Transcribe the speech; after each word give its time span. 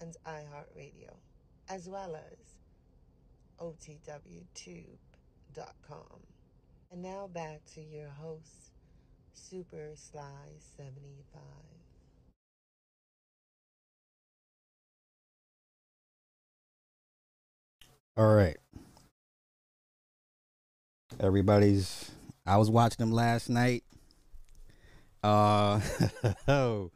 and 0.00 0.16
iHeartRadio, 0.26 1.14
as 1.68 1.88
well 1.88 2.16
as 2.16 2.38
OTWTube.com. 3.60 4.86
And 6.90 7.02
now 7.02 7.28
back 7.32 7.60
to 7.74 7.80
your 7.80 8.08
host, 8.08 8.72
Super 9.32 9.92
Sly 9.94 10.50
75. 10.76 11.42
All 18.16 18.34
right. 18.34 18.58
Everybody's 21.18 22.10
I 22.44 22.56
was 22.58 22.68
watching 22.70 22.96
them 22.98 23.12
last 23.12 23.48
night. 23.48 23.84
Uh 25.22 25.80
oh. 26.48 26.90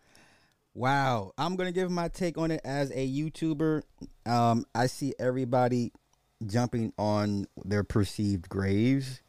Wow. 0.77 1.33
I'm 1.39 1.57
to 1.57 1.73
give 1.73 1.91
my 1.91 2.09
take 2.09 2.37
on 2.37 2.51
it 2.51 2.61
as 2.62 2.91
a 2.91 3.11
YouTuber. 3.11 3.80
Um 4.27 4.67
I 4.75 4.89
see 4.89 5.15
everybody 5.19 5.91
jumping 6.47 6.93
on 6.98 7.47
their 7.65 7.83
perceived 7.83 8.50
graves. 8.50 9.23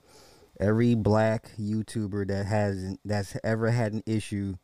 Every 0.59 0.93
black 0.93 1.51
YouTuber 1.57 2.27
that 2.27 2.47
has 2.47 2.97
that's 3.05 3.37
ever 3.45 3.71
had 3.71 3.93
an 3.93 4.03
issue 4.05 4.55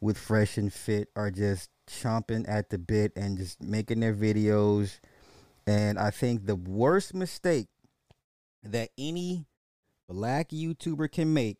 with 0.00 0.16
Fresh 0.16 0.58
and 0.58 0.72
Fit 0.72 1.08
are 1.16 1.32
just 1.32 1.70
chomping 1.90 2.48
at 2.48 2.70
the 2.70 2.78
bit 2.78 3.10
and 3.16 3.36
just 3.36 3.60
making 3.60 3.98
their 3.98 4.14
videos. 4.14 5.00
And 5.66 5.98
I 5.98 6.10
think 6.10 6.46
the 6.46 6.54
worst 6.54 7.14
mistake 7.14 7.66
that 8.62 8.90
any 8.96 9.46
black 10.08 10.50
YouTuber 10.50 11.10
can 11.10 11.34
make 11.34 11.58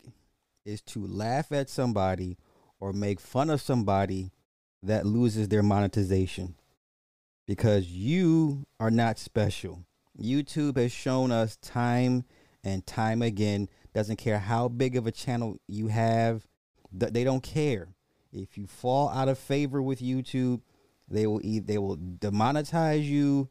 is 0.65 0.81
to 0.83 1.05
laugh 1.05 1.51
at 1.51 1.69
somebody 1.69 2.37
or 2.79 2.93
make 2.93 3.19
fun 3.19 3.49
of 3.49 3.59
somebody 3.59 4.31
that 4.83 5.05
loses 5.05 5.47
their 5.47 5.63
monetization. 5.63 6.55
Because 7.45 7.87
you 7.87 8.65
are 8.79 8.91
not 8.91 9.17
special. 9.17 9.83
YouTube 10.19 10.77
has 10.77 10.91
shown 10.91 11.31
us 11.31 11.57
time 11.57 12.23
and 12.63 12.85
time 12.85 13.21
again 13.21 13.67
doesn't 13.93 14.17
care 14.17 14.39
how 14.39 14.67
big 14.67 14.95
of 14.95 15.07
a 15.07 15.11
channel 15.11 15.57
you 15.67 15.87
have 15.87 16.47
they 16.91 17.23
don't 17.23 17.43
care. 17.43 17.87
If 18.31 18.57
you 18.57 18.67
fall 18.67 19.09
out 19.09 19.27
of 19.27 19.37
favor 19.37 19.81
with 19.81 19.99
YouTube 19.99 20.61
they 21.09 21.27
will 21.27 21.41
they 21.43 21.77
will 21.77 21.97
demonetize 21.97 23.03
you 23.03 23.49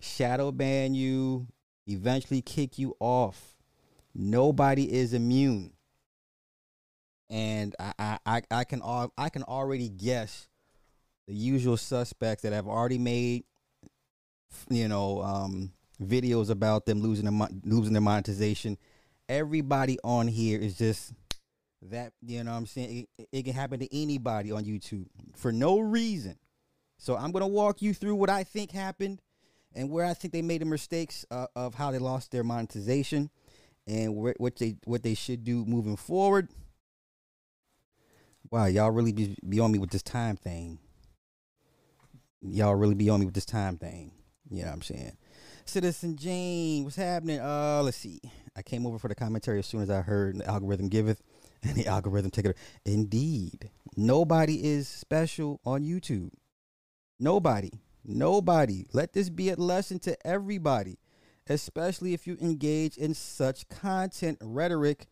shadow 0.00 0.52
ban 0.52 0.94
you 0.94 1.46
eventually 1.86 2.40
kick 2.40 2.78
you 2.78 2.96
off. 3.00 3.56
Nobody 4.14 4.92
is 4.92 5.12
immune. 5.12 5.72
And 7.28 7.74
I, 7.78 8.18
I, 8.24 8.42
I 8.50 8.64
can 8.64 8.80
I 9.18 9.28
can 9.28 9.42
already 9.42 9.88
guess 9.88 10.48
the 11.26 11.34
usual 11.34 11.76
suspects 11.76 12.42
that 12.42 12.52
have 12.52 12.66
already 12.66 12.98
made 12.98 13.44
you 14.70 14.88
know 14.88 15.22
um, 15.22 15.72
videos 16.02 16.50
about 16.50 16.86
them 16.86 17.00
losing 17.00 17.24
their 17.24 17.48
losing 17.64 17.92
their 17.92 18.02
monetization. 18.02 18.78
Everybody 19.28 19.98
on 20.04 20.28
here 20.28 20.58
is 20.58 20.76
just 20.76 21.12
that 21.90 22.12
you 22.22 22.42
know 22.44 22.52
what 22.52 22.58
I'm 22.58 22.66
saying 22.66 23.06
it, 23.18 23.28
it, 23.32 23.42
can 23.44 23.54
happen 23.54 23.80
to 23.80 23.96
anybody 23.96 24.52
on 24.52 24.64
YouTube 24.64 25.06
for 25.36 25.52
no 25.52 25.80
reason. 25.80 26.36
So 26.98 27.16
I'm 27.16 27.32
gonna 27.32 27.48
walk 27.48 27.82
you 27.82 27.94
through 27.94 28.14
what 28.16 28.30
I 28.30 28.44
think 28.44 28.70
happened 28.70 29.20
and 29.74 29.90
where 29.90 30.04
I 30.04 30.14
think 30.14 30.32
they 30.32 30.42
made 30.42 30.60
the 30.60 30.66
mistakes 30.66 31.24
uh, 31.30 31.46
of 31.56 31.74
how 31.74 31.90
they 31.90 31.98
lost 31.98 32.30
their 32.30 32.44
monetization 32.44 33.30
and 33.86 34.14
wh- 34.14 34.40
what 34.40 34.56
they 34.56 34.76
what 34.84 35.02
they 35.02 35.14
should 35.14 35.44
do 35.44 35.64
moving 35.64 35.96
forward. 35.96 36.48
Wow, 38.50 38.66
y'all 38.66 38.90
really 38.90 39.12
be, 39.12 39.36
be 39.48 39.58
on 39.58 39.72
me 39.72 39.78
with 39.78 39.90
this 39.90 40.02
time 40.02 40.36
thing. 40.36 40.78
Y'all 42.46 42.74
really 42.74 42.94
be 42.94 43.08
on 43.08 43.20
me 43.20 43.26
with 43.26 43.34
this 43.34 43.46
time 43.46 43.78
thing. 43.78 44.12
You 44.50 44.62
know 44.62 44.68
what 44.68 44.74
I'm 44.74 44.82
saying? 44.82 45.16
Citizen 45.64 46.16
Jane, 46.16 46.84
what's 46.84 46.96
happening? 46.96 47.40
Uh, 47.40 47.80
let's 47.82 47.96
see. 47.96 48.20
I 48.54 48.62
came 48.62 48.86
over 48.86 48.98
for 48.98 49.08
the 49.08 49.14
commentary 49.14 49.58
as 49.58 49.66
soon 49.66 49.80
as 49.80 49.88
I 49.88 50.02
heard 50.02 50.38
the 50.38 50.46
algorithm 50.46 50.88
giveth 50.88 51.22
and 51.62 51.74
the 51.74 51.86
algorithm 51.86 52.30
take 52.30 52.44
it. 52.44 52.56
Indeed, 52.84 53.70
nobody 53.96 54.62
is 54.62 54.86
special 54.88 55.60
on 55.64 55.84
YouTube. 55.84 56.30
Nobody, 57.18 57.70
nobody. 58.04 58.84
Let 58.92 59.14
this 59.14 59.30
be 59.30 59.48
a 59.48 59.56
lesson 59.56 59.98
to 60.00 60.26
everybody, 60.26 60.98
especially 61.48 62.12
if 62.12 62.26
you 62.26 62.36
engage 62.42 62.98
in 62.98 63.14
such 63.14 63.68
content 63.68 64.36
rhetoric, 64.42 65.06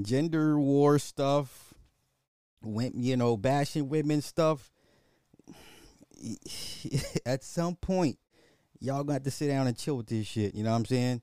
gender 0.00 0.58
war 0.58 0.98
stuff, 0.98 1.72
you 2.64 3.16
know, 3.16 3.36
bashing 3.36 3.88
women 3.88 4.22
stuff. 4.22 4.71
At 7.26 7.44
some 7.44 7.76
point, 7.76 8.18
y'all 8.80 9.04
gonna 9.04 9.14
have 9.14 9.22
to 9.24 9.30
sit 9.30 9.48
down 9.48 9.66
and 9.66 9.76
chill 9.76 9.96
with 9.96 10.06
this 10.06 10.26
shit. 10.26 10.54
You 10.54 10.62
know 10.64 10.70
what 10.70 10.76
I'm 10.76 10.84
saying? 10.86 11.22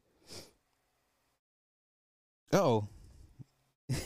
Oh. 2.52 2.88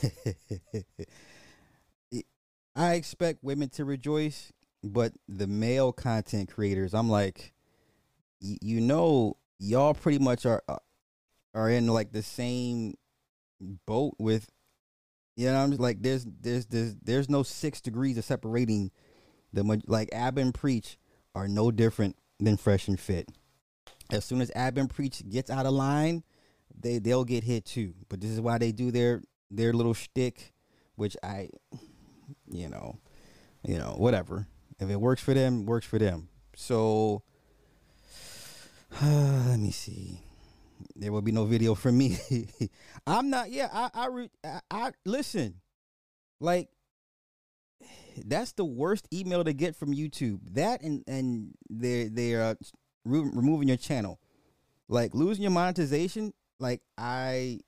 I 2.75 2.93
expect 2.93 3.43
women 3.43 3.69
to 3.69 3.85
rejoice, 3.85 4.51
but 4.83 5.13
the 5.27 5.45
male 5.47 5.93
content 5.93 6.51
creators, 6.51 6.93
I'm 6.93 7.09
like, 7.09 7.53
y- 8.41 8.57
you 8.61 8.81
know, 8.81 9.37
y'all 9.59 9.93
pretty 9.93 10.19
much 10.19 10.45
are 10.45 10.63
uh, 10.67 10.77
are 11.53 11.69
in 11.69 11.87
like 11.87 12.11
the 12.11 12.23
same 12.23 12.95
boat 13.85 14.15
with, 14.17 14.49
you 15.35 15.45
know, 15.47 15.55
I'm 15.55 15.69
just 15.69 15.81
like, 15.81 16.01
there's 16.01 16.25
there's 16.41 16.65
there's 16.65 16.95
there's 16.95 17.29
no 17.29 17.43
six 17.43 17.79
degrees 17.79 18.17
of 18.17 18.25
separating 18.25 18.91
the 19.53 19.81
like 19.87 20.09
Ab 20.11 20.37
and 20.37 20.53
Preach 20.53 20.97
are 21.35 21.47
no 21.47 21.71
different 21.71 22.15
than 22.39 22.57
Fresh 22.57 22.87
and 22.87 22.99
Fit 22.99 23.29
as 24.13 24.25
soon 24.25 24.41
as 24.41 24.51
Ab 24.55 24.77
and 24.77 24.89
Preach 24.89 25.27
gets 25.29 25.49
out 25.49 25.65
of 25.65 25.73
line, 25.73 26.23
they 26.79 26.99
they'll 26.99 27.25
get 27.25 27.43
hit 27.43 27.65
too. 27.65 27.93
But 28.09 28.21
this 28.21 28.29
is 28.29 28.41
why 28.41 28.57
they 28.57 28.71
do 28.71 28.91
their 28.91 29.21
their 29.51 29.73
little 29.73 29.93
shtick, 29.93 30.53
which 30.95 31.15
I, 31.23 31.49
you 32.49 32.69
know, 32.69 32.99
you 33.63 33.77
know, 33.77 33.95
whatever. 33.97 34.47
If 34.79 34.89
it 34.89 34.99
works 34.99 35.21
for 35.21 35.33
them, 35.33 35.65
works 35.65 35.85
for 35.85 35.99
them. 35.99 36.29
So 36.55 37.23
uh, 39.01 39.05
let 39.47 39.59
me 39.59 39.71
see. 39.71 40.21
There 40.95 41.11
will 41.11 41.21
be 41.21 41.31
no 41.31 41.45
video 41.45 41.75
for 41.75 41.91
me. 41.91 42.17
I'm 43.07 43.29
not. 43.29 43.51
Yeah, 43.51 43.69
I, 43.71 43.89
I, 43.93 44.27
I, 44.43 44.59
I 44.69 44.91
listen. 45.05 45.55
Like 46.39 46.69
that's 48.25 48.53
the 48.53 48.65
worst 48.65 49.07
email 49.13 49.43
to 49.43 49.53
get 49.53 49.75
from 49.75 49.93
YouTube. 49.93 50.39
That 50.53 50.81
and 50.81 51.03
and 51.07 51.53
their 51.69 52.09
their 52.09 52.57
re- 53.05 53.29
removing 53.33 53.67
your 53.67 53.77
channel. 53.77 54.19
Like 54.87 55.13
losing 55.13 55.43
your 55.43 55.51
monetization, 55.51 56.33
like 56.59 56.81
I 56.97 57.59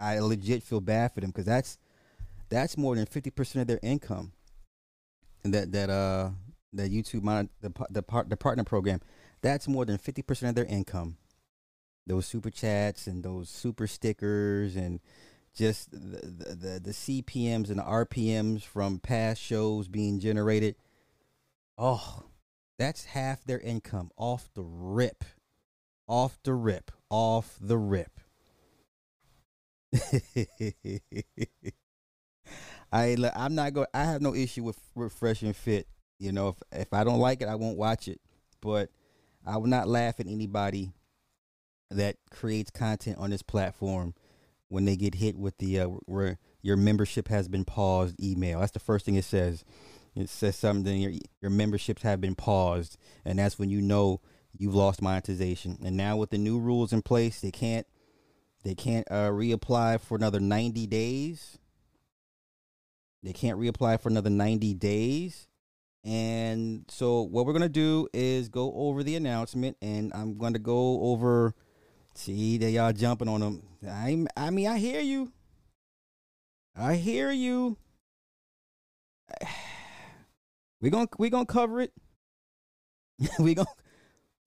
I 0.00 0.18
legit 0.18 0.62
feel 0.62 0.80
bad 0.80 1.12
for 1.12 1.20
them 1.20 1.30
because 1.30 1.46
that's 1.46 1.78
that's 2.48 2.76
more 2.76 2.96
than 2.96 3.06
fifty 3.06 3.30
percent 3.30 3.62
of 3.62 3.68
their 3.68 3.80
income. 3.82 4.32
That 5.44 5.72
that 5.72 5.90
uh 5.90 6.30
that 6.72 6.90
YouTube 6.90 7.22
mon- 7.22 7.50
the 7.60 7.72
the 7.90 8.02
part 8.02 8.28
the 8.28 8.36
partner 8.36 8.64
program, 8.64 9.00
that's 9.42 9.68
more 9.68 9.84
than 9.84 9.98
fifty 9.98 10.22
percent 10.22 10.50
of 10.50 10.54
their 10.56 10.72
income. 10.72 11.16
Those 12.06 12.26
super 12.26 12.50
chats 12.50 13.06
and 13.06 13.22
those 13.22 13.48
super 13.48 13.86
stickers 13.86 14.74
and 14.74 15.00
just 15.54 15.90
the, 15.90 16.54
the 16.54 16.80
the, 16.80 16.90
CPMS 16.90 17.70
and 17.70 17.78
the 17.78 17.84
RPMs 17.84 18.62
from 18.62 18.98
past 18.98 19.40
shows 19.40 19.88
being 19.88 20.20
generated. 20.20 20.76
Oh, 21.76 22.24
that's 22.78 23.04
half 23.06 23.44
their 23.44 23.58
income 23.58 24.10
off 24.16 24.48
the 24.54 24.62
rip. 24.62 25.24
Off 26.06 26.38
the 26.44 26.54
rip. 26.54 26.90
Off 27.10 27.56
the 27.60 27.78
rip. 27.78 28.20
I 32.92 33.16
I'm 33.34 33.54
not 33.54 33.72
going 33.74 33.86
I 33.94 34.04
have 34.04 34.22
no 34.22 34.34
issue 34.34 34.62
with, 34.64 34.78
Fresh 35.12 35.42
and 35.42 35.54
Fit. 35.54 35.86
You 36.18 36.32
know, 36.32 36.48
if 36.48 36.56
if 36.72 36.92
I 36.92 37.04
don't 37.04 37.18
like 37.18 37.42
it, 37.42 37.48
I 37.48 37.54
won't 37.56 37.78
watch 37.78 38.08
it. 38.08 38.20
But 38.60 38.90
I 39.46 39.56
will 39.56 39.68
not 39.68 39.88
laugh 39.88 40.20
at 40.20 40.26
anybody 40.26 40.92
that 41.90 42.16
creates 42.30 42.70
content 42.70 43.18
on 43.18 43.30
this 43.30 43.42
platform 43.42 44.14
when 44.70 44.84
they 44.84 44.96
get 44.96 45.16
hit 45.16 45.36
with 45.36 45.58
the 45.58 45.80
uh, 45.80 45.86
where 46.06 46.38
your 46.62 46.76
membership 46.76 47.28
has 47.28 47.48
been 47.48 47.64
paused 47.64 48.18
email. 48.22 48.60
That's 48.60 48.72
the 48.72 48.78
first 48.78 49.04
thing 49.04 49.16
it 49.16 49.24
says. 49.24 49.64
It 50.14 50.28
says 50.28 50.56
something 50.56 51.00
your 51.00 51.12
your 51.42 51.50
memberships 51.50 52.02
have 52.02 52.20
been 52.20 52.34
paused, 52.34 52.96
and 53.24 53.38
that's 53.38 53.58
when 53.58 53.68
you 53.68 53.82
know 53.82 54.20
you've 54.56 54.74
lost 54.74 55.02
monetization. 55.02 55.78
And 55.84 55.96
now 55.96 56.16
with 56.16 56.30
the 56.30 56.38
new 56.38 56.58
rules 56.58 56.92
in 56.92 57.02
place, 57.02 57.40
they 57.40 57.50
can't 57.50 57.86
they 58.62 58.74
can't 58.74 59.06
uh, 59.10 59.30
reapply 59.30 60.00
for 60.00 60.16
another 60.16 60.40
90 60.40 60.86
days. 60.86 61.58
They 63.22 63.32
can't 63.32 63.58
reapply 63.58 64.00
for 64.00 64.08
another 64.08 64.30
90 64.30 64.74
days. 64.74 65.48
And 66.04 66.84
so 66.88 67.22
what 67.22 67.44
we're 67.44 67.52
to 67.58 67.68
do 67.68 68.08
is 68.14 68.48
go 68.48 68.72
over 68.74 69.02
the 69.02 69.16
announcement 69.16 69.76
and 69.82 70.12
I'm 70.14 70.38
going 70.38 70.54
to 70.54 70.58
go 70.58 71.02
over 71.02 71.54
see 72.14 72.58
they 72.58 72.70
y'all 72.70 72.92
jumping 72.92 73.28
on 73.28 73.40
them. 73.40 73.62
I 73.86 74.26
I 74.36 74.50
mean 74.50 74.66
I 74.66 74.78
hear 74.78 75.00
you. 75.00 75.32
I 76.76 76.94
hear 76.96 77.30
you. 77.30 77.76
We 80.82 80.88
going 80.88 81.08
we 81.18 81.28
going 81.28 81.44
to 81.44 81.52
cover 81.52 81.82
it. 81.82 81.92
we 83.38 83.54
going 83.54 83.66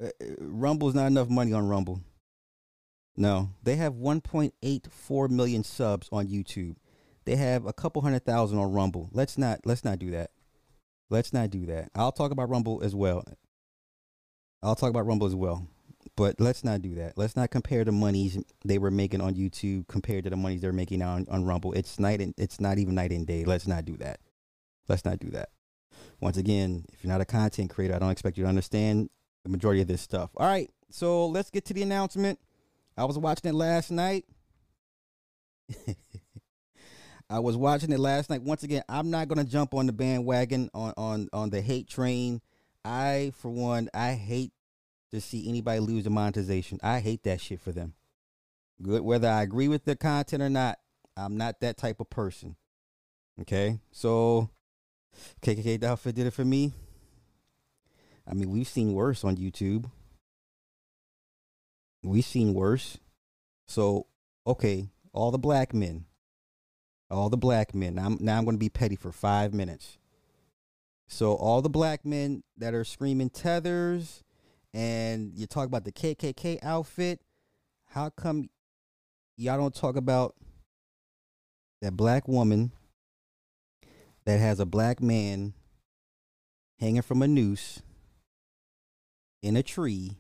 uh, 0.04 0.08
Rumble's 0.40 0.96
not 0.96 1.06
enough 1.06 1.30
money 1.30 1.54
on 1.54 1.68
Rumble. 1.68 2.02
No, 3.16 3.52
they 3.62 3.76
have 3.76 3.94
1.84 3.94 5.30
million 5.30 5.64
subs 5.64 6.10
on 6.12 6.28
YouTube. 6.28 6.76
They 7.26 7.36
have 7.36 7.66
a 7.66 7.74
couple 7.74 8.02
hundred 8.02 8.26
thousand 8.26 8.58
on 8.58 8.74
Rumble. 8.74 9.10
Let's 9.12 9.38
not 9.38 9.60
let's 9.66 9.86
not 9.86 10.00
do 10.00 10.12
that. 10.12 10.32
Let's 11.10 11.32
not 11.32 11.52
do 11.52 11.66
that. 11.68 11.90
I'll 11.96 12.12
talk 12.12 12.32
about 12.32 12.50
Rumble 12.50 12.82
as 12.84 12.96
well. 12.96 13.24
I'll 14.62 14.76
talk 14.76 14.90
about 14.90 15.06
Rumble 15.06 15.28
as 15.28 15.36
well. 15.36 15.68
But 16.16 16.40
let's 16.40 16.64
not 16.64 16.82
do 16.84 16.96
that. 16.96 17.18
Let's 17.18 17.36
not 17.36 17.50
compare 17.50 17.84
the 17.84 17.92
monies 17.92 18.38
they 18.64 18.78
were 18.78 18.92
making 18.92 19.22
on 19.22 19.34
YouTube 19.34 19.88
compared 19.88 20.26
to 20.26 20.30
the 20.30 20.36
monies 20.36 20.62
they're 20.62 20.72
making 20.72 21.02
on, 21.02 21.26
on 21.30 21.44
Rumble. 21.44 21.74
It's 21.74 22.00
night 22.00 22.22
and 22.22 22.36
it's 22.38 22.60
not 22.62 22.78
even 22.78 22.94
night 22.94 23.12
and 23.12 23.26
day. 23.26 23.46
Let's 23.46 23.66
not 23.66 23.86
do 23.86 23.98
that. 23.98 24.20
Let's 24.88 25.06
not 25.06 25.20
do 25.20 25.32
that. 25.32 25.50
Once 26.20 26.38
again, 26.38 26.86
if 26.94 27.04
you're 27.04 27.12
not 27.12 27.22
a 27.22 27.26
content 27.26 27.72
creator, 27.72 27.96
I 27.96 28.00
don't 28.00 28.12
expect 28.12 28.38
you 28.38 28.44
to 28.44 28.50
understand 28.50 29.10
the 29.44 29.50
majority 29.50 29.82
of 29.82 29.88
this 29.88 30.02
stuff. 30.02 30.30
All 30.38 30.46
right, 30.46 30.70
so 30.90 31.28
let's 31.28 31.50
get 31.50 31.66
to 31.66 31.74
the 31.74 31.82
announcement. 31.82 32.40
I 32.96 33.06
was 33.06 33.18
watching 33.18 33.50
it 33.50 33.56
last 33.56 33.90
night. 33.92 34.26
I 37.30 37.40
was 37.40 37.58
watching 37.58 37.92
it 37.92 38.00
last 38.00 38.30
night. 38.30 38.44
Once 38.44 38.64
again, 38.64 38.84
I'm 38.88 39.10
not 39.10 39.28
gonna 39.28 39.44
jump 39.44 39.74
on 39.74 39.88
the 39.88 39.94
bandwagon 39.94 40.70
on 40.74 40.94
on 40.96 41.30
on 41.34 41.50
the 41.50 41.62
hate 41.62 41.88
train. 41.88 42.42
I, 42.86 43.32
for 43.38 43.50
one, 43.50 43.90
I 43.94 44.14
hate 44.14 44.52
to 45.14 45.22
see 45.22 45.48
anybody 45.48 45.80
lose 45.80 46.04
the 46.04 46.10
monetization. 46.10 46.80
I 46.82 47.00
hate 47.00 47.24
that 47.24 47.40
shit 47.40 47.62
for 47.62 47.72
them. 47.72 47.94
Good, 48.82 49.04
whether 49.04 49.30
I 49.30 49.44
agree 49.44 49.68
with 49.68 49.86
the 49.86 49.96
content 49.96 50.42
or 50.42 50.50
not, 50.50 50.80
I'm 51.16 51.38
not 51.38 51.60
that 51.62 51.78
type 51.78 52.00
of 52.00 52.10
person. 52.10 52.56
Okay, 53.42 53.80
so 53.92 54.50
KKK 55.42 55.84
outfit 55.84 56.16
did 56.16 56.28
it 56.28 56.34
for 56.34 56.44
me. 56.44 56.74
I 58.28 58.34
mean, 58.34 58.50
we've 58.50 58.68
seen 58.68 58.94
worse 58.94 59.24
on 59.24 59.38
YouTube. 59.38 59.90
We've 62.04 62.26
seen 62.26 62.54
worse. 62.54 62.98
So, 63.68 64.08
okay, 64.48 64.90
all 65.14 65.30
the 65.30 65.38
black 65.38 65.74
men, 65.74 66.06
all 67.12 67.30
the 67.30 67.38
black 67.38 67.76
men. 67.76 67.96
Now 67.96 68.06
I'm, 68.06 68.18
now 68.20 68.38
I'm 68.38 68.46
going 68.46 68.56
to 68.56 68.60
be 68.60 68.70
petty 68.70 68.96
for 68.96 69.12
five 69.12 69.54
minutes. 69.54 69.98
So, 71.08 71.34
all 71.34 71.62
the 71.62 71.70
black 71.70 72.06
men 72.06 72.44
that 72.58 72.74
are 72.74 72.84
screaming 72.84 73.30
tethers 73.30 74.24
and 74.74 75.32
you 75.36 75.46
talk 75.46 75.68
about 75.68 75.86
the 75.86 75.92
KKK 75.92 76.60
outfit, 76.64 77.22
how 77.90 78.10
come 78.10 78.50
y'all 79.38 79.58
don't 79.58 79.76
talk 79.76 79.96
about 79.96 80.36
that 81.82 81.96
black 81.98 82.28
woman 82.28 82.72
that 84.26 84.40
has 84.40 84.60
a 84.60 84.66
black 84.66 85.02
man 85.02 85.54
hanging 86.80 87.02
from 87.02 87.22
a 87.22 87.28
noose 87.28 87.82
in 89.42 89.58
a 89.58 89.64
tree 89.64 90.18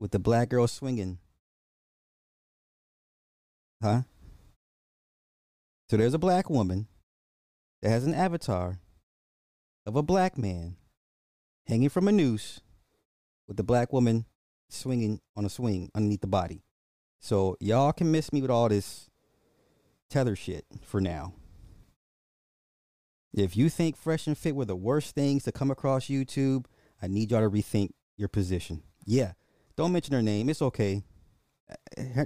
with 0.00 0.10
the 0.10 0.18
black 0.18 0.48
girl 0.48 0.66
swinging. 0.66 1.18
Huh? 3.80 4.02
So 5.88 5.96
there's 5.96 6.14
a 6.14 6.18
black 6.18 6.50
woman 6.50 6.88
that 7.82 7.90
has 7.90 8.04
an 8.04 8.14
avatar 8.14 8.80
of 9.86 9.96
a 9.96 10.02
black 10.02 10.36
man 10.36 10.76
hanging 11.66 11.88
from 11.88 12.08
a 12.08 12.12
noose 12.12 12.60
with 13.52 13.58
the 13.58 13.62
black 13.62 13.92
woman 13.92 14.24
swinging 14.70 15.20
on 15.36 15.44
a 15.44 15.50
swing 15.50 15.90
underneath 15.94 16.22
the 16.22 16.26
body. 16.26 16.64
So 17.20 17.58
y'all 17.60 17.92
can 17.92 18.10
miss 18.10 18.32
me 18.32 18.40
with 18.40 18.50
all 18.50 18.70
this 18.70 19.10
tether 20.08 20.34
shit 20.34 20.64
for 20.80 21.02
now. 21.02 21.34
If 23.34 23.54
you 23.54 23.68
think 23.68 23.98
Fresh 23.98 24.26
and 24.26 24.38
Fit 24.38 24.56
were 24.56 24.64
the 24.64 24.74
worst 24.74 25.14
things 25.14 25.44
to 25.44 25.52
come 25.52 25.70
across 25.70 26.06
YouTube, 26.06 26.64
I 27.02 27.08
need 27.08 27.30
y'all 27.30 27.42
to 27.42 27.50
rethink 27.50 27.90
your 28.16 28.28
position. 28.28 28.82
Yeah, 29.04 29.32
don't 29.76 29.92
mention 29.92 30.14
her 30.14 30.22
name. 30.22 30.48
It's 30.48 30.62
okay. 30.62 31.02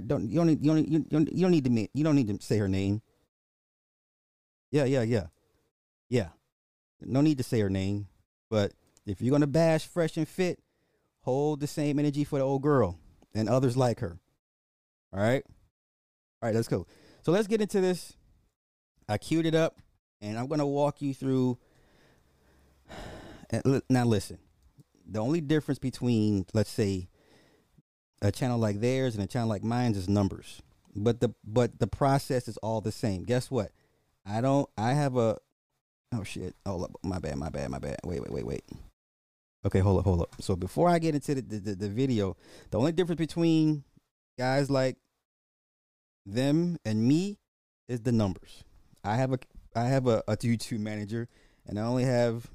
Don't 0.05 0.29
you 0.29 0.37
don't 0.37 0.63
you 0.63 0.73
don't 0.73 0.87
you 0.87 0.99
don't, 0.99 1.33
you 1.33 1.41
don't 1.41 1.51
need 1.51 1.65
to 1.65 1.89
you 1.93 2.03
don't 2.05 2.15
need 2.15 2.39
to 2.39 2.45
say 2.45 2.57
her 2.57 2.69
name. 2.69 3.01
Yeah, 4.71 4.85
yeah, 4.85 5.01
yeah, 5.01 5.27
yeah. 6.09 6.29
No 7.01 7.19
need 7.19 7.37
to 7.37 7.43
say 7.43 7.59
her 7.59 7.69
name. 7.69 8.07
But 8.49 8.71
if 9.05 9.21
you're 9.21 9.31
gonna 9.33 9.47
bash 9.47 9.85
Fresh 9.85 10.15
and 10.15 10.27
Fit, 10.27 10.61
hold 11.27 11.59
the 11.59 11.67
same 11.67 11.99
energy 11.99 12.23
for 12.23 12.39
the 12.39 12.45
old 12.45 12.61
girl 12.61 12.97
and 13.35 13.49
others 13.49 13.75
like 13.75 13.99
her. 13.99 14.17
All 15.11 15.19
right, 15.19 15.43
all 16.41 16.47
right. 16.47 16.55
Let's 16.55 16.69
go. 16.69 16.87
So 17.21 17.33
let's 17.33 17.47
get 17.47 17.61
into 17.61 17.81
this. 17.81 18.15
I 19.09 19.17
queued 19.17 19.45
it 19.45 19.53
up 19.53 19.81
and 20.21 20.39
I'm 20.39 20.47
going 20.47 20.59
to 20.59 20.65
walk 20.65 21.01
you 21.01 21.13
through. 21.13 21.57
Now, 23.89 24.05
listen, 24.05 24.37
the 25.05 25.19
only 25.19 25.41
difference 25.41 25.79
between, 25.79 26.45
let's 26.53 26.69
say, 26.69 27.09
a 28.21 28.31
channel 28.31 28.57
like 28.57 28.79
theirs 28.79 29.13
and 29.13 29.21
a 29.21 29.27
channel 29.27 29.49
like 29.49 29.65
mine 29.65 29.95
is 29.95 30.07
numbers, 30.07 30.61
but 30.95 31.19
the 31.19 31.33
but 31.43 31.77
the 31.77 31.87
process 31.87 32.47
is 32.47 32.55
all 32.57 32.79
the 32.79 32.91
same. 32.93 33.25
Guess 33.25 33.51
what? 33.51 33.73
I 34.25 34.39
don't. 34.39 34.69
I 34.77 34.93
have 34.93 35.17
a. 35.17 35.37
Oh 36.15 36.23
shit! 36.23 36.55
Oh, 36.65 36.87
my 37.03 37.19
bad. 37.19 37.35
My 37.35 37.49
bad. 37.49 37.69
My 37.69 37.79
bad. 37.79 37.99
Wait, 38.05 38.21
wait, 38.21 38.31
wait, 38.31 38.45
wait. 38.45 38.63
Okay, 39.67 39.79
hold 39.79 39.99
up, 39.99 40.05
hold 40.05 40.21
up. 40.21 40.33
So 40.39 40.55
before 40.55 40.87
I 40.87 40.97
get 40.97 41.13
into 41.13 41.35
the, 41.35 41.41
the, 41.41 41.75
the 41.75 41.89
video, 41.89 42.37
the 42.71 42.79
only 42.79 42.93
difference 42.93 43.19
between 43.19 43.83
guys 44.39 44.69
like 44.69 44.95
them 46.25 46.77
and 46.85 47.05
me 47.05 47.37
is 47.89 47.99
the 47.99 48.13
numbers. 48.13 48.63
I 49.03 49.17
have 49.17 49.33
a 49.33 49.39
I 49.75 49.87
have 49.87 50.07
a, 50.07 50.23
a 50.25 50.37
YouTube 50.37 50.79
manager, 50.79 51.27
and 51.65 51.77
I 51.77 51.83
only 51.83 52.05
have 52.05 52.49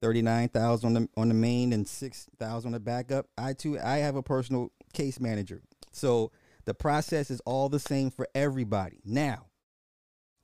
thirty 0.00 0.22
nine 0.22 0.48
thousand 0.48 0.96
on 0.96 1.02
the 1.02 1.08
on 1.20 1.28
the 1.28 1.34
main 1.34 1.74
and 1.74 1.86
six 1.86 2.26
thousand 2.38 2.68
on 2.68 2.72
the 2.72 2.80
backup. 2.80 3.26
I 3.36 3.52
too 3.52 3.78
I 3.78 3.98
have 3.98 4.16
a 4.16 4.22
personal 4.22 4.72
case 4.94 5.20
manager, 5.20 5.60
so 5.92 6.32
the 6.64 6.72
process 6.72 7.30
is 7.30 7.40
all 7.40 7.68
the 7.68 7.78
same 7.78 8.10
for 8.10 8.26
everybody. 8.34 9.02
Now, 9.04 9.48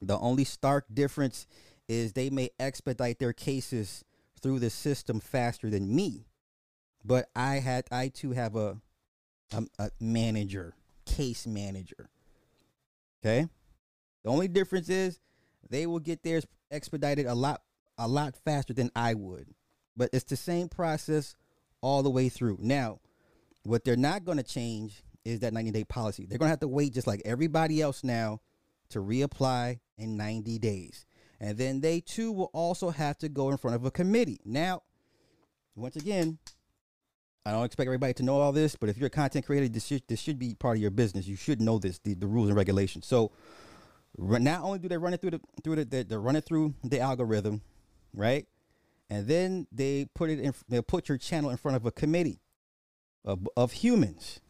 the 0.03 0.19
only 0.19 0.45
stark 0.45 0.85
difference 0.93 1.47
is 1.89 2.13
they 2.13 2.29
may 2.29 2.51
expedite 2.61 3.19
their 3.19 3.33
cases 3.33 4.05
through 4.39 4.59
the 4.61 4.71
system 4.71 5.21
faster 5.21 5.71
than 5.71 5.95
me, 5.95 6.27
but 7.05 7.29
I 7.37 7.57
had 7.57 7.87
I 7.91 8.09
too 8.09 8.33
have 8.33 8.57
a 8.57 8.79
a, 9.53 9.65
a 9.79 9.91
manager, 10.01 10.75
case 11.07 11.47
manager. 11.47 12.11
Okay. 13.23 13.49
The 14.25 14.31
only 14.31 14.49
difference 14.49 14.89
is 14.89 15.21
they 15.71 15.87
will 15.87 16.01
get 16.01 16.23
theirs 16.23 16.47
expedited 16.71 17.27
a 17.27 17.35
lot 17.35 17.63
a 17.97 18.07
lot 18.07 18.37
faster 18.45 18.73
than 18.73 18.91
I 18.95 19.15
would. 19.15 19.49
But 19.97 20.11
it's 20.13 20.25
the 20.25 20.37
same 20.37 20.69
process 20.69 21.35
all 21.81 22.03
the 22.03 22.11
way 22.11 22.29
through. 22.29 22.59
Now, 22.61 23.01
what 23.65 23.85
they're 23.85 23.97
not 23.97 24.25
going 24.25 24.39
to 24.39 24.45
change 24.45 25.03
is 25.25 25.41
that 25.41 25.53
90 25.53 25.73
day 25.73 25.85
policy. 25.85 26.25
They're 26.25 26.39
going 26.39 26.47
to 26.47 26.51
have 26.51 26.61
to 26.61 26.69
wait 26.69 26.95
just 26.95 27.07
like 27.07 27.23
everybody 27.25 27.83
else 27.83 28.05
now 28.05 28.41
to 28.91 29.01
reapply 29.01 29.81
in 29.99 30.17
90 30.17 30.59
days. 30.59 31.07
And 31.41 31.57
then 31.57 31.81
they 31.81 32.01
too 32.01 32.33
will 32.33 32.51
also 32.53 32.91
have 32.91 33.19
to 33.19 33.29
go 33.29 33.51
in 33.51 33.57
front 33.59 33.77
of 33.77 33.85
a 33.85 33.91
committee. 33.91 34.41
Now, 34.45 34.83
once 35.77 35.97
again, 35.97 36.39
I 37.47 37.53
don't 37.53 37.65
expect 37.65 37.87
everybody 37.87 38.13
to 38.15 38.23
know 38.23 38.41
all 38.41 38.53
this, 38.53 38.75
but 38.75 38.89
if 38.89 38.99
you're 38.99 39.07
a 39.07 39.11
content 39.11 39.47
creator, 39.47 39.69
this 39.69 39.87
should, 39.87 40.03
this 40.09 40.21
should 40.21 40.39
be 40.39 40.55
part 40.55 40.77
of 40.77 40.83
your 40.83 40.91
business. 40.91 41.27
You 41.27 41.37
should 41.37 41.61
know 41.61 41.79
this, 41.79 41.99
the, 42.01 42.15
the 42.15 42.27
rules 42.27 42.49
and 42.49 42.57
regulations. 42.57 43.07
So, 43.07 43.33
not 44.17 44.63
only 44.63 44.79
do 44.79 44.89
they 44.89 44.97
run 44.97 45.15
it 45.15 45.21
through 45.21 45.31
the 45.33 45.41
through 45.63 45.77
the 45.77 45.85
they, 45.85 46.03
they 46.03 46.17
run 46.17 46.37
it 46.37 46.45
through 46.45 46.75
the 46.83 47.01
algorithm, 47.01 47.63
right? 48.13 48.47
And 49.11 49.27
then 49.27 49.67
they 49.73 50.07
put 50.15 50.31
it 50.31 50.41
in 50.41 50.55
they 50.69 50.83
put 50.83 51.09
your 51.09 51.19
channel 51.19 51.51
in 51.51 51.57
front 51.57 51.77
of 51.77 51.87
a 51.87 51.93
committee 51.93 52.41
of 53.25 53.49
of 53.57 53.73
humans. 53.73 54.41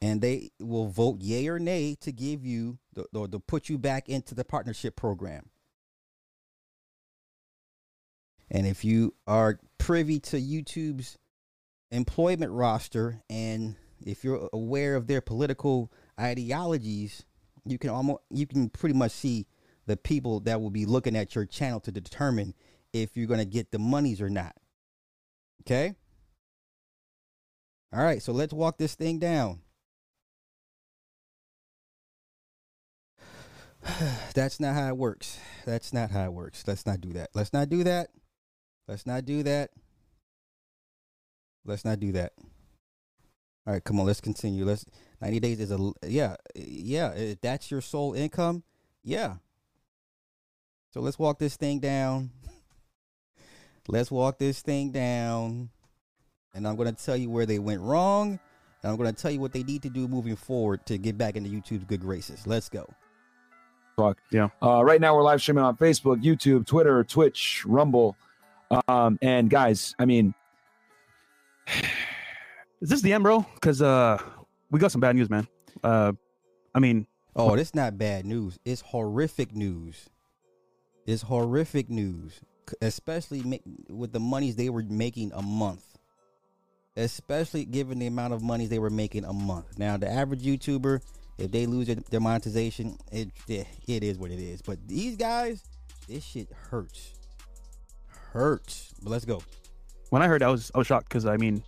And 0.00 0.20
they 0.20 0.50
will 0.60 0.86
vote 0.86 1.22
yay 1.22 1.48
or 1.48 1.58
nay 1.58 1.96
to 2.02 2.12
give 2.12 2.44
you 2.44 2.78
the, 2.92 3.06
or 3.14 3.26
to 3.26 3.38
put 3.40 3.70
you 3.70 3.78
back 3.78 4.08
into 4.08 4.34
the 4.34 4.44
partnership 4.44 4.96
program. 4.96 5.48
And 8.54 8.66
if 8.68 8.84
you 8.84 9.14
are 9.26 9.58
privy 9.78 10.20
to 10.20 10.40
YouTube's 10.40 11.18
employment 11.90 12.52
roster 12.52 13.20
and 13.28 13.74
if 14.06 14.22
you're 14.22 14.48
aware 14.52 14.94
of 14.94 15.08
their 15.08 15.20
political 15.20 15.90
ideologies, 16.18 17.24
you 17.66 17.78
can 17.78 17.90
almost 17.90 18.22
you 18.30 18.46
can 18.46 18.70
pretty 18.70 18.94
much 18.94 19.10
see 19.10 19.48
the 19.86 19.96
people 19.96 20.38
that 20.40 20.60
will 20.60 20.70
be 20.70 20.86
looking 20.86 21.16
at 21.16 21.34
your 21.34 21.46
channel 21.46 21.80
to 21.80 21.90
determine 21.90 22.54
if 22.92 23.16
you're 23.16 23.26
going 23.26 23.40
to 23.40 23.44
get 23.44 23.72
the 23.72 23.78
monies 23.80 24.20
or 24.20 24.30
not. 24.30 24.54
Okay? 25.62 25.96
All 27.92 28.04
right, 28.04 28.22
so 28.22 28.32
let's 28.32 28.52
walk 28.52 28.78
this 28.78 28.94
thing 28.94 29.18
down. 29.18 29.62
That's 34.34 34.60
not 34.60 34.74
how 34.74 34.88
it 34.88 34.96
works. 34.96 35.40
That's 35.66 35.92
not 35.92 36.12
how 36.12 36.24
it 36.26 36.32
works. 36.32 36.62
Let's 36.68 36.86
not 36.86 37.00
do 37.00 37.12
that. 37.14 37.30
Let's 37.34 37.52
not 37.52 37.68
do 37.68 37.82
that. 37.82 38.10
Let's 38.86 39.06
not 39.06 39.24
do 39.24 39.42
that. 39.44 39.70
Let's 41.64 41.84
not 41.84 42.00
do 42.00 42.12
that. 42.12 42.32
All 43.66 43.72
right, 43.72 43.82
come 43.82 43.98
on, 43.98 44.06
let's 44.06 44.20
continue. 44.20 44.64
Let's 44.64 44.84
90 45.22 45.40
days 45.40 45.60
is 45.60 45.70
a 45.72 45.92
yeah, 46.06 46.36
yeah, 46.54 47.34
that's 47.40 47.70
your 47.70 47.80
sole 47.80 48.12
income, 48.12 48.62
yeah. 49.02 49.36
So 50.92 51.00
let's 51.00 51.18
walk 51.18 51.38
this 51.38 51.56
thing 51.56 51.80
down. 51.80 52.30
let's 53.88 54.10
walk 54.10 54.38
this 54.38 54.60
thing 54.60 54.90
down. 54.90 55.70
And 56.54 56.68
I'm 56.68 56.76
going 56.76 56.94
to 56.94 57.04
tell 57.04 57.16
you 57.16 57.30
where 57.30 57.46
they 57.46 57.58
went 57.58 57.80
wrong, 57.80 58.38
and 58.82 58.90
I'm 58.90 58.96
going 58.96 59.12
to 59.12 59.20
tell 59.20 59.30
you 59.30 59.40
what 59.40 59.52
they 59.52 59.64
need 59.64 59.82
to 59.82 59.90
do 59.90 60.06
moving 60.06 60.36
forward 60.36 60.86
to 60.86 60.98
get 60.98 61.18
back 61.18 61.34
into 61.34 61.50
YouTube's 61.50 61.84
good 61.84 62.00
graces. 62.00 62.46
Let's 62.46 62.68
go. 62.68 62.88
Fuck. 63.96 64.18
Yeah. 64.30 64.50
Uh, 64.62 64.84
right 64.84 65.00
now 65.00 65.16
we're 65.16 65.22
live 65.22 65.40
streaming 65.40 65.64
on 65.64 65.76
Facebook, 65.76 66.22
YouTube, 66.22 66.66
Twitter, 66.66 67.02
Twitch, 67.02 67.64
Rumble. 67.66 68.16
Um, 68.88 69.18
and 69.22 69.48
guys, 69.50 69.94
I 69.98 70.04
mean, 70.04 70.34
Is 72.80 72.90
this 72.90 73.00
the 73.00 73.14
end, 73.14 73.24
bro? 73.24 73.46
Because 73.54 73.80
uh, 73.80 74.20
we 74.70 74.78
got 74.78 74.92
some 74.92 75.00
bad 75.00 75.16
news, 75.16 75.30
man. 75.30 75.48
Uh, 75.82 76.12
I 76.74 76.80
mean, 76.80 77.06
Oh, 77.36 77.56
this 77.56 77.74
not 77.74 77.98
bad 77.98 78.26
news. 78.26 78.58
It's 78.64 78.80
horrific 78.80 79.54
news. 79.54 80.08
It's 81.06 81.22
horrific 81.22 81.90
news, 81.90 82.40
especially 82.80 83.42
ma- 83.42 83.56
with 83.88 84.12
the 84.12 84.20
monies 84.20 84.54
they 84.56 84.70
were 84.70 84.84
making 84.88 85.32
a 85.34 85.42
month. 85.42 85.84
Especially 86.96 87.64
given 87.64 87.98
the 87.98 88.06
amount 88.06 88.34
of 88.34 88.42
monies 88.42 88.68
they 88.68 88.78
were 88.78 88.90
making 88.90 89.24
a 89.24 89.32
month. 89.32 89.78
Now, 89.78 89.96
the 89.96 90.08
average 90.08 90.42
YouTuber, 90.42 91.00
if 91.38 91.50
they 91.50 91.66
lose 91.66 91.88
their, 91.88 91.96
their 92.10 92.20
monetization, 92.20 92.96
it, 93.10 93.30
it 93.48 93.66
it 93.88 94.04
is 94.04 94.16
what 94.16 94.30
it 94.30 94.38
is. 94.38 94.62
But 94.62 94.86
these 94.86 95.16
guys, 95.16 95.64
this 96.06 96.22
shit 96.22 96.48
hurts. 96.52 97.14
Hurts. 98.34 98.92
But 99.02 99.10
let's 99.10 99.24
go. 99.24 99.42
when 100.10 100.20
I 100.22 100.26
heard, 100.28 100.42
that, 100.42 100.48
I 100.48 100.50
was 100.50 100.70
I 100.74 100.78
was 100.78 100.86
shocked 100.86 101.08
because 101.08 101.24
I 101.26 101.36
mean, 101.36 101.62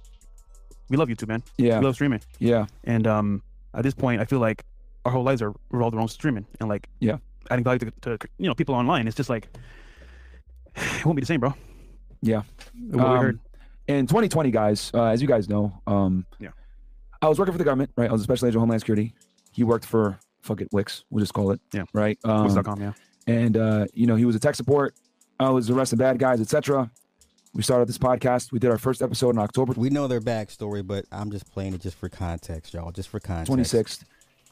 we 0.90 0.96
love 0.96 1.08
YouTube, 1.08 1.28
man. 1.28 1.42
yeah, 1.58 1.78
We 1.78 1.84
love 1.86 1.94
streaming, 1.94 2.20
yeah, 2.38 2.66
and 2.84 3.06
um, 3.06 3.42
at 3.74 3.82
this 3.82 3.94
point, 3.94 4.20
I 4.20 4.24
feel 4.24 4.38
like 4.40 4.64
our 5.04 5.12
whole 5.12 5.22
lives 5.24 5.40
are 5.42 5.52
revolved 5.70 5.96
around 5.96 6.08
streaming, 6.08 6.46
and 6.60 6.68
like, 6.68 6.88
Yeah. 7.00 7.18
adding 7.50 7.64
value 7.64 7.78
to, 7.78 7.90
to 8.02 8.18
you 8.38 8.48
know 8.48 8.54
people 8.54 8.74
online. 8.74 9.06
It's 9.06 9.16
just 9.16 9.30
like 9.30 9.48
it 10.76 11.04
won't 11.06 11.16
be 11.16 11.20
the 11.22 11.26
same, 11.26 11.40
bro. 11.40 11.54
yeah. 12.22 12.42
What 12.90 12.96
we 12.96 13.00
Um, 13.00 13.18
heard. 13.18 13.40
In 13.88 14.06
2020, 14.08 14.50
guys, 14.50 14.90
uh, 14.94 15.04
as 15.04 15.22
you 15.22 15.28
guys 15.28 15.48
know, 15.48 15.72
um, 15.86 16.26
Yeah. 16.40 16.48
I 17.22 17.28
was 17.28 17.38
working 17.38 17.52
for 17.52 17.58
the 17.58 17.64
government, 17.64 17.92
right? 17.96 18.08
I 18.10 18.12
was 18.12 18.20
a 18.20 18.24
special 18.24 18.46
agent 18.46 18.56
of 18.56 18.60
Homeland 18.62 18.80
Security. 18.82 19.14
He 19.52 19.62
worked 19.64 19.86
for 19.86 20.18
fuck 20.42 20.60
it, 20.60 20.68
Wix. 20.72 21.04
We'll 21.10 21.22
just 21.22 21.34
call 21.34 21.50
it. 21.52 21.60
Yeah. 21.72 21.84
Right. 21.92 22.18
Um, 22.24 22.44
Wix.com, 22.44 22.80
yeah. 22.80 22.92
and 23.28 23.56
uh, 23.56 23.86
you 23.94 24.06
know 24.06 24.16
he 24.16 24.24
was 24.24 24.34
a 24.36 24.40
tech 24.40 24.54
support. 24.56 24.94
I 25.38 25.50
was 25.50 25.70
arresting 25.70 25.98
bad 25.98 26.18
guys, 26.18 26.40
etc. 26.40 26.90
We 27.54 27.62
started 27.62 27.88
this 27.88 27.98
podcast. 27.98 28.52
We 28.52 28.58
did 28.58 28.70
our 28.70 28.78
first 28.78 29.02
episode 29.02 29.30
in 29.30 29.38
October 29.38 29.72
We 29.76 29.90
know 29.90 30.08
their 30.08 30.20
backstory, 30.20 30.86
but 30.86 31.04
I'm 31.10 31.30
just 31.30 31.50
playing 31.52 31.74
it 31.74 31.80
just 31.80 31.96
for 31.98 32.08
context, 32.08 32.74
y'all. 32.74 32.92
Just 32.92 33.08
for 33.08 33.20
context. 33.20 33.50
26th, 33.74 34.00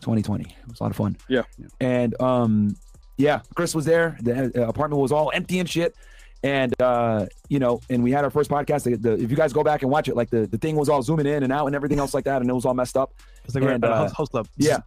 2020. 0.01 0.45
It 0.45 0.69
was 0.69 0.81
a 0.81 0.83
lot 0.83 0.91
of 0.91 0.97
fun. 0.97 1.17
Yeah. 1.29 1.43
And 1.81 2.19
um, 2.21 2.77
yeah, 3.17 3.41
Chris 3.55 3.75
was 3.75 3.85
there. 3.85 4.17
The 4.23 4.63
uh, 4.63 4.69
apartment 4.69 5.01
was 5.01 5.13
all 5.13 5.31
empty 5.35 5.59
and 5.59 5.69
shit. 5.69 5.95
And 6.43 6.75
uh, 6.81 7.27
you 7.49 7.59
know, 7.59 7.81
and 7.89 8.05
we 8.05 8.11
had 8.11 8.23
our 8.23 8.31
first 8.31 8.51
podcast. 8.51 8.85
The, 8.85 8.97
the, 8.97 9.13
if 9.15 9.31
you 9.31 9.37
guys 9.37 9.55
go 9.55 9.65
back 9.65 9.81
and 9.81 9.91
watch 9.91 10.09
it, 10.09 10.17
like 10.17 10.29
the, 10.29 10.47
the 10.47 10.59
thing 10.59 10.77
was 10.77 10.91
all 10.91 11.03
zooming 11.03 11.25
in 11.27 11.43
and 11.43 11.51
out 11.51 11.67
and 11.67 11.75
everything 11.75 11.99
else 11.99 12.13
like 12.13 12.25
that, 12.25 12.43
and 12.43 12.51
it 12.51 12.53
was 12.53 12.67
all 12.67 12.75
messed 12.75 12.99
up. 12.99 13.15
It's 13.47 13.55
like 13.55 13.65
we're 13.65 13.73
at 13.73 13.83
a 13.83 13.91
uh, 13.91 13.97
house, 13.97 14.13
house 14.13 14.29
club. 14.29 14.47
yeah. 14.59 14.81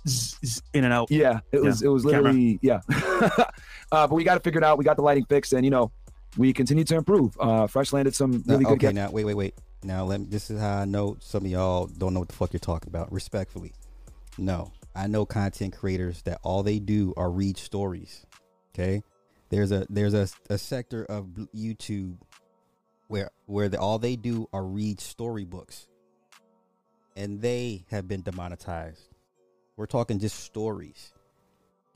In 0.75 0.83
and 0.83 0.93
out. 0.93 1.09
Yeah, 1.09 1.39
it 1.51 1.63
was 1.63 1.81
it 1.81 1.87
was 1.87 2.03
Camera. 2.03 2.31
literally 2.31 2.59
yeah. 2.61 2.81
uh, 3.91 4.07
but 4.07 4.15
we 4.15 4.23
got 4.23 4.35
to 4.35 4.39
figure 4.39 4.59
it 4.59 4.63
out. 4.63 4.77
We 4.77 4.85
got 4.85 4.95
the 4.95 5.01
lighting 5.01 5.25
fixed, 5.25 5.53
and 5.53 5.63
you 5.63 5.71
know, 5.71 5.91
we 6.37 6.53
continue 6.53 6.83
to 6.83 6.95
improve. 6.95 7.37
Uh, 7.39 7.67
Fresh 7.67 7.93
landed 7.93 8.15
some 8.15 8.43
really 8.47 8.63
good. 8.63 8.73
okay, 8.73 8.91
now 8.91 9.09
wait, 9.09 9.25
wait, 9.25 9.35
wait. 9.35 9.55
Now 9.83 10.05
let 10.05 10.19
me, 10.19 10.27
this 10.29 10.49
is 10.49 10.59
how 10.59 10.79
I 10.79 10.85
know 10.85 11.17
some 11.19 11.45
of 11.45 11.51
y'all 11.51 11.87
don't 11.87 12.13
know 12.13 12.19
what 12.19 12.29
the 12.29 12.35
fuck 12.35 12.53
you're 12.53 12.59
talking 12.59 12.89
about. 12.89 13.11
Respectfully, 13.11 13.73
no, 14.37 14.71
I 14.95 15.07
know 15.07 15.25
content 15.25 15.75
creators 15.75 16.21
that 16.23 16.39
all 16.43 16.63
they 16.63 16.79
do 16.79 17.13
are 17.15 17.29
read 17.29 17.57
stories. 17.57 18.25
Okay, 18.73 19.03
there's 19.49 19.71
a 19.71 19.85
there's 19.89 20.13
a, 20.13 20.27
a 20.49 20.57
sector 20.57 21.05
of 21.05 21.25
YouTube 21.55 22.17
where 23.07 23.31
where 23.45 23.69
the, 23.69 23.79
all 23.79 23.99
they 23.99 24.15
do 24.15 24.49
are 24.51 24.63
read 24.63 24.99
storybooks, 24.99 25.87
and 27.15 27.41
they 27.41 27.85
have 27.89 28.07
been 28.07 28.21
demonetized. 28.21 29.07
We're 29.77 29.85
talking 29.85 30.19
just 30.19 30.39
stories. 30.39 31.13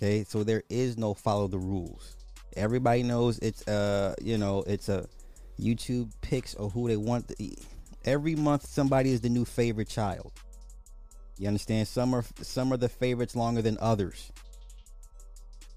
Okay, 0.01 0.23
so 0.23 0.43
there 0.43 0.63
is 0.67 0.97
no 0.97 1.13
follow 1.13 1.47
the 1.47 1.59
rules. 1.59 2.15
Everybody 2.57 3.03
knows 3.03 3.37
it's 3.37 3.67
uh 3.67 4.15
you 4.19 4.37
know 4.37 4.63
it's 4.65 4.89
a 4.89 5.07
YouTube 5.59 6.11
picks 6.21 6.55
or 6.55 6.69
who 6.71 6.87
they 6.87 6.97
want. 6.97 7.27
To, 7.27 7.55
every 8.03 8.35
month, 8.35 8.65
somebody 8.65 9.11
is 9.11 9.21
the 9.21 9.29
new 9.29 9.45
favorite 9.45 9.89
child. 9.89 10.31
You 11.37 11.47
understand? 11.47 11.87
Some 11.87 12.15
are 12.15 12.25
some 12.41 12.73
are 12.73 12.77
the 12.77 12.89
favorites 12.89 13.35
longer 13.35 13.61
than 13.61 13.77
others. 13.79 14.31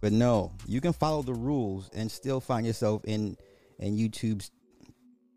But 0.01 0.13
no, 0.13 0.53
you 0.67 0.81
can 0.81 0.95
follow 0.95 1.23
the 1.23 1.35
rules 1.35 1.91
and 1.95 2.11
still 2.11 2.41
find 2.41 2.67
yourself 2.67 3.05
in 3.05 3.37
in 3.79 3.95
YouTube's 3.95 4.51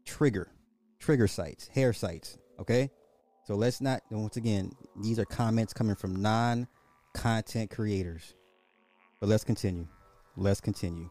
trigger 0.06 0.48
trigger 1.00 1.28
sights, 1.28 1.68
hair 1.68 1.92
sights. 1.92 2.38
Okay, 2.58 2.90
so 3.46 3.56
let's 3.56 3.82
not. 3.82 4.02
Once 4.12 4.38
again, 4.38 4.72
these 5.02 5.20
are 5.20 5.26
comments 5.26 5.74
coming 5.74 5.96
from 5.96 6.22
non-content 6.22 7.70
creators. 7.70 8.34
But 9.20 9.30
let's 9.30 9.44
continue. 9.44 9.88
Let's 10.36 10.62
continue. 10.62 11.10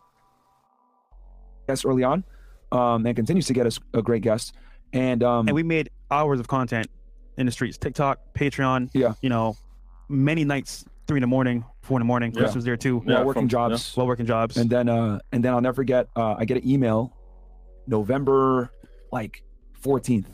guest 1.66 1.84
early 1.84 2.04
on, 2.04 2.22
um, 2.70 3.04
and 3.06 3.16
continues 3.16 3.46
to 3.46 3.52
get 3.52 3.66
us 3.66 3.80
a 3.94 4.00
great 4.02 4.22
guest. 4.22 4.54
And 4.92 5.22
um, 5.24 5.48
and 5.48 5.54
we 5.54 5.64
made 5.64 5.90
hours 6.12 6.38
of 6.38 6.46
content 6.46 6.86
in 7.38 7.46
the 7.46 7.52
streets 7.52 7.76
TikTok, 7.76 8.20
Patreon. 8.34 8.90
Yeah. 8.94 9.14
You 9.20 9.28
know, 9.30 9.56
many 10.08 10.44
nights, 10.44 10.84
three 11.08 11.16
in 11.16 11.22
the 11.22 11.26
morning, 11.26 11.64
four 11.82 11.98
in 11.98 12.02
the 12.02 12.06
morning. 12.06 12.30
Chris 12.32 12.50
Yeah. 12.50 12.54
was 12.54 12.64
there 12.64 12.76
too. 12.76 12.98
while 12.98 13.18
Yeah, 13.18 13.24
working 13.24 13.42
from- 13.42 13.48
jobs, 13.48 13.96
While 13.96 14.06
working 14.06 14.26
jobs. 14.26 14.56
and 14.56 14.70
then 14.70 14.88
uh, 14.88 15.18
and 15.32 15.44
then 15.44 15.52
I'll 15.52 15.60
never 15.60 15.74
forget. 15.74 16.06
Uh, 16.14 16.36
I 16.38 16.44
get 16.44 16.56
an 16.62 16.68
email, 16.68 17.12
November 17.88 18.70
like 19.10 19.42
fourteenth, 19.72 20.30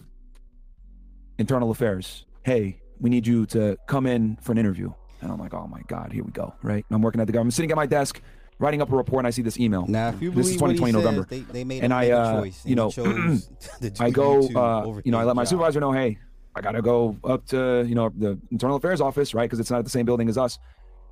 Internal 1.38 1.70
Affairs. 1.70 2.26
Hey, 2.44 2.82
we 3.00 3.08
need 3.08 3.26
you 3.26 3.46
to 3.46 3.78
come 3.86 4.04
in 4.06 4.36
for 4.42 4.52
an 4.52 4.58
interview. 4.58 4.92
And 5.22 5.30
I'm 5.30 5.38
like, 5.38 5.54
oh 5.54 5.66
my 5.66 5.80
god, 5.86 6.12
here 6.12 6.24
we 6.24 6.32
go. 6.32 6.52
Right? 6.62 6.84
And 6.88 6.94
I'm 6.96 7.00
working 7.02 7.20
at 7.20 7.26
the 7.26 7.32
government, 7.32 7.54
sitting 7.54 7.70
at 7.70 7.76
my 7.76 7.86
desk, 7.86 8.20
writing 8.58 8.82
up 8.82 8.92
a 8.92 8.96
report, 8.96 9.20
and 9.20 9.26
I 9.26 9.30
see 9.30 9.42
this 9.42 9.58
email. 9.58 9.86
Now, 9.86 10.08
if 10.10 10.20
you 10.20 10.30
This 10.32 10.48
is 10.48 10.56
believe 10.56 10.60
what 10.62 10.70
he 10.72 10.76
2020 10.76 10.92
says, 10.92 11.04
November. 11.04 11.26
they, 11.30 11.40
they 11.52 11.64
made 11.64 11.84
And 11.84 11.94
I, 11.94 12.10
uh, 12.10 12.40
choice. 12.42 12.60
and 12.62 12.70
you 12.70 12.76
know, 12.76 12.88
he 12.88 12.94
chose 12.94 13.46
to 13.80 13.90
do 13.90 14.04
I 14.04 14.10
go, 14.10 14.40
uh, 14.54 15.00
you 15.04 15.12
know, 15.12 15.18
I 15.18 15.24
let 15.24 15.36
my 15.36 15.42
job. 15.42 15.48
supervisor 15.48 15.80
know, 15.80 15.92
hey, 15.92 16.18
I 16.54 16.60
gotta 16.60 16.82
go 16.82 17.16
up 17.24 17.46
to, 17.46 17.84
you 17.88 17.94
know, 17.94 18.10
the 18.16 18.38
internal 18.50 18.76
affairs 18.76 19.00
office, 19.00 19.32
right? 19.32 19.44
Because 19.44 19.58
it's 19.60 19.70
not 19.70 19.78
at 19.78 19.84
the 19.84 19.90
same 19.90 20.04
building 20.04 20.28
as 20.28 20.36
us. 20.36 20.58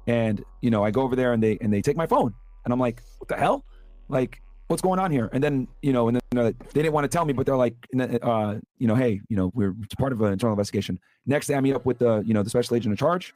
And 0.06 0.44
you 0.60 0.70
know, 0.70 0.82
I 0.84 0.90
go 0.90 1.02
over 1.02 1.14
there 1.16 1.32
and 1.32 1.42
they 1.42 1.56
and 1.60 1.72
they 1.72 1.82
take 1.82 1.96
my 1.96 2.06
phone, 2.06 2.34
and 2.64 2.72
I'm 2.72 2.80
like, 2.80 3.02
what 3.18 3.28
the 3.28 3.36
hell? 3.36 3.64
Like, 4.08 4.40
what's 4.66 4.82
going 4.82 4.98
on 4.98 5.10
here? 5.12 5.28
And 5.32 5.42
then 5.44 5.68
you 5.82 5.92
know, 5.92 6.08
and 6.08 6.20
then 6.30 6.38
uh, 6.38 6.52
they 6.72 6.82
didn't 6.82 6.92
want 6.94 7.04
to 7.04 7.08
tell 7.08 7.24
me, 7.24 7.32
but 7.32 7.46
they're 7.46 7.56
like, 7.56 7.74
uh, 8.22 8.56
you 8.78 8.86
know, 8.88 8.94
hey, 8.94 9.20
you 9.28 9.36
know, 9.36 9.50
we're 9.54 9.74
it's 9.82 9.94
part 9.94 10.12
of 10.12 10.20
an 10.22 10.32
internal 10.32 10.54
investigation. 10.54 10.98
Next 11.26 11.46
day, 11.46 11.54
I 11.54 11.60
meet 11.60 11.74
up 11.74 11.84
with 11.86 11.98
the, 11.98 12.22
you 12.26 12.32
know, 12.34 12.42
the 12.42 12.50
special 12.50 12.76
agent 12.76 12.92
in 12.92 12.96
charge, 12.96 13.34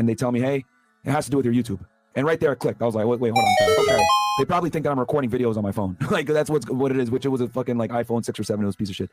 and 0.00 0.08
they 0.08 0.14
tell 0.14 0.32
me, 0.32 0.40
hey, 0.40 0.64
it 1.04 1.10
has 1.10 1.26
to 1.26 1.30
do 1.30 1.36
with 1.36 1.44
your 1.44 1.54
YouTube. 1.54 1.84
And 2.14 2.26
right 2.26 2.40
there, 2.40 2.50
I 2.50 2.54
clicked. 2.54 2.80
I 2.80 2.86
was 2.86 2.94
like, 2.94 3.06
wait, 3.06 3.20
wait, 3.20 3.32
hold 3.34 3.44
on. 3.44 3.84
Okay. 3.84 4.02
They 4.38 4.46
probably 4.46 4.70
think 4.70 4.84
that 4.84 4.90
I'm 4.90 4.98
recording 4.98 5.30
videos 5.30 5.58
on 5.58 5.62
my 5.62 5.72
phone. 5.72 5.98
like 6.10 6.26
that's 6.26 6.48
what's 6.48 6.68
what 6.70 6.90
it 6.90 6.96
is, 6.96 7.10
which 7.10 7.26
it 7.26 7.28
was 7.28 7.42
a 7.42 7.48
fucking 7.48 7.76
like 7.76 7.90
iPhone 7.90 8.24
six 8.24 8.40
or 8.40 8.42
seven. 8.42 8.64
It 8.64 8.66
was 8.66 8.74
a 8.76 8.78
piece 8.78 8.88
of 8.88 8.96
shit. 8.96 9.10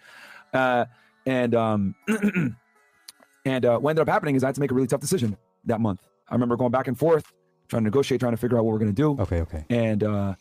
Uh, 0.53 0.85
and 1.25 1.53
um, 1.53 1.95
and 3.45 3.65
uh, 3.65 3.77
what 3.79 3.91
ended 3.91 4.03
up 4.03 4.07
happening 4.07 4.35
is 4.35 4.43
I 4.45 4.47
had 4.47 4.55
to 4.55 4.61
make 4.61 4.71
a 4.71 4.73
really 4.73 4.87
tough 4.87 5.01
decision 5.01 5.37
that 5.65 5.81
month. 5.81 6.07
I 6.29 6.35
remember 6.35 6.55
going 6.55 6.71
back 6.71 6.87
and 6.87 6.97
forth, 6.97 7.33
trying 7.67 7.81
to 7.81 7.85
negotiate, 7.85 8.21
trying 8.21 8.33
to 8.33 8.37
figure 8.37 8.57
out 8.57 8.63
what 8.63 8.71
we're 8.71 8.79
gonna 8.79 8.93
do. 8.93 9.19
Okay, 9.19 9.41
okay. 9.41 9.65
And 9.69 10.03
uh, 10.05 10.35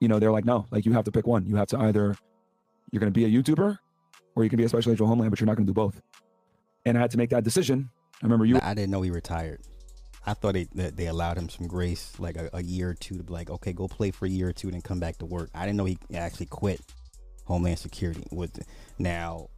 you 0.00 0.08
know, 0.08 0.18
they're 0.18 0.32
like, 0.32 0.46
no, 0.46 0.66
like 0.70 0.86
you 0.86 0.92
have 0.94 1.04
to 1.04 1.12
pick 1.12 1.26
one. 1.26 1.44
You 1.46 1.56
have 1.56 1.68
to 1.68 1.78
either 1.78 2.16
you're 2.90 3.00
gonna 3.00 3.10
be 3.10 3.26
a 3.26 3.28
YouTuber 3.28 3.78
or 4.34 4.44
you 4.44 4.48
can 4.48 4.56
be 4.56 4.64
a 4.64 4.68
special 4.70 4.92
agent 4.92 5.02
of 5.02 5.08
Homeland, 5.08 5.30
but 5.30 5.40
you're 5.40 5.46
not 5.46 5.56
gonna 5.56 5.66
do 5.66 5.74
both. 5.74 6.00
And 6.86 6.96
I 6.96 7.02
had 7.02 7.10
to 7.10 7.18
make 7.18 7.30
that 7.30 7.44
decision. 7.44 7.90
I 8.22 8.26
remember 8.26 8.44
you. 8.46 8.58
I 8.62 8.74
didn't 8.74 8.90
know 8.90 9.02
he 9.02 9.10
retired. 9.10 9.60
I 10.26 10.34
thought 10.34 10.54
they 10.54 10.64
that 10.74 10.96
they 10.96 11.06
allowed 11.06 11.38
him 11.38 11.48
some 11.48 11.68
grace, 11.68 12.12
like 12.18 12.36
a, 12.36 12.50
a 12.52 12.62
year 12.62 12.90
or 12.90 12.94
two, 12.94 13.16
to 13.16 13.22
be 13.22 13.32
like, 13.32 13.50
okay, 13.50 13.72
go 13.72 13.86
play 13.86 14.10
for 14.10 14.26
a 14.26 14.28
year 14.28 14.48
or 14.48 14.52
two, 14.52 14.66
and 14.68 14.74
then 14.74 14.82
come 14.82 14.98
back 14.98 15.18
to 15.18 15.26
work. 15.26 15.50
I 15.54 15.66
didn't 15.66 15.76
know 15.76 15.84
he 15.84 15.98
actually 16.14 16.46
quit 16.46 16.80
Homeland 17.44 17.78
Security. 17.78 18.24
With 18.32 18.66
now, 18.98 19.50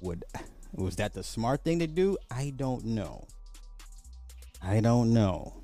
would 0.00 0.24
was 0.72 0.96
that 0.96 1.12
the 1.12 1.22
smart 1.22 1.64
thing 1.64 1.80
to 1.80 1.86
do? 1.86 2.16
I 2.30 2.52
don't 2.56 2.84
know. 2.84 3.26
I 4.62 4.80
don't 4.80 5.12
know. 5.12 5.54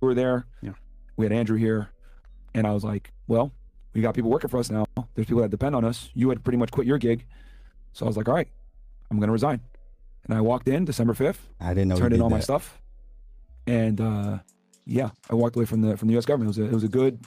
We 0.00 0.08
were 0.08 0.14
there. 0.14 0.46
Yeah. 0.62 0.72
we 1.16 1.26
had 1.26 1.32
Andrew 1.32 1.56
here, 1.56 1.90
and 2.54 2.66
I 2.66 2.70
was 2.70 2.84
like, 2.84 3.12
well, 3.26 3.52
we 3.92 4.00
got 4.00 4.14
people 4.14 4.30
working 4.30 4.48
for 4.48 4.58
us 4.58 4.70
now. 4.70 4.86
There's 5.14 5.26
people 5.26 5.42
that 5.42 5.50
depend 5.50 5.74
on 5.74 5.84
us. 5.84 6.10
You 6.14 6.28
had 6.30 6.42
pretty 6.44 6.58
much 6.58 6.70
quit 6.70 6.86
your 6.86 6.98
gig, 6.98 7.26
so 7.92 8.06
I 8.06 8.08
was 8.08 8.16
like, 8.16 8.28
all 8.28 8.34
right, 8.34 8.48
I'm 9.10 9.20
gonna 9.20 9.32
resign. 9.32 9.60
And 10.28 10.36
I 10.36 10.40
walked 10.40 10.68
in 10.68 10.84
December 10.84 11.14
5th, 11.14 11.36
I 11.60 11.68
didn't 11.74 11.88
know. 11.88 11.96
turned 11.96 12.14
in 12.14 12.20
all 12.20 12.30
my 12.30 12.40
stuff, 12.40 12.78
and 13.66 14.00
uh, 14.00 14.38
yeah, 14.84 15.10
I 15.30 15.34
walked 15.34 15.56
away 15.56 15.66
from 15.66 15.82
the 15.82 15.96
from 15.96 16.08
the 16.08 16.12
U.S. 16.12 16.24
government. 16.26 16.56
It 16.56 16.60
was 16.60 16.68
a, 16.68 16.70
it 16.70 16.74
was 16.74 16.84
a 16.84 16.88
good, 16.88 17.20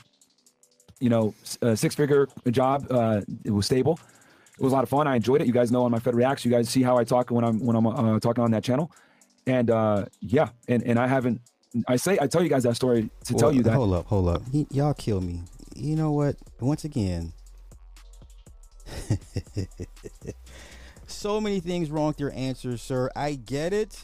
you 1.00 1.10
know, 1.10 1.34
uh, 1.62 1.76
six 1.76 1.96
figure 1.96 2.28
job. 2.52 2.88
Uh, 2.90 3.22
it 3.46 3.52
was 3.52 3.66
stable. 3.66 4.00
It 4.58 4.64
was 4.64 4.74
a 4.74 4.76
lot 4.76 4.84
of 4.84 4.90
fun. 4.90 5.08
I 5.08 5.16
enjoyed 5.16 5.42
it. 5.42 5.48
You 5.48 5.54
guys 5.54 5.72
know 5.72 5.84
on 5.84 5.92
my 5.92 6.00
Fed 6.00 6.14
Reacts, 6.16 6.44
you 6.44 6.52
guys 6.52 6.70
see 6.70 6.82
how 6.84 6.98
I 6.98 7.06
talk 7.06 7.32
when 7.32 7.46
I'm 7.46 7.60
when 7.66 7.78
I'm 7.78 7.88
uh, 7.88 8.20
talking 8.20 8.44
on 8.44 8.52
that 8.52 8.64
channel, 8.66 8.92
and 9.48 9.70
uh, 9.70 10.06
yeah, 10.20 10.50
and 10.68 10.84
and 10.84 11.00
I 11.00 11.08
haven't. 11.08 11.40
I 11.88 11.96
say 11.96 12.18
I 12.20 12.28
tell 12.28 12.44
you 12.44 12.50
guys 12.50 12.64
that 12.64 12.76
story 12.76 13.10
to 13.26 13.34
tell 13.36 13.54
you 13.54 13.64
that 13.64 13.76
Hold 13.76 13.94
up, 13.94 14.08
hold 14.08 14.28
up. 14.28 14.42
Y- 14.52 14.66
y'all 14.72 14.94
kill 14.94 15.22
me. 15.22 15.44
You 15.76 15.96
know 15.96 16.12
what? 16.12 16.36
Once 16.60 16.84
again, 16.84 17.32
so 21.20 21.42
many 21.42 21.60
things 21.60 21.92
wrong 21.92 22.08
with 22.08 22.20
your 22.20 22.32
answers, 22.34 22.82
sir. 22.82 23.10
I 23.16 23.34
get 23.34 23.74
it, 23.74 24.02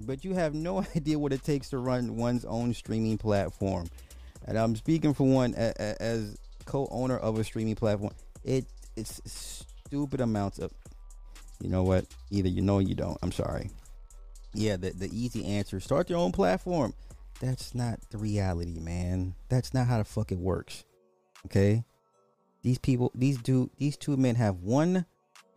but 0.00 0.24
you 0.24 0.34
have 0.34 0.54
no 0.54 0.84
idea 0.96 1.18
what 1.18 1.32
it 1.32 1.44
takes 1.44 1.70
to 1.70 1.78
run 1.78 2.16
one's 2.16 2.44
own 2.44 2.74
streaming 2.74 3.18
platform. 3.18 3.88
And 4.44 4.58
I'm 4.58 4.74
speaking 4.76 5.14
for 5.14 5.26
one 5.26 5.54
as 5.54 6.36
co-owner 6.64 7.16
of 7.16 7.38
a 7.38 7.44
streaming 7.44 7.76
platform. 7.76 8.12
It 8.44 8.66
it's 8.96 9.20
stupid 9.24 10.20
amounts 10.20 10.58
of. 10.58 10.72
You 11.60 11.70
know 11.70 11.82
what? 11.82 12.06
Either 12.30 12.48
you 12.48 12.62
know 12.62 12.78
you 12.78 12.94
don't. 12.94 13.18
I'm 13.22 13.32
sorry. 13.32 13.70
Yeah, 14.54 14.76
the 14.76 14.90
the 14.90 15.10
easy 15.12 15.44
answer: 15.44 15.80
start 15.80 16.08
your 16.08 16.18
own 16.18 16.32
platform. 16.32 16.94
That's 17.40 17.74
not 17.74 18.00
the 18.10 18.18
reality, 18.18 18.80
man. 18.80 19.34
That's 19.48 19.72
not 19.74 19.86
how 19.86 19.98
the 19.98 20.04
fuck 20.04 20.32
it 20.32 20.38
works. 20.38 20.84
Okay? 21.46 21.84
These 22.62 22.78
people, 22.78 23.12
these 23.14 23.40
two, 23.40 23.70
these 23.78 23.96
two 23.96 24.16
men 24.16 24.34
have 24.34 24.56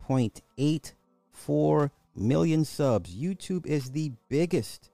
1.84 0.08 1.90
million 2.14 2.64
subs. 2.64 3.14
YouTube 3.14 3.66
is 3.66 3.90
the 3.90 4.12
biggest 4.28 4.90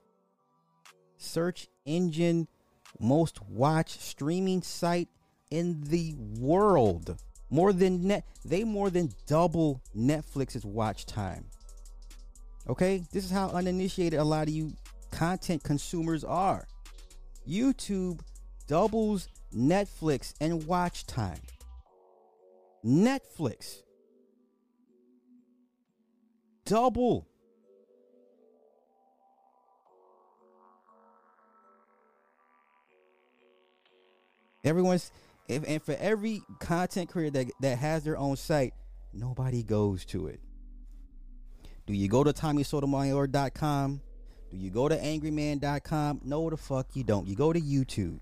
search 1.17 1.69
engine, 1.85 2.49
most 3.01 3.43
watched 3.43 4.01
streaming 4.01 4.63
site 4.63 5.09
in 5.51 5.81
the 5.85 6.15
world. 6.39 7.17
More 7.51 7.73
than 7.73 8.07
net, 8.07 8.25
they 8.45 8.65
more 8.65 8.91
than 8.91 9.11
double 9.27 9.81
Netflix's 9.97 10.65
watch 10.65 11.07
time. 11.07 11.47
Okay, 12.69 13.03
this 13.13 13.25
is 13.25 13.31
how 13.31 13.49
uninitiated 13.49 14.21
a 14.21 14.25
lot 14.25 14.49
of 14.49 14.55
you 14.55 14.73
content 15.11 15.63
consumers 15.63 16.25
are. 16.25 16.67
YouTube 17.49 18.21
doubles 18.67 19.29
Netflix 19.55 20.35
and 20.41 20.67
watch 20.67 21.07
time. 21.07 21.41
Netflix 22.85 23.83
double. 26.69 27.27
Everyone's 34.63 35.11
if, 35.49 35.67
and 35.67 35.83
for 35.83 35.97
every 35.99 36.43
content 36.61 37.09
creator 37.09 37.31
that, 37.31 37.53
that 37.61 37.79
has 37.79 38.05
their 38.05 38.19
own 38.19 38.37
site, 38.37 38.75
nobody 39.15 39.63
goes 39.63 40.05
to 40.07 40.27
it. 40.27 40.41
Do 41.87 41.95
you 41.95 42.07
go 42.07 42.23
to 42.23 42.35
TommySotomayor.com? 42.35 44.01
Do 44.51 44.57
you 44.57 44.71
go 44.71 44.89
to 44.89 44.97
angryman.com? 44.99 46.21
No, 46.23 46.51
the 46.51 46.59
fuck 46.59 46.89
you 46.95 47.03
don't. 47.03 47.27
You 47.27 47.35
go 47.35 47.53
to 47.53 47.61
YouTube. 47.61 48.21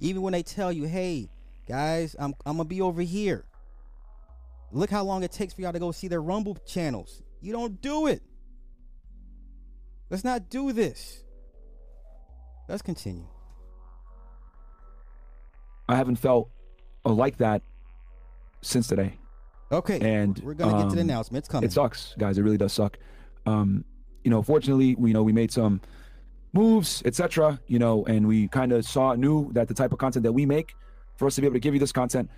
Even 0.00 0.22
when 0.22 0.32
they 0.32 0.42
tell 0.42 0.72
you, 0.72 0.84
hey, 0.84 1.28
guys, 1.68 2.16
I'm, 2.18 2.34
I'm 2.44 2.56
going 2.56 2.66
to 2.66 2.68
be 2.68 2.80
over 2.80 3.02
here. 3.02 3.44
Look 4.72 4.90
how 4.90 5.04
long 5.04 5.22
it 5.22 5.30
takes 5.30 5.54
for 5.54 5.62
y'all 5.62 5.72
to 5.72 5.78
go 5.78 5.92
see 5.92 6.08
their 6.08 6.20
Rumble 6.20 6.56
channels. 6.66 7.22
You 7.40 7.52
don't 7.52 7.80
do 7.80 8.06
it. 8.06 8.22
Let's 10.10 10.24
not 10.24 10.48
do 10.50 10.72
this. 10.72 11.22
Let's 12.68 12.82
continue. 12.82 13.26
I 15.88 15.96
haven't 15.96 16.16
felt 16.16 16.50
uh, 17.04 17.10
like 17.12 17.38
that 17.38 17.62
since 18.62 18.88
today. 18.88 19.18
Okay. 19.70 20.00
And 20.00 20.38
we're 20.40 20.54
going 20.54 20.74
to 20.74 20.82
get 20.82 20.90
to 20.90 20.94
the 20.96 21.02
um, 21.02 21.08
announcement. 21.10 21.42
It's 21.42 21.48
coming. 21.48 21.68
It 21.68 21.72
sucks, 21.72 22.14
guys. 22.18 22.38
It 22.38 22.42
really 22.42 22.56
does 22.56 22.72
suck. 22.72 22.98
Um, 23.46 23.84
you 24.24 24.30
know, 24.30 24.42
fortunately, 24.42 24.94
we 24.96 25.10
you 25.10 25.14
know 25.14 25.22
we 25.22 25.32
made 25.32 25.52
some 25.52 25.80
moves, 26.52 27.02
etc. 27.04 27.60
You 27.68 27.78
know, 27.78 28.04
and 28.06 28.26
we 28.26 28.48
kind 28.48 28.72
of 28.72 28.84
saw 28.84 29.14
knew 29.14 29.52
that 29.52 29.68
the 29.68 29.74
type 29.74 29.92
of 29.92 29.98
content 29.98 30.24
that 30.24 30.32
we 30.32 30.46
make, 30.46 30.74
for 31.16 31.26
us 31.26 31.36
to 31.36 31.40
be 31.40 31.46
able 31.46 31.54
to 31.54 31.60
give 31.60 31.74
you 31.74 31.80
this 31.80 31.92
content, 31.92 32.28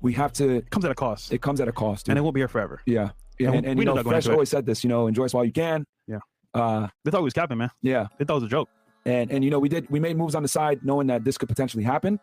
we 0.00 0.12
have 0.14 0.32
to. 0.34 0.56
It 0.56 0.70
comes 0.70 0.84
at 0.86 0.90
a 0.90 0.94
cost, 0.94 1.32
It 1.32 1.42
comes 1.42 1.60
at 1.60 1.68
a 1.68 1.72
cost. 1.72 2.08
and 2.08 2.16
it 2.18 2.22
won't 2.22 2.34
be 2.34 2.40
here 2.40 2.48
forever. 2.48 2.80
yeah, 2.86 3.10
Yeah, 3.38 3.52
and, 3.52 3.66
and 3.66 3.78
we 3.78 3.82
you 3.82 3.86
know, 3.86 3.94
that 3.96 4.04
going 4.04 4.14
Fresh 4.14 4.28
always 4.28 4.48
said 4.48 4.64
this. 4.66 4.84
You 4.84 4.88
know, 4.88 5.06
enjoy 5.06 5.24
us 5.24 5.34
while 5.34 5.44
you 5.44 5.52
can. 5.52 5.86
Yeah. 6.06 6.18
Uh, 6.54 6.88
They 7.04 7.10
thought 7.10 7.20
we 7.22 7.24
was 7.26 7.32
capping, 7.34 7.58
man. 7.58 7.70
yeah, 7.82 8.06
They 8.18 8.24
thought 8.24 8.34
it 8.34 8.42
was 8.42 8.44
a 8.44 8.48
joke. 8.48 8.68
and 9.06 9.30
and 9.32 9.42
you 9.44 9.50
know 9.50 9.58
we 9.58 9.68
did 9.68 9.88
we 9.90 9.98
made 10.00 10.16
moves 10.16 10.34
on 10.34 10.42
the 10.42 10.48
side 10.48 10.84
knowing 10.84 11.06
that 11.08 11.24
this 11.24 11.36
could 11.38 11.48
potentially 11.48 11.82
happen. 11.84 12.20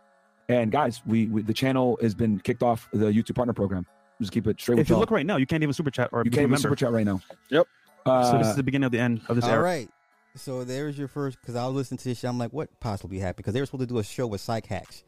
And 0.49 0.71
guys, 0.71 1.01
we, 1.05 1.27
we 1.27 1.41
the 1.43 1.53
channel 1.53 1.97
has 2.01 2.13
been 2.15 2.39
kicked 2.39 2.63
off 2.63 2.89
the 2.93 3.05
YouTube 3.11 3.35
Partner 3.35 3.53
Program. 3.53 3.85
Just 4.19 4.31
keep 4.33 4.47
it 4.47 4.59
straight 4.59 4.75
with 4.75 4.81
If 4.85 4.89
you 4.89 4.95
y'all. 4.95 4.99
look 5.01 5.11
right 5.11 5.25
now, 5.25 5.37
you 5.37 5.45
can't 5.45 5.63
even 5.63 5.73
super 5.73 5.91
chat 5.91 6.09
or 6.11 6.23
you 6.25 6.31
can't 6.31 6.41
even 6.41 6.51
member. 6.51 6.61
super 6.61 6.75
chat 6.75 6.91
right 6.91 7.05
now. 7.05 7.21
Yep. 7.49 7.67
Uh, 8.05 8.31
so 8.31 8.37
this 8.37 8.47
is 8.47 8.55
the 8.55 8.63
beginning 8.63 8.85
of 8.85 8.91
the 8.91 8.99
end 8.99 9.21
of 9.29 9.35
this 9.35 9.45
All 9.45 9.51
era. 9.51 9.61
right. 9.63 9.89
So 10.35 10.63
there's 10.63 10.97
your 10.97 11.07
first, 11.09 11.39
because 11.41 11.55
I 11.55 11.65
was 11.67 11.75
listening 11.75 11.97
to 11.99 12.03
this 12.05 12.19
shit. 12.19 12.29
I'm 12.29 12.37
like, 12.37 12.53
what 12.53 12.69
possibly 12.79 13.19
happened? 13.19 13.37
Because 13.37 13.53
they 13.53 13.59
were 13.59 13.65
supposed 13.65 13.81
to 13.81 13.85
do 13.87 13.97
a 13.99 14.03
show 14.03 14.27
with 14.27 14.41
PsycHacks. 14.41 15.03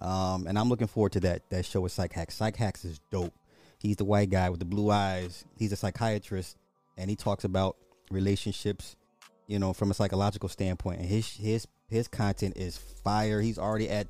Um, 0.00 0.46
and 0.46 0.58
I'm 0.58 0.68
looking 0.68 0.86
forward 0.86 1.12
to 1.12 1.20
that 1.20 1.48
that 1.50 1.64
show 1.64 1.80
with 1.80 1.92
PsycHacks. 1.96 2.32
Psych 2.32 2.56
Hacks 2.56 2.84
is 2.84 3.00
dope. 3.10 3.32
He's 3.78 3.96
the 3.96 4.04
white 4.04 4.30
guy 4.30 4.50
with 4.50 4.58
the 4.58 4.66
blue 4.66 4.90
eyes. 4.90 5.44
He's 5.56 5.72
a 5.72 5.76
psychiatrist, 5.76 6.56
and 6.96 7.08
he 7.08 7.16
talks 7.16 7.44
about 7.44 7.76
relationships, 8.10 8.96
you 9.46 9.58
know, 9.58 9.72
from 9.72 9.90
a 9.90 9.94
psychological 9.94 10.48
standpoint. 10.48 11.00
And 11.00 11.08
his 11.08 11.28
his 11.36 11.66
his 11.88 12.08
content 12.08 12.56
is 12.56 12.76
fire. 12.76 13.40
He's 13.40 13.58
already 13.58 13.88
at 13.88 14.08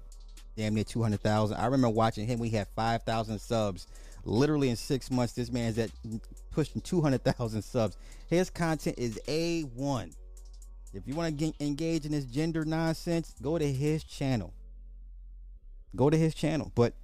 damn 0.57 0.75
near 0.75 0.85
two 0.85 1.03
hundred 1.03 1.21
thousand. 1.21 1.59
I 1.59 1.67
remember 1.67 1.91
watching 1.91 2.27
him. 2.27 2.39
We 2.39 2.51
had 2.51 2.69
five 2.75 3.03
thousand 3.03 3.39
subs. 3.41 3.87
Literally 4.25 4.69
in 4.69 4.77
six 4.77 5.11
months, 5.11 5.33
this 5.35 5.51
man's 5.51 5.79
at 5.79 5.91
pushing 6.51 6.81
two 6.81 7.01
hundred 7.01 7.25
thousand 7.25 7.63
subs. 7.63 7.97
His 8.29 8.51
content 8.51 8.99
is 8.99 9.21
a 9.29 9.63
one. 9.63 10.13
If 10.95 11.07
you 11.07 11.15
want 11.15 11.39
to 11.39 11.53
engage 11.61 12.07
in 12.07 12.13
this 12.13 12.25
gender 12.25 12.65
nonsense, 12.65 13.35
go 13.43 13.59
to 13.59 13.73
his 13.73 14.03
channel. 14.03 14.53
Go 15.95 16.11
to 16.11 16.17
his 16.17 16.35
channel. 16.35 16.73
But 16.75 16.95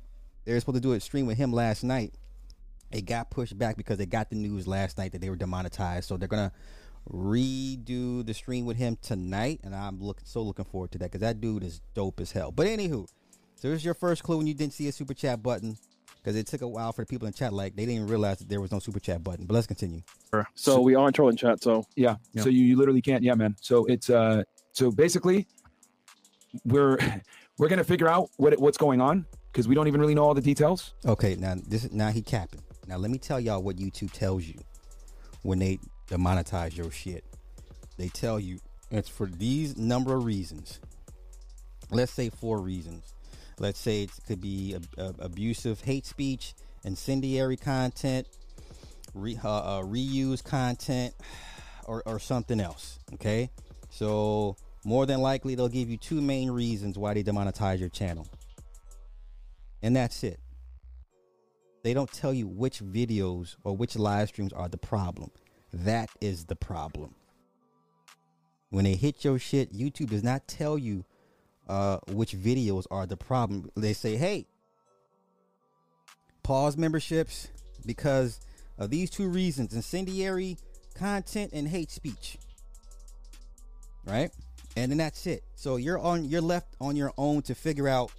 they 0.45 0.53
were 0.53 0.61
supposed 0.61 0.77
to 0.77 0.81
do 0.81 0.93
a 0.93 1.01
stream 1.01 1.27
with 1.27 1.37
him 1.37 1.53
last 1.53 1.85
night. 1.85 2.15
It 2.95 3.07
got 3.07 3.31
pushed 3.31 3.59
back 3.59 3.77
because 3.77 3.99
they 3.99 4.07
got 4.07 4.31
the 4.31 4.37
news 4.37 4.67
last 4.67 4.99
night 4.99 5.13
that 5.13 5.21
they 5.21 5.29
were 5.29 5.37
demonetized. 5.37 6.09
So 6.09 6.17
they're 6.17 6.29
gonna 6.29 6.53
redo 7.11 8.25
the 8.25 8.33
stream 8.33 8.65
with 8.65 8.77
him 8.77 8.97
tonight, 9.03 9.61
and 9.65 9.75
I'm 9.75 10.01
looking 10.01 10.25
so 10.27 10.43
looking 10.43 10.65
forward 10.65 10.93
to 10.93 10.99
that 10.99 11.07
because 11.07 11.21
that 11.21 11.41
dude 11.41 11.65
is 11.65 11.81
dope 11.95 12.21
as 12.21 12.33
hell. 12.33 12.53
But 12.53 12.67
anywho, 12.67 13.07
so 13.57 13.69
here's 13.69 13.85
your 13.85 13.95
first 13.95 14.23
clue 14.23 14.39
when 14.39 14.47
you 14.47 14.55
didn't 14.55 14.75
see 14.75 14.89
a 14.89 14.93
super 14.93 15.13
chat 15.13 15.43
button 15.43 15.77
because 16.23 16.37
it 16.37 16.47
took 16.47 16.63
a 16.63 16.69
while 16.69 16.93
for 16.93 17.03
the 17.03 17.07
people 17.07 17.27
in 17.27 17.35
chat 17.35 17.53
like 17.53 17.77
they 17.77 17.83
didn't 17.83 17.97
even 17.97 18.07
realize 18.07 18.39
that 18.39 18.49
there 18.49 18.61
was 18.61 18.73
no 18.73 18.79
super 18.79 19.01
chat 19.01 19.23
button. 19.23 19.45
But 19.45 19.55
let's 19.55 19.67
continue. 19.67 20.03
So 20.55 20.81
we 20.81 20.95
are 20.95 21.07
in 21.07 21.13
trolling 21.13 21.37
chat. 21.37 21.63
So 21.63 21.85
Yeah. 21.97 22.17
Yeah. 22.33 22.43
So 22.43 22.49
you, 22.49 22.65
you 22.65 22.77
literally 22.77 23.03
can't. 23.03 23.23
Yeah, 23.23 23.35
man. 23.35 23.57
So 23.61 23.85
it's 23.87 24.09
uh. 24.09 24.45
So 24.73 24.91
basically, 24.91 25.47
we're 26.65 26.99
we're 27.59 27.69
gonna 27.69 27.85
figure 27.85 28.09
out 28.09 28.31
what 28.37 28.53
it, 28.53 28.61
what's 28.61 28.79
going 28.79 29.01
on 29.01 29.27
because 29.53 29.69
we 29.69 29.75
don't 29.75 29.87
even 29.87 30.01
really 30.01 30.15
know 30.15 30.25
all 30.25 30.35
the 30.35 30.41
details. 30.41 30.95
Okay, 31.05 31.37
now 31.37 31.55
this 31.67 31.85
is 31.85 31.93
now 31.93 32.11
he 32.11 32.23
capping. 32.23 32.61
Now 32.87 32.97
let 32.97 33.11
me 33.11 33.19
tell 33.19 33.41
y'all 33.41 33.63
what 33.63 33.77
YouTube 33.77 34.13
tells 34.13 34.45
you 34.45 34.59
when 35.43 35.59
they 35.59 35.79
demonetize 36.09 36.77
your 36.77 36.91
shit. 36.91 37.25
They 37.97 38.09
tell 38.09 38.39
you 38.39 38.59
it's 38.91 39.09
for 39.09 39.27
these 39.27 39.77
number 39.77 40.15
of 40.15 40.25
reasons. 40.25 40.81
Let's 41.91 42.13
say 42.13 42.31
four 42.31 42.61
reasons. 42.61 43.15
Let's 43.59 43.79
say 43.79 44.03
it 44.03 44.11
could 44.27 44.41
be 44.41 44.75
ab- 44.75 44.89
ab- 44.99 45.17
abusive 45.21 45.81
hate 45.81 46.07
speech, 46.07 46.55
incendiary 46.83 47.57
content, 47.57 48.27
re- 49.15 49.39
uh, 49.43 49.49
uh, 49.49 49.83
reuse 49.83 50.43
content, 50.43 51.15
or, 51.85 52.03
or 52.05 52.19
something 52.19 52.61
else. 52.61 52.99
Okay, 53.15 53.51
so 53.91 54.57
more 54.85 55.07
than 55.07 55.21
likely 55.21 55.55
they'll 55.55 55.69
give 55.69 55.89
you 55.89 55.97
two 55.97 56.21
main 56.21 56.51
reasons 56.51 56.99
why 56.99 57.15
they 57.15 57.23
demonetize 57.23 57.79
your 57.79 57.91
channel, 57.91 58.27
and 59.83 59.95
that's 59.95 60.25
it 60.25 60.41
they 61.85 61.95
don't 61.95 62.13
tell 62.13 62.35
you 62.35 62.49
which 62.49 62.81
videos 62.81 63.55
or 63.63 63.77
which 63.77 63.95
live 63.95 64.29
streams 64.29 64.53
are 64.53 64.69
the 64.69 64.77
problem. 64.77 65.31
That 65.73 66.11
is 66.21 66.47
the 66.47 66.57
problem. 66.57 67.15
When 68.71 68.85
they 68.85 68.97
hit 68.97 69.25
your 69.25 69.39
shit, 69.39 69.73
YouTube 69.73 70.11
does 70.11 70.25
not 70.25 70.49
tell 70.49 70.77
you 70.77 71.05
uh, 71.69 71.99
which 72.09 72.33
videos 72.33 72.87
are 72.91 73.07
the 73.07 73.17
problem. 73.17 73.71
They 73.77 73.93
say, 73.93 74.17
hey, 74.17 74.47
pause 76.43 76.77
memberships 76.77 77.49
because 77.87 78.41
of 78.79 78.91
these 78.91 79.11
two 79.11 79.29
reasons 79.29 79.73
incendiary 79.75 80.57
content 80.97 81.53
and 81.53 81.69
hate 81.69 81.93
speech. 81.93 82.39
Right? 84.05 84.33
and 84.77 84.91
then 84.91 84.99
that's 84.99 85.27
it. 85.27 85.45
So 85.55 85.77
you're 85.77 85.99
on 85.99 86.25
you're 86.25 86.41
left 86.41 86.75
on 86.81 86.97
your 86.97 87.13
own 87.17 87.43
to 87.43 87.55
figure 87.55 87.89
out. 87.89 88.11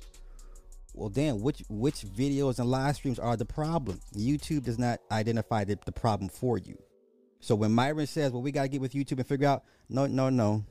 Well, 0.95 1.09
damn, 1.09 1.41
which 1.41 1.61
which 1.67 2.01
videos 2.01 2.57
and 2.57 2.71
live 2.71 2.95
streams 2.95 3.19
are 3.19 3.35
the 3.35 3.45
problem? 3.45 3.99
YouTube 4.15 4.63
does 4.63 4.79
not 4.79 4.99
identify 5.11 5.65
the, 5.65 5.77
the 5.85 5.91
problem 5.91 6.29
for 6.29 6.57
you. 6.57 6.77
So 7.41 7.53
when 7.53 7.73
Myron 7.73 8.07
says, 8.07 8.31
"Well, 8.31 8.41
we 8.41 8.51
got 8.51 8.63
to 8.63 8.69
get 8.69 8.79
with 8.79 8.93
YouTube 8.93 9.17
and 9.17 9.27
figure 9.27 9.47
out," 9.47 9.63
no, 9.89 10.07
no, 10.07 10.29
no, 10.29 10.63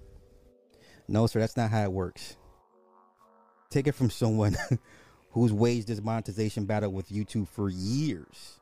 no, 1.08 1.26
sir, 1.26 1.40
that's 1.40 1.58
not 1.58 1.70
how 1.70 1.82
it 1.82 1.92
works. 1.92 2.36
Take 3.68 3.86
it 3.86 3.92
from 3.92 4.08
someone 4.08 4.56
who's 5.30 5.52
waged 5.52 5.88
this 5.88 6.00
monetization 6.00 6.64
battle 6.64 6.90
with 6.90 7.10
YouTube 7.10 7.46
for 7.48 7.68
years. 7.68 8.60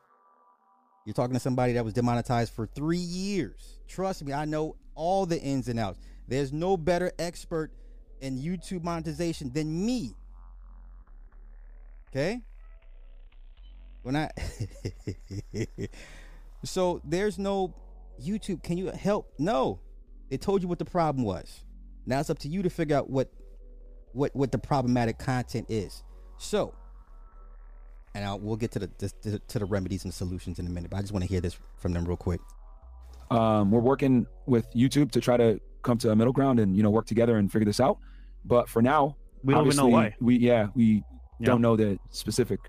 You're 1.05 1.13
talking 1.13 1.33
to 1.33 1.39
somebody 1.39 1.73
that 1.73 1.85
was 1.85 1.93
demonetized 1.93 2.53
for 2.53 2.65
three 2.65 2.97
years. 2.97 3.79
Trust 3.87 4.23
me, 4.25 4.33
I 4.33 4.45
know 4.45 4.75
all 4.95 5.25
the 5.25 5.39
ins 5.41 5.69
and 5.69 5.79
outs. 5.79 5.99
There's 6.27 6.51
no 6.51 6.75
better 6.75 7.11
expert 7.19 7.71
in 8.21 8.37
YouTube 8.37 8.83
monetization 8.83 9.51
than 9.53 9.85
me. 9.85 10.15
Okay? 12.13 12.41
When 14.03 14.15
I 14.15 14.29
So 16.63 17.01
there's 17.03 17.39
no 17.39 17.73
YouTube, 18.23 18.61
can 18.61 18.77
you 18.77 18.91
help? 18.91 19.33
No. 19.39 19.79
They 20.29 20.37
told 20.37 20.61
you 20.61 20.67
what 20.67 20.77
the 20.77 20.85
problem 20.85 21.25
was. 21.25 21.63
Now 22.05 22.19
it's 22.19 22.29
up 22.29 22.37
to 22.39 22.47
you 22.47 22.61
to 22.61 22.69
figure 22.69 22.95
out 22.95 23.09
what 23.09 23.31
what 24.11 24.35
what 24.35 24.51
the 24.51 24.59
problematic 24.59 25.17
content 25.17 25.65
is. 25.69 26.03
So, 26.37 26.75
and 28.13 28.23
I'll, 28.23 28.39
we'll 28.39 28.57
get 28.57 28.71
to 28.71 28.79
the, 28.79 28.89
the 29.23 29.39
to 29.39 29.59
the 29.59 29.65
remedies 29.65 30.03
and 30.03 30.13
solutions 30.13 30.59
in 30.59 30.67
a 30.67 30.69
minute. 30.69 30.91
But 30.91 30.97
I 30.97 31.01
just 31.01 31.13
want 31.13 31.23
to 31.23 31.29
hear 31.29 31.41
this 31.41 31.57
from 31.77 31.93
them 31.93 32.05
real 32.05 32.17
quick. 32.17 32.41
Um, 33.31 33.71
we're 33.71 33.79
working 33.79 34.27
with 34.45 34.71
YouTube 34.75 35.11
to 35.11 35.21
try 35.21 35.37
to 35.37 35.59
come 35.81 35.97
to 35.99 36.11
a 36.11 36.15
middle 36.15 36.33
ground 36.33 36.59
and 36.59 36.77
you 36.77 36.83
know 36.83 36.91
work 36.91 37.07
together 37.07 37.37
and 37.37 37.51
figure 37.51 37.65
this 37.65 37.79
out. 37.79 37.97
But 38.45 38.69
for 38.69 38.81
now, 38.81 39.15
We 39.43 39.53
don't 39.53 39.65
even 39.65 39.77
know 39.77 39.87
why. 39.87 40.15
We 40.19 40.37
yeah, 40.37 40.67
we 40.75 41.03
Yeah. 41.39 41.47
don't 41.47 41.61
know 41.61 41.75
the 41.75 41.99
specific 42.09 42.59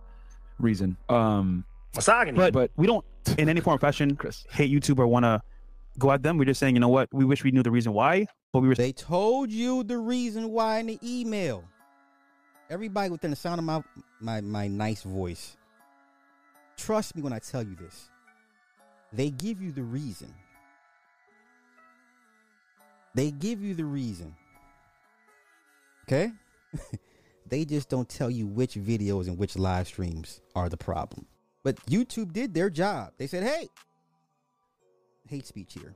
reason. 0.59 0.97
Um, 1.09 1.65
But, 1.95 2.53
But- 2.53 2.71
we 2.77 2.87
don't, 2.87 3.05
in 3.39 3.49
any 3.49 3.61
form 3.61 3.77
or 3.77 3.79
fashion, 3.79 4.17
Chris. 4.21 4.45
hate 4.51 4.71
YouTube 4.73 4.99
or 4.99 5.07
want 5.07 5.25
to 5.25 5.41
go 5.99 6.11
at 6.11 6.23
them. 6.23 6.39
We're 6.39 6.45
just 6.47 6.59
saying, 6.61 6.75
you 6.75 6.81
know 6.81 6.89
what? 6.89 7.09
We 7.13 7.25
wish 7.25 7.45
we 7.45 7.51
knew 7.53 7.63
the 7.63 7.71
reason 7.71 7.93
why, 7.93 8.27
but 8.53 8.61
we 8.61 8.69
were. 8.69 8.75
They 8.75 8.93
told 8.93 9.51
you 9.51 9.85
the 9.85 9.99
reason 9.99 10.51
why 10.51 10.79
in 10.79 10.87
the 10.89 10.99
email. 11.03 11.65
Everybody 12.71 13.11
within 13.11 13.31
the 13.31 13.37
sound 13.37 13.59
of 13.61 13.65
my 13.65 13.83
my 14.21 14.41
my 14.41 14.67
nice 14.69 15.03
voice. 15.03 15.57
Trust 16.77 17.15
me 17.15 17.23
when 17.23 17.33
I 17.33 17.39
tell 17.39 17.63
you 17.63 17.77
this. 17.77 18.09
They 19.13 19.31
give 19.31 19.63
you 19.63 19.71
the 19.71 19.83
reason. 19.85 20.35
They 23.15 23.31
give 23.31 23.61
you 23.63 23.75
the 23.75 23.85
reason. 23.85 24.35
Okay? 26.09 26.33
they 27.49 27.65
just 27.65 27.89
don't 27.89 28.09
tell 28.09 28.31
you 28.31 28.47
which 28.47 28.75
videos 28.75 29.27
and 29.27 29.39
which 29.39 29.57
live 29.57 29.87
streams 29.87 30.41
are 30.55 30.69
the 30.69 30.77
problem. 30.77 31.27
But 31.63 31.77
YouTube 31.87 32.33
did 32.33 32.55
their 32.55 32.71
job. 32.71 33.13
They 33.19 33.27
said, 33.27 33.43
"Hey, 33.43 33.69
hate 35.29 35.47
speech 35.47 35.75
here. 35.75 35.95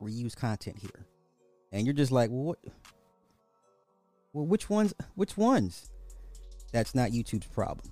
Reuse 0.00 0.36
content 0.36 0.78
here." 0.78 1.06
and 1.72 1.86
you're 1.86 1.94
just 1.94 2.12
like, 2.12 2.30
well, 2.30 2.44
what? 2.44 2.58
Well, 4.32 4.46
which 4.46 4.70
ones? 4.70 4.94
Which 5.14 5.36
ones? 5.36 5.90
That's 6.72 6.94
not 6.94 7.10
YouTube's 7.10 7.46
problem. 7.48 7.90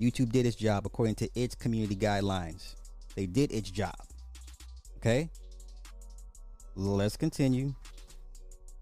YouTube 0.00 0.32
did 0.32 0.46
its 0.46 0.56
job 0.56 0.84
according 0.84 1.14
to 1.16 1.28
its 1.34 1.54
community 1.54 1.96
guidelines. 1.96 2.74
They 3.14 3.26
did 3.26 3.52
its 3.52 3.70
job. 3.70 3.94
Okay. 4.96 5.30
Let's 6.74 7.16
continue. 7.16 7.74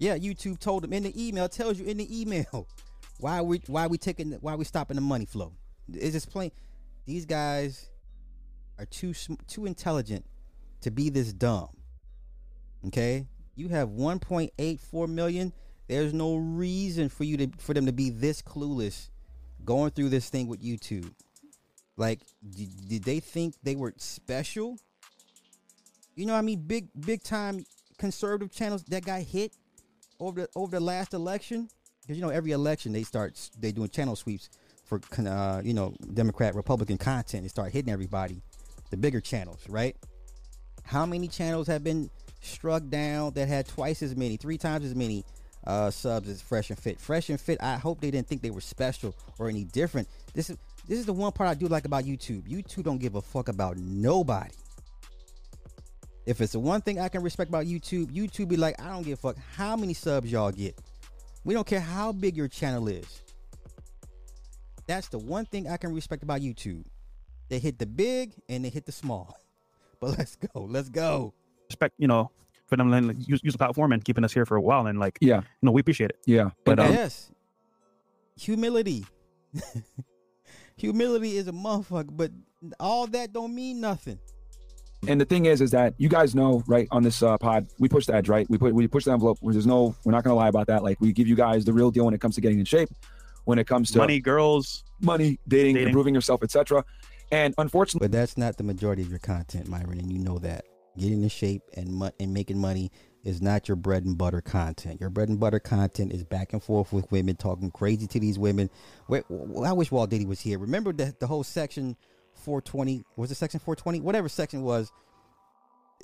Yeah, 0.00 0.16
YouTube 0.16 0.58
told 0.58 0.82
them 0.82 0.94
in 0.94 1.02
the 1.02 1.28
email. 1.28 1.46
Tells 1.46 1.78
you 1.78 1.84
in 1.84 1.98
the 1.98 2.20
email 2.20 2.66
why 3.20 3.42
we 3.42 3.60
why 3.66 3.86
we 3.86 3.98
taking 3.98 4.32
why 4.40 4.56
we 4.56 4.64
stopping 4.64 4.96
the 4.96 5.02
money 5.02 5.26
flow. 5.26 5.52
It's 5.92 6.14
just 6.14 6.30
plain. 6.30 6.50
These 7.04 7.26
guys 7.26 7.90
are 8.78 8.86
too 8.86 9.12
too 9.46 9.66
intelligent 9.66 10.24
to 10.80 10.90
be 10.90 11.10
this 11.10 11.34
dumb. 11.34 11.68
Okay, 12.86 13.26
you 13.56 13.68
have 13.68 13.90
1.84 13.90 15.08
million. 15.08 15.52
There's 15.86 16.14
no 16.14 16.36
reason 16.36 17.10
for 17.10 17.24
you 17.24 17.36
to 17.36 17.50
for 17.58 17.74
them 17.74 17.84
to 17.84 17.92
be 17.92 18.08
this 18.08 18.40
clueless 18.40 19.10
going 19.66 19.90
through 19.90 20.08
this 20.08 20.30
thing 20.30 20.48
with 20.48 20.62
YouTube. 20.62 21.12
Like, 21.98 22.20
did, 22.48 22.88
did 22.88 23.04
they 23.04 23.20
think 23.20 23.54
they 23.62 23.76
were 23.76 23.92
special? 23.98 24.78
You 26.14 26.24
know, 26.24 26.32
what 26.32 26.38
I 26.38 26.42
mean, 26.42 26.62
big 26.66 26.88
big 26.98 27.22
time 27.22 27.66
conservative 27.98 28.50
channels 28.50 28.82
that 28.84 29.04
got 29.04 29.20
hit 29.20 29.52
over 30.20 30.42
the 30.42 30.48
over 30.54 30.70
the 30.70 30.80
last 30.80 31.14
election. 31.14 31.68
Because 32.02 32.16
you 32.16 32.22
know, 32.22 32.30
every 32.30 32.52
election 32.52 32.92
they 32.92 33.02
start 33.02 33.38
they 33.58 33.72
doing 33.72 33.88
channel 33.88 34.16
sweeps 34.16 34.48
for 34.84 35.00
uh, 35.18 35.62
you 35.64 35.74
know 35.74 35.94
Democrat 36.14 36.54
Republican 36.54 36.98
content. 36.98 37.42
They 37.44 37.48
start 37.48 37.72
hitting 37.72 37.92
everybody, 37.92 38.42
the 38.90 38.96
bigger 38.96 39.20
channels, 39.20 39.60
right? 39.68 39.96
How 40.84 41.06
many 41.06 41.28
channels 41.28 41.66
have 41.66 41.84
been 41.84 42.10
struck 42.40 42.88
down 42.88 43.32
that 43.34 43.48
had 43.48 43.68
twice 43.68 44.02
as 44.02 44.16
many, 44.16 44.36
three 44.36 44.58
times 44.58 44.84
as 44.84 44.94
many 44.94 45.24
uh, 45.66 45.90
subs 45.90 46.28
as 46.28 46.42
Fresh 46.42 46.70
and 46.70 46.78
Fit? 46.78 47.00
Fresh 47.00 47.28
and 47.30 47.40
Fit. 47.40 47.58
I 47.62 47.76
hope 47.76 48.00
they 48.00 48.10
didn't 48.10 48.28
think 48.28 48.42
they 48.42 48.50
were 48.50 48.60
special 48.60 49.14
or 49.38 49.48
any 49.48 49.64
different. 49.64 50.08
This 50.34 50.50
is 50.50 50.58
this 50.88 50.98
is 50.98 51.06
the 51.06 51.12
one 51.12 51.32
part 51.32 51.48
I 51.48 51.54
do 51.54 51.68
like 51.68 51.84
about 51.84 52.04
YouTube. 52.04 52.48
YouTube 52.48 52.84
don't 52.84 52.98
give 52.98 53.14
a 53.14 53.22
fuck 53.22 53.48
about 53.48 53.76
nobody. 53.76 54.54
If 56.26 56.40
it's 56.40 56.52
the 56.52 56.60
one 56.60 56.80
thing 56.80 57.00
I 57.00 57.08
can 57.08 57.22
respect 57.22 57.48
about 57.48 57.66
YouTube, 57.66 58.12
YouTube 58.12 58.48
be 58.48 58.56
like, 58.56 58.80
I 58.80 58.88
don't 58.90 59.02
give 59.02 59.14
a 59.14 59.20
fuck 59.20 59.36
how 59.56 59.76
many 59.76 59.94
subs 59.94 60.30
y'all 60.30 60.50
get. 60.52 60.78
We 61.44 61.54
don't 61.54 61.66
care 61.66 61.80
how 61.80 62.12
big 62.12 62.36
your 62.36 62.48
channel 62.48 62.88
is. 62.88 63.22
That's 64.86 65.08
the 65.08 65.18
one 65.18 65.46
thing 65.46 65.68
I 65.68 65.76
can 65.76 65.94
respect 65.94 66.22
about 66.22 66.40
YouTube. 66.40 66.84
They 67.48 67.58
hit 67.58 67.78
the 67.78 67.86
big 67.86 68.34
and 68.48 68.64
they 68.64 68.68
hit 68.68 68.86
the 68.86 68.92
small. 68.92 69.36
But 70.00 70.16
let's 70.16 70.34
go. 70.36 70.62
Let's 70.62 70.88
go. 70.88 71.34
respect, 71.68 71.94
you 71.98 72.08
know, 72.08 72.30
for 72.68 72.76
them 72.76 72.90
to 72.90 73.00
like, 73.02 73.28
use, 73.28 73.40
use 73.42 73.52
the 73.52 73.58
platform 73.58 73.92
and 73.92 74.02
keeping 74.02 74.24
us 74.24 74.32
here 74.32 74.46
for 74.46 74.56
a 74.56 74.60
while. 74.62 74.86
And 74.86 74.98
like, 74.98 75.18
yeah, 75.20 75.40
you 75.40 75.44
know, 75.60 75.72
we 75.72 75.82
appreciate 75.82 76.08
it. 76.08 76.18
yeah. 76.24 76.44
But 76.64 76.76
But, 76.76 76.86
um, 76.86 76.92
yes. 76.94 77.30
Humility. 78.36 79.04
Humility 80.76 81.36
is 81.36 81.48
a 81.48 81.52
motherfucker, 81.52 82.16
but 82.16 82.30
all 82.78 83.06
that 83.08 83.34
don't 83.34 83.54
mean 83.54 83.82
nothing. 83.82 84.18
And 85.08 85.20
the 85.20 85.24
thing 85.24 85.46
is, 85.46 85.60
is 85.60 85.70
that 85.70 85.94
you 85.98 86.08
guys 86.08 86.34
know, 86.34 86.62
right? 86.66 86.86
On 86.90 87.02
this 87.02 87.22
uh, 87.22 87.38
pod, 87.38 87.66
we 87.78 87.88
push 87.88 88.06
the 88.06 88.14
edge, 88.14 88.28
right? 88.28 88.48
We 88.50 88.58
put 88.58 88.74
we 88.74 88.86
push 88.86 89.04
the 89.04 89.12
envelope. 89.12 89.38
There's 89.42 89.66
no, 89.66 89.94
we're 90.04 90.12
not 90.12 90.24
gonna 90.24 90.36
lie 90.36 90.48
about 90.48 90.66
that. 90.68 90.82
Like 90.82 91.00
we 91.00 91.12
give 91.12 91.26
you 91.26 91.36
guys 91.36 91.64
the 91.64 91.72
real 91.72 91.90
deal 91.90 92.04
when 92.04 92.14
it 92.14 92.20
comes 92.20 92.34
to 92.34 92.40
getting 92.40 92.58
in 92.58 92.64
shape, 92.64 92.90
when 93.44 93.58
it 93.58 93.66
comes 93.66 93.90
to 93.92 93.98
Money, 93.98 94.20
girls, 94.20 94.84
money, 95.00 95.38
dating, 95.48 95.74
Dating. 95.74 95.88
improving 95.88 96.14
yourself, 96.14 96.42
etc. 96.42 96.84
And 97.32 97.54
unfortunately, 97.58 98.08
But 98.08 98.12
that's 98.12 98.36
not 98.36 98.56
the 98.56 98.64
majority 98.64 99.02
of 99.02 99.08
your 99.08 99.20
content, 99.20 99.68
Myron, 99.68 99.98
and 99.98 100.12
you 100.12 100.18
know 100.18 100.38
that. 100.38 100.64
Getting 100.98 101.22
in 101.22 101.28
shape 101.28 101.62
and 101.76 101.88
mo- 101.94 102.10
and 102.18 102.34
making 102.34 102.58
money 102.58 102.90
is 103.22 103.40
not 103.40 103.68
your 103.68 103.76
bread 103.76 104.04
and 104.04 104.18
butter 104.18 104.40
content. 104.40 105.00
Your 105.00 105.08
bread 105.10 105.28
and 105.28 105.38
butter 105.38 105.60
content 105.60 106.12
is 106.12 106.24
back 106.24 106.52
and 106.52 106.62
forth 106.62 106.92
with 106.92 107.10
women, 107.12 107.36
talking 107.36 107.70
crazy 107.70 108.06
to 108.08 108.18
these 108.18 108.38
women. 108.38 108.68
Wait, 109.08 109.22
I 109.64 109.72
wish 109.72 109.90
Walt 109.92 110.10
Diddy 110.10 110.26
was 110.26 110.40
here. 110.40 110.58
Remember 110.58 110.92
the 110.92 111.14
the 111.20 111.26
whole 111.28 111.44
section 111.44 111.96
420 112.40 113.04
was 113.16 113.30
it 113.30 113.36
section 113.36 113.60
420? 113.60 114.00
Whatever 114.00 114.28
section 114.28 114.62
was 114.62 114.92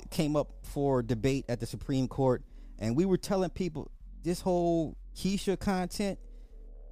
came 0.09 0.35
up 0.35 0.51
for 0.63 1.01
debate 1.01 1.45
at 1.49 1.59
the 1.59 1.65
Supreme 1.65 2.07
Court, 2.07 2.43
and 2.79 2.95
we 2.95 3.05
were 3.05 3.17
telling 3.17 3.49
people 3.49 3.91
this 4.23 4.41
whole 4.41 4.95
Keisha 5.15 5.59
content, 5.59 6.19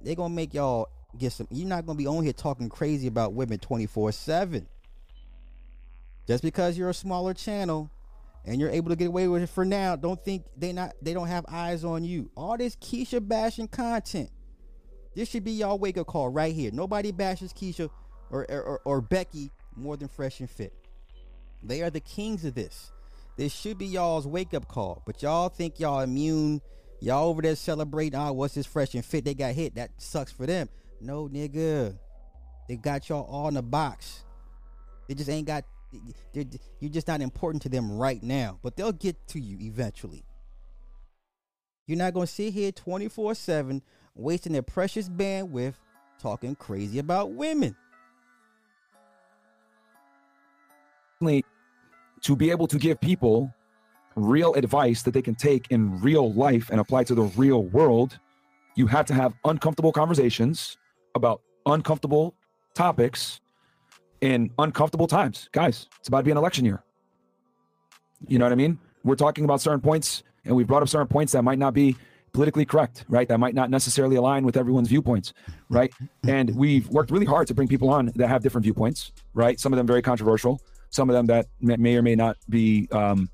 they 0.02 0.14
gonna 0.14 0.34
make 0.34 0.54
y'all 0.54 0.88
get 1.16 1.32
some. 1.32 1.46
You're 1.50 1.68
not 1.68 1.86
gonna 1.86 1.96
be 1.96 2.06
on 2.06 2.22
here 2.24 2.32
talking 2.32 2.68
crazy 2.68 3.06
about 3.06 3.32
women 3.32 3.58
24 3.58 4.12
seven. 4.12 4.66
Just 6.26 6.42
because 6.42 6.76
you're 6.76 6.90
a 6.90 6.94
smaller 6.94 7.34
channel 7.34 7.90
and 8.44 8.60
you're 8.60 8.70
able 8.70 8.90
to 8.90 8.96
get 8.96 9.08
away 9.08 9.28
with 9.28 9.42
it 9.42 9.48
for 9.48 9.64
now, 9.64 9.96
don't 9.96 10.22
think 10.24 10.44
they 10.56 10.72
not 10.72 10.94
they 11.00 11.14
don't 11.14 11.28
have 11.28 11.44
eyes 11.48 11.84
on 11.84 12.04
you. 12.04 12.30
All 12.36 12.56
this 12.56 12.76
Keisha 12.76 13.26
bashing 13.26 13.68
content. 13.68 14.30
This 15.14 15.30
should 15.30 15.44
be 15.44 15.52
y'all 15.52 15.78
wake 15.78 15.96
up 15.96 16.06
call 16.06 16.28
right 16.28 16.54
here. 16.54 16.70
Nobody 16.72 17.10
bashes 17.10 17.52
Keisha 17.52 17.88
or 18.30 18.46
or, 18.50 18.80
or 18.84 19.00
Becky 19.00 19.50
more 19.74 19.96
than 19.96 20.08
Fresh 20.08 20.40
and 20.40 20.50
Fit. 20.50 20.72
They 21.62 21.82
are 21.82 21.90
the 21.90 22.00
kings 22.00 22.44
of 22.44 22.54
this. 22.54 22.92
This 23.36 23.52
should 23.52 23.78
be 23.78 23.86
y'all's 23.86 24.26
wake 24.26 24.54
up 24.54 24.66
call. 24.68 25.02
But 25.04 25.22
y'all 25.22 25.48
think 25.48 25.78
y'all 25.78 26.00
immune. 26.00 26.60
Y'all 27.00 27.28
over 27.28 27.42
there 27.42 27.56
celebrating, 27.56 28.18
oh, 28.18 28.32
what's 28.32 28.54
this 28.54 28.66
fresh 28.66 28.94
and 28.94 29.04
fit? 29.04 29.24
They 29.24 29.34
got 29.34 29.54
hit. 29.54 29.74
That 29.74 29.90
sucks 29.98 30.32
for 30.32 30.46
them. 30.46 30.68
No, 31.00 31.28
nigga. 31.28 31.98
They 32.68 32.76
got 32.76 33.08
y'all 33.08 33.26
all 33.30 33.48
in 33.48 33.54
the 33.54 33.62
box. 33.62 34.24
They 35.06 35.14
just 35.14 35.28
ain't 35.28 35.46
got, 35.46 35.64
you're 36.32 36.90
just 36.90 37.06
not 37.06 37.20
important 37.20 37.62
to 37.62 37.68
them 37.68 37.92
right 37.92 38.22
now. 38.22 38.58
But 38.62 38.76
they'll 38.76 38.92
get 38.92 39.28
to 39.28 39.40
you 39.40 39.58
eventually. 39.60 40.24
You're 41.86 41.98
not 41.98 42.14
going 42.14 42.26
to 42.26 42.32
sit 42.32 42.52
here 42.52 42.72
24 42.72 43.34
7 43.34 43.82
wasting 44.14 44.54
their 44.54 44.62
precious 44.62 45.08
bandwidth 45.08 45.74
talking 46.18 46.56
crazy 46.56 46.98
about 46.98 47.32
women. 47.32 47.76
To 51.20 52.36
be 52.36 52.50
able 52.50 52.66
to 52.66 52.78
give 52.78 53.00
people 53.00 53.52
real 54.16 54.54
advice 54.54 55.02
that 55.02 55.12
they 55.12 55.22
can 55.22 55.34
take 55.34 55.66
in 55.70 56.00
real 56.00 56.32
life 56.32 56.70
and 56.70 56.80
apply 56.80 57.04
to 57.04 57.14
the 57.14 57.22
real 57.22 57.64
world, 57.64 58.18
you 58.74 58.86
have 58.86 59.06
to 59.06 59.14
have 59.14 59.34
uncomfortable 59.44 59.92
conversations 59.92 60.76
about 61.14 61.42
uncomfortable 61.66 62.34
topics 62.74 63.40
in 64.20 64.50
uncomfortable 64.58 65.06
times. 65.06 65.48
Guys, 65.52 65.88
it's 65.98 66.08
about 66.08 66.18
to 66.18 66.24
be 66.24 66.30
an 66.30 66.36
election 66.36 66.64
year. 66.64 66.82
You 68.28 68.38
know 68.38 68.44
what 68.44 68.52
I 68.52 68.56
mean? 68.56 68.78
We're 69.04 69.16
talking 69.16 69.44
about 69.44 69.60
certain 69.60 69.80
points 69.80 70.22
and 70.44 70.56
we've 70.56 70.66
brought 70.66 70.82
up 70.82 70.88
certain 70.88 71.08
points 71.08 71.32
that 71.32 71.42
might 71.42 71.58
not 71.58 71.74
be 71.74 71.96
politically 72.32 72.64
correct, 72.64 73.04
right? 73.08 73.28
That 73.28 73.38
might 73.38 73.54
not 73.54 73.70
necessarily 73.70 74.16
align 74.16 74.44
with 74.44 74.56
everyone's 74.56 74.88
viewpoints, 74.88 75.32
right? 75.70 75.92
And 76.26 76.54
we've 76.54 76.88
worked 76.88 77.10
really 77.10 77.26
hard 77.26 77.46
to 77.48 77.54
bring 77.54 77.68
people 77.68 77.88
on 77.88 78.12
that 78.16 78.28
have 78.28 78.42
different 78.42 78.64
viewpoints, 78.64 79.12
right? 79.32 79.58
Some 79.58 79.72
of 79.72 79.76
them 79.78 79.86
very 79.86 80.02
controversial, 80.02 80.60
some 80.96 81.10
of 81.10 81.14
them 81.14 81.26
that 81.26 81.46
may, 81.60 81.94
or 81.94 82.02
may 82.02 82.14
not 82.14 82.38
be 82.48 82.88
um, 82.90 83.28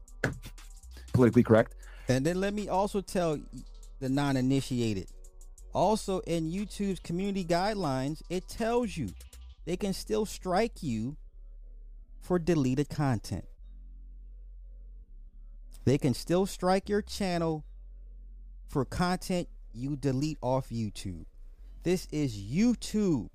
politically 1.12 1.44
correct. 1.44 1.74
And 2.08 2.26
then 2.26 2.40
let 2.40 2.52
me 2.52 2.68
also 2.68 3.00
tell 3.00 3.38
the 4.00 4.08
non-initiated. 4.08 5.06
Also 5.72 6.18
in 6.20 6.50
YouTube's 6.50 6.98
community 6.98 7.44
guidelines, 7.44 8.20
it 8.28 8.48
tells 8.48 8.96
you 8.96 9.10
they 9.64 9.76
can 9.76 9.92
still 9.92 10.26
strike 10.26 10.82
you 10.82 11.16
for 12.20 12.40
deleted 12.40 12.88
content. 12.88 13.44
They 15.84 15.98
can 15.98 16.14
still 16.14 16.46
strike 16.46 16.88
your 16.88 17.00
channel 17.00 17.64
for 18.68 18.84
content 18.84 19.48
you 19.72 19.94
delete 19.96 20.38
off 20.42 20.68
YouTube. 20.70 21.26
This 21.84 22.08
is 22.10 22.36
YouTube. 22.36 23.28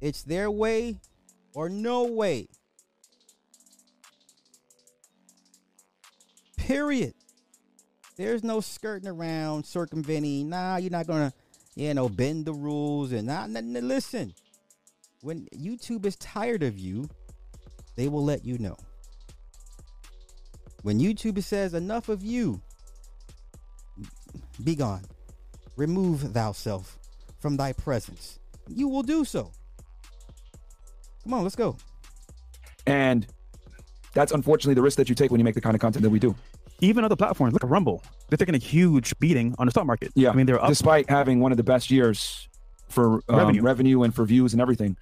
It's 0.00 0.22
their 0.22 0.50
way 0.50 1.00
or 1.54 1.68
no 1.68 2.04
way. 2.04 2.48
Period. 6.68 7.14
There's 8.18 8.44
no 8.44 8.60
skirting 8.60 9.08
around, 9.08 9.64
circumventing. 9.64 10.50
Nah, 10.50 10.76
you're 10.76 10.90
not 10.90 11.06
gonna, 11.06 11.32
you 11.74 11.94
know, 11.94 12.10
bend 12.10 12.44
the 12.44 12.52
rules 12.52 13.10
and 13.10 13.26
not. 13.26 13.48
Nah, 13.48 13.62
nah, 13.62 13.80
listen, 13.80 14.34
when 15.22 15.46
YouTube 15.56 16.04
is 16.04 16.14
tired 16.16 16.62
of 16.62 16.78
you, 16.78 17.08
they 17.96 18.06
will 18.06 18.22
let 18.22 18.44
you 18.44 18.58
know. 18.58 18.76
When 20.82 21.00
YouTube 21.00 21.42
says 21.42 21.72
enough 21.72 22.10
of 22.10 22.22
you, 22.22 22.60
be 24.62 24.74
gone. 24.74 25.06
Remove 25.76 26.20
thyself 26.20 26.98
from 27.40 27.56
thy 27.56 27.72
presence. 27.72 28.40
You 28.68 28.88
will 28.88 29.02
do 29.02 29.24
so. 29.24 29.52
Come 31.24 31.32
on, 31.32 31.44
let's 31.44 31.56
go. 31.56 31.78
And 32.86 33.26
that's 34.12 34.32
unfortunately 34.32 34.74
the 34.74 34.82
risk 34.82 34.98
that 34.98 35.08
you 35.08 35.14
take 35.14 35.30
when 35.30 35.40
you 35.40 35.44
make 35.44 35.54
the 35.54 35.62
kind 35.62 35.74
of 35.74 35.80
content 35.80 36.02
that 36.02 36.10
we 36.10 36.18
do. 36.18 36.34
Even 36.80 37.04
other 37.04 37.16
platforms, 37.16 37.52
like 37.54 37.64
a 37.64 37.66
Rumble, 37.66 38.02
they're 38.28 38.36
taking 38.36 38.54
a 38.54 38.58
huge 38.58 39.18
beating 39.18 39.54
on 39.58 39.66
the 39.66 39.70
stock 39.72 39.84
market. 39.86 40.12
Yeah. 40.14 40.30
I 40.30 40.34
mean, 40.34 40.46
they're 40.46 40.62
up. 40.62 40.68
despite 40.68 41.10
having 41.10 41.40
one 41.40 41.50
of 41.52 41.56
the 41.56 41.64
best 41.64 41.90
years 41.90 42.48
for 42.88 43.14
um, 43.28 43.36
Revenue. 43.36 43.62
revenue. 43.62 44.02
and 44.04 44.14
for 44.14 44.24
views 44.24 44.52
and 44.52 44.62
everything. 44.62 44.96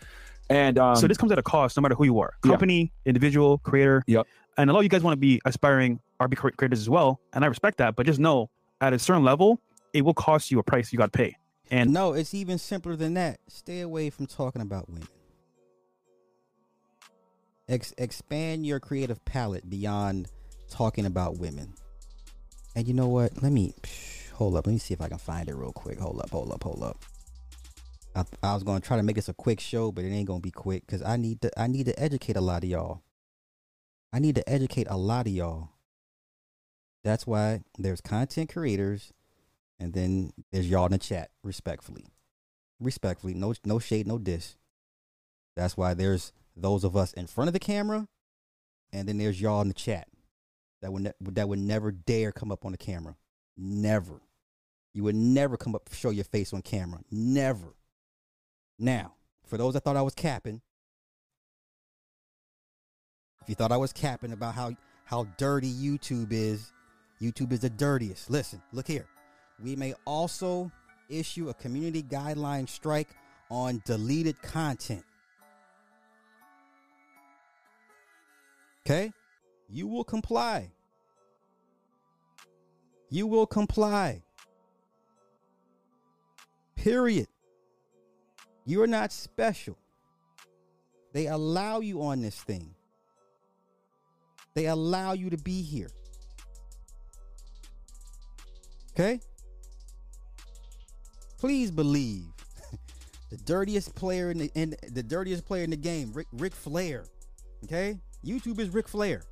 And 0.48 0.78
um, 0.78 0.96
so 0.96 1.06
this 1.06 1.18
comes 1.18 1.32
at 1.32 1.38
a 1.38 1.42
cost, 1.42 1.76
no 1.76 1.80
matter 1.82 1.94
who 1.94 2.04
you 2.04 2.18
are, 2.20 2.32
Yeah. 2.44 2.50
company, 2.52 2.92
individual, 3.04 3.58
creator. 3.58 4.02
Yep. 4.06 4.26
And 4.56 4.70
a 4.70 4.72
lot 4.72 4.78
of 4.80 4.84
you 4.84 4.88
guys 4.88 5.02
want 5.02 5.12
to 5.12 5.20
be 5.20 5.40
aspiring 5.44 6.00
RB 6.20 6.34
creators 6.36 6.80
as 6.80 6.88
well, 6.88 7.20
and 7.34 7.44
I 7.44 7.48
respect 7.48 7.76
that. 7.78 7.94
But 7.94 8.06
just 8.06 8.18
know, 8.18 8.48
at 8.80 8.92
a 8.94 8.98
certain 8.98 9.22
level, 9.24 9.60
it 9.92 10.02
will 10.02 10.14
cost 10.14 10.50
you 10.50 10.58
a 10.58 10.62
price 10.62 10.92
you 10.92 10.98
got 10.98 11.12
to 11.12 11.16
pay. 11.18 11.36
And 11.70 11.92
No, 11.92 12.12
it's 12.14 12.32
even 12.32 12.56
simpler 12.58 12.96
than 12.96 13.14
that. 13.14 13.38
Stay 13.48 13.80
away 13.80 14.08
from 14.08 14.26
talking 14.26 14.62
about 14.62 14.88
women. 14.88 15.08
Ex- 17.68 17.92
expand 17.98 18.64
your 18.64 18.78
creative 18.78 19.24
palette 19.24 19.68
beyond 19.68 20.28
talking 20.70 21.06
about 21.06 21.38
women. 21.38 21.74
And 22.74 22.86
you 22.86 22.94
know 22.94 23.08
what? 23.08 23.42
Let 23.42 23.52
me 23.52 23.74
hold 24.34 24.56
up. 24.56 24.66
Let 24.66 24.72
me 24.72 24.78
see 24.78 24.94
if 24.94 25.00
I 25.00 25.08
can 25.08 25.18
find 25.18 25.48
it 25.48 25.54
real 25.54 25.72
quick. 25.72 25.98
Hold 25.98 26.20
up, 26.20 26.30
hold 26.30 26.52
up, 26.52 26.62
hold 26.62 26.82
up. 26.82 26.98
I, 28.14 28.24
I 28.42 28.54
was 28.54 28.64
to 28.64 28.80
try 28.80 28.96
to 28.96 29.02
make 29.02 29.16
this 29.16 29.28
a 29.28 29.34
quick 29.34 29.60
show, 29.60 29.92
but 29.92 30.04
it 30.04 30.08
ain't 30.08 30.28
to 30.28 30.38
be 30.40 30.50
quick 30.50 30.86
because 30.86 31.02
I 31.02 31.16
need 31.16 31.40
to. 31.42 31.60
I 31.60 31.66
need 31.66 31.86
to 31.86 31.98
educate 31.98 32.36
a 32.36 32.40
lot 32.40 32.64
of 32.64 32.70
y'all. 32.70 33.02
I 34.12 34.18
need 34.18 34.34
to 34.36 34.48
educate 34.48 34.86
a 34.88 34.96
lot 34.96 35.26
of 35.26 35.32
y'all. 35.32 35.70
That's 37.04 37.26
why 37.26 37.62
there's 37.78 38.00
content 38.00 38.52
creators 38.52 39.12
and 39.78 39.92
then 39.92 40.32
there's 40.52 40.68
y'all 40.68 40.86
in 40.86 40.92
the 40.92 40.98
chat, 40.98 41.30
respectfully. 41.42 42.06
Respectfully, 42.80 43.34
no 43.34 43.54
no 43.64 43.78
shade, 43.78 44.06
no 44.06 44.18
diss. 44.18 44.56
That's 45.54 45.76
why 45.76 45.94
there's 45.94 46.32
those 46.56 46.84
of 46.84 46.96
us 46.96 47.12
in 47.12 47.26
front 47.26 47.48
of 47.48 47.54
the 47.54 47.58
camera, 47.58 48.08
and 48.92 49.08
then 49.08 49.18
there's 49.18 49.40
y'all 49.40 49.62
in 49.62 49.68
the 49.68 49.74
chat 49.74 50.08
that 50.82 50.92
would 50.92 51.02
ne- 51.02 51.12
that 51.20 51.48
would 51.48 51.58
never 51.58 51.90
dare 51.90 52.32
come 52.32 52.52
up 52.52 52.64
on 52.64 52.72
the 52.72 52.78
camera. 52.78 53.16
Never. 53.56 54.20
You 54.92 55.04
would 55.04 55.14
never 55.14 55.56
come 55.56 55.74
up 55.74 55.88
show 55.92 56.10
your 56.10 56.24
face 56.24 56.52
on 56.52 56.62
camera. 56.62 57.00
Never. 57.10 57.74
Now, 58.78 59.14
for 59.46 59.56
those 59.56 59.74
that 59.74 59.84
thought 59.84 59.96
I 59.96 60.02
was 60.02 60.14
capping, 60.14 60.60
if 63.42 63.48
you 63.48 63.54
thought 63.54 63.72
I 63.72 63.76
was 63.76 63.92
capping 63.92 64.32
about 64.32 64.54
how 64.54 64.72
how 65.04 65.26
dirty 65.36 65.72
YouTube 65.72 66.32
is, 66.32 66.72
YouTube 67.20 67.52
is 67.52 67.60
the 67.60 67.70
dirtiest. 67.70 68.30
Listen, 68.30 68.60
look 68.72 68.86
here. 68.86 69.06
We 69.62 69.76
may 69.76 69.94
also 70.04 70.70
issue 71.08 71.48
a 71.48 71.54
community 71.54 72.02
guideline 72.02 72.68
strike 72.68 73.08
on 73.50 73.82
deleted 73.84 74.40
content. 74.42 75.04
Okay? 78.84 79.12
You 79.68 79.86
will 79.86 80.04
comply. 80.04 80.70
You 83.10 83.26
will 83.26 83.46
comply. 83.46 84.22
Period. 86.76 87.28
You're 88.64 88.86
not 88.86 89.12
special. 89.12 89.78
They 91.12 91.26
allow 91.26 91.80
you 91.80 92.02
on 92.02 92.20
this 92.20 92.40
thing. 92.40 92.74
They 94.54 94.66
allow 94.66 95.12
you 95.12 95.30
to 95.30 95.36
be 95.36 95.62
here. 95.62 95.90
Okay? 98.92 99.20
Please 101.38 101.70
believe 101.70 102.24
the 103.30 103.36
dirtiest 103.36 103.94
player 103.94 104.30
in 104.30 104.38
the 104.38 104.50
in 104.54 104.74
the 104.92 105.02
dirtiest 105.02 105.44
player 105.44 105.64
in 105.64 105.70
the 105.70 105.76
game, 105.76 106.12
Ric 106.12 106.26
Ric 106.32 106.54
Flair. 106.54 107.04
Okay? 107.64 107.98
YouTube 108.24 108.58
is 108.58 108.70
Ric 108.70 108.88
Flair. 108.88 109.22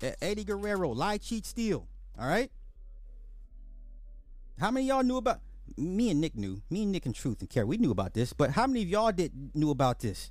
Eddie 0.00 0.44
Guerrero, 0.44 0.90
lie, 0.90 1.18
cheat, 1.18 1.46
steal. 1.46 1.86
All 2.18 2.28
right? 2.28 2.50
How 4.58 4.70
many 4.70 4.86
y'all 4.86 5.02
knew 5.02 5.16
about 5.16 5.40
me 5.76 6.10
and 6.10 6.20
Nick 6.20 6.36
knew. 6.36 6.62
Me 6.70 6.82
and 6.84 6.92
Nick 6.92 7.06
and 7.06 7.14
Truth 7.14 7.40
and 7.40 7.50
Carrie, 7.50 7.66
we 7.66 7.76
knew 7.76 7.90
about 7.90 8.14
this, 8.14 8.32
but 8.32 8.50
how 8.50 8.66
many 8.66 8.82
of 8.82 8.88
y'all 8.88 9.12
did 9.12 9.32
knew 9.54 9.70
about 9.70 10.00
this? 10.00 10.30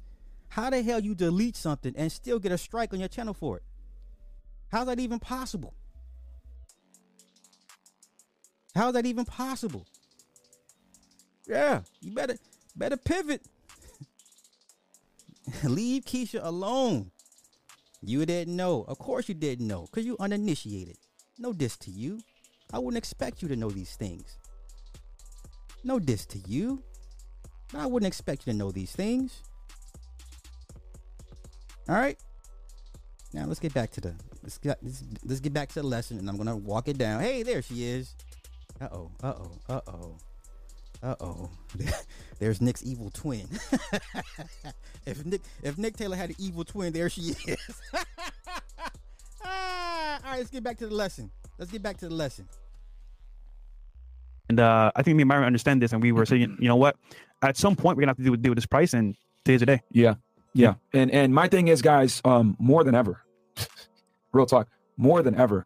How 0.49 0.69
the 0.69 0.81
hell 0.81 0.99
you 0.99 1.13
delete 1.13 1.55
something 1.55 1.93
and 1.95 2.11
still 2.11 2.39
get 2.39 2.51
a 2.51 2.57
strike 2.57 2.93
on 2.93 2.99
your 2.99 3.09
channel 3.09 3.33
for 3.33 3.57
it? 3.57 3.63
How's 4.71 4.87
that 4.87 4.99
even 4.99 5.19
possible? 5.19 5.73
How's 8.75 8.93
that 8.93 9.05
even 9.05 9.25
possible? 9.25 9.85
Yeah, 11.47 11.81
you 12.01 12.11
better 12.11 12.37
better 12.75 12.97
pivot. 12.97 13.41
Leave 15.63 16.03
Keisha 16.05 16.39
alone. 16.43 17.11
You 18.01 18.25
didn't 18.25 18.55
know. 18.55 18.85
Of 18.87 18.99
course 18.99 19.27
you 19.27 19.35
didn't 19.35 19.67
know, 19.67 19.87
because 19.87 20.05
you 20.05 20.15
uninitiated. 20.19 20.97
No 21.39 21.53
diss 21.53 21.77
to 21.77 21.91
you. 21.91 22.19
I 22.73 22.79
wouldn't 22.79 22.97
expect 22.97 23.41
you 23.41 23.47
to 23.47 23.55
know 23.55 23.69
these 23.69 23.95
things. 23.95 24.37
No 25.83 25.99
diss 25.99 26.25
to 26.27 26.39
you. 26.39 26.83
I 27.73 27.85
wouldn't 27.85 28.07
expect 28.07 28.45
you 28.45 28.53
to 28.53 28.57
know 28.57 28.71
these 28.71 28.91
things. 28.91 29.41
All 31.89 31.95
right. 31.95 32.17
Now 33.33 33.45
let's 33.45 33.59
get 33.59 33.73
back 33.73 33.91
to 33.91 34.01
the 34.01 34.15
let's 34.43 34.57
get 34.57 34.77
let's, 34.81 35.03
let's 35.23 35.39
get 35.39 35.53
back 35.53 35.69
to 35.69 35.81
the 35.81 35.87
lesson, 35.87 36.17
and 36.17 36.29
I'm 36.29 36.37
gonna 36.37 36.55
walk 36.55 36.87
it 36.87 36.97
down. 36.97 37.21
Hey, 37.21 37.43
there 37.43 37.61
she 37.61 37.85
is. 37.85 38.15
Uh 38.79 38.87
oh. 38.91 39.11
Uh 39.21 39.33
oh. 39.37 39.51
Uh 39.69 39.81
oh. 39.87 40.17
Uh 41.07 41.15
oh. 41.21 41.49
There's 42.39 42.59
Nick's 42.59 42.83
evil 42.83 43.09
twin. 43.11 43.47
if 45.05 45.25
Nick 45.25 45.39
if 45.63 45.77
Nick 45.77 45.95
Taylor 45.95 46.17
had 46.17 46.31
an 46.31 46.35
evil 46.37 46.65
twin, 46.65 46.91
there 46.91 47.09
she 47.09 47.33
is. 47.47 47.81
ah, 49.45 50.19
all 50.21 50.31
right, 50.31 50.37
let's 50.39 50.49
get 50.49 50.63
back 50.63 50.77
to 50.79 50.87
the 50.87 50.93
lesson. 50.93 51.31
Let's 51.57 51.71
get 51.71 51.81
back 51.81 51.95
to 51.99 52.09
the 52.09 52.13
lesson. 52.13 52.49
And 54.49 54.59
uh, 54.59 54.91
I 54.97 55.01
think 55.01 55.15
me 55.15 55.21
and 55.21 55.29
Myron 55.29 55.45
understand 55.45 55.81
this, 55.81 55.93
and 55.93 56.01
we 56.01 56.11
were 56.11 56.25
saying, 56.25 56.57
you 56.59 56.67
know 56.67 56.75
what? 56.75 56.97
At 57.41 57.55
some 57.55 57.77
point, 57.77 57.95
we're 57.95 58.01
gonna 58.01 58.09
have 58.09 58.17
to 58.17 58.23
deal 58.23 58.31
with, 58.31 58.41
deal 58.41 58.51
with 58.51 58.57
this 58.57 58.65
price, 58.65 58.93
and 58.93 59.15
today's 59.45 59.61
the 59.61 59.65
day. 59.65 59.81
Yeah, 59.91 60.15
yeah. 60.53 60.73
And 60.91 61.09
and 61.11 61.33
my 61.33 61.47
thing 61.47 61.69
is, 61.69 61.81
guys, 61.81 62.21
um, 62.25 62.57
more 62.59 62.83
than 62.83 62.95
ever, 62.95 63.21
real 64.33 64.45
talk, 64.45 64.67
more 64.97 65.23
than 65.23 65.35
ever. 65.35 65.65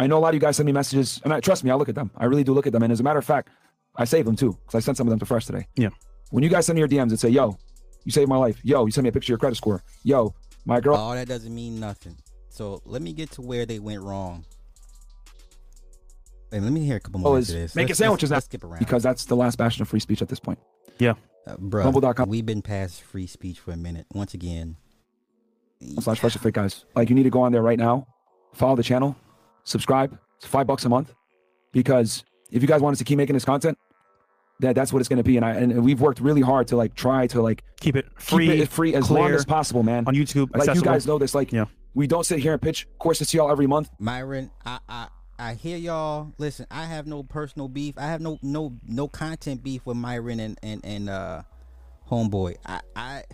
I 0.00 0.06
know 0.06 0.16
a 0.16 0.20
lot 0.20 0.28
of 0.28 0.34
you 0.34 0.40
guys 0.40 0.56
send 0.56 0.66
me 0.66 0.72
messages, 0.72 1.20
and 1.22 1.34
I 1.34 1.40
trust 1.40 1.64
me, 1.64 1.70
I 1.70 1.74
look 1.74 1.90
at 1.90 1.94
them. 1.94 2.10
I 2.16 2.24
really 2.24 2.44
do 2.44 2.54
look 2.54 2.66
at 2.66 2.72
them. 2.72 2.82
And 2.82 2.92
as 2.92 3.00
a 3.00 3.02
matter 3.02 3.18
of 3.18 3.26
fact, 3.26 3.50
I 3.96 4.04
save 4.04 4.24
them 4.24 4.36
too, 4.36 4.52
because 4.52 4.74
I 4.74 4.80
sent 4.80 4.96
some 4.96 5.06
of 5.06 5.10
them 5.10 5.18
to 5.20 5.26
Fresh 5.26 5.46
today. 5.46 5.66
Yeah. 5.76 5.90
When 6.30 6.42
you 6.42 6.48
guys 6.50 6.66
send 6.66 6.74
me 6.76 6.80
your 6.80 6.88
DMs 6.88 7.10
and 7.10 7.20
say, 7.20 7.28
"Yo, 7.28 7.56
you 8.04 8.10
saved 8.12 8.28
my 8.28 8.36
life," 8.36 8.58
"Yo, 8.64 8.84
you 8.86 8.90
sent 8.92 9.04
me 9.04 9.08
a 9.08 9.12
picture 9.12 9.26
of 9.26 9.34
your 9.34 9.38
credit 9.38 9.56
score," 9.56 9.82
"Yo, 10.02 10.34
my 10.64 10.80
girl," 10.80 10.96
All 10.96 11.14
that 11.14 11.28
doesn't 11.28 11.54
mean 11.54 11.78
nothing. 11.78 12.16
So 12.48 12.80
let 12.84 13.02
me 13.02 13.12
get 13.12 13.30
to 13.32 13.42
where 13.42 13.66
they 13.66 13.78
went 13.78 14.02
wrong. 14.02 14.44
And 16.52 16.62
let 16.64 16.72
me 16.72 16.84
hear 16.84 16.96
a 16.96 17.00
couple 17.00 17.20
more 17.20 17.32
Oh, 17.32 17.36
is 17.36 17.48
this. 17.48 17.74
making 17.74 17.88
Let's- 17.90 17.98
sandwiches 17.98 18.30
let's, 18.30 18.30
now 18.30 18.36
let's 18.36 18.46
skip 18.46 18.64
around. 18.64 18.78
because 18.78 19.02
that's 19.02 19.24
the 19.24 19.34
last 19.36 19.58
bastion 19.58 19.82
of 19.82 19.88
free 19.88 19.98
speech 20.00 20.22
at 20.22 20.28
this 20.28 20.38
point. 20.38 20.58
uh, 21.00 21.14
bruh, 21.56 21.84
Rumble.com. 21.84 22.28
we've 22.28 22.46
been 22.46 22.62
past 22.62 23.02
free 23.02 23.26
speech 23.26 23.58
for 23.58 23.72
a 23.72 23.76
minute. 23.76 24.06
Once 24.14 24.34
again, 24.34 24.76
slash 26.00 26.20
fresh 26.20 26.36
fit 26.36 26.54
guys. 26.54 26.84
Like 26.94 27.08
you 27.10 27.14
need 27.16 27.24
to 27.24 27.30
go 27.30 27.42
on 27.42 27.50
there 27.52 27.62
right 27.62 27.78
now, 27.78 28.06
follow 28.54 28.76
the 28.76 28.82
channel, 28.84 29.16
subscribe. 29.64 30.16
It's 30.36 30.46
five 30.46 30.66
bucks 30.66 30.84
a 30.84 30.88
month. 30.88 31.12
Because 31.72 32.24
if 32.54 32.62
you 32.62 32.68
guys 32.68 32.80
want 32.80 32.94
us 32.94 32.98
to 32.98 33.04
keep 33.04 33.18
making 33.18 33.34
this 33.34 33.44
content, 33.44 33.76
that 34.60 34.74
that's 34.74 34.92
what 34.92 35.00
it's 35.00 35.08
gonna 35.08 35.22
be. 35.24 35.36
And 35.36 35.44
I 35.44 35.50
and 35.54 35.84
we've 35.84 36.00
worked 36.00 36.20
really 36.20 36.40
hard 36.40 36.68
to 36.68 36.76
like 36.76 36.94
try 36.94 37.26
to 37.26 37.42
like 37.42 37.62
Keep 37.80 37.96
it 37.96 38.06
free 38.16 38.46
keep 38.46 38.60
it 38.62 38.68
free 38.70 38.94
as 38.94 39.10
long 39.10 39.32
as 39.32 39.44
possible, 39.44 39.82
man. 39.82 40.04
on 40.06 40.14
YouTube. 40.14 40.50
Like 40.52 40.60
accessible. 40.68 40.76
you 40.76 40.82
guys 40.84 41.06
know 41.06 41.18
this. 41.18 41.34
Like 41.34 41.52
Yeah. 41.52 41.64
we 41.94 42.06
don't 42.06 42.24
sit 42.24 42.38
here 42.38 42.52
and 42.52 42.62
pitch 42.62 42.86
courses 42.98 43.28
to 43.28 43.36
y'all 43.36 43.50
every 43.50 43.66
month. 43.66 43.90
Myron, 43.98 44.50
I, 44.64 44.78
I 44.88 45.08
I 45.36 45.54
hear 45.54 45.76
y'all. 45.76 46.32
Listen, 46.38 46.66
I 46.70 46.84
have 46.84 47.08
no 47.08 47.24
personal 47.24 47.66
beef. 47.68 47.94
I 47.98 48.06
have 48.06 48.20
no 48.20 48.38
no 48.42 48.78
no 48.86 49.08
content 49.08 49.64
beef 49.64 49.84
with 49.84 49.96
Myron 49.96 50.38
and 50.38 50.56
and 50.62 50.80
and 50.84 51.10
uh 51.10 51.42
homeboy. 52.08 52.54
I 52.64 52.80
I 52.94 53.24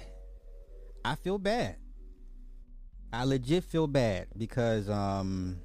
I 1.04 1.14
feel 1.16 1.36
bad. 1.38 1.76
I 3.12 3.24
legit 3.24 3.64
feel 3.64 3.86
bad 3.86 4.28
because 4.38 4.88
um 4.88 5.58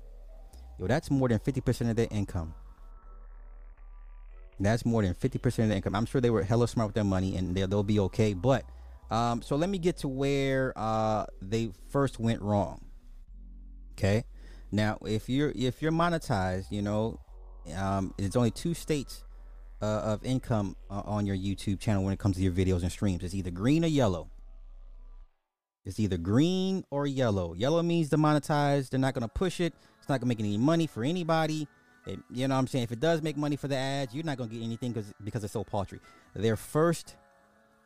yo 0.77 0.87
that's 0.87 1.09
more 1.09 1.29
than 1.29 1.39
50% 1.39 1.89
of 1.89 1.95
their 1.95 2.07
income. 2.11 2.53
That's 4.59 4.85
more 4.85 5.01
than 5.03 5.13
50% 5.13 5.45
of 5.45 5.67
their 5.67 5.77
income. 5.77 5.95
I'm 5.95 6.05
sure 6.05 6.21
they 6.21 6.29
were 6.29 6.43
hella 6.43 6.67
smart 6.67 6.89
with 6.89 6.95
their 6.95 7.03
money 7.03 7.35
and 7.35 7.55
they'll, 7.55 7.67
they'll 7.67 7.83
be 7.83 7.99
okay. 7.99 8.33
But 8.33 8.63
um 9.11 9.41
so 9.43 9.55
let 9.55 9.69
me 9.69 9.77
get 9.77 9.97
to 9.97 10.07
where 10.07 10.73
uh 10.75 11.25
they 11.41 11.71
first 11.89 12.19
went 12.19 12.41
wrong. 12.41 12.85
Okay? 13.93 14.23
Now, 14.71 14.97
if 15.05 15.29
you're 15.29 15.51
if 15.55 15.81
you're 15.81 15.91
monetized, 15.91 16.71
you 16.71 16.81
know, 16.81 17.19
um, 17.77 18.13
it's 18.17 18.35
only 18.35 18.51
two 18.51 18.73
states 18.73 19.23
uh, 19.81 19.85
of 19.85 20.23
income 20.23 20.75
uh, 20.89 21.01
on 21.05 21.25
your 21.25 21.35
YouTube 21.35 21.79
channel 21.79 22.03
when 22.03 22.13
it 22.13 22.19
comes 22.19 22.35
to 22.37 22.43
your 22.43 22.51
videos 22.51 22.81
and 22.81 22.91
streams. 22.91 23.23
It's 23.23 23.33
either 23.33 23.51
green 23.51 23.83
or 23.83 23.87
yellow. 23.87 24.29
It's 25.85 25.99
either 25.99 26.17
green 26.17 26.83
or 26.89 27.05
yellow. 27.05 27.53
Yellow 27.53 27.83
means 27.83 28.09
demonetized. 28.09 28.91
They're 28.91 28.99
not 28.99 29.13
gonna 29.13 29.27
push 29.27 29.59
it. 29.59 29.73
It's 29.99 30.09
not 30.09 30.19
gonna 30.19 30.29
make 30.29 30.39
any 30.39 30.57
money 30.57 30.87
for 30.87 31.03
anybody. 31.03 31.67
It, 32.05 32.19
you 32.29 32.47
know 32.47 32.55
what 32.55 32.59
I'm 32.59 32.67
saying? 32.67 32.83
If 32.83 32.91
it 32.91 32.99
does 32.99 33.21
make 33.21 33.35
money 33.35 33.55
for 33.55 33.67
the 33.67 33.75
ads, 33.75 34.13
you're 34.13 34.23
not 34.23 34.37
gonna 34.37 34.51
get 34.51 34.61
anything 34.61 34.91
because 34.91 35.13
because 35.23 35.43
it's 35.43 35.53
so 35.53 35.63
paltry. 35.63 35.99
Their 36.35 36.55
first 36.55 37.15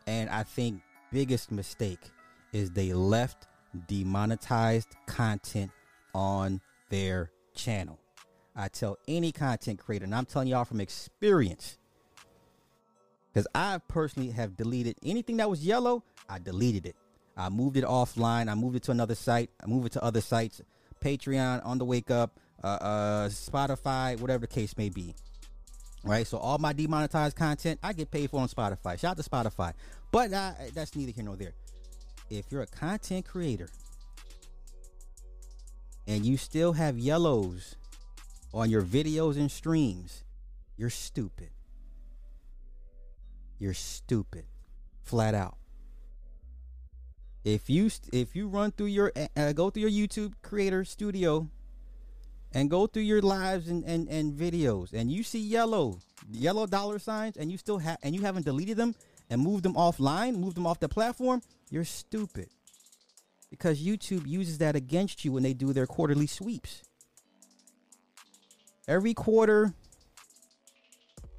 and 0.07 0.29
I 0.29 0.43
think 0.43 0.81
biggest 1.11 1.51
mistake 1.51 1.99
is 2.51 2.71
they 2.71 2.93
left 2.93 3.47
demonetized 3.87 4.95
content 5.05 5.71
on 6.13 6.59
their 6.89 7.31
channel. 7.53 7.99
I 8.55 8.67
tell 8.67 8.97
any 9.07 9.31
content 9.31 9.79
creator, 9.79 10.05
and 10.05 10.13
I'm 10.13 10.25
telling 10.25 10.47
y'all 10.47 10.65
from 10.65 10.81
experience, 10.81 11.77
because 13.31 13.47
I 13.55 13.79
personally 13.87 14.31
have 14.31 14.57
deleted 14.57 14.97
anything 15.03 15.37
that 15.37 15.49
was 15.49 15.65
yellow. 15.65 16.03
I 16.27 16.39
deleted 16.39 16.85
it. 16.85 16.95
I 17.37 17.49
moved 17.49 17.77
it 17.77 17.85
offline. 17.85 18.49
I 18.49 18.55
moved 18.55 18.75
it 18.75 18.83
to 18.83 18.91
another 18.91 19.15
site. 19.15 19.49
I 19.63 19.67
moved 19.67 19.85
it 19.85 19.91
to 19.93 20.03
other 20.03 20.19
sites, 20.19 20.61
Patreon, 20.99 21.65
on 21.65 21.77
the 21.77 21.85
Wake 21.85 22.11
Up, 22.11 22.39
uh, 22.63 22.67
uh, 22.67 23.29
Spotify, 23.29 24.19
whatever 24.19 24.41
the 24.41 24.47
case 24.47 24.77
may 24.77 24.89
be. 24.89 25.15
Right. 26.03 26.25
So 26.25 26.37
all 26.37 26.57
my 26.57 26.71
demonetized 26.73 27.35
content, 27.35 27.79
I 27.83 27.93
get 27.93 28.09
paid 28.09 28.29
for 28.29 28.39
on 28.39 28.47
Spotify. 28.47 28.97
Shout 28.99 29.11
out 29.11 29.17
to 29.17 29.29
Spotify. 29.29 29.73
But 30.11 30.31
uh, 30.31 30.53
that's 30.73 30.95
neither 30.95 31.11
here 31.11 31.23
nor 31.23 31.35
there. 31.35 31.53
If 32.29 32.51
you're 32.51 32.61
a 32.61 32.67
content 32.67 33.25
creator 33.25 33.69
and 36.07 36.25
you 36.25 36.37
still 36.37 36.73
have 36.73 36.97
yellows 36.97 37.75
on 38.53 38.69
your 38.69 38.81
videos 38.81 39.35
and 39.35 39.51
streams, 39.51 40.23
you're 40.77 40.89
stupid. 40.89 41.49
You're 43.59 43.73
stupid, 43.73 44.45
flat 45.03 45.35
out. 45.35 45.57
If 47.43 47.69
you 47.69 47.89
if 48.13 48.35
you 48.35 48.47
run 48.47 48.71
through 48.71 48.87
your 48.87 49.11
uh, 49.35 49.53
go 49.53 49.69
through 49.69 49.89
your 49.89 50.07
YouTube 50.07 50.33
creator 50.41 50.85
studio 50.85 51.49
and 52.53 52.69
go 52.69 52.87
through 52.87 53.03
your 53.03 53.21
lives 53.21 53.67
and, 53.67 53.83
and, 53.83 54.07
and 54.07 54.33
videos 54.33 54.93
and 54.93 55.11
you 55.11 55.23
see 55.23 55.39
yellow 55.39 55.99
yellow 56.31 56.65
dollar 56.65 56.99
signs 56.99 57.37
and 57.37 57.51
you 57.51 57.57
still 57.57 57.77
have 57.77 57.97
and 58.03 58.15
you 58.15 58.21
haven't 58.21 58.45
deleted 58.45 58.77
them 58.77 58.95
and 59.29 59.41
moved 59.41 59.63
them 59.63 59.75
offline, 59.75 60.35
moved 60.37 60.57
them 60.57 60.65
off 60.65 60.79
the 60.79 60.89
platform, 60.89 61.41
you're 61.69 61.85
stupid 61.85 62.49
because 63.49 63.83
YouTube 63.83 64.27
uses 64.27 64.57
that 64.59 64.75
against 64.75 65.23
you 65.25 65.31
when 65.31 65.43
they 65.43 65.53
do 65.53 65.73
their 65.73 65.87
quarterly 65.87 66.27
sweeps. 66.27 66.83
Every 68.87 69.13
quarter, 69.13 69.73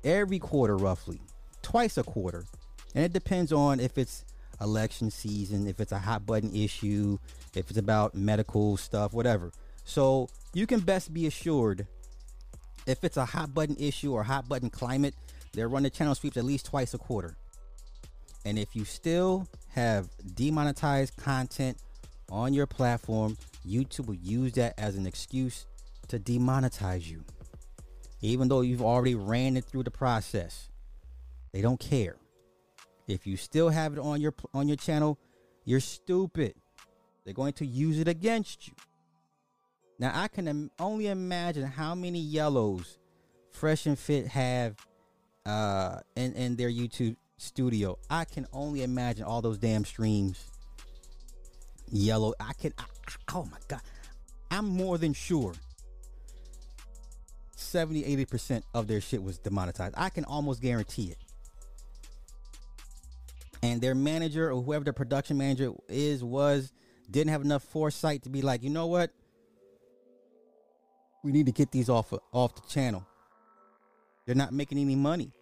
every 0.04 0.38
quarter 0.38 0.76
roughly, 0.76 1.20
twice 1.62 1.98
a 1.98 2.02
quarter. 2.02 2.44
And 2.94 3.04
it 3.04 3.12
depends 3.12 3.52
on 3.52 3.80
if 3.80 3.98
it's 3.98 4.24
election 4.60 5.10
season, 5.10 5.66
if 5.66 5.80
it's 5.80 5.92
a 5.92 5.98
hot 5.98 6.26
button 6.26 6.54
issue, 6.54 7.18
if 7.54 7.70
it's 7.70 7.78
about 7.78 8.14
medical 8.14 8.76
stuff, 8.76 9.12
whatever. 9.12 9.52
So 9.90 10.28
you 10.54 10.68
can 10.68 10.78
best 10.78 11.12
be 11.12 11.26
assured 11.26 11.84
if 12.86 13.02
it's 13.02 13.16
a 13.16 13.24
hot 13.24 13.52
button 13.52 13.74
issue 13.76 14.12
or 14.12 14.22
hot 14.22 14.48
button 14.48 14.70
climate, 14.70 15.16
they're 15.52 15.68
running 15.68 15.90
channel 15.90 16.14
sweeps 16.14 16.36
at 16.36 16.44
least 16.44 16.66
twice 16.66 16.94
a 16.94 16.98
quarter. 16.98 17.34
And 18.44 18.56
if 18.56 18.76
you 18.76 18.84
still 18.84 19.48
have 19.70 20.08
demonetized 20.36 21.16
content 21.16 21.78
on 22.30 22.54
your 22.54 22.68
platform, 22.68 23.36
YouTube 23.66 24.06
will 24.06 24.14
use 24.14 24.52
that 24.52 24.78
as 24.78 24.94
an 24.94 25.06
excuse 25.06 25.66
to 26.06 26.20
demonetize 26.20 27.10
you. 27.10 27.24
Even 28.20 28.46
though 28.46 28.60
you've 28.60 28.82
already 28.82 29.16
ran 29.16 29.56
it 29.56 29.64
through 29.64 29.82
the 29.82 29.90
process. 29.90 30.68
They 31.50 31.62
don't 31.62 31.80
care. 31.80 32.14
If 33.08 33.26
you 33.26 33.36
still 33.36 33.70
have 33.70 33.94
it 33.94 33.98
on 33.98 34.20
your 34.20 34.34
on 34.54 34.68
your 34.68 34.76
channel, 34.76 35.18
you're 35.64 35.80
stupid. 35.80 36.54
They're 37.24 37.34
going 37.34 37.54
to 37.54 37.66
use 37.66 37.98
it 37.98 38.06
against 38.06 38.68
you. 38.68 38.74
Now 40.00 40.12
I 40.14 40.28
can 40.28 40.48
Im- 40.48 40.70
only 40.80 41.08
imagine 41.08 41.66
how 41.66 41.94
many 41.94 42.18
yellows 42.18 42.98
Fresh 43.52 43.86
and 43.86 43.98
Fit 43.98 44.26
have 44.28 44.74
uh 45.46 46.00
in 46.16 46.32
in 46.32 46.56
their 46.56 46.70
YouTube 46.70 47.16
studio. 47.36 47.98
I 48.08 48.24
can 48.24 48.46
only 48.52 48.82
imagine 48.82 49.24
all 49.24 49.42
those 49.42 49.58
damn 49.58 49.84
streams 49.84 50.42
yellow. 51.92 52.32
I 52.40 52.54
can. 52.54 52.72
I, 52.78 52.82
I- 52.82 53.36
oh 53.36 53.44
my 53.44 53.58
god, 53.68 53.82
I'm 54.50 54.66
more 54.66 54.96
than 54.98 55.12
sure. 55.12 55.52
70 57.56 58.02
80% 58.24 58.62
of 58.72 58.88
their 58.88 59.00
shit 59.02 59.22
was 59.22 59.38
demonetized. 59.38 59.94
I 59.96 60.08
can 60.08 60.24
almost 60.24 60.62
guarantee 60.62 61.10
it. 61.10 61.18
And 63.62 63.80
their 63.82 63.94
manager 63.94 64.50
or 64.50 64.62
whoever 64.62 64.84
the 64.84 64.94
production 64.94 65.36
manager 65.36 65.72
is 65.88 66.24
was 66.24 66.72
didn't 67.10 67.30
have 67.32 67.42
enough 67.42 67.62
foresight 67.62 68.22
to 68.22 68.30
be 68.30 68.40
like, 68.40 68.62
you 68.62 68.70
know 68.70 68.86
what? 68.86 69.10
We 71.22 71.32
need 71.32 71.46
to 71.46 71.52
get 71.52 71.70
these 71.70 71.88
off 71.88 72.12
off 72.32 72.54
the 72.54 72.62
channel. 72.68 73.06
They're 74.26 74.34
not 74.34 74.52
making 74.52 74.78
any 74.78 74.96
money. 74.96 75.32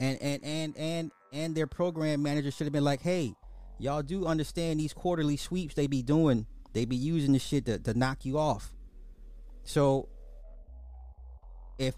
And 0.00 0.20
and 0.20 0.44
and 0.44 0.76
and 0.76 1.10
and 1.32 1.54
their 1.54 1.66
program 1.66 2.22
manager 2.22 2.50
should 2.50 2.64
have 2.64 2.72
been 2.72 2.84
like, 2.84 3.00
hey, 3.00 3.34
y'all 3.78 4.02
do 4.02 4.26
understand 4.26 4.80
these 4.80 4.92
quarterly 4.92 5.36
sweeps 5.36 5.74
they 5.74 5.86
be 5.86 6.02
doing. 6.02 6.46
They 6.72 6.84
be 6.84 6.96
using 6.96 7.32
this 7.32 7.44
shit 7.44 7.66
to, 7.66 7.78
to 7.78 7.94
knock 7.94 8.24
you 8.24 8.38
off. 8.38 8.74
So 9.62 10.08
if 11.78 11.94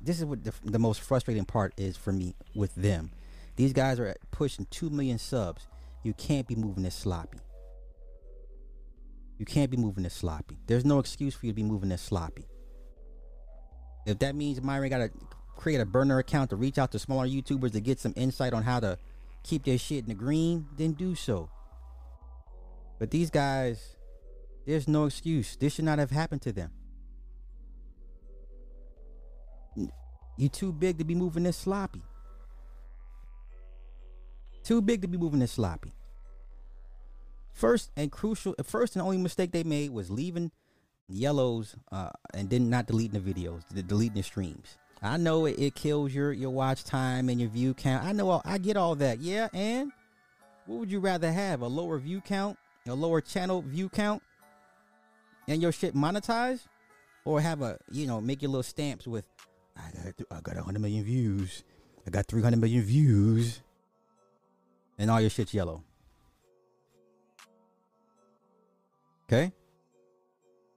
this 0.00 0.18
is 0.18 0.24
what 0.24 0.44
the, 0.44 0.52
the 0.64 0.78
most 0.78 1.00
frustrating 1.00 1.44
part 1.44 1.74
is 1.76 1.96
for 1.96 2.12
me 2.12 2.34
with 2.54 2.74
them. 2.74 3.10
These 3.56 3.72
guys 3.72 3.98
are 3.98 4.14
pushing 4.30 4.66
2 4.70 4.90
million 4.90 5.18
subs. 5.18 5.66
You 6.02 6.12
can't 6.14 6.46
be 6.46 6.54
moving 6.54 6.84
this 6.84 6.94
sloppy. 6.94 7.38
You 9.38 9.46
can't 9.46 9.70
be 9.70 9.76
moving 9.76 10.04
this 10.04 10.14
sloppy. 10.14 10.58
There's 10.66 10.84
no 10.84 10.98
excuse 10.98 11.34
for 11.34 11.46
you 11.46 11.52
to 11.52 11.56
be 11.56 11.62
moving 11.62 11.88
this 11.88 12.02
sloppy. 12.02 12.46
If 14.04 14.18
that 14.18 14.34
means 14.34 14.60
Myron 14.60 14.90
got 14.90 14.98
to 14.98 15.10
create 15.56 15.80
a 15.80 15.86
burner 15.86 16.18
account 16.18 16.50
to 16.50 16.56
reach 16.56 16.78
out 16.78 16.92
to 16.92 16.98
smaller 16.98 17.26
YouTubers 17.26 17.72
to 17.72 17.80
get 17.80 18.00
some 18.00 18.12
insight 18.16 18.52
on 18.52 18.62
how 18.64 18.80
to 18.80 18.98
keep 19.44 19.64
their 19.64 19.78
shit 19.78 20.00
in 20.00 20.08
the 20.08 20.14
green, 20.14 20.66
then 20.76 20.92
do 20.92 21.14
so. 21.14 21.50
But 22.98 23.10
these 23.10 23.30
guys, 23.30 23.96
there's 24.66 24.88
no 24.88 25.04
excuse. 25.04 25.56
This 25.56 25.74
should 25.74 25.84
not 25.84 25.98
have 25.98 26.10
happened 26.10 26.42
to 26.42 26.52
them. 26.52 26.72
You're 30.36 30.50
too 30.50 30.72
big 30.72 30.98
to 30.98 31.04
be 31.04 31.14
moving 31.14 31.42
this 31.44 31.56
sloppy. 31.56 32.02
Too 34.62 34.80
big 34.80 35.02
to 35.02 35.08
be 35.08 35.18
moving 35.18 35.40
this 35.40 35.52
sloppy. 35.52 35.92
First 37.58 37.90
and 37.96 38.12
crucial, 38.12 38.54
first 38.62 38.94
and 38.94 39.02
only 39.02 39.18
mistake 39.18 39.50
they 39.50 39.64
made 39.64 39.90
was 39.90 40.12
leaving 40.12 40.52
yellows 41.08 41.74
uh, 41.90 42.10
and 42.32 42.48
then 42.48 42.70
not 42.70 42.86
deleting 42.86 43.20
the 43.20 43.34
videos, 43.34 43.62
the 43.74 43.82
deleting 43.82 44.14
the 44.14 44.22
streams. 44.22 44.78
I 45.02 45.16
know 45.16 45.44
it, 45.44 45.58
it 45.58 45.74
kills 45.74 46.14
your 46.14 46.32
your 46.32 46.50
watch 46.50 46.84
time 46.84 47.28
and 47.28 47.40
your 47.40 47.50
view 47.50 47.74
count. 47.74 48.04
I 48.04 48.12
know 48.12 48.30
all, 48.30 48.42
I 48.44 48.58
get 48.58 48.76
all 48.76 48.94
that. 48.96 49.18
Yeah, 49.18 49.48
and 49.52 49.90
what 50.66 50.78
would 50.78 50.92
you 50.92 51.00
rather 51.00 51.32
have? 51.32 51.62
A 51.62 51.66
lower 51.66 51.98
view 51.98 52.20
count, 52.20 52.56
a 52.86 52.94
lower 52.94 53.20
channel 53.20 53.62
view 53.62 53.88
count, 53.88 54.22
and 55.48 55.60
your 55.60 55.72
shit 55.72 55.96
monetized, 55.96 56.68
or 57.24 57.40
have 57.40 57.60
a 57.60 57.80
you 57.90 58.06
know 58.06 58.20
make 58.20 58.40
your 58.40 58.52
little 58.52 58.62
stamps 58.62 59.04
with, 59.04 59.24
I 59.76 59.90
got 59.90 60.14
I 60.30 60.40
got 60.42 60.64
hundred 60.64 60.82
million 60.82 61.02
views, 61.02 61.64
I 62.06 62.10
got 62.10 62.26
three 62.26 62.42
hundred 62.42 62.60
million 62.60 62.84
views, 62.84 63.62
and 64.96 65.10
all 65.10 65.20
your 65.20 65.30
shit's 65.30 65.52
yellow. 65.52 65.82
Okay. 69.28 69.52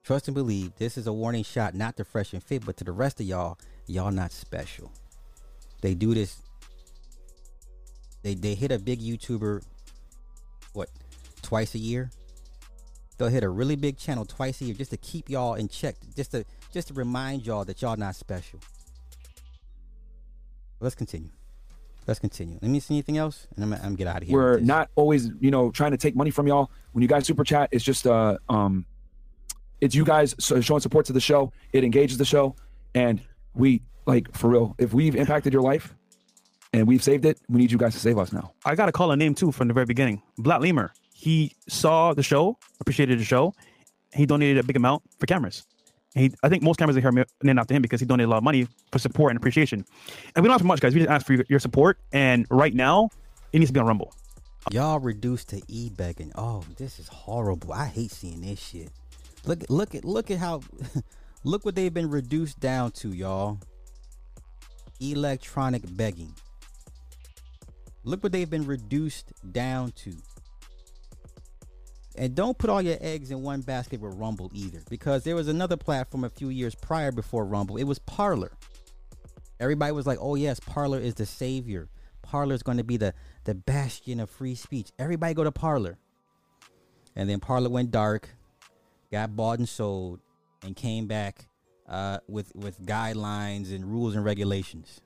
Trust 0.04 0.28
and 0.28 0.36
believe. 0.36 0.76
This 0.76 0.98
is 0.98 1.08
a 1.08 1.14
warning 1.14 1.44
shot, 1.44 1.74
not 1.74 1.96
to 1.98 2.04
fresh 2.04 2.34
and 2.34 2.44
fit, 2.44 2.66
but 2.66 2.76
to 2.78 2.84
the 2.84 2.92
rest 2.92 3.20
of 3.22 3.26
y'all. 3.26 3.58
Y'all 3.88 4.12
not 4.12 4.32
special. 4.32 4.92
They 5.82 5.94
do 5.94 6.14
this. 6.14 6.42
They 8.24 8.36
they 8.36 8.56
hit 8.56 8.72
a 8.72 8.80
big 8.80 9.00
YouTuber. 9.00 9.64
What? 10.74 10.90
Twice 11.42 11.76
a 11.76 11.80
year. 11.80 12.12
They'll 13.18 13.30
hit 13.30 13.44
a 13.44 13.50
really 13.50 13.76
big 13.76 13.98
channel 13.98 14.26
twice 14.26 14.62
a 14.62 14.66
year 14.66 14.74
just 14.74 14.92
to 14.92 14.98
keep 14.98 15.30
y'all 15.30 15.54
in 15.54 15.68
check, 15.70 15.96
just 16.16 16.32
to 16.32 16.44
just 16.74 16.90
to 16.90 16.94
remind 16.94 17.46
y'all 17.46 17.64
that 17.66 17.82
y'all 17.82 17.98
not 17.98 18.16
special. 18.16 18.60
Let's 20.80 20.96
continue. 20.96 21.30
Let's 22.08 22.20
continue. 22.20 22.58
Let 22.62 22.70
me 22.72 22.80
see 22.80 22.96
anything 22.96 23.18
else, 23.18 23.48
and 23.56 23.64
I'm, 23.64 23.74
I'm 23.74 23.80
gonna 23.80 23.96
get 23.96 24.08
out 24.08 24.22
of 24.22 24.28
here. 24.28 24.36
We're 24.36 24.60
not 24.60 24.90
always, 24.96 25.30
you 25.40 25.52
know, 25.52 25.72
trying 25.72 25.92
to 25.92 25.98
take 25.98 26.16
money 26.16 26.32
from 26.32 26.48
y'all. 26.48 26.72
When 26.94 27.02
you 27.02 27.08
guys 27.08 27.26
super 27.26 27.44
chat, 27.44 27.70
it's 27.72 27.84
just 27.84 28.08
uh 28.08 28.38
um 28.50 28.86
it's 29.82 29.96
you 29.96 30.06
guys 30.06 30.36
showing 30.40 30.80
support 30.80 31.06
to 31.08 31.14
the 31.14 31.20
show. 31.20 31.52
It 31.74 31.84
engages 31.84 32.18
the 32.18 32.26
show. 32.26 32.56
And 32.94 33.22
we 33.54 33.82
like 34.06 34.34
for 34.36 34.50
real, 34.50 34.76
if 34.78 34.94
we've 34.94 35.16
impacted 35.16 35.54
your 35.54 35.64
life 35.64 35.96
and 36.74 36.88
we've 36.88 37.04
saved 37.04 37.26
it, 37.26 37.40
we 37.50 37.60
need 37.60 37.72
you 37.72 37.78
guys 37.78 37.94
to 37.94 38.00
save 38.00 38.18
us 38.18 38.32
now. 38.32 38.54
I 38.64 38.76
got 38.76 38.86
to 38.86 38.92
call 38.92 39.12
a 39.12 39.18
name 39.18 39.36
too 39.36 39.52
from 39.52 39.68
the 39.68 39.74
very 39.74 39.86
beginning. 39.86 40.22
Black 40.38 40.62
Lemur. 40.62 40.94
He 41.14 41.56
saw 41.68 42.14
the 42.14 42.24
show, 42.24 42.58
appreciated 42.80 43.20
the 43.20 43.24
show. 43.24 43.54
He 44.14 44.26
donated 44.26 44.58
a 44.58 44.64
big 44.64 44.76
amount 44.76 45.04
for 45.20 45.28
cameras. 45.28 45.66
He, 46.14 46.34
I 46.44 46.50
think 46.50 46.62
most 46.62 46.78
cameras 46.78 46.98
are 46.98 47.02
here 47.02 47.26
named 47.42 47.60
after 47.60 47.74
him 47.74 47.82
because 47.82 48.02
he 48.02 48.06
donated 48.06 48.28
a 48.28 48.32
lot 48.32 48.38
of 48.38 48.44
money 48.44 48.68
for 48.92 49.00
support 49.00 49.32
and 49.32 49.38
appreciation. 49.38 49.86
And 50.36 50.44
we 50.44 50.50
don't 50.50 50.60
for 50.60 50.66
much, 50.66 50.82
guys. 50.82 50.94
We 50.94 51.00
just 51.00 51.10
ask 51.10 51.26
for 51.26 51.34
your, 51.34 51.46
your 51.48 51.60
support. 51.60 52.00
And 52.12 52.46
right 52.50 52.74
now, 52.74 53.10
it 53.54 53.60
needs 53.60 53.70
to 53.70 53.74
be 53.74 53.80
on 53.80 53.86
Rumble. 53.86 54.14
Y'all 54.72 55.00
reduced 55.00 55.50
to 55.50 55.62
e 55.68 55.90
begging. 55.90 56.32
Oh, 56.36 56.64
this 56.78 57.00
is 57.00 57.08
horrible. 57.08 57.74
I 57.74 57.86
hate 57.86 58.12
seeing 58.12 58.42
this 58.42 58.60
shit. 58.60 58.90
Look, 59.46 59.64
look 59.70 59.96
at, 59.96 60.06
look 60.06 60.30
at 60.30 60.38
how, 60.38 60.62
look 61.44 61.66
what 61.66 61.76
they've 61.76 61.94
been 61.94 62.10
reduced 62.10 62.60
down 62.60 62.92
to, 62.92 63.10
y'all. 63.10 63.60
Electronic 65.00 65.82
begging. 65.96 66.34
Look 68.04 68.22
what 68.22 68.32
they've 68.32 68.50
been 68.50 68.66
reduced 68.66 69.32
down 69.52 69.92
to. 69.94 70.14
And 72.18 72.36
don't 72.36 72.58
put 72.58 72.70
all 72.70 72.82
your 72.82 72.98
eggs 73.00 73.32
in 73.32 73.42
one 73.42 73.62
basket 73.62 74.02
with 74.02 74.16
Rumble 74.16 74.52
either, 74.54 74.82
because 74.90 75.24
there 75.24 75.36
was 75.36 75.48
another 75.48 75.78
platform 75.78 76.24
a 76.24 76.30
few 76.30 76.50
years 76.50 76.76
prior 76.76 77.12
before 77.12 77.46
Rumble. 77.46 77.78
It 77.78 77.86
was 77.86 78.00
Parler. 78.00 78.52
Everybody 79.60 79.92
was 79.94 80.06
like, 80.06 80.18
"Oh 80.20 80.36
yes, 80.36 80.60
Parler 80.60 81.00
is 81.00 81.16
the 81.16 81.26
savior. 81.26 81.88
Parler 82.22 82.54
is 82.54 82.64
going 82.64 82.78
to 82.78 82.84
be 82.84 82.98
the 82.98 83.14
the 83.46 83.56
bastion 83.56 84.20
of 84.20 84.30
free 84.30 84.56
speech. 84.56 84.92
Everybody 85.00 85.34
go 85.34 85.44
to 85.44 85.52
Parler." 85.52 85.98
And 87.16 87.30
then 87.30 87.40
Parler 87.40 87.70
went 87.70 87.92
dark, 87.92 88.30
got 89.12 89.36
bought 89.36 89.60
and 89.60 89.70
sold, 89.70 90.20
and 90.64 90.76
came 90.76 91.08
back 91.08 91.48
uh, 91.88 92.20
with 92.28 92.52
with 92.56 92.82
guidelines 92.86 93.74
and 93.74 93.86
rules 93.86 94.16
and 94.16 94.26
regulations. 94.26 95.02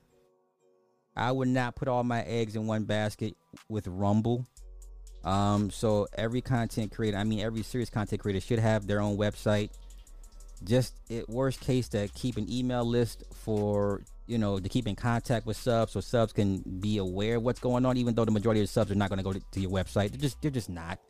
I 1.16 1.32
would 1.32 1.48
not 1.48 1.76
put 1.76 1.88
all 1.88 2.04
my 2.04 2.22
eggs 2.22 2.56
in 2.56 2.66
one 2.66 2.84
basket 2.84 3.36
with 3.68 3.86
Rumble. 3.86 4.46
Um, 5.26 5.70
so 5.70 6.06
every 6.16 6.40
content 6.40 6.92
creator, 6.92 7.16
I 7.16 7.24
mean 7.24 7.40
every 7.40 7.62
serious 7.62 7.90
content 7.90 8.22
creator 8.22 8.40
should 8.40 8.60
have 8.60 8.86
their 8.86 9.00
own 9.00 9.18
website. 9.18 9.70
Just 10.64 10.94
it 11.10 11.28
worst 11.28 11.60
case 11.60 11.88
to 11.88 12.08
keep 12.14 12.36
an 12.36 12.50
email 12.50 12.84
list 12.84 13.24
for 13.44 14.02
you 14.26 14.38
know 14.38 14.58
to 14.58 14.68
keep 14.68 14.86
in 14.86 14.94
contact 14.94 15.44
with 15.44 15.56
subs 15.56 15.92
so 15.92 16.00
subs 16.00 16.32
can 16.32 16.58
be 16.80 16.98
aware 16.98 17.36
of 17.36 17.42
what's 17.42 17.58
going 17.58 17.84
on, 17.84 17.96
even 17.96 18.14
though 18.14 18.24
the 18.24 18.30
majority 18.30 18.62
of 18.62 18.68
subs 18.68 18.90
are 18.92 18.94
not 18.94 19.10
going 19.10 19.18
to 19.18 19.24
go 19.24 19.32
to, 19.32 19.40
to 19.50 19.60
your 19.60 19.70
website. 19.70 20.10
They're 20.10 20.20
just 20.20 20.40
they're 20.40 20.50
just 20.50 20.70
not. 20.70 21.00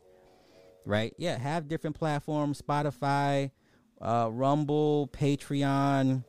Right? 0.83 1.13
Yeah, 1.17 1.37
have 1.37 1.67
different 1.67 1.97
platforms, 1.97 2.61
Spotify, 2.61 3.51
uh, 4.01 4.29
Rumble, 4.31 5.09
Patreon. 5.13 6.23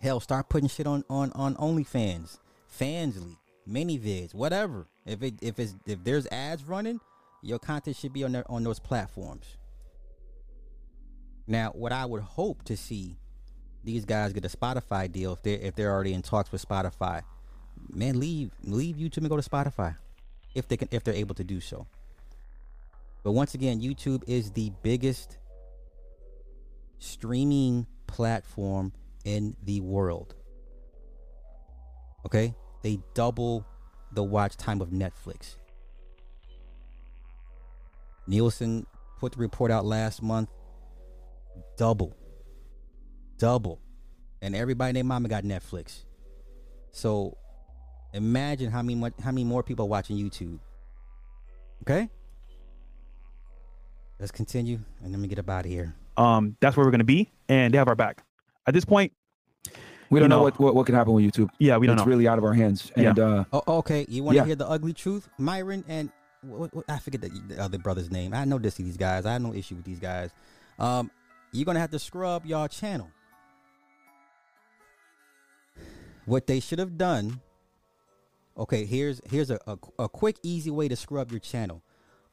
Hell, 0.00 0.18
start 0.20 0.48
putting 0.48 0.68
shit 0.68 0.86
on 0.86 1.04
on 1.10 1.30
on 1.32 1.56
OnlyFans, 1.56 2.38
Fansly, 2.80 3.36
ManyVids, 3.68 4.34
whatever. 4.34 4.86
If 5.06 5.22
it 5.22 5.34
if 5.42 5.58
it's 5.58 5.74
if 5.86 6.02
there's 6.04 6.26
ads 6.28 6.64
running, 6.64 7.00
your 7.42 7.58
content 7.58 7.96
should 7.96 8.12
be 8.12 8.24
on 8.24 8.32
there 8.32 8.44
on 8.50 8.62
those 8.62 8.78
platforms. 8.78 9.56
Now, 11.46 11.70
what 11.70 11.92
I 11.92 12.06
would 12.06 12.22
hope 12.22 12.62
to 12.64 12.76
see 12.76 13.18
these 13.84 14.04
guys 14.04 14.32
get 14.32 14.44
a 14.44 14.48
Spotify 14.48 15.10
deal 15.10 15.32
if 15.32 15.42
they 15.42 15.54
if 15.54 15.74
they're 15.74 15.90
already 15.90 16.14
in 16.14 16.22
talks 16.22 16.52
with 16.52 16.66
Spotify. 16.66 17.22
Man, 17.90 18.20
leave 18.20 18.52
leave 18.62 18.96
YouTube 18.96 19.18
and 19.18 19.28
go 19.28 19.36
to 19.36 19.48
Spotify 19.48 19.96
if 20.54 20.68
they 20.68 20.76
can 20.76 20.88
if 20.92 21.02
they're 21.02 21.14
able 21.14 21.34
to 21.34 21.44
do 21.44 21.60
so. 21.60 21.86
But 23.24 23.32
once 23.32 23.54
again, 23.54 23.80
YouTube 23.80 24.22
is 24.26 24.50
the 24.52 24.72
biggest 24.82 25.38
streaming 26.98 27.86
platform 28.06 28.92
in 29.24 29.56
the 29.62 29.80
world. 29.80 30.34
Okay? 32.26 32.54
They 32.82 32.98
double 33.14 33.66
the 34.12 34.22
watch 34.22 34.56
time 34.56 34.80
of 34.80 34.90
Netflix. 34.90 35.56
Nielsen 38.26 38.86
put 39.18 39.32
the 39.32 39.38
report 39.38 39.70
out 39.70 39.84
last 39.84 40.22
month. 40.22 40.48
Double. 41.76 42.16
Double. 43.38 43.80
And 44.40 44.54
everybody 44.54 44.90
and 44.90 44.96
their 44.96 45.04
mama 45.04 45.28
got 45.28 45.44
Netflix. 45.44 46.04
So 46.92 47.36
imagine 48.12 48.70
how 48.70 48.82
many 48.82 48.94
mo- 48.94 49.10
how 49.22 49.30
many 49.30 49.44
more 49.44 49.62
people 49.62 49.86
are 49.86 49.88
watching 49.88 50.16
YouTube. 50.16 50.58
Okay? 51.82 52.08
Let's 54.18 54.32
continue 54.32 54.80
and 55.02 55.12
let 55.12 55.20
me 55.20 55.28
get 55.28 55.38
up 55.38 55.50
out 55.50 55.64
of 55.64 55.70
here. 55.70 55.94
Um, 56.16 56.56
that's 56.60 56.76
where 56.76 56.84
we're 56.84 56.90
to 57.00 57.04
be. 57.04 57.30
And 57.48 57.72
they 57.72 57.78
have 57.78 57.88
our 57.88 57.96
back. 57.96 58.22
At 58.66 58.74
this 58.74 58.84
point, 58.84 59.12
We 60.12 60.20
don't 60.20 60.26
You 60.26 60.28
know, 60.28 60.36
know- 60.36 60.42
what, 60.44 60.58
what 60.60 60.74
what 60.74 60.86
can 60.86 60.94
happen 60.94 61.12
with 61.14 61.24
YouTube. 61.24 61.48
yeah, 61.58 61.76
we 61.78 61.86
don't 61.86 61.96
it's 61.96 62.04
know. 62.06 62.10
really 62.10 62.28
out 62.28 62.38
of 62.38 62.44
our 62.44 62.52
hands. 62.54 62.92
Yeah. 62.96 63.12
Uh 63.12 63.44
Oh, 63.52 63.78
okay. 63.78 64.04
You 64.08 64.22
want 64.22 64.34
to 64.36 64.42
Yeah. 64.42 64.46
hear 64.46 64.54
the 64.56 64.68
ugly 64.68 64.92
truth, 64.92 65.28
Myron 65.38 65.84
and 65.88 66.10
what, 66.42 66.74
what, 66.74 66.84
I 66.88 66.98
forget 66.98 67.20
the, 67.20 67.28
the 67.48 67.62
other 67.62 67.78
brother's 67.78 68.10
name. 68.10 68.34
I 68.34 68.44
know 68.44 68.58
this 68.58 68.74
these 68.74 68.96
guys. 68.96 69.26
I 69.26 69.32
have 69.32 69.42
no 69.42 69.54
issue 69.54 69.74
with 69.76 69.84
these 69.84 70.00
guys. 70.00 70.30
Um, 70.78 71.10
you're 71.52 71.64
gonna 71.64 71.80
have 71.80 71.90
to 71.92 71.98
scrub 71.98 72.44
y'all 72.46 72.68
channel. 72.68 73.10
What 76.24 76.46
they 76.46 76.60
should 76.60 76.78
have 76.78 76.96
done. 76.96 77.40
Okay, 78.56 78.84
here's 78.84 79.20
here's 79.30 79.50
a, 79.50 79.58
a, 79.66 79.78
a 79.98 80.08
quick, 80.08 80.36
easy 80.42 80.70
way 80.70 80.88
to 80.88 80.96
scrub 80.96 81.30
your 81.30 81.40
channel. 81.40 81.82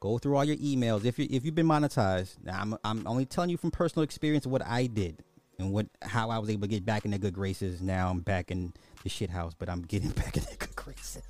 Go 0.00 0.18
through 0.18 0.36
all 0.36 0.44
your 0.44 0.56
emails. 0.56 1.04
If 1.04 1.18
you 1.18 1.26
if 1.30 1.44
you've 1.44 1.54
been 1.54 1.66
monetized, 1.66 2.36
now 2.44 2.60
I'm 2.60 2.76
I'm 2.84 3.06
only 3.06 3.26
telling 3.26 3.50
you 3.50 3.56
from 3.56 3.70
personal 3.70 4.04
experience 4.04 4.46
what 4.46 4.62
I 4.66 4.86
did 4.86 5.22
and 5.60 5.72
what 5.72 5.86
how 6.02 6.30
I 6.30 6.38
was 6.38 6.50
able 6.50 6.62
to 6.62 6.68
get 6.68 6.84
back 6.84 7.04
in 7.04 7.10
the 7.10 7.18
good 7.18 7.34
graces. 7.34 7.80
Now 7.80 8.10
I'm 8.10 8.20
back 8.20 8.50
in 8.50 8.72
the 9.02 9.08
shit 9.08 9.30
house, 9.30 9.52
but 9.56 9.68
I'm 9.68 9.82
getting 9.82 10.10
back 10.22 10.36
in 10.36 10.44
the 10.44 10.56
good 10.56 10.74
graces. 10.74 11.22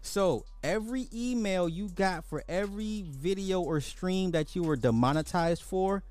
So 0.00 0.44
every 0.62 1.08
email 1.12 1.68
you 1.68 1.88
got 1.88 2.24
for 2.24 2.44
every 2.48 3.04
video 3.06 3.60
or 3.60 3.80
stream 3.80 4.30
that 4.30 4.54
you 4.54 4.62
were 4.62 4.76
demonetized 4.76 5.62
for, 5.62 6.04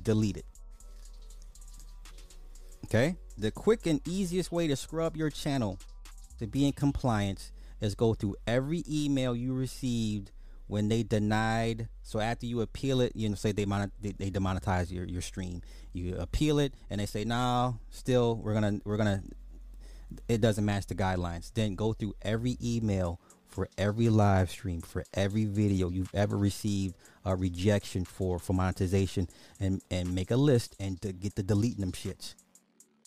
delete 0.00 0.36
it. 0.36 0.44
Okay? 2.84 3.16
The 3.38 3.50
quick 3.50 3.86
and 3.86 4.06
easiest 4.06 4.52
way 4.52 4.66
to 4.68 4.76
scrub 4.76 5.16
your 5.16 5.30
channel 5.30 5.78
to 6.38 6.46
be 6.46 6.66
in 6.66 6.72
compliance 6.72 7.52
is 7.80 7.94
go 7.94 8.12
through 8.12 8.36
every 8.46 8.84
email 8.88 9.34
you 9.34 9.54
received 9.54 10.30
when 10.68 10.88
they 10.88 11.02
denied. 11.02 11.88
So 12.02 12.20
after 12.20 12.46
you 12.46 12.60
appeal 12.60 13.00
it, 13.00 13.12
you 13.16 13.28
know, 13.28 13.34
say 13.34 13.52
they 13.52 13.64
monet, 13.64 13.90
they, 14.00 14.12
they 14.12 14.30
demonetize 14.30 14.92
your, 14.92 15.04
your 15.04 15.22
stream. 15.22 15.62
You 15.92 16.16
appeal 16.16 16.60
it 16.60 16.74
and 16.88 17.00
they 17.00 17.06
say, 17.06 17.24
no, 17.24 17.80
still 17.90 18.36
we're 18.36 18.54
gonna 18.54 18.80
we're 18.84 18.96
gonna 18.96 19.22
it 20.28 20.40
doesn't 20.40 20.64
match 20.64 20.86
the 20.86 20.94
guidelines. 20.94 21.52
Then 21.52 21.74
go 21.74 21.92
through 21.92 22.14
every 22.22 22.56
email 22.62 23.20
for 23.48 23.68
every 23.76 24.08
live 24.08 24.50
stream, 24.50 24.80
for 24.82 25.04
every 25.14 25.46
video 25.46 25.90
you've 25.90 26.14
ever 26.14 26.36
received 26.36 26.96
a 27.24 27.34
rejection 27.34 28.04
for 28.04 28.38
for 28.38 28.52
monetization 28.52 29.28
and 29.58 29.82
and 29.90 30.14
make 30.14 30.30
a 30.30 30.36
list 30.36 30.76
and 30.78 31.00
to 31.02 31.12
get 31.12 31.34
the 31.34 31.42
deleting 31.42 31.80
them 31.80 31.92
shits. 31.92 32.34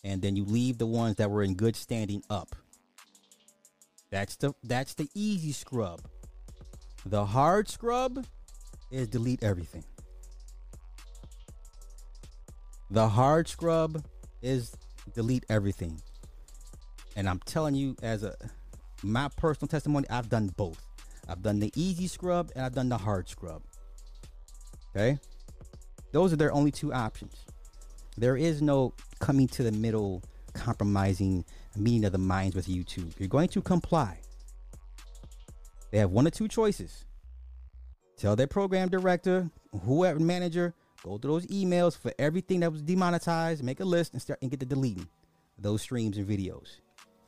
And 0.04 0.24
then 0.24 0.36
you 0.36 0.46
leave 0.46 0.80
the 0.80 0.88
ones 0.88 1.18
that 1.18 1.30
were 1.30 1.44
in 1.44 1.54
good 1.54 1.76
standing 1.76 2.24
up. 2.28 2.56
That's 4.10 4.36
the 4.36 4.54
that's 4.64 4.96
the 4.96 5.10
easy 5.14 5.52
scrub. 5.52 6.02
The 7.06 7.26
hard 7.26 7.68
scrub 7.68 8.26
is 8.92 9.08
delete 9.08 9.44
everything. 9.44 9.84
The 12.92 13.08
hard 13.08 13.48
scrub 13.48 14.04
is 14.42 14.76
delete 15.16 15.46
everything. 15.50 16.02
And 17.16 17.28
I'm 17.28 17.40
telling 17.40 17.76
you, 17.76 17.96
as 18.04 18.24
a 18.24 18.36
my 19.04 19.30
personal 19.36 19.68
testimony, 19.68 20.08
I've 20.10 20.30
done 20.30 20.48
both. 20.56 20.86
I've 21.28 21.42
done 21.42 21.60
the 21.60 21.72
easy 21.76 22.08
scrub 22.08 22.52
and 22.56 22.66
I've 22.66 22.74
done 22.74 22.90
the 22.90 22.98
hard 22.98 23.28
scrub. 23.28 23.64
Okay. 24.96 25.20
Those 26.12 26.34
are 26.34 26.36
their 26.36 26.52
only 26.52 26.72
two 26.72 26.94
options. 26.94 27.46
There 28.18 28.36
is 28.36 28.62
no 28.62 28.94
coming 29.20 29.48
to 29.50 29.64
the 29.64 29.72
middle, 29.72 30.22
compromising 30.54 31.46
meeting 31.78 32.06
of 32.06 32.12
the 32.12 32.18
minds 32.18 32.56
with 32.56 32.68
YouTube. 32.68 33.14
You're 33.18 33.30
going 33.30 33.48
to 33.50 33.62
comply. 33.62 34.20
They 35.92 36.00
have 36.00 36.12
one 36.12 36.26
or 36.26 36.32
two 36.32 36.48
choices. 36.48 37.06
Tell 38.18 38.36
their 38.36 38.48
program 38.48 38.90
director, 38.90 39.50
whoever 39.86 40.20
manager, 40.20 40.74
go 41.04 41.18
through 41.18 41.32
those 41.32 41.48
emails 41.48 41.98
for 41.98 42.14
everything 42.18 42.62
that 42.62 42.72
was 42.72 42.82
demonetized, 42.82 43.64
make 43.64 43.80
a 43.80 43.86
list 43.86 44.14
and 44.14 44.22
start 44.22 44.40
and 44.42 44.50
get 44.50 44.60
to 44.62 44.66
deleting 44.66 45.08
those 45.58 45.82
streams 45.82 46.18
and 46.18 46.28
videos. 46.28 46.80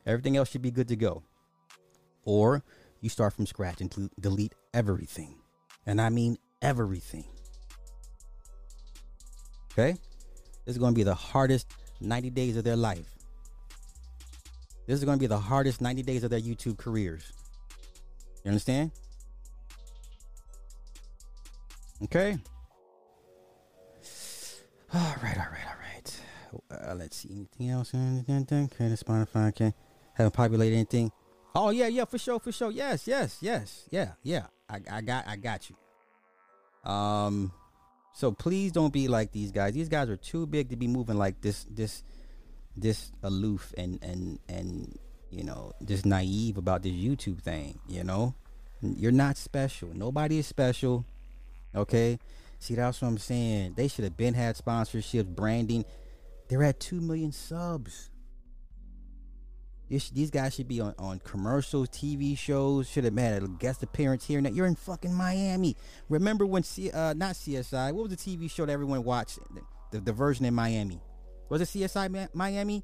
Everything 0.06 0.38
else 0.38 0.50
should 0.50 0.62
be 0.62 0.72
good 0.72 0.88
to 0.90 0.96
go. 0.96 1.24
Or 2.26 2.64
you 3.02 3.10
start 3.10 3.34
from 3.34 3.46
scratch 3.46 3.82
and 3.82 3.90
del- 3.90 4.10
delete 4.20 4.54
everything. 4.74 5.36
And 5.86 6.00
I 6.00 6.10
mean 6.10 6.38
everything. 6.62 7.26
Okay? 9.72 9.98
This 10.66 10.76
is 10.76 10.78
going 10.78 10.94
to 10.94 10.98
be 10.98 11.04
the 11.04 11.16
hardest 11.16 11.68
90 12.00 12.30
days 12.30 12.56
of 12.58 12.64
their 12.64 12.76
life. 12.76 13.16
This 14.86 15.00
is 15.00 15.06
going 15.06 15.18
to 15.18 15.22
be 15.22 15.28
the 15.28 15.40
hardest 15.40 15.82
90 15.82 16.04
days 16.04 16.24
of 16.24 16.30
their 16.30 16.40
YouTube 16.40 16.78
careers. 16.78 17.34
You 18.44 18.50
understand? 18.50 18.92
Okay. 22.04 22.38
All 24.94 25.16
right, 25.24 25.38
all 25.38 25.48
right, 25.52 25.66
all 25.68 25.80
right. 25.80 26.22
Uh, 26.72 26.96
let's 26.96 27.18
see. 27.18 27.30
Anything 27.32 27.70
else? 27.70 27.92
Create 27.92 28.92
a 28.92 29.04
Spotify. 29.04 29.48
Okay. 29.50 29.74
Haven't 30.14 30.34
populated 30.34 30.76
anything. 30.76 31.12
Oh 31.56 31.70
yeah, 31.70 31.88
yeah, 31.88 32.06
for 32.06 32.18
sure, 32.18 32.40
for 32.40 32.52
sure. 32.52 32.72
Yes, 32.72 33.08
yes, 33.08 33.38
yes, 33.42 33.88
yeah, 33.92 34.14
yeah. 34.24 34.48
I, 34.70 34.82
I 34.92 35.02
got, 35.02 35.28
I 35.28 35.36
got 35.36 35.70
you. 35.70 36.92
Um, 36.92 37.52
so 38.14 38.32
please 38.32 38.72
don't 38.72 38.92
be 38.92 39.08
like 39.08 39.32
these 39.32 39.52
guys. 39.52 39.74
These 39.74 39.90
guys 39.90 40.10
are 40.10 40.18
too 40.18 40.46
big 40.48 40.70
to 40.70 40.76
be 40.76 40.88
moving 40.88 41.18
like 41.18 41.42
this, 41.42 41.66
this, 41.70 42.04
this 42.76 43.12
aloof 43.22 43.74
and 43.78 44.00
and 44.04 44.40
and 44.50 44.98
you 45.34 45.44
know 45.44 45.74
just 45.84 46.06
naive 46.06 46.58
about 46.58 46.84
this 46.84 46.94
YouTube 46.94 47.42
thing. 47.42 47.80
You 47.88 48.04
know, 48.04 48.36
you're 48.82 49.12
not 49.12 49.38
special. 49.38 49.90
Nobody 49.94 50.40
is 50.40 50.48
special. 50.48 51.06
Okay. 51.76 52.20
See, 52.60 52.76
that's 52.76 53.02
what 53.02 53.10
I'm 53.10 53.18
saying. 53.18 53.74
They 53.76 53.90
should 53.90 54.06
have 54.06 54.16
been 54.16 54.36
had 54.36 54.56
sponsorships, 54.56 55.28
branding. 55.28 55.84
They're 56.48 56.64
at 56.64 56.80
two 56.80 57.02
million 57.02 57.32
subs. 57.32 58.10
This, 59.90 60.10
these 60.10 60.32
guys 60.32 60.56
should 60.56 60.68
be 60.68 60.80
on, 60.80 60.96
on 60.98 61.20
commercials, 61.20 61.90
TV 61.90 62.38
shows. 62.38 62.88
Should 62.88 63.04
have 63.04 63.18
had 63.18 63.44
a 63.44 63.48
guest 63.48 63.84
appearance 63.84 64.26
here. 64.26 64.40
Now 64.40 64.50
you're 64.50 64.66
in 64.66 64.76
fucking 64.76 65.14
Miami. 65.14 65.76
Remember 66.10 66.46
when 66.46 66.64
C, 66.64 66.90
uh, 66.90 67.14
not 67.14 67.36
CSI? 67.36 67.92
What 67.92 68.10
was 68.10 68.12
the 68.12 68.18
TV 68.18 68.50
show 68.50 68.66
that 68.66 68.72
everyone 68.72 69.04
watched? 69.04 69.40
The, 69.92 70.00
the 70.00 70.14
version 70.14 70.46
in 70.46 70.54
Miami. 70.54 71.02
Was 71.50 71.62
it 71.62 71.68
CSI 71.68 72.30
Miami? 72.34 72.84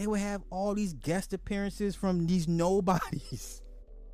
They 0.00 0.06
would 0.06 0.20
have 0.20 0.42
all 0.48 0.72
these 0.72 0.94
guest 0.94 1.34
appearances 1.34 1.94
from 1.94 2.26
these 2.26 2.48
nobodies, 2.48 3.60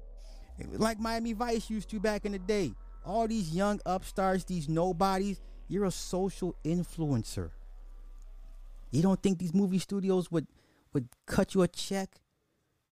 like 0.72 0.98
Miami 0.98 1.32
Vice 1.32 1.70
used 1.70 1.88
to 1.90 2.00
back 2.00 2.24
in 2.24 2.32
the 2.32 2.40
day. 2.40 2.72
All 3.04 3.28
these 3.28 3.54
young 3.54 3.80
upstarts, 3.86 4.42
these 4.42 4.68
nobodies. 4.68 5.40
You're 5.68 5.84
a 5.84 5.92
social 5.92 6.56
influencer. 6.64 7.50
You 8.90 9.00
don't 9.00 9.22
think 9.22 9.38
these 9.38 9.54
movie 9.54 9.78
studios 9.78 10.28
would 10.32 10.48
would 10.92 11.06
cut 11.24 11.54
you 11.54 11.62
a 11.62 11.68
check 11.68 12.10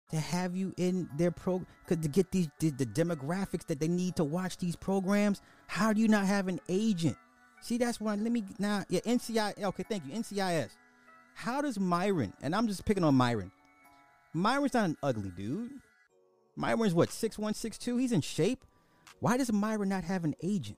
to 0.09 0.19
have 0.19 0.55
you 0.55 0.73
in 0.77 1.07
their 1.15 1.29
pro 1.29 1.63
to 1.89 1.95
get 1.95 2.31
these 2.31 2.49
the, 2.59 2.71
the, 2.71 2.87
demographics 2.87 3.67
that 3.67 3.79
they 3.79 3.87
need 3.87 4.15
to 4.15 4.23
watch 4.23 4.57
these 4.57 4.75
programs 4.75 5.43
how 5.67 5.93
do 5.93 6.01
you 6.01 6.07
not 6.07 6.25
have 6.25 6.47
an 6.47 6.59
agent 6.69 7.15
see 7.61 7.77
that's 7.77 8.01
one 8.01 8.23
let 8.23 8.31
me 8.31 8.43
now 8.57 8.83
yeah 8.89 9.01
nci 9.01 9.63
okay 9.63 9.83
thank 9.87 10.03
you 10.07 10.13
ncis 10.13 10.71
how 11.39 11.61
does 11.61 11.79
myron 11.79 12.33
and 12.41 12.55
i'm 12.55 12.67
just 12.67 12.85
picking 12.85 13.03
on 13.03 13.15
myron 13.15 13.51
myron's 14.33 14.73
not 14.73 14.85
an 14.85 14.97
ugly 15.03 15.31
dude 15.35 15.71
myron's 16.55 16.93
what 16.93 17.11
6162 17.11 17.97
he's 17.97 18.11
in 18.11 18.21
shape 18.21 18.65
why 19.19 19.37
does 19.37 19.51
myron 19.51 19.89
not 19.89 20.03
have 20.03 20.23
an 20.23 20.35
agent 20.43 20.77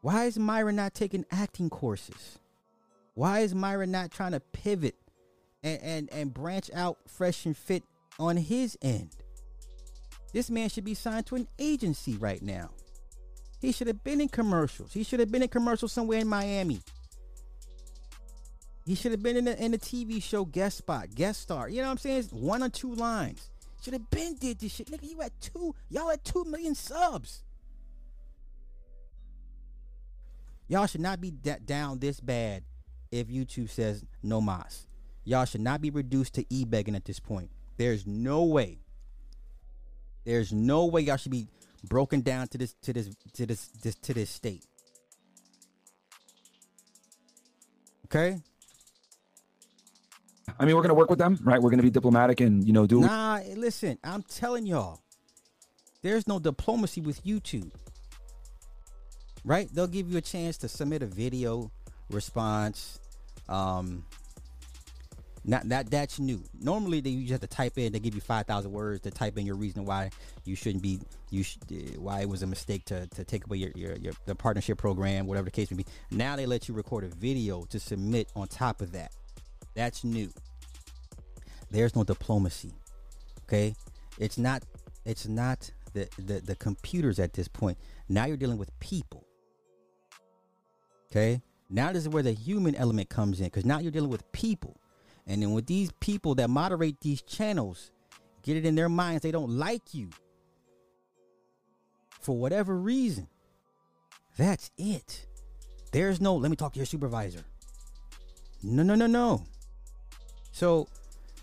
why 0.00 0.24
is 0.24 0.38
myron 0.38 0.76
not 0.76 0.94
taking 0.94 1.24
acting 1.30 1.70
courses 1.70 2.38
why 3.14 3.40
is 3.40 3.54
myron 3.54 3.90
not 3.90 4.10
trying 4.10 4.32
to 4.32 4.40
pivot 4.40 4.96
and, 5.64 5.80
and, 5.82 6.12
and 6.12 6.34
branch 6.34 6.70
out 6.74 6.98
fresh 7.08 7.46
and 7.46 7.56
fit 7.56 7.82
on 8.18 8.36
his 8.36 8.78
end. 8.82 9.16
This 10.32 10.50
man 10.50 10.68
should 10.68 10.84
be 10.84 10.94
signed 10.94 11.26
to 11.26 11.36
an 11.36 11.48
agency 11.58 12.16
right 12.16 12.42
now. 12.42 12.70
He 13.60 13.72
should 13.72 13.86
have 13.86 14.04
been 14.04 14.20
in 14.20 14.28
commercials. 14.28 14.92
He 14.92 15.02
should 15.02 15.20
have 15.20 15.32
been 15.32 15.42
in 15.42 15.48
commercials 15.48 15.92
somewhere 15.92 16.18
in 16.18 16.28
Miami. 16.28 16.80
He 18.84 18.94
should 18.94 19.12
have 19.12 19.22
been 19.22 19.36
in 19.36 19.46
the 19.46 19.64
in 19.64 19.70
the 19.72 19.78
TV 19.78 20.22
show 20.22 20.44
guest 20.44 20.78
spot, 20.78 21.14
guest 21.14 21.40
star. 21.40 21.68
You 21.68 21.78
know 21.78 21.84
what 21.84 21.92
I'm 21.92 21.98
saying? 21.98 22.24
One 22.32 22.62
or 22.62 22.68
two 22.68 22.94
lines. 22.94 23.50
Should 23.82 23.92
have 23.94 24.10
been 24.10 24.34
did 24.36 24.58
this 24.58 24.72
shit. 24.72 24.90
Nigga, 24.90 25.10
you 25.10 25.20
had 25.20 25.32
two, 25.40 25.74
y'all 25.90 26.08
had 26.08 26.24
two 26.24 26.44
million 26.44 26.74
subs. 26.74 27.42
Y'all 30.68 30.86
should 30.86 31.02
not 31.02 31.20
be 31.20 31.30
d- 31.30 31.52
down 31.64 31.98
this 31.98 32.18
bad 32.18 32.62
if 33.10 33.28
YouTube 33.28 33.68
says 33.68 34.02
no 34.22 34.40
mas. 34.40 34.86
Y'all 35.24 35.44
should 35.44 35.60
not 35.60 35.82
be 35.82 35.90
reduced 35.90 36.34
to 36.34 36.46
e-begging 36.48 36.94
at 36.94 37.04
this 37.04 37.20
point. 37.20 37.50
There's 37.76 38.06
no 38.06 38.44
way. 38.44 38.78
There's 40.24 40.50
no 40.50 40.86
way 40.86 41.02
y'all 41.02 41.18
should 41.18 41.32
be 41.32 41.48
broken 41.86 42.22
down 42.22 42.48
to 42.48 42.58
this 42.58 42.74
to 42.82 42.92
this 42.94 43.10
to 43.34 43.44
this, 43.44 43.66
this 43.82 43.94
to 43.96 44.14
this 44.14 44.30
state. 44.30 44.64
Okay? 48.06 48.40
I 50.58 50.64
mean, 50.64 50.76
we're 50.76 50.82
gonna 50.82 50.94
work 50.94 51.10
with 51.10 51.18
them, 51.18 51.38
right? 51.42 51.60
We're 51.60 51.70
gonna 51.70 51.82
be 51.82 51.90
diplomatic 51.90 52.40
and 52.40 52.64
you 52.64 52.72
know 52.72 52.86
do. 52.86 53.00
Nah, 53.00 53.40
listen, 53.56 53.98
I'm 54.04 54.22
telling 54.22 54.66
y'all, 54.66 55.00
there's 56.02 56.26
no 56.26 56.38
diplomacy 56.38 57.00
with 57.00 57.24
YouTube. 57.24 57.70
Right? 59.46 59.68
They'll 59.72 59.86
give 59.86 60.10
you 60.10 60.16
a 60.16 60.22
chance 60.22 60.56
to 60.58 60.68
submit 60.68 61.02
a 61.02 61.06
video 61.06 61.70
response. 62.10 62.98
Um, 63.46 64.06
not 65.44 65.68
that 65.68 65.90
that's 65.90 66.18
new. 66.18 66.42
Normally, 66.58 67.00
they 67.00 67.10
you 67.10 67.20
just 67.22 67.32
have 67.32 67.40
to 67.42 67.46
type 67.46 67.76
in. 67.76 67.92
They 67.92 67.98
give 67.98 68.14
you 68.14 68.22
five 68.22 68.46
thousand 68.46 68.72
words 68.72 69.02
to 69.02 69.10
type 69.10 69.36
in 69.36 69.44
your 69.44 69.56
reason 69.56 69.84
why 69.84 70.10
you 70.44 70.56
shouldn't 70.56 70.82
be 70.82 71.00
you 71.30 71.42
sh- 71.42 71.58
why 71.98 72.20
it 72.20 72.28
was 72.28 72.42
a 72.42 72.46
mistake 72.46 72.86
to, 72.86 73.06
to 73.08 73.24
take 73.24 73.44
away 73.44 73.58
your, 73.58 73.70
your 73.74 73.96
your 73.96 74.12
the 74.24 74.34
partnership 74.34 74.78
program, 74.78 75.26
whatever 75.26 75.44
the 75.44 75.50
case 75.50 75.70
may 75.70 75.76
be. 75.76 75.86
Now 76.10 76.36
they 76.36 76.46
let 76.46 76.66
you 76.66 76.74
record 76.74 77.04
a 77.04 77.08
video 77.08 77.64
to 77.66 77.78
submit 77.78 78.30
on 78.34 78.48
top 78.48 78.80
of 78.80 78.92
that. 78.92 79.12
That's 79.74 80.04
new. 80.04 80.30
There's 81.70 81.96
no 81.96 82.04
diplomacy. 82.04 82.72
Okay, 83.44 83.74
it's 84.18 84.38
not 84.38 84.62
it's 85.04 85.26
not 85.26 85.70
the 85.92 86.08
the, 86.18 86.40
the 86.40 86.56
computers 86.56 87.18
at 87.18 87.32
this 87.32 87.48
point. 87.48 87.78
Now 88.08 88.26
you're 88.26 88.36
dealing 88.36 88.58
with 88.58 88.78
people. 88.80 89.24
Okay, 91.10 91.42
now 91.70 91.92
this 91.92 92.02
is 92.02 92.08
where 92.08 92.22
the 92.22 92.32
human 92.32 92.74
element 92.74 93.08
comes 93.08 93.40
in 93.40 93.46
because 93.46 93.64
now 93.64 93.78
you're 93.78 93.92
dealing 93.92 94.10
with 94.10 94.30
people 94.32 94.80
and 95.26 95.42
then 95.42 95.52
with 95.52 95.66
these 95.66 95.90
people 96.00 96.34
that 96.36 96.50
moderate 96.50 97.00
these 97.00 97.22
channels, 97.22 97.90
get 98.42 98.56
it 98.56 98.66
in 98.66 98.74
their 98.74 98.88
minds 98.88 99.22
they 99.22 99.30
don't 99.30 99.50
like 99.50 99.94
you 99.94 100.10
for 102.20 102.36
whatever 102.36 102.76
reason. 102.76 103.28
That's 104.36 104.70
it. 104.76 105.26
There's 105.92 106.20
no, 106.20 106.34
let 106.36 106.50
me 106.50 106.56
talk 106.56 106.72
to 106.72 106.78
your 106.78 106.86
supervisor. 106.86 107.44
No, 108.62 108.82
no, 108.82 108.94
no, 108.94 109.06
no. 109.06 109.44
So 110.54 110.86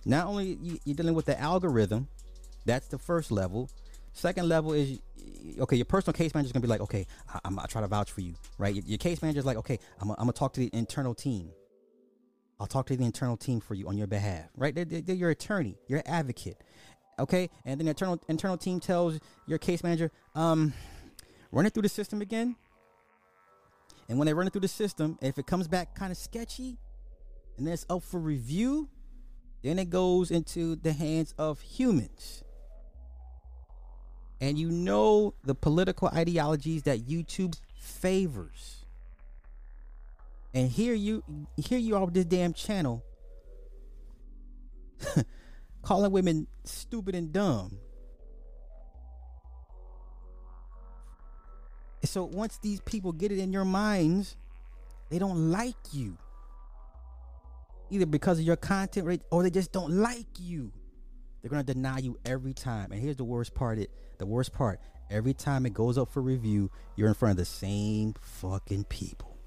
not 0.05 0.25
only 0.25 0.57
you, 0.61 0.79
you're 0.85 0.95
dealing 0.95 1.15
with 1.15 1.25
the 1.25 1.39
algorithm, 1.39 2.07
that's 2.65 2.87
the 2.87 2.97
first 2.97 3.29
level. 3.29 3.69
Second 4.13 4.47
level 4.47 4.71
is 4.71 4.99
okay. 5.59 5.75
Your 5.75 5.85
personal 5.85 6.13
case 6.13 6.33
manager 6.33 6.47
is 6.47 6.51
gonna 6.53 6.61
be 6.61 6.69
like, 6.69 6.79
okay, 6.79 7.05
I, 7.27 7.39
am 7.43 7.55
gonna 7.55 7.67
try 7.67 7.81
to 7.81 7.87
vouch 7.87 8.09
for 8.09 8.21
you, 8.21 8.35
right? 8.57 8.73
Your, 8.73 8.85
your 8.85 8.97
case 8.97 9.21
manager 9.21 9.39
is 9.39 9.45
like, 9.45 9.57
okay, 9.57 9.79
I'm, 9.99 10.11
I'm 10.11 10.15
gonna 10.15 10.31
talk 10.31 10.53
to 10.53 10.61
the 10.61 10.69
internal 10.71 11.13
team. 11.13 11.51
I'll 12.57 12.67
talk 12.67 12.87
to 12.87 12.95
the 12.95 13.03
internal 13.03 13.35
team 13.35 13.59
for 13.59 13.73
you 13.73 13.89
on 13.89 13.97
your 13.97 14.07
behalf, 14.07 14.45
right? 14.55 14.73
They're, 14.73 14.85
they're 14.85 15.15
your 15.15 15.31
attorney, 15.31 15.75
your 15.89 16.01
advocate, 16.05 16.63
okay? 17.19 17.49
And 17.65 17.81
then 17.81 17.87
the 17.87 17.91
internal 17.91 18.21
internal 18.29 18.57
team 18.57 18.79
tells 18.79 19.19
your 19.45 19.57
case 19.57 19.83
manager, 19.83 20.09
um, 20.35 20.73
run 21.51 21.65
it 21.65 21.73
through 21.73 21.83
the 21.83 21.89
system 21.89 22.21
again. 22.21 22.55
And 24.07 24.17
when 24.17 24.25
they 24.25 24.33
run 24.33 24.47
it 24.47 24.53
through 24.53 24.61
the 24.61 24.69
system, 24.69 25.19
if 25.21 25.37
it 25.37 25.47
comes 25.47 25.67
back 25.67 25.95
kind 25.95 26.13
of 26.13 26.17
sketchy, 26.17 26.77
and 27.57 27.67
then 27.67 27.73
it's 27.73 27.85
up 27.89 28.03
for 28.03 28.17
review, 28.17 28.87
then 29.63 29.79
it 29.79 29.89
goes 29.89 30.31
into 30.31 30.75
the 30.75 30.93
hands 30.93 31.33
of 31.37 31.61
humans. 31.61 32.43
And 34.39 34.57
you 34.57 34.71
know 34.71 35.35
the 35.43 35.53
political 35.53 36.07
ideologies 36.07 36.83
that 36.83 37.07
YouTube 37.07 37.59
favors. 37.75 38.85
And 40.53 40.69
here 40.69 40.93
you 40.93 41.23
here 41.57 41.77
you 41.77 41.95
are 41.95 42.05
with 42.05 42.13
this 42.13 42.25
damn 42.25 42.53
channel 42.53 43.03
calling 45.81 46.11
women 46.11 46.47
stupid 46.63 47.15
and 47.15 47.31
dumb. 47.31 47.77
So 52.03 52.23
once 52.23 52.57
these 52.57 52.81
people 52.81 53.11
get 53.11 53.31
it 53.31 53.37
in 53.37 53.53
your 53.53 53.63
minds, 53.63 54.35
they 55.09 55.19
don't 55.19 55.51
like 55.51 55.75
you. 55.93 56.17
Either 57.91 58.05
because 58.05 58.39
of 58.39 58.45
your 58.45 58.55
content 58.55 59.05
rate 59.05 59.21
or 59.31 59.43
they 59.43 59.49
just 59.49 59.71
don't 59.71 59.91
like 59.91 60.27
you. 60.39 60.71
They're 61.41 61.49
gonna 61.49 61.63
deny 61.63 61.99
you 61.99 62.17
every 62.25 62.53
time. 62.53 62.91
And 62.91 63.01
here's 63.01 63.17
the 63.17 63.23
worst 63.23 63.53
part 63.53 63.77
it 63.77 63.91
the 64.17 64.25
worst 64.25 64.53
part. 64.53 64.79
Every 65.09 65.33
time 65.33 65.65
it 65.65 65.73
goes 65.73 65.97
up 65.97 66.09
for 66.09 66.21
review, 66.21 66.71
you're 66.95 67.09
in 67.09 67.13
front 67.13 67.31
of 67.31 67.37
the 67.37 67.45
same 67.45 68.13
fucking 68.21 68.85
people. 68.85 69.37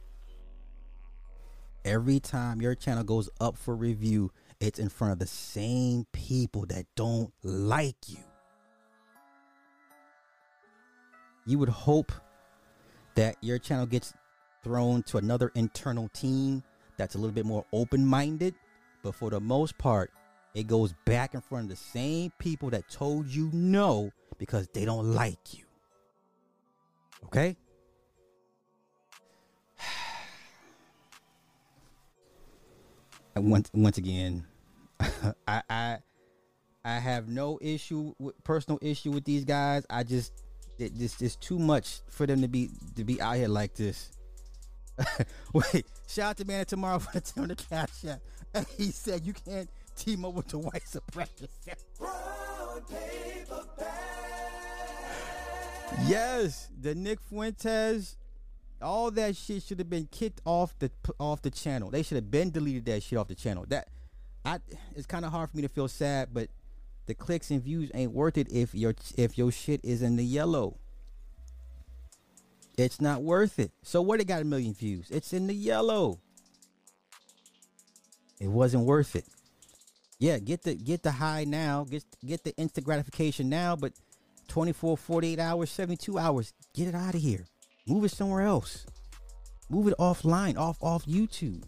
Every 1.85 2.21
time 2.21 2.61
your 2.61 2.75
channel 2.75 3.05
goes 3.05 3.31
up 3.41 3.57
for 3.57 3.75
review, 3.75 4.31
it's 4.61 4.79
in 4.79 4.89
front 4.89 5.13
of 5.13 5.19
the 5.19 5.27
same 5.27 6.07
people 6.13 6.67
that 6.67 6.87
don't 6.97 7.33
like 7.43 7.97
you. 8.09 8.19
You 11.47 11.59
would 11.59 11.69
hope 11.69 12.13
that 13.15 13.37
your 13.41 13.59
channel 13.59 13.87
gets 13.87 14.13
thrown 14.63 15.03
to 15.05 15.19
another 15.19 15.53
internal 15.55 16.09
team 16.09 16.63
that's 16.97 17.15
a 17.15 17.19
little 17.19 17.35
bit 17.35 17.47
more 17.47 17.65
open 17.73 18.05
minded. 18.07 18.55
But 19.03 19.15
for 19.15 19.31
the 19.31 19.41
most 19.41 19.77
part, 19.79 20.11
it 20.55 20.67
goes 20.67 20.95
back 21.05 21.35
in 21.35 21.41
front 21.41 21.65
of 21.65 21.71
the 21.71 21.77
same 21.77 22.33
people 22.39 22.71
that 22.71 22.89
told 22.89 23.27
you 23.27 23.51
no 23.53 24.13
because 24.39 24.69
they 24.69 24.85
don't 24.85 25.15
like 25.15 25.55
you. 25.55 25.65
Okay? 27.25 27.57
Once 33.37 33.69
once 33.75 33.99
again, 33.99 34.47
I 35.01 35.63
I 35.69 35.99
I 36.85 36.99
have 36.99 37.29
no 37.29 37.59
issue 37.61 38.15
with 38.19 38.43
personal 38.45 38.79
issue 38.81 39.11
with 39.11 39.25
these 39.25 39.45
guys. 39.45 39.85
I 39.91 40.05
just 40.05 40.33
it 40.79 40.97
just 40.97 41.21
it's 41.23 41.37
too 41.37 41.59
much 41.59 42.01
for 42.11 42.27
them 42.27 42.43
to 42.43 42.49
be 42.49 42.71
to 42.97 43.05
be 43.05 43.21
out 43.21 43.37
here 43.37 43.49
like 43.49 43.75
this. 43.75 44.13
Wait, 45.53 45.87
shout 46.09 46.31
out 46.31 46.37
to 46.39 46.45
man 46.45 46.65
tomorrow 46.65 46.99
for 46.99 47.13
the 47.13 47.21
turn 47.35 47.49
the 47.49 47.57
cash 47.57 48.05
app. 48.05 48.21
He 48.77 48.91
said 48.91 49.27
you 49.27 49.33
can't 49.33 49.69
team 49.97 50.25
up 50.25 50.35
with 50.35 50.49
the 50.49 50.59
white 50.59 50.85
supremacists. 50.85 51.49
yes, 56.07 56.69
the 56.81 56.95
Nick 56.95 57.21
Fuentes, 57.21 58.17
all 58.81 59.11
that 59.13 59.37
shit 59.37 59.63
should 59.63 59.79
have 59.79 59.91
been 59.91 60.09
kicked 60.11 60.41
off 60.45 60.79
the 60.79 60.91
off 61.19 61.43
the 61.43 61.51
channel. 61.51 61.91
They 61.91 62.03
should 62.03 62.17
have 62.17 62.31
been 62.31 62.51
deleted 62.51 62.85
that 62.87 63.03
shit 63.03 63.19
off 63.19 63.29
the 63.29 63.35
channel. 63.35 63.65
That 63.69 63.89
I 64.45 64.61
it's 64.95 65.07
kind 65.07 65.25
of 65.25 65.33
hard 65.33 65.51
for 65.51 65.57
me 65.57 65.63
to 65.63 65.69
feel 65.69 65.89
sad, 65.89 66.29
but 66.33 66.49
the 67.07 67.15
clicks 67.15 67.51
and 67.51 67.63
views 67.63 67.91
ain't 67.95 68.13
worth 68.13 68.39
it 68.39 68.51
if 68.51 68.75
your 68.75 68.95
if 69.17 69.37
your 69.37 69.51
shit 69.51 69.81
is 69.83 70.03
in 70.03 70.17
the 70.17 70.25
yellow. 70.25 70.79
It's 72.77 73.01
not 73.01 73.23
worth 73.23 73.59
it. 73.59 73.71
So 73.83 74.03
what 74.03 74.21
it 74.21 74.27
got 74.27 74.43
a 74.43 74.45
million 74.45 74.75
views? 74.75 75.11
It's 75.11 75.33
in 75.33 75.47
the 75.47 75.55
yellow. 75.55 76.21
It 78.41 78.49
wasn't 78.49 78.85
worth 78.85 79.15
it. 79.15 79.25
Yeah, 80.19 80.39
get 80.39 80.63
the 80.63 80.75
get 80.75 81.03
the 81.03 81.13
high 81.13 81.45
now, 81.45 81.85
get 81.85 82.05
get 82.25 82.45
the 82.45 82.55
instant 82.57 82.87
gratification 82.87 83.49
now, 83.49 83.77
but 83.77 83.93
24, 84.49 84.97
48 84.97 85.39
hours, 85.39 85.71
72 85.71 86.19
hours, 86.19 86.53
get 86.75 86.89
it 86.89 86.95
out 86.95 87.15
of 87.15 87.21
here. 87.21 87.47
Move 87.87 88.05
it 88.05 88.11
somewhere 88.11 88.43
else. 88.43 88.87
Move 89.69 89.89
it 89.89 89.95
offline, 89.99 90.57
off 90.57 90.79
off 90.83 91.05
YouTube. 91.07 91.65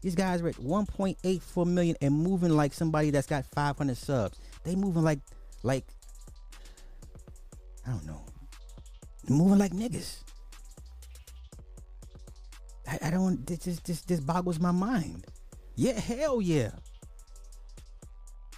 These 0.00 0.14
guys 0.14 0.42
are 0.42 0.48
at 0.48 0.56
1.84 0.56 1.66
million 1.66 1.96
and 2.02 2.14
moving 2.14 2.50
like 2.50 2.74
somebody 2.74 3.10
that's 3.10 3.26
got 3.26 3.46
500 3.46 3.96
subs. 3.96 4.38
They 4.62 4.76
moving 4.76 5.02
like 5.02 5.20
like 5.62 5.86
I 7.86 7.90
don't 7.90 8.06
know. 8.06 8.24
Moving 9.28 9.58
like 9.58 9.72
niggas. 9.72 10.22
I, 12.86 12.98
I 13.02 13.10
don't 13.10 13.46
this 13.46 13.58
this 13.58 13.80
this 13.80 14.00
this 14.02 14.20
boggles 14.20 14.60
my 14.60 14.70
mind. 14.70 15.26
Yeah, 15.76 15.98
hell 15.98 16.40
yeah. 16.40 16.70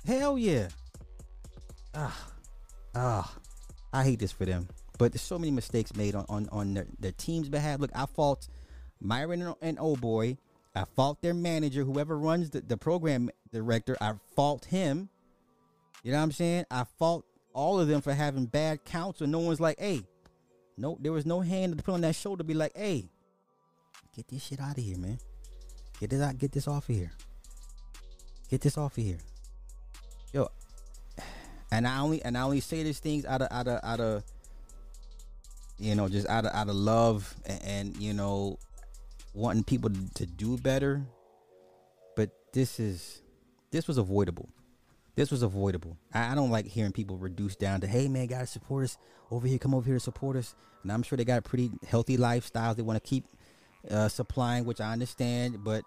Hell 0.07 0.39
yeah. 0.39 0.69
Ah, 1.95 2.29
ah. 2.95 3.35
I 3.93 4.05
hate 4.05 4.19
this 4.19 4.33
for 4.33 4.45
them. 4.45 4.69
But 4.99 5.13
there's 5.13 5.23
so 5.23 5.39
many 5.39 5.51
mistakes 5.51 5.95
made 5.95 6.15
on 6.15 6.27
on, 6.29 6.49
on 6.51 6.75
their, 6.75 6.87
their 6.99 7.13
team's 7.13 7.49
behalf. 7.49 7.81
Look, 7.81 7.91
I 7.95 8.07
fault 8.07 8.49
Myron 9.01 9.43
and, 9.43 9.55
and 9.63 9.79
Oh 9.81 9.97
Boy. 9.97 10.37
I 10.75 10.85
fault 10.95 11.23
their 11.23 11.33
manager, 11.33 11.85
whoever 11.85 12.19
runs 12.19 12.51
the, 12.51 12.61
the 12.61 12.77
program 12.77 13.31
director. 13.51 13.97
I 13.99 14.15
fault 14.35 14.67
him. 14.67 15.09
You 16.03 16.13
know 16.13 16.19
what 16.19 16.25
I'm 16.25 16.33
saying? 16.33 16.67
I 16.71 16.85
fault 16.99 17.25
all 17.55 17.81
of 17.81 17.89
them 17.89 18.03
for 18.03 18.13
having 18.13 18.45
bad 18.45 18.85
counsel. 18.85 19.27
No 19.27 19.39
one's 19.39 19.59
like, 19.59 19.81
hey, 19.81 20.03
no, 20.79 20.99
there 21.01 21.13
was 21.13 21.25
no 21.25 21.41
hand 21.41 21.77
to 21.77 21.83
put 21.83 21.95
on 21.95 22.03
that 22.03 22.15
shoulder 22.15 22.45
be 22.45 22.55
like, 22.55 22.77
hey, 22.77 23.09
get 24.15 24.29
this 24.29 24.45
shit 24.45 24.61
out 24.61 24.77
of 24.77 24.85
here, 24.85 24.99
man. 24.99 25.19
Get 26.01 26.11
this 26.11 26.21
out, 26.21 26.37
get 26.39 26.53
this 26.53 26.69
off 26.69 26.89
of 26.89 26.95
here. 26.95 27.13
Get 28.51 28.61
this 28.61 28.77
off 28.77 28.99
of 28.99 29.05
here. 29.05 29.19
Yo, 30.33 30.49
and 31.71 31.87
I 31.89 31.99
only 32.01 32.23
and 32.23 32.37
I 32.37 32.43
only 32.43 32.61
say 32.61 32.83
these 32.83 32.99
things 32.99 33.25
out 33.25 33.41
of 33.43 33.49
out 33.51 33.67
of 33.67 33.81
out 33.83 34.01
of 34.01 34.25
you 35.79 35.95
know 35.95 36.09
just 36.09 36.29
out 36.29 36.45
of 36.45 36.53
out 36.53 36.69
of 36.69 36.75
love 36.75 37.35
and, 37.47 37.63
and 37.63 37.97
you 37.97 38.13
know 38.13 38.59
wanting 39.33 39.65
people 39.65 39.91
to 40.15 40.27
do 40.27 40.59
better. 40.59 41.07
But 42.15 42.31
this 42.53 42.79
is 42.79 43.23
this 43.71 43.89
was 43.89 43.97
avoidable. 43.97 44.49
This 45.17 45.31
was 45.31 45.43
avoidable. 45.43 45.97
I, 46.13 46.33
I 46.33 46.35
don't 46.35 46.51
like 46.51 46.67
hearing 46.67 46.93
people 46.93 47.17
reduced 47.17 47.59
down 47.59 47.81
to, 47.81 47.87
hey 47.87 48.07
man, 48.07 48.27
gotta 48.27 48.47
support 48.47 48.85
us 48.85 48.99
over 49.31 49.49
here. 49.49 49.59
Come 49.59 49.75
over 49.75 49.85
here 49.85 49.95
to 49.97 50.01
support 50.01 50.37
us. 50.37 50.55
And 50.83 50.93
I'm 50.93 51.03
sure 51.03 51.17
they 51.17 51.25
got 51.25 51.43
pretty 51.43 51.71
healthy 51.89 52.17
lifestyles. 52.17 52.77
They 52.77 52.83
want 52.83 53.03
to 53.03 53.09
keep 53.09 53.25
uh, 53.91 54.09
supplying, 54.09 54.65
which 54.65 54.81
I 54.81 54.93
understand. 54.93 55.65
But 55.65 55.83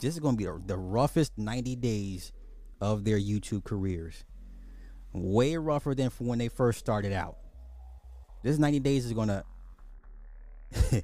this 0.00 0.14
is 0.14 0.20
going 0.20 0.34
to 0.34 0.38
be 0.38 0.44
the, 0.44 0.60
the 0.66 0.76
roughest 0.76 1.38
90 1.38 1.76
days 1.76 2.32
of 2.80 3.04
their 3.04 3.18
YouTube 3.18 3.64
careers. 3.64 4.24
Way 5.12 5.56
rougher 5.56 5.94
than 5.94 6.10
from 6.10 6.26
when 6.26 6.38
they 6.38 6.48
first 6.48 6.78
started 6.78 7.12
out. 7.12 7.36
This 8.42 8.58
90 8.58 8.80
days 8.80 9.04
is 9.04 9.12
gonna 9.12 9.44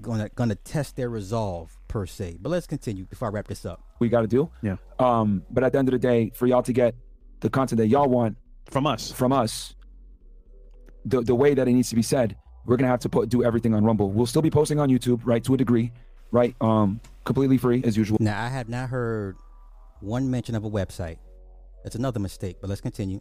gonna 0.00 0.28
gonna 0.34 0.54
test 0.54 0.96
their 0.96 1.08
resolve 1.08 1.76
per 1.88 2.06
se. 2.06 2.38
But 2.40 2.48
let's 2.50 2.66
continue 2.66 3.04
before 3.04 3.28
I 3.28 3.30
wrap 3.30 3.46
this 3.48 3.64
up. 3.66 3.82
we 4.00 4.08
got 4.08 4.22
to 4.22 4.26
do. 4.26 4.50
Yeah. 4.62 4.76
Um, 4.98 5.44
but 5.50 5.62
at 5.64 5.72
the 5.72 5.78
end 5.78 5.88
of 5.88 5.92
the 5.92 5.98
day, 5.98 6.30
for 6.34 6.46
y'all 6.46 6.62
to 6.62 6.72
get 6.72 6.94
the 7.40 7.50
content 7.50 7.78
that 7.78 7.88
y'all 7.88 8.08
want 8.08 8.36
From 8.70 8.86
us. 8.86 9.12
from 9.12 9.32
us, 9.32 9.74
the 11.04 11.20
the 11.20 11.34
way 11.34 11.54
that 11.54 11.68
it 11.68 11.72
needs 11.72 11.90
to 11.90 11.96
be 11.96 12.02
said, 12.02 12.36
we're 12.66 12.76
gonna 12.76 12.88
have 12.90 13.00
to 13.00 13.08
put 13.08 13.28
do 13.28 13.44
everything 13.44 13.74
on 13.74 13.84
Rumble. 13.84 14.10
We'll 14.10 14.26
still 14.26 14.42
be 14.42 14.50
posting 14.50 14.78
on 14.80 14.88
YouTube, 14.88 15.20
right, 15.24 15.42
to 15.44 15.54
a 15.54 15.56
degree, 15.56 15.92
right? 16.30 16.54
Um, 16.60 17.00
completely 17.24 17.58
free 17.58 17.82
as 17.84 17.96
usual. 17.96 18.18
Now 18.20 18.42
I 18.42 18.48
have 18.48 18.68
not 18.68 18.88
heard 18.88 19.36
one 20.00 20.30
mention 20.30 20.54
of 20.54 20.64
a 20.64 20.70
website. 20.70 21.18
That's 21.84 21.96
another 21.96 22.20
mistake. 22.20 22.58
But 22.60 22.70
let's 22.70 22.80
continue. 22.80 23.20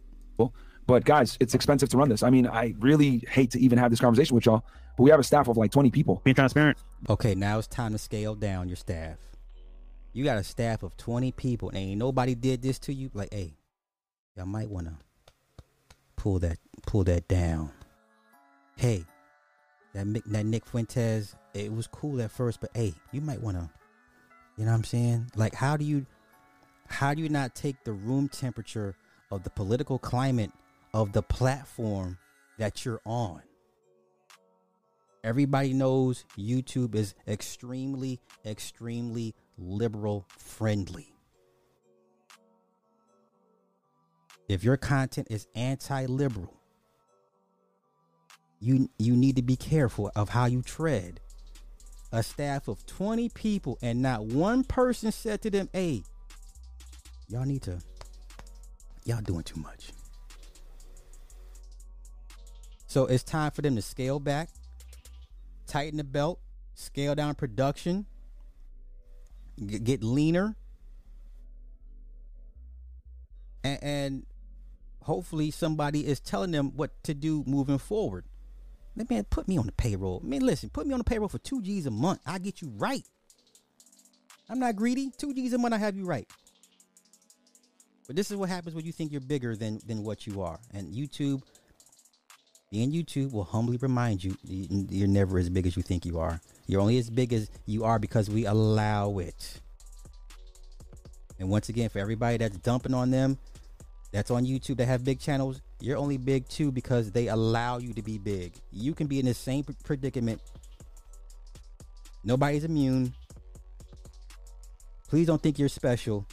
But 0.87 1.05
guys, 1.05 1.37
it's 1.39 1.53
expensive 1.53 1.89
to 1.89 1.97
run 1.97 2.09
this. 2.09 2.23
I 2.23 2.29
mean, 2.29 2.47
I 2.47 2.73
really 2.79 3.23
hate 3.29 3.51
to 3.51 3.59
even 3.59 3.77
have 3.77 3.91
this 3.91 3.99
conversation 3.99 4.35
with 4.35 4.45
y'all, 4.45 4.65
but 4.97 5.03
we 5.03 5.09
have 5.09 5.19
a 5.19 5.23
staff 5.23 5.47
of 5.47 5.57
like 5.57 5.71
20 5.71 5.91
people. 5.91 6.21
Being 6.23 6.35
transparent. 6.35 6.77
Okay, 7.09 7.35
now 7.35 7.57
it's 7.57 7.67
time 7.67 7.91
to 7.93 7.97
scale 7.97 8.35
down 8.35 8.67
your 8.67 8.75
staff. 8.75 9.17
You 10.13 10.23
got 10.23 10.37
a 10.37 10.43
staff 10.43 10.83
of 10.83 10.97
20 10.97 11.31
people 11.31 11.69
and 11.69 11.77
ain't 11.77 11.99
nobody 11.99 12.35
did 12.35 12.61
this 12.61 12.79
to 12.79 12.93
you. 12.93 13.09
Like, 13.13 13.33
hey, 13.33 13.53
y'all 14.35 14.45
might 14.45 14.69
wanna 14.69 14.97
pull 16.17 16.39
that 16.39 16.57
pull 16.85 17.03
that 17.05 17.27
down. 17.27 17.71
Hey, 18.75 19.05
that 19.93 20.05
Mick, 20.05 20.23
that 20.25 20.45
Nick 20.45 20.65
Fuentes, 20.65 21.35
it 21.53 21.71
was 21.71 21.87
cool 21.87 22.21
at 22.21 22.31
first, 22.31 22.59
but 22.59 22.71
hey, 22.73 22.93
you 23.11 23.21
might 23.21 23.41
wanna 23.41 23.69
you 24.57 24.65
know 24.65 24.71
what 24.71 24.77
I'm 24.77 24.83
saying? 24.83 25.31
Like 25.35 25.55
how 25.55 25.77
do 25.77 25.85
you 25.85 26.05
how 26.87 27.13
do 27.13 27.21
you 27.21 27.29
not 27.29 27.55
take 27.55 27.83
the 27.83 27.93
room 27.93 28.27
temperature 28.27 28.95
of 29.31 29.43
the 29.43 29.49
political 29.49 29.97
climate 29.97 30.51
of 30.93 31.13
the 31.13 31.21
platform 31.21 32.17
that 32.57 32.85
you're 32.85 33.01
on? 33.05 33.41
Everybody 35.23 35.73
knows 35.73 36.25
YouTube 36.37 36.95
is 36.95 37.13
extremely, 37.27 38.19
extremely 38.45 39.35
liberal 39.57 40.25
friendly. 40.37 41.13
If 44.49 44.63
your 44.63 44.77
content 44.77 45.27
is 45.29 45.47
anti-liberal, 45.55 46.53
you 48.59 48.89
you 48.97 49.15
need 49.15 49.35
to 49.37 49.41
be 49.41 49.55
careful 49.55 50.11
of 50.15 50.29
how 50.29 50.45
you 50.45 50.61
tread. 50.61 51.19
A 52.11 52.21
staff 52.21 52.67
of 52.67 52.85
20 52.85 53.29
people 53.29 53.77
and 53.81 54.01
not 54.01 54.25
one 54.25 54.63
person 54.63 55.11
said 55.11 55.41
to 55.43 55.49
them, 55.49 55.69
"Hey, 55.71 56.03
y'all 57.29 57.45
need 57.45 57.61
to 57.63 57.79
y'all 59.05 59.21
doing 59.21 59.43
too 59.43 59.59
much." 59.59 59.93
So 62.91 63.05
it's 63.05 63.23
time 63.23 63.51
for 63.51 63.61
them 63.61 63.77
to 63.77 63.81
scale 63.81 64.19
back, 64.19 64.49
tighten 65.65 65.95
the 65.95 66.03
belt, 66.03 66.41
scale 66.73 67.15
down 67.15 67.35
production, 67.35 68.05
get 69.65 70.03
leaner, 70.03 70.57
and, 73.63 73.79
and 73.81 74.25
hopefully 75.03 75.51
somebody 75.51 76.05
is 76.05 76.19
telling 76.19 76.51
them 76.51 76.75
what 76.75 77.01
to 77.05 77.13
do 77.13 77.45
moving 77.47 77.77
forward. 77.77 78.25
Man, 79.09 79.23
put 79.23 79.47
me 79.47 79.57
on 79.57 79.67
the 79.67 79.71
payroll. 79.71 80.19
Man, 80.21 80.41
listen, 80.41 80.69
put 80.69 80.85
me 80.85 80.91
on 80.91 80.99
the 80.99 81.05
payroll 81.05 81.29
for 81.29 81.39
two 81.39 81.61
G's 81.61 81.85
a 81.85 81.91
month. 81.91 82.19
I 82.25 82.39
get 82.39 82.61
you 82.61 82.73
right. 82.75 83.05
I'm 84.49 84.59
not 84.59 84.75
greedy. 84.75 85.13
Two 85.17 85.33
G's 85.33 85.53
a 85.53 85.57
month, 85.57 85.73
I 85.73 85.77
have 85.77 85.95
you 85.95 86.03
right. 86.03 86.27
But 88.05 88.17
this 88.17 88.31
is 88.31 88.35
what 88.35 88.49
happens 88.49 88.75
when 88.75 88.83
you 88.83 88.91
think 88.91 89.13
you're 89.13 89.21
bigger 89.21 89.55
than 89.55 89.79
than 89.87 90.03
what 90.03 90.27
you 90.27 90.41
are. 90.41 90.59
And 90.73 90.93
YouTube, 90.93 91.41
being 92.71 92.91
YouTube, 92.91 93.33
will 93.33 93.43
humbly 93.43 93.77
remind 93.77 94.23
you 94.23 94.35
you- 94.43 94.87
you're 94.89 95.07
never 95.07 95.37
as 95.37 95.49
big 95.49 95.67
as 95.67 95.75
you 95.75 95.83
think 95.83 96.05
you 96.05 96.17
are. 96.19 96.39
You're 96.67 96.79
only 96.79 96.97
as 96.97 97.09
big 97.09 97.33
as 97.33 97.49
you 97.65 97.83
are 97.83 97.99
because 97.99 98.29
we 98.29 98.45
allow 98.45 99.19
it. 99.19 99.59
And 101.37 101.49
once 101.49 101.67
again, 101.67 101.89
for 101.89 101.99
everybody 101.99 102.37
that's 102.37 102.57
dumping 102.57 102.93
on 102.93 103.11
them, 103.11 103.37
that's 104.11 104.31
on 104.31 104.45
YouTube 104.45 104.77
that 104.77 104.85
have 104.85 105.03
big 105.03 105.19
channels, 105.19 105.59
you're 105.81 105.97
only 105.97 106.17
big 106.17 106.47
too 106.47 106.71
because 106.71 107.11
they 107.11 107.27
allow 107.27 107.77
you 107.77 107.93
to 107.93 108.01
be 108.01 108.17
big. 108.17 108.53
You 108.71 108.93
can 108.93 109.07
be 109.07 109.19
in 109.19 109.25
the 109.25 109.33
same 109.33 109.65
predicament. 109.83 110.41
Nobody's 112.23 112.63
immune. 112.63 113.13
Please 115.09 115.27
don't 115.27 115.41
think 115.41 115.59
you're 115.59 115.67
special. 115.67 116.25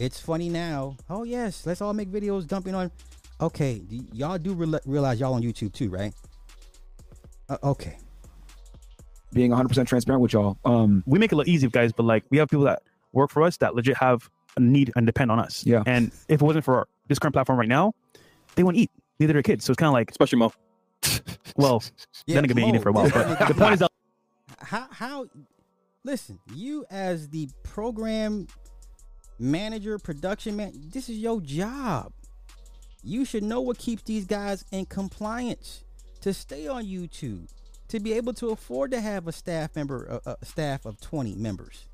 It's 0.00 0.18
funny 0.18 0.48
now. 0.48 0.96
Oh 1.08 1.22
yes, 1.22 1.64
let's 1.64 1.80
all 1.80 1.92
make 1.92 2.10
videos 2.10 2.44
dumping 2.46 2.74
on. 2.74 2.90
Okay, 3.40 3.82
y'all 4.12 4.38
do 4.38 4.52
real- 4.54 4.80
realize 4.84 5.18
y'all 5.18 5.34
on 5.34 5.42
YouTube 5.42 5.72
too, 5.72 5.88
right? 5.88 6.12
Uh, 7.48 7.56
okay. 7.62 7.98
Being 9.32 9.50
100% 9.50 9.86
transparent 9.86 10.20
with 10.20 10.32
y'all. 10.32 10.58
Um, 10.64 11.02
we 11.06 11.18
make 11.18 11.32
it 11.32 11.36
look 11.36 11.48
easy, 11.48 11.68
guys, 11.68 11.92
but 11.92 12.04
like 12.04 12.24
we 12.30 12.38
have 12.38 12.48
people 12.48 12.64
that 12.64 12.82
work 13.12 13.30
for 13.30 13.42
us 13.42 13.56
that 13.58 13.74
legit 13.74 13.96
have 13.96 14.28
a 14.56 14.60
need 14.60 14.92
and 14.96 15.06
depend 15.06 15.30
on 15.30 15.38
us. 15.38 15.64
Yeah. 15.64 15.82
And 15.86 16.12
if 16.28 16.42
it 16.42 16.44
wasn't 16.44 16.64
for 16.64 16.86
this 17.08 17.18
current 17.18 17.34
platform 17.34 17.58
right 17.58 17.68
now, 17.68 17.92
they 18.56 18.62
wouldn't 18.62 18.82
eat. 18.82 18.90
Neither 19.18 19.34
their 19.34 19.42
kids. 19.42 19.64
So 19.64 19.72
it's 19.72 19.78
kind 19.78 19.88
of 19.88 19.92
like, 19.92 20.10
Especially 20.10 20.38
Mo. 20.38 20.52
well, 21.56 21.82
then 22.26 22.44
it 22.44 22.48
could 22.48 22.56
be 22.56 22.64
eating 22.64 22.80
for 22.80 22.88
a 22.88 22.92
while. 22.92 23.10
But 23.10 23.38
the 23.48 23.54
point 23.54 23.74
is 23.74 23.80
that 23.80 23.90
how 24.58 24.86
how 24.90 25.26
listen 26.04 26.38
you 26.54 26.84
as 26.90 27.28
the 27.28 27.48
program 27.62 28.46
manager 29.38 29.98
production 29.98 30.56
man 30.56 30.72
this 30.92 31.08
is 31.08 31.18
your 31.18 31.40
job 31.40 32.12
you 33.02 33.24
should 33.24 33.42
know 33.42 33.60
what 33.60 33.78
keeps 33.78 34.02
these 34.02 34.26
guys 34.26 34.64
in 34.72 34.84
compliance 34.86 35.84
to 36.20 36.32
stay 36.32 36.66
on 36.66 36.84
youtube 36.84 37.48
to 37.88 37.98
be 37.98 38.12
able 38.12 38.32
to 38.32 38.50
afford 38.50 38.90
to 38.90 39.00
have 39.00 39.26
a 39.26 39.32
staff 39.32 39.74
member 39.74 40.20
a, 40.24 40.36
a 40.40 40.44
staff 40.44 40.84
of 40.84 41.00
20 41.00 41.34
members 41.34 41.86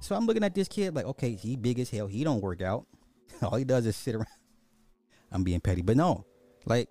so 0.00 0.14
i'm 0.14 0.26
looking 0.26 0.44
at 0.44 0.54
this 0.54 0.68
kid 0.68 0.94
like 0.94 1.06
okay 1.06 1.32
he 1.32 1.56
big 1.56 1.78
as 1.78 1.90
hell 1.90 2.06
he 2.06 2.24
don't 2.24 2.42
work 2.42 2.60
out 2.60 2.86
all 3.42 3.56
he 3.56 3.64
does 3.64 3.86
is 3.86 3.96
sit 3.96 4.14
around 4.14 4.26
i'm 5.32 5.44
being 5.44 5.60
petty 5.60 5.82
but 5.82 5.96
no 5.96 6.24
like 6.66 6.88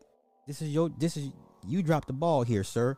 this 0.48 0.62
is 0.62 0.70
your 0.70 0.90
this 0.98 1.16
is 1.16 1.30
you 1.68 1.82
dropped 1.82 2.08
the 2.08 2.14
ball 2.14 2.44
here 2.44 2.64
sir 2.64 2.98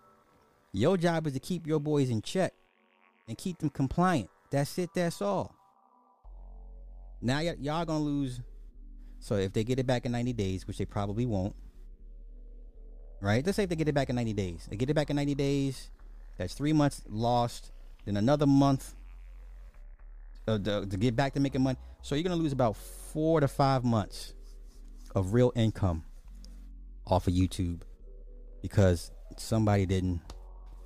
your 0.75 0.97
job 0.97 1.25
is 1.25 1.31
to 1.31 1.39
keep 1.39 1.65
your 1.65 1.79
boys 1.79 2.09
in 2.09 2.21
check 2.21 2.53
and 3.29 3.37
keep 3.37 3.59
them 3.59 3.69
compliant. 3.69 4.29
That's 4.51 4.77
it. 4.77 4.89
That's 4.93 5.21
all. 5.21 5.55
Now 7.21 7.37
y- 7.37 7.55
y'all 7.59 7.85
gonna 7.85 8.03
lose. 8.03 8.41
So 9.25 9.37
if 9.37 9.53
they 9.53 9.63
get 9.63 9.79
it 9.79 9.87
back 9.87 10.05
in 10.05 10.11
90 10.11 10.33
days, 10.33 10.67
which 10.67 10.77
they 10.77 10.85
probably 10.85 11.25
won't, 11.25 11.55
right? 13.19 13.43
Let's 13.43 13.55
say 13.55 13.63
if 13.63 13.69
they 13.69 13.75
get 13.75 13.87
it 13.87 13.95
back 13.95 14.11
in 14.11 14.15
90 14.15 14.33
days. 14.33 14.67
They 14.69 14.75
get 14.75 14.87
it 14.91 14.93
back 14.93 15.09
in 15.09 15.15
90 15.15 15.33
days. 15.33 15.89
That's 16.37 16.53
three 16.53 16.73
months 16.73 17.01
lost. 17.09 17.71
Then 18.05 18.17
another 18.17 18.45
month 18.45 18.93
uh, 20.47 20.59
to, 20.59 20.85
to 20.85 20.97
get 20.97 21.15
back 21.15 21.33
to 21.33 21.39
making 21.39 21.63
money. 21.63 21.79
So 22.03 22.13
you're 22.13 22.23
gonna 22.23 22.35
lose 22.35 22.51
about 22.51 22.77
four 22.77 23.39
to 23.39 23.47
five 23.47 23.83
months 23.83 24.35
of 25.15 25.33
real 25.33 25.51
income 25.55 26.03
off 27.07 27.27
of 27.27 27.33
YouTube 27.33 27.81
because 28.61 29.09
somebody 29.37 29.87
didn't 29.87 30.21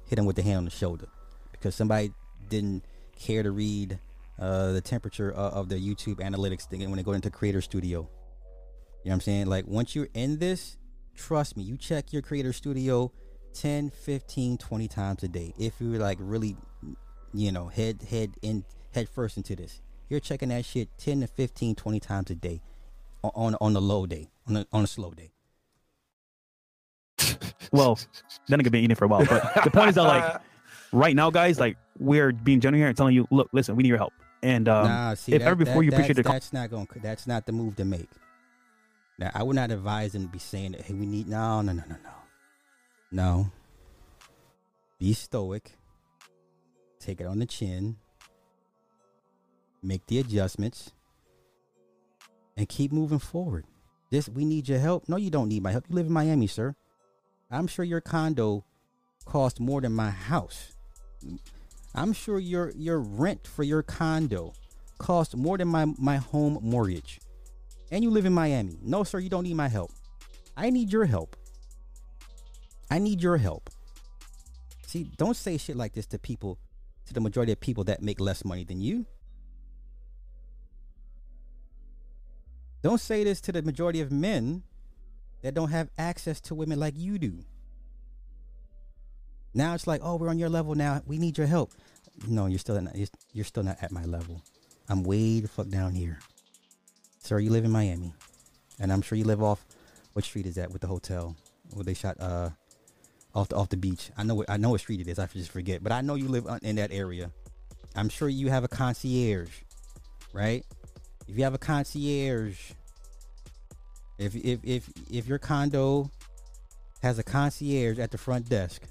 hit 0.08 0.18
him 0.18 0.26
with 0.26 0.38
the 0.38 0.44
hand 0.44 0.60
on 0.60 0.64
the 0.64 0.72
shoulder 0.72 1.10
because 1.52 1.76
somebody 1.76 2.14
didn't 2.48 2.86
care 3.18 3.44
to 3.44 3.52
read 3.52 4.00
uh, 4.40 4.72
the 4.72 4.80
temperature 4.80 5.30
of, 5.30 5.54
of 5.54 5.68
their 5.68 5.78
YouTube 5.78 6.22
analytics 6.22 6.62
thing 6.62 6.80
when 6.80 6.96
they 6.96 7.04
go 7.04 7.12
into 7.12 7.30
Creator 7.30 7.60
Studio. 7.60 8.08
You 9.10 9.14
know 9.14 9.16
what 9.16 9.22
I'm 9.24 9.34
saying? 9.34 9.46
Like 9.48 9.66
once 9.66 9.96
you're 9.96 10.10
in 10.14 10.38
this, 10.38 10.78
trust 11.16 11.58
me, 11.58 11.64
you 11.64 11.78
check 11.78 12.14
your 12.14 12.22
Creator 12.22 12.54
Studio 12.54 13.12
10, 13.56 13.90
15, 13.90 14.60
20 14.60 14.88
times 14.88 15.24
a 15.24 15.28
day. 15.28 15.52
If 15.58 15.74
you're 15.80 15.98
like 15.98 16.20
really, 16.22 16.56
you 17.34 17.52
know, 17.52 17.70
head 17.70 18.04
head 18.04 18.36
in 18.44 18.66
head 18.94 19.10
first 19.10 19.36
into 19.36 19.56
this, 19.56 19.82
you're 20.10 20.20
checking 20.20 20.50
that 20.50 20.64
shit 20.64 20.90
10 21.00 21.22
to 21.22 21.28
15, 21.28 21.74
20 21.74 22.00
times 22.00 22.30
a 22.30 22.36
day 22.36 22.62
on 23.24 23.56
on, 23.60 23.74
the 23.74 23.82
low 23.82 24.06
day, 24.06 24.30
on 24.48 24.58
a, 24.58 24.68
on 24.72 24.84
a 24.84 24.88
slow 24.88 25.12
day. 25.12 25.32
well, 27.72 27.98
then 28.48 28.60
it 28.60 28.64
could 28.64 28.72
be 28.72 28.78
eating 28.78 28.92
it 28.92 28.98
for 29.00 29.06
a 29.06 29.08
while. 29.08 29.26
But 29.26 29.64
the 29.64 29.72
point 29.72 29.90
is 29.90 29.96
that 29.96 30.04
like 30.04 30.40
right 30.92 31.16
now, 31.16 31.32
guys, 31.32 31.60
like 31.60 31.78
we're 31.98 32.32
being 32.32 32.60
genuine 32.60 32.82
here 32.82 32.90
and 32.90 32.96
telling 32.96 33.16
you, 33.16 33.28
look, 33.32 33.50
listen, 33.54 33.76
we 33.76 33.82
need 33.82 33.90
your 33.90 33.98
help. 33.98 34.14
And 34.44 34.70
um, 34.70 34.86
nah, 34.86 35.14
see, 35.16 35.34
if 35.34 35.40
that, 35.40 35.48
ever 35.48 35.56
before 35.56 35.78
that- 35.78 35.86
you 35.86 35.90
appreciate 35.90 36.18
that's, 36.18 36.28
the 36.28 36.32
that's 36.32 36.54
not 36.54 36.70
going. 36.70 36.88
That's 37.02 37.26
not 37.26 37.48
the 37.48 37.54
move 37.54 37.76
to 37.78 37.86
make. 37.86 38.08
Now, 39.20 39.32
I 39.36 39.44
would 39.44 39.58
not 39.58 39.70
advise 39.70 40.14
them 40.14 40.24
to 40.24 40.30
be 40.30 40.40
saying 40.40 40.72
that. 40.72 40.82
Hey, 40.82 40.94
we 40.94 41.06
need 41.06 41.28
no, 41.28 41.62
no, 41.62 41.74
no, 41.74 41.84
no, 41.90 41.96
no, 42.02 42.12
no. 43.12 43.52
Be 44.98 45.12
stoic. 45.12 45.74
Take 47.00 47.20
it 47.20 47.28
on 47.28 47.40
the 47.40 47.46
chin. 47.46 47.98
Make 49.84 50.06
the 50.08 50.20
adjustments, 50.20 50.92
and 52.58 52.68
keep 52.68 52.92
moving 52.92 53.20
forward. 53.20 53.66
This 54.10 54.28
we 54.28 54.44
need 54.44 54.68
your 54.68 54.80
help. 54.80 55.08
No, 55.08 55.16
you 55.16 55.30
don't 55.30 55.48
need 55.48 55.64
my 55.64 55.72
help. 55.72 55.86
You 55.90 55.96
live 55.96 56.08
in 56.08 56.12
Miami, 56.12 56.48
sir. 56.48 56.76
I'm 57.50 57.68
sure 57.68 57.86
your 57.86 58.02
condo 58.02 58.66
cost 59.26 59.60
more 59.60 59.80
than 59.80 59.94
my 59.94 60.10
house. 60.10 60.74
I'm 61.96 62.12
sure 62.12 62.40
your 62.40 62.72
your 62.72 63.00
rent 63.00 63.48
for 63.48 63.64
your 63.64 63.84
condo 63.84 64.54
cost 64.98 65.36
more 65.36 65.58
than 65.58 65.70
my 65.70 65.86
my 65.98 66.18
home 66.18 66.60
mortgage. 66.62 67.22
And 67.92 68.04
you 68.04 68.12
live 68.12 68.26
in 68.26 68.34
Miami. 68.34 68.78
No, 68.82 69.04
sir, 69.04 69.20
you 69.20 69.30
don't 69.30 69.44
need 69.44 69.56
my 69.56 69.68
help. 69.68 69.92
I 70.56 70.70
need 70.70 70.92
your 70.92 71.06
help. 71.06 71.36
I 72.92 73.00
need 73.00 73.22
your 73.22 73.38
help. 73.38 73.70
See, 74.86 75.12
don't 75.18 75.36
say 75.36 75.58
shit 75.58 75.76
like 75.76 75.94
this 75.94 76.06
to 76.08 76.20
people, 76.20 76.58
to 77.06 77.14
the 77.14 77.22
majority 77.22 77.52
of 77.52 77.60
people 77.60 77.84
that 77.86 78.02
make 78.02 78.20
less 78.20 78.44
money 78.44 78.64
than 78.64 78.82
you. 78.82 79.06
Don't 82.82 83.00
say 83.00 83.24
this 83.24 83.42
to 83.42 83.52
the 83.52 83.62
majority 83.62 84.02
of 84.02 84.12
men 84.12 84.64
that 85.42 85.54
don't 85.54 85.70
have 85.70 85.90
access 85.98 86.40
to 86.42 86.56
women 86.56 86.80
like 86.80 86.96
you 86.98 87.18
do. 87.18 87.40
Now 89.54 89.74
it's 89.74 89.88
like, 89.88 90.02
oh, 90.04 90.16
we're 90.16 90.30
on 90.30 90.40
your 90.40 90.50
level 90.50 90.76
now. 90.76 91.02
We 91.06 91.18
need 91.18 91.38
your 91.38 91.48
help. 91.48 91.74
No, 92.28 92.46
you're 92.46 92.60
still 92.60 92.80
not. 92.82 92.96
You're, 93.34 93.46
still 93.46 93.64
not 93.64 93.78
at 93.82 93.92
my 93.92 94.06
level. 94.06 94.42
I'm 94.88 95.04
way 95.04 95.40
the 95.40 95.48
fuck 95.48 95.70
down 95.70 95.94
here, 95.94 96.20
sir. 97.20 97.40
You 97.40 97.52
live 97.52 97.66
in 97.66 97.72
Miami, 97.72 98.14
and 98.80 98.92
I'm 98.92 99.02
sure 99.02 99.18
you 99.18 99.26
live 99.26 99.44
off. 99.44 99.66
What 100.14 100.26
street 100.26 100.46
is 100.46 100.56
that 100.56 100.72
with 100.72 100.82
the 100.82 100.88
hotel 100.88 101.36
where 101.74 101.84
they 101.84 101.94
shot 101.94 102.20
uh 102.20 102.50
off 103.36 103.50
the 103.50 103.56
off 103.56 103.70
the 103.70 103.78
beach? 103.78 104.10
I 104.18 104.24
know 104.24 104.36
what 104.36 104.50
I 104.50 104.58
know 104.58 104.72
what 104.72 104.82
street 104.82 105.02
it 105.02 105.08
is. 105.08 105.20
I 105.20 105.28
just 105.28 105.52
forget, 105.52 105.84
but 105.84 105.92
I 105.92 106.02
know 106.02 106.16
you 106.16 106.28
live 106.28 106.48
in 106.64 106.78
that 106.78 106.92
area. 106.92 107.32
I'm 107.96 108.10
sure 108.10 108.30
you 108.30 108.50
have 108.50 108.64
a 108.64 108.68
concierge, 108.68 109.50
right? 110.34 110.66
If 111.28 111.38
you 111.38 111.44
have 111.44 111.54
a 111.54 111.60
concierge, 111.60 112.72
if 114.18 114.36
if 114.36 114.60
if 114.64 114.90
if 115.12 115.28
your 115.28 115.40
condo 115.40 116.10
has 117.02 117.20
a 117.20 117.24
concierge 117.24 118.00
at 118.00 118.12
the 118.12 118.18
front 118.18 118.50
desk, 118.50 118.82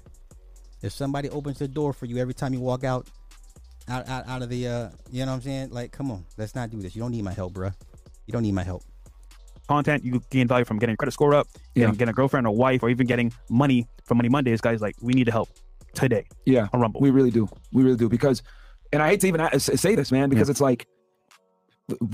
if 0.81 0.91
somebody 0.91 1.29
opens 1.29 1.59
the 1.59 1.67
door 1.67 1.93
for 1.93 2.05
you 2.05 2.17
every 2.17 2.33
time 2.33 2.53
you 2.53 2.59
walk 2.59 2.83
out 2.83 3.07
out 3.87 4.07
out, 4.07 4.27
out 4.27 4.41
of 4.41 4.49
the 4.49 4.67
uh 4.67 4.89
you 5.11 5.25
know 5.25 5.31
what 5.31 5.35
I'm 5.37 5.41
saying? 5.41 5.69
Like, 5.71 5.91
come 5.91 6.11
on, 6.11 6.25
let's 6.37 6.55
not 6.55 6.69
do 6.69 6.81
this. 6.81 6.95
You 6.95 7.01
don't 7.01 7.11
need 7.11 7.23
my 7.23 7.33
help, 7.33 7.53
bruh. 7.53 7.73
You 8.29 8.33
don't 8.33 8.43
need 8.43 8.53
my 8.53 8.63
help. 8.63 8.83
content, 9.67 10.03
you 10.05 10.21
gain 10.29 10.47
value 10.47 10.65
from 10.65 10.77
getting 10.77 10.93
a 10.93 10.97
credit 10.97 11.11
score 11.13 11.33
up, 11.33 11.47
Yeah. 11.73 11.85
getting, 11.85 11.95
getting 11.95 12.09
a 12.09 12.13
girlfriend 12.13 12.45
or 12.47 12.55
wife, 12.55 12.81
or 12.83 12.89
even 12.91 13.05
getting 13.07 13.31
money 13.49 13.87
from 14.05 14.17
Money 14.17 14.29
Mondays. 14.29 14.61
Guys, 14.61 14.81
like 14.81 14.95
we 15.01 15.13
need 15.13 15.23
to 15.25 15.31
help 15.31 15.49
today 15.95 16.27
Yeah, 16.45 16.67
on 16.73 16.79
Rumble. 16.79 17.01
we 17.01 17.09
really 17.09 17.31
do. 17.31 17.47
We 17.71 17.81
really 17.83 17.97
do 17.97 18.07
because, 18.07 18.43
and 18.93 19.01
I 19.01 19.09
hate 19.09 19.21
to 19.21 19.27
even 19.27 19.59
say 19.59 19.95
this, 19.95 20.11
man, 20.11 20.29
because 20.29 20.47
it's 20.49 20.61
like 20.61 20.87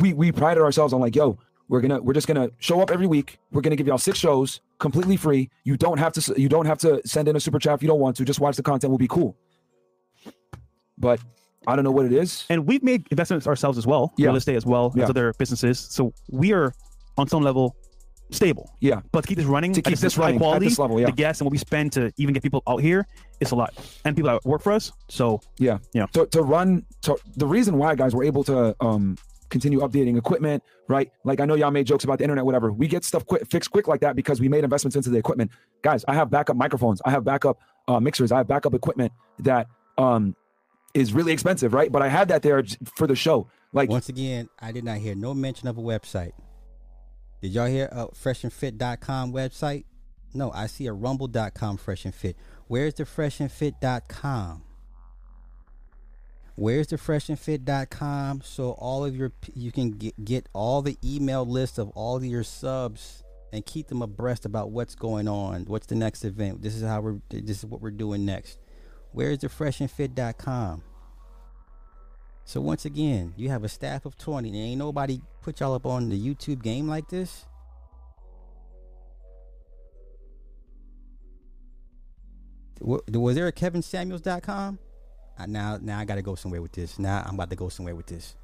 we 0.01 0.13
we 0.13 0.32
prided 0.32 0.63
ourselves 0.63 0.93
on 0.93 1.01
like, 1.01 1.16
yo, 1.18 1.38
we're 1.68 1.82
gonna 1.82 2.01
we're 2.01 2.13
just 2.13 2.28
gonna 2.28 2.49
show 2.59 2.80
up 2.82 2.91
every 2.91 3.07
week. 3.07 3.39
We're 3.51 3.61
gonna 3.61 3.76
give 3.78 3.88
y'all 3.88 3.97
six 3.97 4.18
shows 4.20 4.61
completely 4.80 5.18
free. 5.18 5.49
You 5.66 5.76
don't 5.78 5.97
have 5.97 6.13
to 6.13 6.34
you 6.39 6.47
don't 6.49 6.66
have 6.66 6.78
to 6.80 7.01
send 7.05 7.28
in 7.28 7.36
a 7.36 7.39
super 7.41 7.59
chat 7.59 7.74
if 7.76 7.82
you 7.84 7.88
don't 7.89 7.99
want 7.99 8.16
to. 8.18 8.24
Just 8.26 8.39
watch 8.39 8.55
the 8.55 8.63
content. 8.63 8.91
We'll 8.91 8.97
be 8.97 9.07
cool. 9.09 9.36
But 10.97 11.20
I 11.68 11.76
don't 11.76 11.84
know 11.86 11.91
what 11.91 12.05
it 12.05 12.13
is. 12.13 12.45
and 12.49 12.66
we've 12.68 12.84
made 12.84 13.07
investments 13.11 13.47
ourselves 13.47 13.78
as 13.78 13.86
well, 13.88 14.13
Yeah. 14.18 14.28
real 14.28 14.36
estate 14.38 14.55
as 14.55 14.66
well 14.66 14.91
Yeah. 14.95 15.03
as 15.03 15.09
other 15.09 15.34
businesses. 15.38 15.80
So 15.80 16.13
we 16.30 16.53
are 16.53 16.74
on 17.18 17.28
some 17.28 17.43
level 17.43 17.76
stable. 18.32 18.72
Yeah, 18.80 19.01
But 19.11 19.22
to 19.22 19.28
keep 19.28 19.38
this 19.38 19.45
running, 19.45 19.74
To 19.74 19.82
keep 19.82 19.97
this 19.99 20.16
high 20.16 20.22
running 20.24 20.36
at 20.38 20.41
quality, 20.41 20.68
this 20.68 20.80
level, 20.80 20.99
yeah. 20.99 21.05
the 21.07 21.11
gas 21.11 21.39
and 21.39 21.45
what 21.45 21.51
we 21.51 21.57
spend 21.59 21.91
to 21.93 22.11
even 22.18 22.34
get 22.34 22.41
people 22.43 22.63
out 22.68 22.82
here, 22.82 23.05
it's 23.39 23.51
a 23.51 23.55
lot, 23.55 23.74
and 24.03 24.16
people 24.16 24.32
that 24.32 24.43
work 24.45 24.61
for 24.61 24.72
us. 24.72 24.91
So 25.09 25.39
yeah, 25.59 25.78
Yeah. 25.93 26.07
To 26.13 26.26
to 26.28 26.41
run 26.41 26.86
to 27.03 27.16
the 27.38 27.45
reason 27.45 27.78
why 27.78 27.95
guys 27.95 28.16
we're 28.16 28.24
able 28.24 28.43
to 28.45 28.76
um 28.82 29.18
continue 29.49 29.80
updating 29.82 30.18
equipment, 30.18 30.63
right? 30.89 31.11
Like 31.24 31.39
I 31.39 31.45
know 31.45 31.53
y'all 31.53 31.70
made 31.72 31.86
jokes 31.86 32.03
about 32.03 32.18
the 32.18 32.24
internet, 32.24 32.43
whatever. 32.45 32.74
We 32.74 32.88
get 32.88 33.05
stuff 33.05 33.26
quick, 33.28 33.45
fixed 33.47 33.70
quick 33.72 33.88
like 33.88 34.01
that 34.01 34.16
because 34.16 34.41
we 34.41 34.49
made 34.49 34.63
investments 34.63 34.95
into 34.95 35.11
the 35.11 35.18
equipment. 35.20 35.51
Guys, 35.84 36.03
I 36.07 36.16
have 36.16 36.32
backup 36.32 36.55
microphones, 36.57 37.01
I 37.05 37.11
have 37.11 37.24
backup 37.24 37.59
uh, 37.88 37.99
mixers, 37.99 38.32
I 38.32 38.38
have 38.38 38.47
backup 38.47 38.74
equipment 38.74 39.13
that 39.39 39.68
um 39.99 40.36
is 40.96 41.14
really 41.14 41.34
expensive, 41.34 41.74
right? 41.74 41.91
But 41.91 42.02
I 42.02 42.08
had 42.08 42.30
that 42.30 42.41
there 42.41 42.64
for 42.96 43.06
the 43.06 43.16
show. 43.16 43.48
Like 43.74 43.89
Once 43.89 44.10
again, 44.10 44.50
I 44.60 44.72
did 44.72 44.86
not 44.86 44.98
hear 44.98 45.14
no 45.14 45.34
mention 45.34 45.68
of 45.68 45.78
a 45.78 45.82
website. 45.82 46.32
Did 47.41 47.52
y'all 47.52 47.68
hear 47.68 47.89
uh, 47.91 48.06
a 48.06 48.12
freshandfit.com 48.16 49.34
website? 49.34 49.84
No, 50.34 50.52
I 50.52 50.68
see 50.68 50.88
a 50.88 50.93
rumble.com 50.93 51.78
fresh 51.78 52.06
and 52.06 52.16
fit. 52.16 52.38
Where's 52.68 52.93
the 52.93 53.04
freshandfit.com? 53.04 54.64
Where's 56.56 56.88
the 56.88 56.96
freshandfit.com 56.96 58.41
so 58.46 58.72
all 58.72 59.04
of 59.04 59.16
your 59.16 59.34
you 59.54 59.74
can 59.74 59.91
get, 59.91 60.24
get 60.24 60.48
all 60.54 60.82
the 60.82 60.98
email 61.04 61.46
list 61.46 61.78
of 61.78 61.89
all 61.89 62.16
of 62.16 62.24
your 62.24 62.43
subs 62.43 63.24
and 63.52 63.66
keep 63.66 63.88
them 63.88 64.02
abreast 64.02 64.46
about 64.46 64.72
what's 64.72 64.96
going 64.96 65.28
on. 65.28 65.66
What's 65.66 65.88
the 65.88 65.96
next 65.96 66.24
event? 66.24 66.62
This 66.62 66.76
is 66.76 66.84
how 66.84 67.02
we're 67.02 67.20
this 67.30 67.60
is 67.60 67.66
what 67.66 67.82
we're 67.82 67.91
doing 67.91 68.26
next. 68.26 68.58
Where's 69.16 69.38
the 69.38 69.47
freshandfit.com? 69.47 70.84
So 72.43 72.59
once 72.59 72.84
again, 72.84 73.34
you 73.38 73.47
have 73.47 73.63
a 73.63 73.70
staff 73.70 74.05
of 74.05 74.18
20 74.18 74.49
and 74.49 74.57
ain't 74.57 74.78
nobody 74.78 75.22
put 75.41 75.61
y'all 75.61 75.74
up 75.74 75.86
on 75.86 76.09
the 76.09 76.20
YouTube 76.20 76.61
game 76.61 76.89
like 76.89 77.07
this. 77.07 77.45
Was 82.82 83.36
there 83.36 83.47
a 83.47 83.53
KevinSamuels.com? 83.53 84.80
Uh, 85.39 85.45
now, 85.45 85.80
now 85.82 85.99
I 85.99 86.03
got 86.03 86.16
to 86.16 86.22
go 86.22 86.36
somewhere 86.36 86.61
with 86.61 86.74
this. 86.74 86.99
Now 86.99 87.24
I'm 87.26 87.36
about 87.36 87.49
to 87.51 87.55
go 87.55 87.70
somewhere 87.70 87.95
with 87.95 88.07
this. 88.07 88.36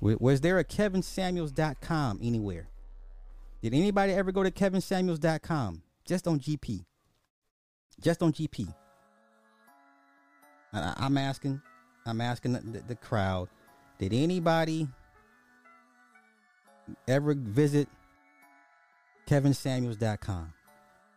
Was 0.00 0.40
there 0.40 0.58
a 0.58 0.64
KevinSamuels.com 0.64 2.18
anywhere? 2.20 2.66
Did 3.62 3.74
anybody 3.74 4.14
ever 4.14 4.32
go 4.32 4.42
to 4.42 4.50
KevinSamuels.com? 4.50 5.82
Just 6.04 6.26
on 6.26 6.40
GP. 6.40 6.84
Just 8.00 8.20
on 8.20 8.32
GP. 8.32 8.74
I, 10.72 10.94
I'm 10.96 11.16
asking. 11.18 11.60
I'm 12.06 12.20
asking 12.20 12.54
the, 12.54 12.60
the, 12.60 12.80
the 12.88 12.94
crowd. 12.96 13.48
Did 13.98 14.12
anybody 14.14 14.88
ever 17.06 17.34
visit 17.34 17.88
KevinSamuels.com? 19.28 20.52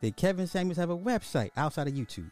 Did 0.02 0.18
Kevin 0.18 0.48
Samuels 0.48 0.78
have 0.78 0.90
a 0.90 0.98
website 0.98 1.52
outside 1.56 1.88
of 1.88 1.94
YouTube? 1.94 2.30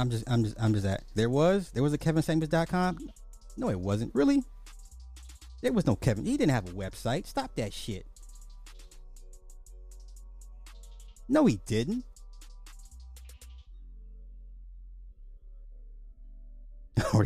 I'm 0.00 0.10
just, 0.10 0.24
I'm 0.28 0.44
just, 0.44 0.56
I'm 0.60 0.74
just 0.74 0.86
at. 0.86 1.02
There 1.14 1.30
was, 1.30 1.70
there 1.70 1.82
was 1.82 1.92
a 1.92 1.98
KevinSamuels.com. 1.98 3.10
No, 3.56 3.68
it 3.68 3.80
wasn't. 3.80 4.14
Really? 4.14 4.42
There 5.60 5.72
was 5.72 5.86
no 5.86 5.96
Kevin. 5.96 6.24
He 6.24 6.36
didn't 6.36 6.52
have 6.52 6.68
a 6.68 6.72
website. 6.72 7.26
Stop 7.26 7.54
that 7.56 7.72
shit. 7.72 8.06
No, 11.28 11.46
he 11.46 11.60
didn't. 11.66 12.04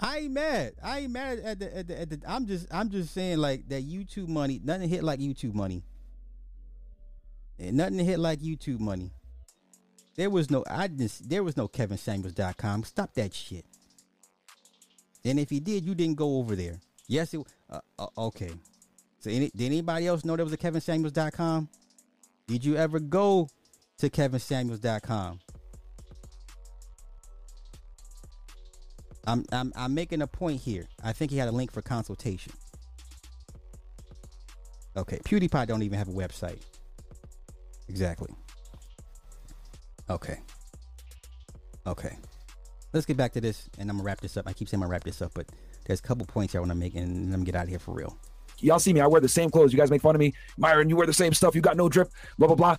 I 0.00 0.18
ain't 0.18 0.32
mad. 0.32 0.74
I 0.82 1.00
ain't 1.00 1.12
mad 1.12 1.38
at 1.40 1.58
the, 1.58 1.76
at 1.76 1.88
the 1.88 2.00
at 2.00 2.10
the. 2.10 2.20
I'm 2.26 2.46
just 2.46 2.66
I'm 2.72 2.90
just 2.90 3.14
saying 3.14 3.38
like 3.38 3.68
that 3.68 3.88
YouTube 3.88 4.28
money. 4.28 4.60
Nothing 4.62 4.88
hit 4.88 5.04
like 5.04 5.20
YouTube 5.20 5.54
money. 5.54 5.84
And 7.58 7.76
nothing 7.76 7.98
hit 7.98 8.18
like 8.18 8.40
YouTube 8.40 8.80
money. 8.80 9.12
There 10.16 10.30
was 10.30 10.50
no 10.50 10.64
I 10.68 10.86
didn't 10.86 11.20
there 11.28 11.42
was 11.42 11.56
no 11.56 11.68
KevinSamuels.com. 11.68 12.84
Stop 12.84 13.14
that 13.14 13.34
shit. 13.34 13.64
And 15.24 15.40
if 15.40 15.50
he 15.50 15.60
did, 15.60 15.84
you 15.84 15.94
didn't 15.94 16.16
go 16.16 16.38
over 16.38 16.54
there. 16.54 16.80
Yes, 17.08 17.34
it 17.34 17.40
uh, 17.70 17.80
uh, 17.98 18.06
okay. 18.18 18.50
So 19.20 19.30
any, 19.30 19.50
did 19.56 19.66
anybody 19.66 20.06
else 20.06 20.24
know 20.24 20.36
there 20.36 20.44
was 20.44 20.52
a 20.52 20.58
KevinSamuels.com? 20.58 21.68
Did 22.46 22.64
you 22.64 22.76
ever 22.76 23.00
go 23.00 23.48
to 23.98 24.10
KevinSamuels.com? 24.10 25.40
I'm 29.26 29.44
I'm 29.50 29.72
I'm 29.74 29.94
making 29.94 30.22
a 30.22 30.26
point 30.26 30.60
here. 30.60 30.84
I 31.02 31.12
think 31.12 31.30
he 31.30 31.38
had 31.38 31.48
a 31.48 31.52
link 31.52 31.72
for 31.72 31.82
consultation. 31.82 32.52
Okay, 34.96 35.18
PewDiePie 35.24 35.66
don't 35.66 35.82
even 35.82 35.98
have 35.98 36.08
a 36.08 36.12
website. 36.12 36.60
Exactly. 37.88 38.32
Okay. 40.10 40.38
Okay. 41.86 42.16
Let's 42.92 43.06
get 43.06 43.16
back 43.16 43.32
to 43.32 43.40
this, 43.40 43.68
and 43.78 43.90
I'm 43.90 43.96
gonna 43.96 44.06
wrap 44.06 44.20
this 44.20 44.36
up. 44.36 44.46
I 44.46 44.52
keep 44.52 44.68
saying 44.68 44.78
I'm 44.78 44.86
gonna 44.86 44.92
wrap 44.92 45.04
this 45.04 45.20
up, 45.20 45.32
but 45.34 45.46
there's 45.86 46.00
a 46.00 46.02
couple 46.02 46.24
points 46.26 46.54
I 46.54 46.58
want 46.60 46.70
to 46.70 46.76
make, 46.76 46.94
and 46.94 47.30
let 47.30 47.38
me 47.38 47.44
get 47.44 47.54
out 47.54 47.64
of 47.64 47.68
here 47.68 47.78
for 47.78 47.92
real. 47.92 48.16
y'all 48.60 48.78
see 48.78 48.92
me, 48.92 49.00
I 49.00 49.06
wear 49.06 49.20
the 49.20 49.28
same 49.28 49.50
clothes. 49.50 49.72
You 49.72 49.78
guys 49.78 49.90
make 49.90 50.02
fun 50.02 50.14
of 50.14 50.20
me, 50.20 50.32
Myron. 50.56 50.88
You 50.88 50.96
wear 50.96 51.06
the 51.06 51.12
same 51.12 51.32
stuff. 51.34 51.54
You 51.54 51.60
got 51.60 51.76
no 51.76 51.88
drip. 51.88 52.10
Blah 52.38 52.48
blah 52.48 52.56
blah. 52.56 52.76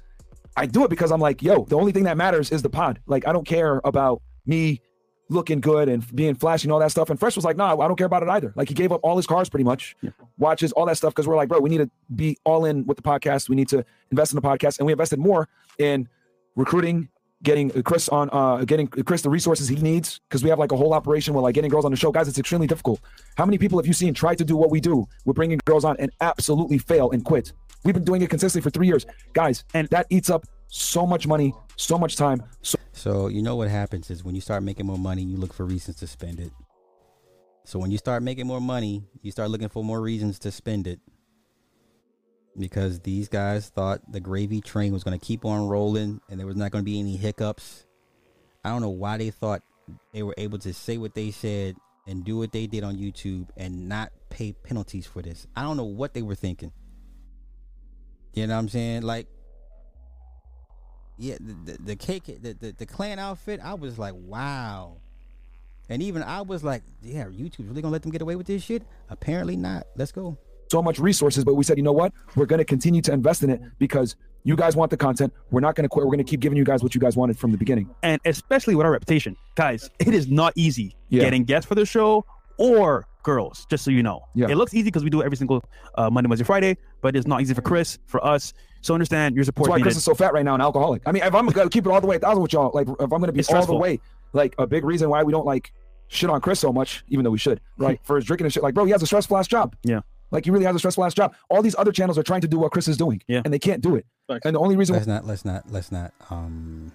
I 0.58 0.66
do 0.66 0.86
it 0.86 0.90
because 0.90 1.12
I'm 1.12 1.20
like, 1.20 1.42
yo, 1.42 1.66
the 1.66 1.76
only 1.76 1.92
thing 1.92 2.06
that 2.06 2.16
matters 2.18 2.52
is 2.52 2.62
the 2.62 2.70
pod. 2.70 3.00
Like, 3.08 3.28
I 3.28 3.34
don't 3.34 3.46
care 3.46 3.82
about 3.84 4.22
me 4.46 4.82
looking 5.28 5.60
good 5.60 5.90
and 5.90 6.16
being 6.16 6.36
flashy 6.36 6.68
and 6.68 6.72
all 6.72 6.80
that 6.80 6.92
stuff. 6.92 7.10
And 7.10 7.20
Fresh 7.20 7.36
was 7.36 7.44
like, 7.44 7.58
nah, 7.58 7.74
I 7.78 7.88
don't 7.88 7.98
care 7.98 8.06
about 8.06 8.24
it 8.24 8.30
either. 8.30 8.54
Like, 8.56 8.70
he 8.70 8.74
gave 8.74 8.92
up 8.92 9.02
all 9.04 9.18
his 9.18 9.28
cars 9.28 9.50
pretty 9.50 9.66
much, 9.66 9.98
watches, 10.38 10.72
all 10.72 10.86
that 10.86 10.96
stuff. 10.96 11.14
Because 11.14 11.28
we're 11.28 11.36
like, 11.36 11.50
bro, 11.50 11.60
we 11.60 11.70
need 11.70 11.80
to 11.80 11.90
be 12.16 12.38
all 12.46 12.64
in 12.64 12.86
with 12.86 12.96
the 12.96 13.04
podcast. 13.04 13.50
We 13.50 13.56
need 13.58 13.68
to 13.70 13.84
invest 14.12 14.32
in 14.32 14.38
the 14.38 14.42
podcast, 14.42 14.80
and 14.80 14.86
we 14.86 14.94
invested 14.94 15.20
more 15.20 15.50
in 15.78 16.08
recruiting. 16.56 17.10
Getting 17.46 17.70
Chris 17.84 18.10
on, 18.10 18.28
uh, 18.34 18.66
getting 18.66 18.88
Chris 18.88 19.22
the 19.22 19.30
resources 19.30 19.68
he 19.68 19.76
needs 19.76 20.20
because 20.28 20.44
we 20.44 20.50
have 20.50 20.58
like 20.58 20.72
a 20.72 20.76
whole 20.76 20.94
operation 20.94 21.36
where 21.36 21.44
like 21.44 21.54
getting 21.54 21.70
girls 21.70 21.86
on 21.86 21.92
the 21.92 21.98
show, 21.98 22.12
guys. 22.12 22.28
It's 22.28 22.40
extremely 22.40 22.66
difficult. 22.66 23.00
How 23.38 23.46
many 23.46 23.60
people 23.60 23.78
have 23.78 23.86
you 23.86 23.94
seen 23.94 24.16
try 24.16 24.34
to 24.34 24.44
do 24.44 24.56
what 24.58 24.72
we 24.72 24.82
do? 24.82 25.06
We're 25.26 25.34
bringing 25.34 25.60
girls 25.64 25.86
on 25.86 25.96
and 26.00 26.10
absolutely 26.22 26.80
fail 26.80 27.12
and 27.12 27.24
quit. 27.24 27.54
We've 27.84 27.94
been 27.94 28.04
doing 28.04 28.24
it 28.24 28.32
consistently 28.32 28.64
for 28.64 28.72
three 28.72 28.88
years, 28.88 29.06
guys, 29.34 29.64
and 29.76 29.88
that 29.90 30.08
eats 30.10 30.32
up 30.32 30.46
so 30.70 31.06
much 31.06 31.28
money, 31.28 31.54
so 31.76 32.00
much 32.00 32.16
time. 32.16 32.42
So 32.64 32.80
So 32.94 33.28
you 33.28 33.44
know 33.44 33.56
what 33.56 33.70
happens 33.70 34.10
is 34.10 34.24
when 34.24 34.34
you 34.34 34.42
start 34.42 34.64
making 34.64 34.88
more 34.88 34.98
money, 34.98 35.22
you 35.22 35.38
look 35.38 35.54
for 35.54 35.66
reasons 35.66 35.98
to 35.98 36.08
spend 36.08 36.40
it. 36.40 36.52
So 37.64 37.78
when 37.78 37.92
you 37.92 38.00
start 38.00 38.24
making 38.24 38.48
more 38.48 38.62
money, 38.62 39.04
you 39.22 39.32
start 39.32 39.52
looking 39.52 39.70
for 39.70 39.84
more 39.84 40.02
reasons 40.02 40.40
to 40.40 40.52
spend 40.52 40.88
it. 40.88 41.00
Because 42.58 43.00
these 43.02 43.28
guys 43.28 43.70
thought 43.70 44.00
the 44.12 44.20
gravy 44.20 44.62
train 44.62 44.94
was 44.94 45.04
going 45.04 45.18
to 45.18 45.26
keep 45.26 45.44
on 45.44 45.68
rolling 45.68 46.22
and 46.30 46.40
there 46.40 46.48
was 46.48 46.56
not 46.56 46.72
going 46.72 46.84
to 46.84 46.86
be 46.86 47.00
any 47.00 47.18
hiccups. 47.18 47.86
I 48.64 48.70
don't 48.70 48.82
know 48.82 48.90
why 48.90 49.18
they 49.18 49.30
thought 49.30 49.62
they 50.14 50.24
were 50.24 50.36
able 50.38 50.58
to 50.60 50.74
say 50.74 50.98
what 50.98 51.14
they 51.16 51.32
said 51.32 51.76
and 52.08 52.24
do 52.24 52.38
what 52.38 52.52
they 52.52 52.66
did 52.66 52.84
on 52.84 52.96
YouTube 52.96 53.50
and 53.58 53.90
not 53.90 54.12
pay 54.30 54.54
penalties 54.54 55.06
for 55.06 55.22
this. 55.22 55.48
I 55.56 55.64
don't 55.64 55.78
know 55.78 55.84
what 55.84 56.14
they 56.14 56.22
were 56.22 56.36
thinking. 56.36 56.72
You 58.34 58.48
know 58.48 58.54
what 58.54 58.60
I'm 58.60 58.70
saying? 58.70 59.02
Like 59.04 59.28
yeah, 61.18 61.38
the 61.40 61.72
the, 61.72 61.78
the 61.84 61.96
cake, 61.96 62.26
the, 62.26 62.54
the 62.54 62.72
the 62.78 62.86
clan 62.86 63.20
outfit. 63.20 63.60
I 63.64 63.74
was 63.76 63.98
like, 63.98 64.14
wow. 64.16 64.98
And 65.88 66.02
even 66.02 66.24
I 66.24 66.42
was 66.42 66.64
like, 66.64 66.84
yeah, 67.02 67.26
YouTube's 67.26 67.68
really 67.68 67.82
gonna 67.82 67.92
let 67.92 68.02
them 68.02 68.12
get 68.12 68.22
away 68.22 68.36
with 68.36 68.48
this 68.48 68.64
shit? 68.64 68.84
Apparently 69.10 69.56
not. 69.56 69.88
Let's 69.96 70.12
go. 70.12 70.38
So 70.72 70.82
much 70.82 71.00
resources, 71.00 71.44
but 71.44 71.56
we 71.56 71.64
said, 71.64 71.78
you 71.78 71.84
know 71.84 71.92
what? 71.92 72.14
We're 72.36 72.46
going 72.46 72.60
to 72.60 72.66
continue 72.66 73.02
to 73.04 73.14
invest 73.14 73.44
in 73.44 73.50
it 73.50 73.62
because 73.80 74.16
you 74.44 74.56
guys 74.56 74.76
want 74.76 74.92
the 74.92 74.98
content. 74.98 75.34
We're 75.52 75.60
not 75.62 75.76
going 75.76 75.84
to 75.84 75.90
quit. 75.90 76.06
We're 76.06 76.12
going 76.12 76.24
to 76.26 76.30
keep 76.30 76.40
giving 76.40 76.58
you 76.58 76.64
guys 76.64 76.84
what 76.84 76.94
you 76.96 77.02
guys 77.02 77.16
wanted 77.18 77.38
from 77.38 77.52
the 77.52 77.58
beginning. 77.58 77.90
and 78.04 78.20
especially 78.26 78.76
with 78.76 78.86
our 78.86 78.92
reputation, 78.92 79.36
guys, 79.56 79.90
it 80.00 80.14
is 80.14 80.28
not 80.30 80.54
easy 80.56 80.96
Yeah. 81.10 81.22
getting 81.24 81.44
guests 81.44 81.68
for 81.68 81.76
the 81.76 81.86
show 81.86 82.26
or 82.58 83.08
girls. 83.24 83.66
Just 83.70 83.84
so 83.84 83.92
you 83.92 84.04
know, 84.04 84.22
Yeah. 84.36 84.48
it 84.50 84.56
looks 84.56 84.74
easy 84.74 84.84
because 84.84 85.04
we 85.04 85.10
do 85.10 85.22
it 85.22 85.26
every 85.26 85.38
single 85.38 85.64
uh, 85.98 86.10
Monday, 86.12 86.28
Wednesday, 86.30 86.46
Friday, 86.46 86.78
but 87.02 87.16
it's 87.16 87.26
not 87.28 87.42
easy 87.42 87.54
for 87.56 87.62
Chris, 87.62 87.98
for 88.06 88.24
us. 88.26 88.54
So 88.82 88.94
understand 88.94 89.34
your 89.36 89.44
support 89.46 89.66
That's 89.66 89.72
why 89.72 89.78
needed. 89.78 89.84
Chris 89.86 89.98
is 89.98 90.04
so 90.04 90.14
fat 90.14 90.32
right 90.32 90.46
now 90.46 90.54
and 90.54 90.62
alcoholic. 90.62 91.02
I 91.08 91.12
mean, 91.12 91.24
if 91.24 91.34
I'm 91.34 91.48
going 91.48 91.68
to 91.68 91.72
keep 91.74 91.88
it 91.88 91.90
all 91.92 92.00
the 92.02 92.06
way 92.08 92.18
a 92.18 92.20
thousand 92.20 92.44
with 92.44 92.54
y'all, 92.54 92.70
like 92.74 92.88
if 92.88 93.00
I'm 93.00 93.10
going 93.10 93.24
to 93.26 93.32
be 93.34 93.40
It's 93.40 93.52
all 93.52 93.66
the 93.66 93.76
way, 93.76 94.00
like 94.34 94.54
a 94.60 94.68
big 94.68 94.86
reason 94.86 95.10
why 95.10 95.24
we 95.24 95.32
don't 95.32 95.46
like 95.46 95.74
shit 96.08 96.30
on 96.30 96.40
Chris 96.40 96.60
so 96.60 96.72
much, 96.72 97.04
even 97.08 97.24
though 97.24 97.32
we 97.32 97.40
should, 97.40 97.62
right? 97.80 98.00
For 98.04 98.18
his 98.18 98.26
drinking 98.26 98.46
and 98.46 98.54
shit. 98.54 98.62
Like, 98.62 98.76
bro, 98.76 98.86
he 98.86 98.92
has 98.92 99.02
a 99.02 99.08
stressful 99.08 99.36
ass 99.38 99.48
job. 99.48 99.76
Yeah. 99.84 100.02
Like 100.32 100.46
he 100.46 100.52
really 100.52 100.66
has 100.66 100.76
a 100.76 100.80
stressful 100.80 101.04
ass 101.04 101.14
job. 101.14 101.36
All 101.50 101.62
these 101.62 101.76
other 101.78 101.92
channels 101.92 102.18
are 102.18 102.24
trying 102.24 102.42
to 102.42 102.48
do 102.48 102.60
what 102.60 102.72
Chris 102.72 102.88
is 102.88 102.98
doing. 102.98 103.22
Yeah. 103.28 103.42
And 103.46 103.54
they 103.54 103.60
can't 103.60 103.82
do 103.82 103.96
it. 103.96 104.06
Thanks. 104.28 104.46
And 104.46 104.56
the 104.56 104.60
only 104.60 104.76
reason 104.76 104.96
Let's 104.96 105.08
not. 105.08 105.26
Let's 105.26 105.46
not. 105.46 105.72
Let's 105.72 105.92
not. 105.92 106.14
Um, 106.30 106.92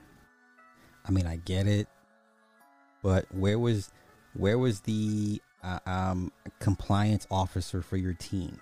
I 1.07 1.11
mean, 1.11 1.27
I 1.27 1.37
get 1.37 1.67
it, 1.67 1.89
but 3.03 3.27
where 3.35 3.59
was, 3.59 3.91
where 4.35 4.59
was 4.59 4.81
the 4.81 5.41
uh, 5.63 5.79
um 5.87 6.33
compliance 6.59 7.27
officer 7.31 7.83
for 7.83 7.97
your 7.97 8.15
team? 8.15 8.59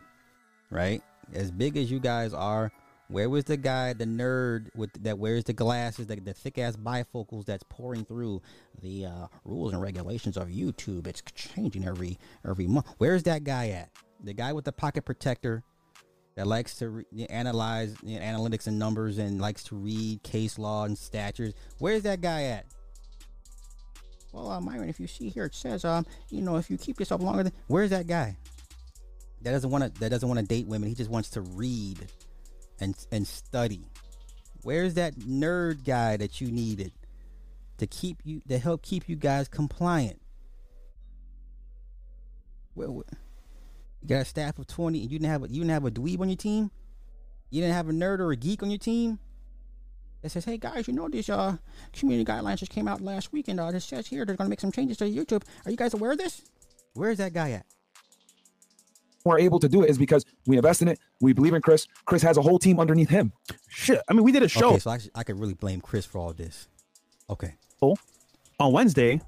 Right, 0.71 1.03
as 1.33 1.51
big 1.51 1.77
as 1.79 1.91
you 1.91 1.99
guys 1.99 2.35
are, 2.35 2.71
Where 3.09 3.31
was 3.31 3.45
the 3.45 3.57
guy, 3.57 3.95
the 3.95 4.05
nerd 4.05 4.69
with 4.75 4.91
that 5.03 5.19
wears 5.19 5.45
the 5.45 5.55
glasses, 5.55 6.07
the, 6.07 6.17
the 6.17 6.35
thick 6.35 6.59
ass 6.59 6.77
bifocals 6.77 7.47
that's 7.47 7.65
pouring 7.71 8.05
through 8.05 8.43
the 8.83 9.07
uh, 9.07 9.27
rules 9.45 9.73
and 9.73 9.81
regulations 9.81 10.37
of 10.37 10.49
YouTube? 10.49 11.07
It's 11.07 11.23
changing 11.35 11.87
every 11.87 12.19
every 12.47 12.67
month. 12.67 12.87
Where's 12.99 13.23
that 13.23 13.45
guy 13.45 13.71
at? 13.71 13.89
The 14.23 14.35
guy 14.35 14.53
with 14.53 14.65
the 14.65 14.73
pocket 14.73 15.05
protector 15.05 15.63
that 16.35 16.47
likes 16.47 16.77
to 16.77 16.89
re- 16.91 17.05
analyze 17.31 17.97
you 18.03 18.19
know, 18.19 18.25
analytics 18.25 18.67
and 18.67 18.79
numbers 18.79 19.19
and 19.19 19.41
likes 19.41 19.65
to 19.65 19.77
read 19.77 20.23
case 20.23 20.59
law 20.59 20.85
and 20.85 20.97
statutes. 20.97 21.59
Where's 21.79 22.03
that 22.03 22.21
guy 22.21 22.45
at? 22.45 22.67
Well, 24.33 24.51
uh, 24.51 24.61
Myron, 24.61 24.89
if 24.89 25.01
you 25.01 25.07
see 25.07 25.29
here, 25.29 25.47
it 25.47 25.55
says, 25.55 25.85
um, 25.85 26.07
you 26.29 26.43
know, 26.43 26.57
if 26.57 26.71
you 26.71 26.77
keep 26.79 27.01
up 27.11 27.23
longer, 27.23 27.45
than 27.45 27.53
where's 27.67 27.91
that 27.91 28.07
guy? 28.07 28.37
That 29.43 29.53
doesn't 29.53 29.71
want 29.71 29.83
to. 29.95 30.01
That 30.01 30.11
doesn't 30.11 30.29
want 30.29 30.41
to 30.41 30.47
date 30.47 30.67
women. 30.67 30.89
He 30.89 30.95
just 30.95 31.11
wants 31.11 31.31
to 31.31 31.41
read 31.41 32.07
and 32.81 32.95
and 33.13 33.27
study. 33.27 33.87
Where's 34.63 34.95
that 34.95 35.15
nerd 35.17 35.85
guy 35.85 36.17
that 36.17 36.41
you 36.41 36.51
needed 36.51 36.93
to 37.79 37.87
keep 37.87 38.19
you 38.25 38.43
to 38.49 38.59
help 38.59 38.83
keep 38.83 39.09
you 39.09 39.17
guys 39.17 39.49
compliant? 39.49 40.21
Where, 42.75 42.91
where- 42.91 43.05
you 44.03 44.09
got 44.09 44.23
a 44.23 44.25
staff 44.25 44.59
of 44.59 44.67
twenty, 44.67 45.03
and 45.03 45.11
you 45.11 45.19
didn't 45.19 45.31
have 45.31 45.45
a 45.45 45.49
you 45.49 45.61
didn't 45.61 45.71
have 45.71 45.85
a 45.85 45.91
dweeb 45.91 46.21
on 46.21 46.29
your 46.29 46.37
team. 46.37 46.71
You 47.51 47.61
didn't 47.63 47.75
have 47.75 47.89
a 47.89 47.93
nerd 47.93 48.19
or 48.21 48.31
a 48.33 48.37
geek 48.37 48.63
on 48.63 48.71
your 48.71 48.79
team 48.79 49.19
that 50.23 50.31
says, 50.31 50.45
"Hey 50.45 50.59
guys, 50.59 50.87
you 50.89 50.95
know 50.95 51.09
these 51.09 51.29
uh 51.31 51.57
community 51.93 52.31
guidelines 52.31 52.59
just 52.59 52.73
came 52.73 52.87
out 52.89 53.01
last 53.01 53.33
week, 53.33 53.49
and 53.49 53.59
uh, 53.59 53.71
this 53.71 53.85
says 53.85 54.07
here 54.07 54.25
they're 54.25 54.37
going 54.37 54.47
to 54.47 54.51
make 54.51 54.61
some 54.61 54.73
changes 54.73 54.97
to 54.99 55.05
YouTube. 55.05 55.43
Are 55.65 55.71
you 55.71 55.77
guys 55.77 55.95
aware 55.95 56.13
of 56.13 56.19
this? 56.19 56.43
Where's 56.95 57.19
that 57.19 57.33
guy 57.33 57.53
at? 57.53 57.67
We're 59.25 59.39
able 59.41 59.59
to 59.61 59.69
do 59.69 59.83
it 59.83 59.91
is 59.91 59.99
because 59.99 60.25
we 60.47 60.57
invest 60.57 60.81
in 60.81 60.89
it. 60.89 60.99
We 61.21 61.33
believe 61.33 61.53
in 61.53 61.61
Chris. 61.61 61.87
Chris 62.07 62.23
has 62.23 62.37
a 62.39 62.43
whole 62.43 62.59
team 62.59 62.81
underneath 62.81 63.11
him. 63.11 63.33
Shit. 63.69 64.01
I 64.09 64.15
mean, 64.15 64.23
we 64.23 64.33
did 64.33 64.43
a 64.43 64.49
show 64.49 64.69
Okay, 64.71 64.79
so 64.79 64.91
I, 64.91 64.99
sh- 64.99 65.09
I 65.15 65.23
could 65.23 65.39
really 65.39 65.55
blame 65.55 65.81
Chris 65.81 66.07
for 66.07 66.19
all 66.19 66.33
this. 66.33 66.69
Okay, 67.29 67.55
Oh, 67.83 67.97
on 68.59 68.73
Wednesday 68.73 69.21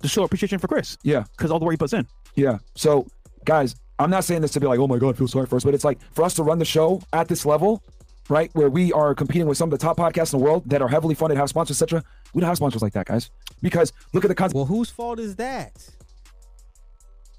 to 0.00 0.08
show 0.08 0.22
appreciation 0.22 0.58
for 0.60 0.68
Chris 0.68 0.96
Yeah. 1.02 1.24
because 1.36 1.50
all 1.50 1.58
the 1.58 1.64
work 1.64 1.72
he 1.72 1.76
puts 1.76 1.92
in. 1.92 2.06
Yeah. 2.36 2.58
So, 2.76 3.06
guys, 3.44 3.74
I'm 3.98 4.10
not 4.10 4.24
saying 4.24 4.42
this 4.42 4.52
to 4.52 4.60
be 4.60 4.66
like, 4.66 4.78
oh 4.78 4.86
my 4.86 4.98
God, 4.98 5.16
feel 5.16 5.28
sorry 5.28 5.46
for 5.46 5.56
us, 5.56 5.64
but 5.64 5.74
it's 5.74 5.84
like 5.84 5.98
for 6.12 6.22
us 6.24 6.34
to 6.34 6.42
run 6.42 6.58
the 6.58 6.64
show 6.64 7.02
at 7.12 7.28
this 7.28 7.44
level, 7.44 7.82
right, 8.28 8.50
where 8.54 8.70
we 8.70 8.92
are 8.92 9.14
competing 9.14 9.48
with 9.48 9.58
some 9.58 9.72
of 9.72 9.78
the 9.78 9.84
top 9.84 9.96
podcasts 9.96 10.32
in 10.32 10.38
the 10.38 10.44
world 10.44 10.62
that 10.66 10.80
are 10.82 10.88
heavily 10.88 11.14
funded, 11.14 11.36
have 11.38 11.48
sponsors, 11.48 11.82
etc. 11.82 12.04
We 12.32 12.40
don't 12.40 12.48
have 12.48 12.56
sponsors 12.56 12.82
like 12.82 12.92
that, 12.92 13.06
guys. 13.06 13.30
Because 13.60 13.92
look 14.12 14.24
at 14.24 14.28
the 14.28 14.34
content. 14.34 14.54
well, 14.54 14.66
whose 14.66 14.90
fault 14.90 15.18
is 15.18 15.36
that? 15.36 15.88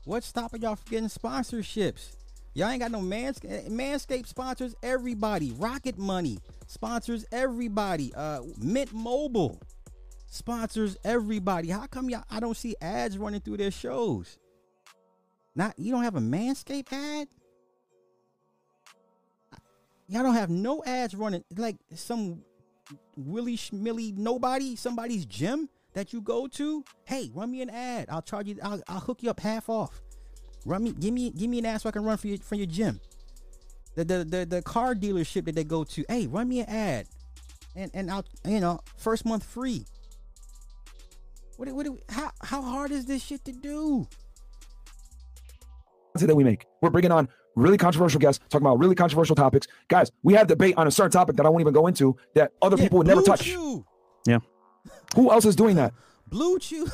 What's 0.05 0.27
stopping 0.27 0.61
y'all 0.61 0.75
from 0.75 0.89
getting 0.89 1.09
sponsorships? 1.09 2.15
Y'all 2.55 2.69
ain't 2.69 2.81
got 2.81 2.91
no 2.91 2.99
mans- 2.99 3.39
Manscaped 3.39 4.27
sponsors 4.27 4.75
everybody. 4.81 5.51
Rocket 5.51 5.97
Money 5.97 6.39
sponsors 6.67 7.25
everybody. 7.31 8.11
Uh, 8.15 8.41
Mint 8.57 8.91
Mobile 8.91 9.61
sponsors 10.27 10.97
everybody. 11.05 11.69
How 11.69 11.85
come 11.85 12.09
y'all? 12.09 12.23
I 12.29 12.39
don't 12.39 12.57
see 12.57 12.75
ads 12.81 13.17
running 13.17 13.39
through 13.41 13.57
their 13.57 13.71
shows. 13.71 14.37
Not 15.59 15.77
you 15.77 15.91
don't 15.91 16.03
have 16.03 16.15
a 16.15 16.21
Manscaped 16.21 16.93
ad. 16.93 17.27
Y'all 20.07 20.23
don't 20.23 20.33
have 20.33 20.49
no 20.49 20.81
ads 20.85 21.13
running 21.13 21.43
like 21.57 21.75
some 21.93 22.43
willy 23.17 23.57
schmilly 23.57 24.17
nobody 24.17 24.77
somebody's 24.77 25.25
gym 25.25 25.67
that 25.95 26.13
you 26.13 26.21
go 26.21 26.47
to. 26.47 26.85
Hey, 27.03 27.29
run 27.33 27.51
me 27.51 27.61
an 27.61 27.69
ad. 27.69 28.05
I'll 28.07 28.21
charge 28.21 28.47
you. 28.47 28.57
I'll, 28.63 28.81
I'll 28.87 29.01
hook 29.01 29.21
you 29.21 29.29
up 29.31 29.41
half 29.41 29.67
off. 29.67 30.01
Run 30.65 30.81
me, 30.81 30.93
give 30.93 31.13
me, 31.13 31.29
give 31.31 31.49
me 31.49 31.59
an 31.59 31.65
ad 31.65 31.81
so 31.81 31.89
I 31.89 31.91
can 31.91 32.05
run 32.05 32.15
for 32.15 32.27
your 32.27 32.37
for 32.37 32.55
your 32.55 32.65
gym. 32.65 33.01
The 33.95 34.05
the 34.05 34.23
the, 34.23 34.45
the 34.45 34.61
car 34.61 34.95
dealership 34.95 35.43
that 35.43 35.55
they 35.55 35.65
go 35.65 35.83
to. 35.83 36.05
Hey, 36.07 36.25
run 36.27 36.47
me 36.47 36.61
an 36.61 36.69
ad, 36.69 37.07
and 37.75 37.91
and 37.93 38.09
I'll 38.09 38.23
you 38.47 38.61
know 38.61 38.79
first 38.95 39.25
month 39.25 39.43
free. 39.43 39.85
What 41.57 41.67
what 41.73 41.85
how 42.07 42.31
how 42.43 42.61
hard 42.61 42.91
is 42.91 43.07
this 43.07 43.21
shit 43.21 43.43
to 43.43 43.51
do? 43.51 44.07
That 46.27 46.35
we 46.35 46.43
make. 46.43 46.65
We're 46.81 46.89
bringing 46.89 47.11
on 47.11 47.27
really 47.55 47.77
controversial 47.77 48.19
guests, 48.19 48.43
talking 48.49 48.65
about 48.65 48.79
really 48.79 48.95
controversial 48.95 49.35
topics. 49.35 49.67
Guys, 49.87 50.11
we 50.23 50.33
have 50.33 50.47
debate 50.47 50.75
on 50.77 50.87
a 50.87 50.91
certain 50.91 51.11
topic 51.11 51.35
that 51.37 51.45
I 51.45 51.49
won't 51.49 51.61
even 51.61 51.73
go 51.73 51.87
into 51.87 52.15
that 52.35 52.51
other 52.61 52.77
Yeah, 52.77 52.83
people 52.83 52.97
would 52.99 53.07
never 53.07 53.21
touch. 53.21 53.43
Chew. 53.43 53.85
Who 55.15 55.31
else 55.31 55.45
is 55.45 55.55
doing 55.55 55.75
that? 55.77 55.93
Blue 56.27 56.59
Chew. 56.59 56.87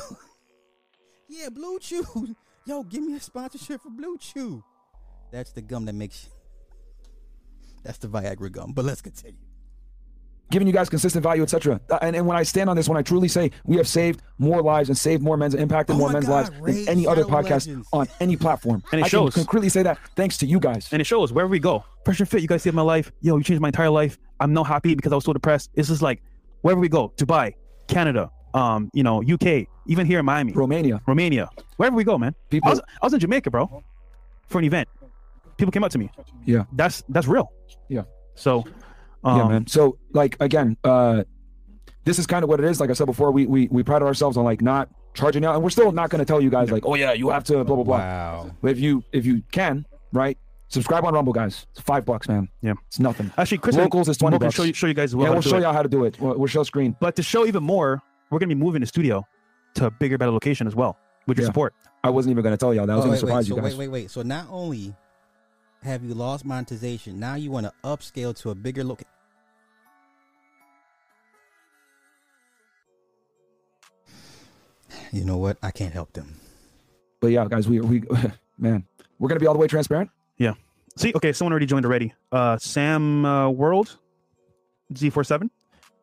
yeah, 1.28 1.48
Blue 1.50 1.78
Chew. 1.78 2.04
Yo, 2.66 2.82
give 2.82 3.02
me 3.02 3.14
a 3.14 3.20
sponsorship 3.20 3.82
for 3.82 3.90
Blue 3.90 4.16
Chew. 4.18 4.64
That's 5.30 5.52
the 5.52 5.62
gum 5.62 5.84
that 5.84 5.92
makes 5.94 6.24
you. 6.24 6.32
That's 7.84 7.98
the 7.98 8.08
Viagra 8.08 8.50
gum. 8.50 8.72
But 8.72 8.84
let's 8.84 9.02
continue. 9.02 9.45
Giving 10.50 10.68
you 10.68 10.72
guys 10.72 10.88
consistent 10.88 11.22
value, 11.24 11.42
etc. 11.42 11.80
Uh, 11.90 11.98
And, 12.02 12.14
and 12.14 12.24
when 12.26 12.36
I 12.36 12.44
stand 12.44 12.70
on 12.70 12.76
this, 12.76 12.88
when 12.88 12.96
I 12.96 13.02
truly 13.02 13.26
say 13.26 13.50
we 13.64 13.76
have 13.78 13.88
saved 13.88 14.22
more 14.38 14.62
lives 14.62 14.88
and 14.88 14.96
saved 14.96 15.22
more 15.22 15.36
men's 15.36 15.54
impact 15.54 15.90
and 15.90 15.96
impacted 15.96 15.96
Oh 15.96 15.98
more 15.98 16.12
men's 16.12 16.26
God, 16.26 16.48
lives 16.50 16.60
Ray, 16.60 16.84
than 16.84 16.88
any 16.88 17.06
other 17.06 17.24
podcast 17.24 17.66
Legends. 17.66 17.88
on 17.92 18.06
any 18.20 18.36
platform. 18.36 18.82
And 18.92 19.00
it 19.00 19.04
I 19.04 19.08
shows. 19.08 19.34
can 19.34 19.42
concretely 19.42 19.68
say 19.70 19.82
that 19.82 19.98
thanks 20.14 20.36
to 20.38 20.46
you 20.46 20.60
guys. 20.60 20.88
And 20.92 21.00
it 21.00 21.04
shows 21.04 21.32
wherever 21.32 21.50
we 21.50 21.58
go. 21.58 21.84
Fresh 22.04 22.20
and 22.20 22.28
fit, 22.28 22.42
you 22.42 22.48
guys 22.48 22.62
saved 22.62 22.76
my 22.76 22.82
life. 22.82 23.10
Yo, 23.22 23.36
you 23.36 23.42
changed 23.42 23.60
my 23.60 23.68
entire 23.68 23.90
life. 23.90 24.18
I'm 24.38 24.52
now 24.52 24.62
happy 24.62 24.94
because 24.94 25.10
I 25.10 25.16
was 25.16 25.24
so 25.24 25.32
depressed. 25.32 25.70
It's 25.74 25.88
just 25.88 26.02
like 26.02 26.22
wherever 26.62 26.80
we 26.80 26.88
go, 26.88 27.12
Dubai, 27.16 27.54
Canada, 27.88 28.30
um, 28.54 28.88
you 28.94 29.02
know, 29.02 29.22
UK, 29.24 29.66
even 29.86 30.06
here 30.06 30.20
in 30.20 30.24
Miami, 30.24 30.52
Romania, 30.52 31.00
Romania, 31.08 31.48
wherever 31.76 31.96
we 31.96 32.04
go, 32.04 32.16
man. 32.18 32.34
people. 32.50 32.68
I 32.68 32.72
was, 32.72 32.80
I 33.02 33.06
was 33.06 33.14
in 33.14 33.20
Jamaica, 33.20 33.50
bro, 33.50 33.82
for 34.46 34.58
an 34.60 34.64
event. 34.64 34.88
People 35.56 35.72
came 35.72 35.82
up 35.84 35.90
to 35.90 35.98
me. 35.98 36.10
Yeah. 36.44 36.64
That's 36.72 37.02
that's 37.08 37.26
real. 37.26 37.50
Yeah. 37.88 38.02
So, 38.34 38.64
um, 39.24 39.38
yeah, 39.38 39.48
man. 39.48 39.66
So 39.66 39.98
like 40.12 40.36
again, 40.40 40.76
uh 40.84 41.24
this 42.04 42.18
is 42.20 42.26
kind 42.26 42.42
of 42.44 42.48
what 42.48 42.60
it 42.60 42.66
is. 42.66 42.78
Like 42.80 42.90
I 42.90 42.92
said 42.92 43.06
before, 43.06 43.30
we 43.32 43.46
we 43.46 43.66
we 43.68 43.82
pride 43.82 44.02
ourselves 44.02 44.36
on 44.36 44.44
like 44.44 44.60
not 44.62 44.88
charging 45.14 45.44
out, 45.44 45.54
and 45.54 45.64
we're 45.64 45.70
still 45.70 45.90
not 45.92 46.08
going 46.10 46.20
to 46.20 46.24
tell 46.24 46.40
you 46.40 46.50
guys 46.50 46.70
like, 46.70 46.84
oh 46.86 46.94
yeah, 46.94 47.12
you 47.12 47.30
have 47.30 47.42
to 47.44 47.64
blah 47.64 47.74
blah 47.76 47.84
blah. 47.84 47.98
Wow. 47.98 48.50
But 48.62 48.70
if 48.72 48.78
you 48.78 49.02
if 49.12 49.26
you 49.26 49.42
can, 49.50 49.84
right, 50.12 50.38
subscribe 50.68 51.04
on 51.04 51.14
Rumble, 51.14 51.32
guys. 51.32 51.66
It's 51.72 51.80
five 51.80 52.04
bucks, 52.04 52.28
man. 52.28 52.48
Yeah. 52.62 52.74
it's 52.86 53.00
nothing. 53.00 53.32
Actually, 53.36 53.58
Chris, 53.58 53.76
Locals 53.76 54.08
is 54.08 54.16
20 54.18 54.34
Mo 54.34 54.38
can 54.38 54.46
bucks. 54.46 54.54
show 54.54 54.62
you 54.62 54.72
show 54.72 54.86
you 54.86 54.94
guys 54.94 55.16
well 55.16 55.26
yeah, 55.26 55.32
we'll 55.32 55.42
show 55.42 55.56
it. 55.56 55.60
you 55.62 55.66
how 55.66 55.82
to 55.82 55.88
do 55.88 56.04
it. 56.04 56.20
We'll, 56.20 56.38
we'll 56.38 56.46
show 56.46 56.62
screen. 56.62 56.94
But 57.00 57.16
to 57.16 57.22
show 57.24 57.44
even 57.46 57.64
more, 57.64 58.00
we're 58.30 58.38
gonna 58.38 58.48
be 58.48 58.54
moving 58.54 58.80
the 58.82 58.86
studio 58.86 59.26
to 59.74 59.86
a 59.86 59.90
bigger, 59.90 60.16
better 60.16 60.30
location 60.30 60.66
as 60.68 60.76
well 60.76 60.96
with 61.26 61.38
your 61.38 61.44
Yeah. 61.44 61.48
support. 61.48 61.74
I 62.04 62.10
wasn't 62.10 62.30
even 62.30 62.44
going 62.44 62.52
to 62.52 62.56
tell 62.56 62.72
y'all. 62.72 62.86
That 62.86 62.94
was 62.94 63.04
Oh, 63.04 63.08
going 63.08 63.18
to 63.18 63.26
wait, 63.26 63.32
wait, 63.34 63.44
surprise 63.44 63.48
so 63.48 63.56
you 63.56 63.60
guys. 63.62 63.76
Wait, 63.76 63.88
wait, 63.88 64.02
wait. 64.04 64.10
So 64.12 64.22
not 64.22 64.46
only 64.48 64.94
have 65.86 66.04
you 66.04 66.14
lost 66.14 66.44
monetization, 66.44 67.18
now 67.18 67.34
you 67.36 67.50
want 67.50 67.66
to 67.66 67.72
upscale 67.84 68.36
to 68.42 68.50
a 68.50 68.54
bigger 68.54 68.84
look. 68.84 69.02
You 75.12 75.24
know 75.24 75.38
what? 75.38 75.56
I 75.62 75.70
can't 75.70 75.92
help 75.92 76.12
them. 76.12 76.34
But 77.20 77.28
yeah, 77.28 77.46
guys, 77.48 77.68
we 77.68 77.80
we 77.80 78.02
man, 78.58 78.84
we're 79.18 79.28
going 79.28 79.36
to 79.36 79.40
be 79.40 79.46
all 79.46 79.54
the 79.54 79.60
way 79.60 79.66
transparent. 79.66 80.10
Yeah. 80.36 80.54
See, 80.96 81.12
okay, 81.14 81.32
someone 81.32 81.52
already 81.52 81.66
joined 81.66 81.84
already. 81.84 82.12
Uh, 82.32 82.58
Sam 82.58 83.24
uh, 83.24 83.48
World 83.50 83.96
Z47. 84.92 85.50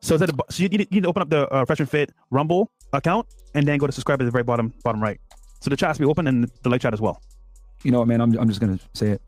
So 0.00 0.14
is 0.14 0.20
that 0.20 0.30
a, 0.30 0.34
so 0.50 0.62
you 0.62 0.68
need, 0.68 0.80
you 0.80 0.86
need 0.96 1.02
to 1.02 1.08
open 1.08 1.22
up 1.22 1.30
the 1.30 1.48
uh, 1.48 1.64
Fresh 1.64 1.80
and 1.80 1.88
Fit 1.88 2.12
Rumble 2.30 2.70
account 2.92 3.26
and 3.54 3.66
then 3.66 3.78
go 3.78 3.86
to 3.86 3.92
subscribe 3.92 4.20
at 4.20 4.24
the 4.24 4.30
very 4.30 4.44
bottom 4.44 4.72
bottom 4.82 5.02
right. 5.02 5.20
So 5.60 5.70
the 5.70 5.76
chat 5.76 5.88
has 5.88 5.96
to 5.96 6.02
be 6.02 6.08
open 6.08 6.26
and 6.26 6.50
the 6.62 6.68
live 6.68 6.80
chat 6.80 6.92
as 6.92 7.00
well. 7.00 7.22
You 7.82 7.90
know 7.90 8.00
what, 8.00 8.08
man? 8.08 8.20
I'm 8.20 8.36
I'm 8.38 8.48
just 8.48 8.60
going 8.60 8.78
to 8.78 8.84
say 8.94 9.08
it, 9.10 9.22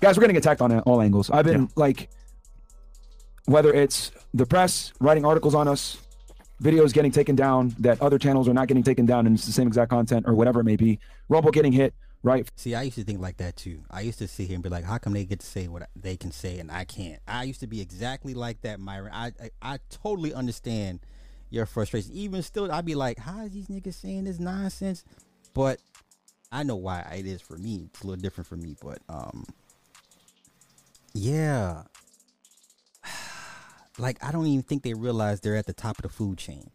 guys. 0.00 0.16
We're 0.16 0.22
getting 0.22 0.36
attacked 0.36 0.60
on 0.60 0.78
all 0.80 1.00
angles. 1.00 1.30
I've 1.30 1.44
been 1.44 1.62
Yeah. 1.62 1.68
like, 1.76 2.10
whether 3.46 3.72
it's 3.72 4.10
the 4.34 4.46
press 4.46 4.92
writing 5.00 5.24
articles 5.24 5.54
on 5.54 5.68
us, 5.68 5.98
videos 6.62 6.92
getting 6.92 7.10
taken 7.12 7.34
down 7.36 7.74
that 7.78 8.00
other 8.02 8.18
channels 8.18 8.48
are 8.48 8.54
not 8.54 8.68
getting 8.68 8.82
taken 8.82 9.06
down, 9.06 9.26
and 9.26 9.36
it's 9.36 9.46
the 9.46 9.52
same 9.52 9.66
exact 9.66 9.90
content 9.90 10.26
or 10.28 10.34
whatever 10.34 10.60
it 10.60 10.64
may 10.64 10.76
be. 10.76 10.98
Rumble 11.28 11.50
getting 11.50 11.72
hit, 11.72 11.94
right? 12.22 12.48
See, 12.56 12.74
I 12.74 12.82
used 12.82 12.96
to 12.96 13.04
think 13.04 13.20
like 13.20 13.36
that 13.38 13.56
too. 13.56 13.82
I 13.90 14.00
used 14.02 14.18
to 14.18 14.28
sit 14.28 14.48
here 14.48 14.54
and 14.54 14.62
be 14.62 14.68
like, 14.68 14.84
"How 14.84 14.98
come 14.98 15.12
they 15.14 15.24
get 15.24 15.40
to 15.40 15.46
say 15.46 15.68
what 15.68 15.88
they 15.96 16.16
can 16.16 16.30
say 16.32 16.58
and 16.58 16.70
I 16.70 16.84
can't?" 16.84 17.20
I 17.26 17.44
used 17.44 17.60
to 17.60 17.66
be 17.66 17.80
exactly 17.80 18.34
like 18.34 18.60
that, 18.62 18.80
Myron. 18.80 19.12
I 19.12 19.32
I, 19.42 19.50
I 19.62 19.78
totally 19.90 20.34
understand 20.34 21.00
your 21.50 21.64
frustration. 21.64 22.12
Even 22.12 22.42
still, 22.42 22.70
I'd 22.70 22.84
be 22.84 22.94
like, 22.94 23.18
"How 23.18 23.44
is 23.44 23.52
these 23.52 23.68
niggas 23.68 23.94
saying 23.94 24.24
this 24.24 24.38
nonsense?" 24.38 25.04
But 25.54 25.80
I 26.52 26.62
know 26.64 26.76
why 26.76 27.00
it 27.16 27.24
is 27.26 27.40
for 27.40 27.56
me. 27.56 27.88
It's 27.92 28.02
a 28.02 28.06
little 28.06 28.20
different 28.20 28.46
for 28.48 28.56
me, 28.56 28.76
but 28.82 28.98
um, 29.08 29.44
yeah. 31.18 31.82
Like 34.00 34.22
I 34.22 34.30
don't 34.30 34.46
even 34.46 34.62
think 34.62 34.84
they 34.84 34.94
realize 34.94 35.40
they're 35.40 35.56
at 35.56 35.66
the 35.66 35.72
top 35.72 35.98
of 35.98 36.02
the 36.02 36.08
food 36.08 36.38
chain. 36.38 36.70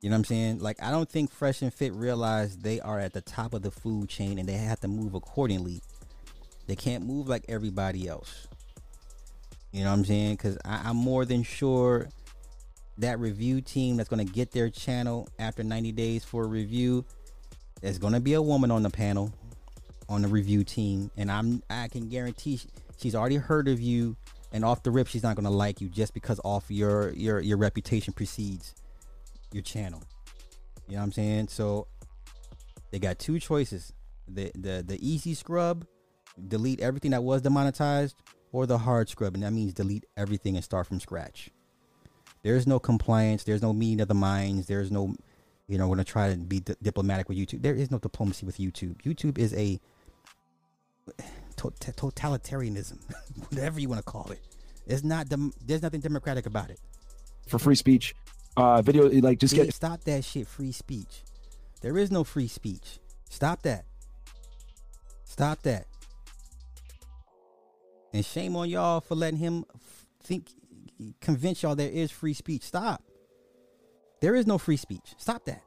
You 0.00 0.10
know 0.10 0.14
what 0.14 0.18
I'm 0.18 0.24
saying? 0.26 0.58
Like 0.60 0.80
I 0.80 0.92
don't 0.92 1.10
think 1.10 1.32
Fresh 1.32 1.60
and 1.60 1.74
Fit 1.74 1.92
realize 1.92 2.56
they 2.56 2.78
are 2.78 3.00
at 3.00 3.12
the 3.12 3.20
top 3.20 3.52
of 3.52 3.62
the 3.62 3.72
food 3.72 4.08
chain 4.08 4.38
and 4.38 4.48
they 4.48 4.52
have 4.52 4.78
to 4.80 4.88
move 4.88 5.14
accordingly. 5.14 5.82
They 6.68 6.76
can't 6.76 7.04
move 7.04 7.28
like 7.28 7.46
everybody 7.48 8.06
else. 8.06 8.46
You 9.72 9.82
know 9.82 9.90
what 9.90 9.98
I'm 9.98 10.04
saying? 10.04 10.36
Because 10.36 10.56
I'm 10.64 10.96
more 10.96 11.24
than 11.24 11.42
sure 11.42 12.08
that 12.98 13.18
review 13.18 13.60
team 13.60 13.96
that's 13.96 14.08
going 14.08 14.24
to 14.24 14.32
get 14.32 14.52
their 14.52 14.70
channel 14.70 15.28
after 15.40 15.64
90 15.64 15.90
days 15.92 16.24
for 16.24 16.44
a 16.44 16.46
review, 16.46 17.04
there's 17.80 17.98
going 17.98 18.12
to 18.12 18.20
be 18.20 18.34
a 18.34 18.42
woman 18.42 18.70
on 18.70 18.84
the 18.84 18.90
panel 18.90 19.32
on 20.08 20.22
the 20.22 20.28
review 20.28 20.64
team, 20.64 21.10
and 21.16 21.30
I'm 21.30 21.62
I 21.70 21.88
can 21.88 22.08
guarantee 22.08 22.60
she's 23.00 23.14
already 23.14 23.36
heard 23.36 23.68
of 23.68 23.80
you 23.80 24.16
and 24.52 24.64
off 24.64 24.82
the 24.82 24.90
rip, 24.90 25.06
she's 25.06 25.22
not 25.22 25.36
gonna 25.36 25.50
like 25.50 25.80
you 25.80 25.88
just 25.88 26.14
because 26.14 26.40
off 26.44 26.70
your 26.70 27.10
your 27.12 27.40
your 27.40 27.56
reputation 27.56 28.12
precedes 28.12 28.74
your 29.52 29.62
channel. 29.62 30.02
You 30.88 30.94
know 30.94 31.00
what 31.00 31.04
I'm 31.04 31.12
saying? 31.12 31.48
So 31.48 31.86
they 32.90 32.98
got 32.98 33.18
two 33.18 33.38
choices: 33.38 33.92
the 34.28 34.50
the 34.54 34.84
the 34.86 34.98
easy 35.00 35.34
scrub, 35.34 35.86
delete 36.48 36.80
everything 36.80 37.12
that 37.12 37.22
was 37.22 37.42
demonetized, 37.42 38.16
or 38.52 38.66
the 38.66 38.78
hard 38.78 39.08
scrub, 39.08 39.34
and 39.34 39.42
that 39.44 39.52
means 39.52 39.72
delete 39.72 40.04
everything 40.16 40.56
and 40.56 40.64
start 40.64 40.86
from 40.86 40.98
scratch. 40.98 41.50
There's 42.42 42.66
no 42.66 42.78
compliance. 42.78 43.44
There's 43.44 43.62
no 43.62 43.72
meeting 43.72 44.00
of 44.00 44.08
the 44.08 44.14
minds. 44.14 44.66
There's 44.66 44.90
no, 44.90 45.14
you 45.68 45.78
know, 45.78 45.86
we're 45.86 45.96
gonna 45.96 46.04
try 46.04 46.32
to 46.32 46.36
be 46.36 46.60
di- 46.60 46.74
diplomatic 46.82 47.28
with 47.28 47.38
YouTube. 47.38 47.62
There 47.62 47.74
is 47.74 47.90
no 47.90 47.98
diplomacy 47.98 48.46
with 48.46 48.58
YouTube. 48.58 49.00
YouTube 49.02 49.38
is 49.38 49.54
a 49.54 49.78
totalitarianism, 51.60 52.98
whatever 53.50 53.80
you 53.80 53.88
want 53.88 53.98
to 53.98 54.10
call 54.10 54.30
it. 54.30 54.40
It's 54.86 55.04
not. 55.04 55.28
Dem- 55.28 55.52
there's 55.64 55.82
nothing 55.82 56.00
democratic 56.00 56.46
about 56.46 56.70
it. 56.70 56.80
for 57.46 57.58
free 57.58 57.74
speech. 57.74 58.14
Uh, 58.56 58.82
video 58.82 59.08
like 59.20 59.38
just 59.38 59.54
get 59.54 59.72
stop 59.72 60.02
that 60.04 60.24
shit. 60.24 60.46
Free 60.48 60.72
speech. 60.72 61.22
There 61.82 61.96
is 61.96 62.10
no 62.10 62.24
free 62.24 62.48
speech. 62.48 62.98
Stop 63.28 63.62
that. 63.62 63.84
Stop 65.24 65.62
that. 65.62 65.86
And 68.12 68.24
shame 68.24 68.56
on 68.56 68.68
y'all 68.68 69.00
for 69.00 69.14
letting 69.14 69.38
him 69.38 69.64
think, 70.24 70.48
convince 71.20 71.62
y'all 71.62 71.76
there 71.76 71.88
is 71.88 72.10
free 72.10 72.34
speech. 72.34 72.62
Stop. 72.62 73.02
There 74.20 74.34
is 74.34 74.46
no 74.46 74.58
free 74.58 74.76
speech. 74.76 75.14
Stop 75.16 75.44
that. 75.44 75.62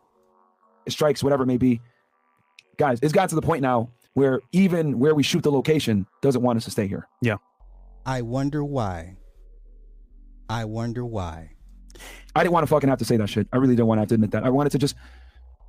strikes, 0.89 1.23
whatever 1.23 1.43
it 1.43 1.47
may 1.47 1.57
be. 1.57 1.81
Guys, 2.77 2.99
it's 3.01 3.13
gotten 3.13 3.29
to 3.29 3.35
the 3.35 3.41
point 3.41 3.61
now 3.61 3.89
where 4.13 4.39
even 4.51 4.99
where 4.99 5.15
we 5.15 5.23
shoot 5.23 5.43
the 5.43 5.51
location 5.51 6.05
doesn't 6.21 6.41
want 6.41 6.57
us 6.57 6.65
to 6.65 6.71
stay 6.71 6.87
here. 6.87 7.07
Yeah. 7.21 7.37
I 8.05 8.21
wonder 8.21 8.63
why. 8.63 9.17
I 10.49 10.65
wonder 10.65 11.05
why. 11.05 11.51
I 12.35 12.43
didn't 12.43 12.53
want 12.53 12.63
to 12.63 12.67
fucking 12.67 12.89
have 12.89 12.99
to 12.99 13.05
say 13.05 13.17
that 13.17 13.29
shit. 13.29 13.47
I 13.53 13.57
really 13.57 13.75
didn't 13.75 13.87
want 13.87 13.97
to 13.97 14.01
have 14.01 14.09
to 14.09 14.15
admit 14.15 14.31
that. 14.31 14.43
I 14.43 14.49
wanted 14.49 14.71
to 14.71 14.77
just 14.77 14.95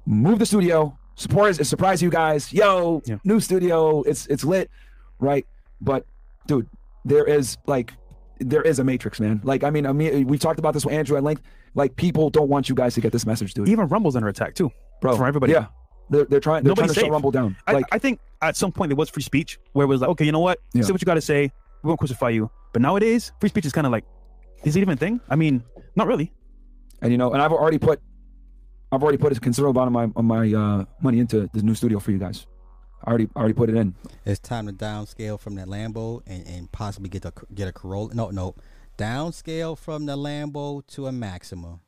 move 0.07 0.39
the 0.39 0.47
studio, 0.47 0.99
surprise, 1.15 1.67
surprise 1.69 2.03
you 2.03 2.11
guys. 2.11 2.53
Yo, 2.53 3.03
Yeah. 3.07 3.17
new 3.25 3.41
studio. 3.41 4.03
It's 4.03 4.27
it's 4.27 4.45
lit, 4.45 4.71
right? 5.19 5.47
But 5.81 6.07
dude, 6.47 6.69
there 7.05 7.25
is 7.25 7.57
like 7.67 7.93
there 8.41 8.63
is 8.63 8.79
a 8.79 8.85
matrix, 8.85 9.21
man. 9.21 9.41
Like 9.45 9.63
I 9.65 9.71
mean, 9.71 9.87
I 9.87 9.93
mean, 9.93 10.27
we 10.27 10.39
talked 10.39 10.59
about 10.59 10.75
this 10.75 10.85
with 10.85 10.95
Andrew 10.95 11.17
at 11.17 11.23
length. 11.23 11.43
Like 11.75 11.97
people 11.97 12.31
don't 12.31 12.49
want 12.49 12.69
you 12.69 12.75
guys 12.75 12.95
to 12.95 13.01
get 13.01 13.13
this 13.13 13.27
message, 13.27 13.55
dude. 13.55 13.69
Even 13.69 13.87
Rumble's 13.89 14.17
under 14.17 14.29
attack 14.29 14.55
too, 14.55 14.71
Bro, 15.01 15.17
for 15.17 15.27
everybody. 15.27 15.53
Yeah, 15.53 15.67
they're, 16.11 16.25
they're 16.25 16.41
trying. 16.41 16.65
They're 16.65 16.71
Nobody's 16.71 16.93
trying 16.93 17.05
to 17.05 17.07
shut. 17.07 17.11
Rumble 17.11 17.31
down. 17.31 17.57
I, 17.67 17.73
Like 17.73 17.87
I 17.93 17.99
think 17.99 18.21
at 18.43 18.57
some 18.57 18.73
point 18.73 18.91
there 18.91 18.97
was 18.97 19.09
free 19.11 19.23
speech 19.23 19.59
where 19.73 19.85
it 19.85 19.89
was 19.89 20.01
like, 20.01 20.11
okay, 20.11 20.25
you 20.25 20.33
know 20.33 20.41
what? 20.41 20.59
Yeah. 20.73 20.83
Say 20.83 20.93
what 20.93 21.01
you 21.01 21.07
got 21.07 21.15
to 21.15 21.21
say. 21.21 21.51
We 21.83 21.89
won't 21.89 21.99
crucify 21.99 22.31
you. 22.31 22.51
But 22.73 22.83
nowadays, 22.83 23.33
free 23.41 23.49
speech 23.49 23.67
is 23.67 23.73
kind 23.73 23.87
of 23.87 23.93
like, 23.93 24.05
is 24.65 24.77
it 24.77 24.81
even 24.81 24.95
a 24.95 24.97
thing? 24.97 25.21
I 25.29 25.37
mean, 25.37 25.63
not 25.97 26.07
really. 26.07 26.33
and 27.03 27.13
you 27.13 27.19
know, 27.19 27.33
and 27.33 27.41
I've 27.43 27.53
already 27.53 27.79
put, 27.79 28.01
I've 28.91 29.03
already 29.03 29.19
put 29.19 29.37
a 29.37 29.41
considerable 29.41 29.83
amount 29.83 30.15
of 30.17 30.25
my 30.25 30.39
of 30.41 30.49
my 30.53 30.59
uh, 30.59 30.85
money 31.03 31.19
into 31.19 31.49
this 31.53 31.63
new 31.63 31.75
studio 31.75 31.99
for 32.01 32.11
you 32.11 32.19
guys. 32.19 32.47
I 33.05 33.09
already 33.11 33.29
I 33.37 33.39
already 33.41 33.55
put 33.55 33.69
it 33.69 33.77
in. 33.77 33.95
It's 34.25 34.41
time 34.41 34.67
to 34.67 34.73
downscale 34.73 35.39
from 35.39 35.57
that 35.57 35.69
Lambo 35.69 36.23
and, 36.27 36.47
and 36.47 36.73
possibly 36.73 37.09
get 37.11 37.25
a 37.27 37.33
get 37.55 37.69
a 37.69 37.73
Corolla. 37.73 38.15
No, 38.15 38.31
no, 38.31 38.55
downscale 38.99 39.77
from 39.77 40.07
the 40.07 40.17
Lambo 40.17 40.87
to 40.89 41.07
a 41.07 41.13
Maxima. 41.13 41.81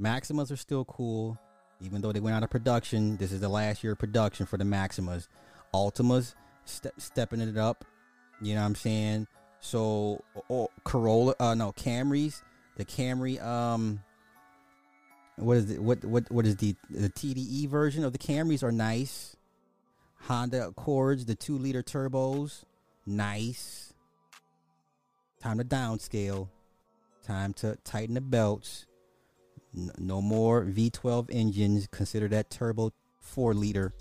Maximas 0.00 0.50
are 0.52 0.56
still 0.56 0.84
cool, 0.84 1.36
even 1.82 2.00
though 2.00 2.12
they 2.12 2.20
went 2.20 2.36
out 2.36 2.42
of 2.42 2.50
production. 2.50 3.16
This 3.16 3.32
is 3.32 3.40
the 3.40 3.48
last 3.48 3.82
year 3.82 3.92
of 3.92 3.98
production 3.98 4.46
for 4.46 4.56
the 4.56 4.64
Maximas. 4.64 5.28
Altimas 5.74 6.34
step, 6.64 6.94
stepping 6.98 7.40
it 7.40 7.56
up. 7.56 7.84
You 8.40 8.54
know 8.54 8.60
what 8.60 8.66
I'm 8.66 8.74
saying? 8.74 9.26
So, 9.60 10.22
or 10.48 10.68
Corolla, 10.84 11.34
uh, 11.38 11.54
no 11.54 11.72
Camrys. 11.72 12.42
The 12.76 12.84
Camry, 12.84 13.42
um, 13.42 14.02
what 15.36 15.58
is 15.58 15.70
it? 15.70 15.82
What 15.82 16.04
what 16.04 16.30
what 16.30 16.46
is 16.46 16.56
the 16.56 16.74
the 16.90 17.10
TDE 17.10 17.68
version 17.68 18.04
of 18.04 18.12
the 18.12 18.18
Camrys 18.18 18.62
are 18.62 18.72
nice. 18.72 19.36
Honda 20.22 20.68
Accords, 20.68 21.26
the 21.26 21.34
two 21.34 21.58
liter 21.58 21.82
turbos, 21.82 22.64
nice. 23.06 23.92
Time 25.40 25.58
to 25.58 25.64
downscale. 25.64 26.48
Time 27.26 27.52
to 27.54 27.76
tighten 27.84 28.14
the 28.14 28.20
belts. 28.20 28.86
No 29.74 30.20
more 30.20 30.64
V12 30.64 31.28
engines. 31.30 31.88
Consider 31.90 32.28
that 32.28 32.50
turbo 32.50 32.92
four 33.20 33.54
liter, 33.54 33.92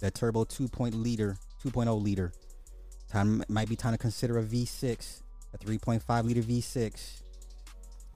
that 0.00 0.14
turbo 0.14 0.44
two 0.44 0.68
point 0.68 0.94
liter, 0.94 1.36
2.0 1.64 2.02
liter. 2.02 2.32
Time 3.10 3.44
might 3.48 3.68
be 3.68 3.76
time 3.76 3.92
to 3.92 3.98
consider 3.98 4.38
a 4.38 4.42
V6, 4.42 5.22
a 5.54 5.58
3.5 5.58 6.24
liter 6.24 6.42
V6. 6.42 7.22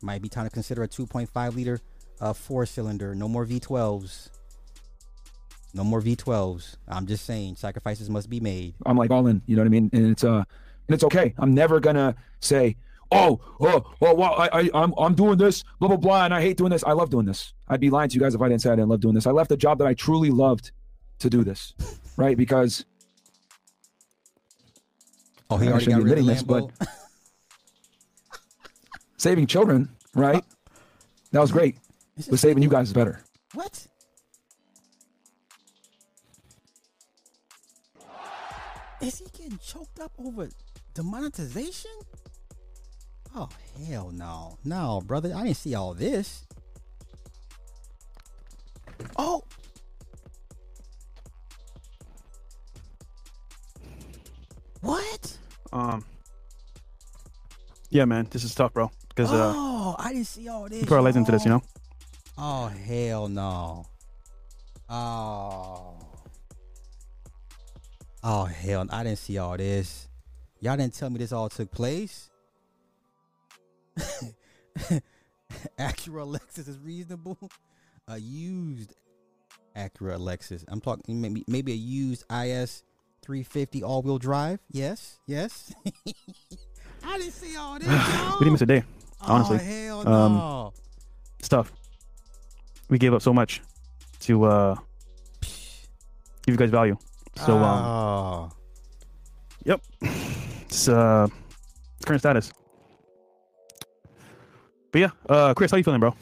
Might 0.02 0.22
be 0.22 0.28
time 0.28 0.44
to 0.44 0.50
consider 0.50 0.82
a 0.82 0.88
2.5 0.88 1.54
liter 1.54 1.80
uh, 2.20 2.32
four 2.32 2.66
cylinder. 2.66 3.14
No 3.14 3.28
more 3.28 3.46
V12s. 3.46 4.30
No 5.72 5.84
more 5.84 6.00
V12s. 6.00 6.76
I'm 6.88 7.06
just 7.06 7.24
saying, 7.24 7.56
sacrifices 7.56 8.10
must 8.10 8.28
be 8.28 8.40
made. 8.40 8.74
I'm 8.84 8.96
like 8.96 9.10
all 9.10 9.26
in. 9.26 9.42
You 9.46 9.56
know 9.56 9.62
what 9.62 9.66
I 9.66 9.70
mean? 9.70 9.90
And 9.92 10.10
it's 10.10 10.24
uh, 10.24 10.44
and 10.88 10.94
it's 10.94 11.04
okay. 11.04 11.34
I'm 11.38 11.54
never 11.54 11.78
gonna 11.78 12.16
say, 12.40 12.76
oh, 13.12 13.40
oh, 13.60 13.84
oh, 14.02 14.14
well, 14.14 14.34
I, 14.38 14.48
I, 14.52 14.70
I'm, 14.74 14.92
I'm 14.98 15.14
doing 15.14 15.36
this, 15.38 15.64
blah 15.78 15.88
blah 15.88 15.96
blah, 15.96 16.24
and 16.24 16.34
I 16.34 16.40
hate 16.40 16.56
doing 16.56 16.70
this. 16.70 16.84
I 16.84 16.92
love 16.92 17.10
doing 17.10 17.26
this. 17.26 17.52
I'd 17.68 17.80
be 17.80 17.90
lying 17.90 18.08
to 18.08 18.14
you 18.14 18.20
guys 18.20 18.34
if 18.34 18.40
I 18.42 18.48
didn't 18.48 18.62
say 18.62 18.70
I 18.70 18.76
didn't 18.76 18.88
love 18.88 19.00
doing 19.00 19.14
this. 19.14 19.26
I 19.26 19.30
left 19.30 19.50
a 19.52 19.56
job 19.56 19.78
that 19.78 19.86
I 19.86 19.94
truly 19.94 20.30
loved 20.30 20.72
to 21.20 21.30
do 21.30 21.42
this, 21.44 21.74
right? 22.16 22.36
Because 22.36 22.84
Oh, 25.52 25.56
he 25.56 25.66
I 25.66 25.70
already 25.72 25.84
shouldn't 25.86 26.02
got 26.02 26.04
be 26.04 26.10
rid 26.10 26.18
of 26.20 26.28
admitting 26.28 26.66
this, 26.68 26.78
but- 26.78 26.88
saving 29.16 29.46
children, 29.48 29.88
right? 30.14 30.44
That 31.32 31.40
was 31.40 31.50
great. 31.50 31.76
But 32.28 32.38
saving 32.38 32.62
you 32.62 32.68
guys 32.68 32.88
is 32.88 32.92
better. 32.92 33.20
What? 33.54 33.86
Is 39.00 39.18
he 39.18 39.24
getting 39.36 39.58
choked 39.58 39.98
up 40.00 40.12
over 40.18 40.48
demonetization? 40.94 41.90
Oh 43.34 43.48
hell 43.86 44.10
no, 44.12 44.58
no, 44.64 45.02
brother! 45.06 45.32
I 45.34 45.44
didn't 45.44 45.56
see 45.56 45.74
all 45.74 45.94
this. 45.94 46.46
Oh, 49.16 49.42
what? 54.80 55.38
Um. 55.72 56.04
Yeah, 57.90 58.04
man, 58.04 58.26
this 58.30 58.44
is 58.44 58.54
tough, 58.54 58.72
bro. 58.72 58.90
Because 59.08 59.32
uh, 59.32 59.52
oh, 59.54 59.96
I 59.98 60.12
didn't 60.12 60.26
see 60.26 60.48
all 60.48 60.68
this. 60.68 60.80
people 60.80 60.96
are 60.96 61.02
listening 61.02 61.24
to 61.26 61.32
this, 61.32 61.44
you 61.44 61.50
know. 61.50 61.62
Oh 62.38 62.66
hell 62.66 63.28
no. 63.28 63.84
Oh. 64.88 65.98
Oh 68.22 68.44
hell, 68.44 68.86
I 68.90 69.04
didn't 69.04 69.18
see 69.18 69.38
all 69.38 69.56
this. 69.56 70.08
Y'all 70.60 70.76
didn't 70.76 70.94
tell 70.94 71.10
me 71.10 71.18
this 71.18 71.32
all 71.32 71.48
took 71.48 71.70
place. 71.70 72.29
Acura 75.78 76.24
Lexus 76.26 76.68
is 76.68 76.78
reasonable. 76.78 77.38
A 78.08 78.18
used 78.18 78.94
Acura 79.76 80.18
Lexus. 80.18 80.64
I'm 80.68 80.80
talking 80.80 81.20
maybe 81.20 81.44
maybe 81.46 81.72
a 81.72 81.76
used 81.76 82.24
IS 82.30 82.82
350 83.22 83.82
all-wheel 83.82 84.18
drive. 84.18 84.60
Yes, 84.70 85.18
yes. 85.26 85.72
I 87.04 87.18
didn't 87.18 87.32
see 87.32 87.56
all 87.56 87.78
this. 87.78 87.88
we 88.40 88.44
didn't 88.44 88.52
miss 88.52 88.62
a 88.62 88.66
day. 88.66 88.82
honestly. 89.20 89.58
Oh 89.60 89.60
hell 89.60 90.08
Um, 90.08 90.34
no. 90.34 90.72
It's 91.38 91.48
tough. 91.48 91.72
We 92.88 92.98
gave 92.98 93.14
up 93.14 93.22
so 93.22 93.32
much 93.32 93.62
to 94.20 94.44
uh 94.44 94.74
give 95.40 96.54
you 96.54 96.56
guys 96.56 96.70
value. 96.70 96.96
So 97.36 97.56
um, 97.56 97.84
oh. 97.84 98.50
it's 100.62 100.88
uh 100.88 101.28
current 102.04 102.20
status. 102.20 102.52
But 104.92 104.98
yeah, 105.00 105.10
uh, 105.28 105.54
Chris, 105.54 105.70
how 105.70 105.76
you 105.76 105.84
feeling, 105.84 106.00
bro? 106.00 106.14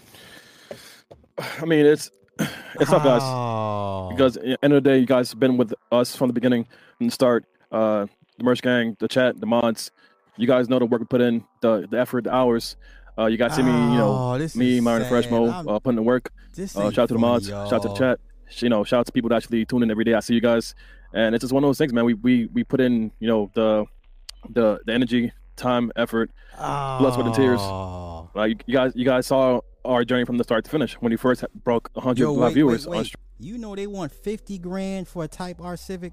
I 1.39 1.65
mean, 1.65 1.86
it's 1.86 2.11
it's 2.39 2.90
tough, 2.90 3.05
guys. 3.05 3.23
Oh. 3.24 4.09
Because 4.11 4.36
at 4.36 4.43
the 4.45 4.59
end 4.65 4.73
of 4.73 4.82
the 4.82 4.90
day, 4.90 4.99
you 4.99 5.07
guys 5.07 5.31
have 5.31 5.40
been 5.40 5.57
with 5.57 5.73
us 5.93 6.15
from 6.16 6.28
the 6.28 6.32
beginning, 6.35 6.66
from 6.99 7.07
the 7.07 7.12
start. 7.12 7.45
Uh, 7.73 8.07
the 8.39 8.45
merch 8.45 8.62
gang, 8.62 8.97
the 9.01 9.09
chat, 9.09 9.40
the 9.40 9.47
mods. 9.47 9.90
You 10.36 10.47
guys 10.47 10.69
know 10.69 10.78
the 10.78 10.86
work 10.86 11.01
we 11.01 11.07
put 11.07 11.20
in, 11.20 11.45
the 11.61 11.86
the 11.90 11.99
effort, 11.99 12.24
the 12.24 12.35
hours. 12.35 12.77
Uh, 13.19 13.27
you 13.27 13.36
guys 13.36 13.55
see 13.57 13.62
me, 13.62 13.73
you 13.73 13.99
know, 13.99 14.35
Oh, 14.35 14.39
me, 14.55 14.77
is 14.77 14.82
Myron 14.82 15.05
Fresh 15.09 15.24
sad. 15.24 15.32
Mo, 15.32 15.49
I'm- 15.51 15.69
uh, 15.69 15.78
putting 15.81 15.97
the 15.97 16.03
work. 16.03 16.31
Uh, 16.57 16.65
shout 16.65 16.77
out 16.86 16.93
to 16.93 17.01
the 17.01 17.09
funny, 17.09 17.20
mods, 17.20 17.49
shout 17.49 17.73
out 17.73 17.82
to 17.82 17.89
the 17.89 17.95
chat. 17.95 18.20
You 18.59 18.69
know, 18.69 18.85
shout 18.85 19.01
out 19.01 19.07
to 19.07 19.12
people 19.12 19.28
that 19.31 19.36
actually 19.36 19.65
tune 19.65 19.82
in 19.82 19.90
every 19.90 20.05
day. 20.05 20.15
I 20.15 20.20
see 20.20 20.35
you 20.35 20.40
guys, 20.40 20.74
and 21.12 21.35
it's 21.35 21.43
just 21.43 21.53
one 21.53 21.65
of 21.65 21.69
those 21.69 21.78
things, 21.78 21.93
man. 21.93 22.05
We 22.05 22.15
we 22.15 22.47
we 22.47 22.62
put 22.65 22.81
in, 22.81 23.11
you 23.19 23.27
know, 23.28 23.51
the 23.55 23.86
the 24.51 24.78
the 24.86 24.93
energy, 24.93 25.32
time, 25.57 25.90
effort. 25.97 26.31
Blood, 26.57 27.15
sweat, 27.15 27.27
and 27.27 27.35
tears. 27.35 27.61
Like 28.34 28.62
you 28.66 28.74
guys, 28.74 28.92
you 28.94 29.05
guys 29.05 29.26
saw 29.26 29.60
our 29.84 30.05
journey 30.05 30.24
from 30.24 30.36
the 30.38 30.44
start 30.44 30.64
to 30.64 30.70
finish. 30.70 30.94
When 30.94 31.12
you 31.12 31.18
first 31.18 31.44
broke 31.64 31.90
100 31.94 32.18
Yo, 32.18 32.32
wait, 32.32 32.55
viewers 32.55 32.86
wait, 32.86 32.96
on 32.96 33.02
wait. 33.02 33.14
You 33.40 33.59
know 33.59 33.74
they 33.74 33.86
want 33.86 34.12
50 34.12 34.59
grand 34.59 35.09
for 35.09 35.24
a 35.24 35.28
Type 35.28 35.60
R 35.60 35.76
Civic? 35.76 36.12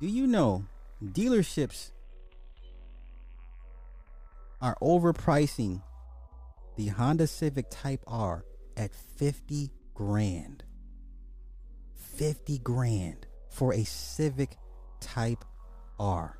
Do 0.00 0.06
you 0.06 0.26
know 0.26 0.64
dealerships 1.02 1.90
are 4.60 4.76
overpricing 4.80 5.82
the 6.76 6.88
Honda 6.88 7.26
Civic 7.26 7.66
Type 7.70 8.02
R 8.06 8.44
at 8.76 8.94
50 8.94 9.70
grand. 9.94 10.64
50 11.94 12.58
grand 12.58 13.26
for 13.48 13.72
a 13.72 13.84
Civic 13.84 14.56
Type 15.00 15.44
R. 15.98 16.38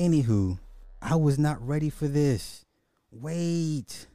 Anywho, 0.00 0.58
I 1.02 1.16
was 1.16 1.38
not 1.38 1.60
ready 1.60 1.90
for 1.90 2.08
this. 2.08 2.64
Wait. 3.12 4.06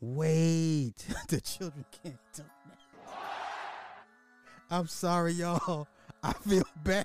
Wait. 0.00 0.94
the 1.28 1.38
children 1.38 1.84
can't 2.02 2.16
do. 2.34 2.42
I'm 4.70 4.86
sorry, 4.86 5.34
y'all. 5.34 5.86
I 6.22 6.32
feel 6.32 6.64
bad. 6.82 7.04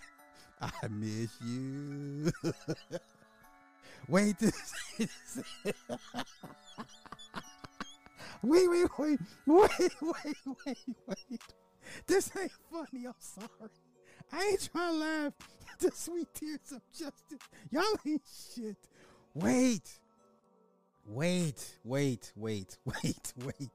I 0.62 0.88
miss 0.90 1.32
you. 1.46 2.32
wait, 4.08 4.40
this. 4.40 4.74
wait, 8.42 8.70
wait, 8.70 8.88
wait, 8.98 9.20
wait, 9.46 9.70
wait, 10.02 10.38
wait, 10.66 10.78
wait. 11.08 11.42
This 12.06 12.32
ain't 12.40 12.52
funny. 12.72 13.06
I'm 13.06 13.16
sorry. 13.20 13.70
I 14.32 14.44
ain't 14.52 14.70
trying 14.72 14.94
to 14.94 15.00
laugh. 15.00 15.34
The 15.80 15.92
sweet 15.92 16.28
tears 16.34 16.72
of 16.72 16.82
justice. 16.92 17.38
Y'all 17.70 17.84
ain't 18.04 18.24
shit. 18.56 18.78
Wait. 19.36 19.88
Wait, 21.06 21.78
wait, 21.84 22.34
wait, 22.36 22.78
wait, 22.86 23.34
wait, 23.38 23.70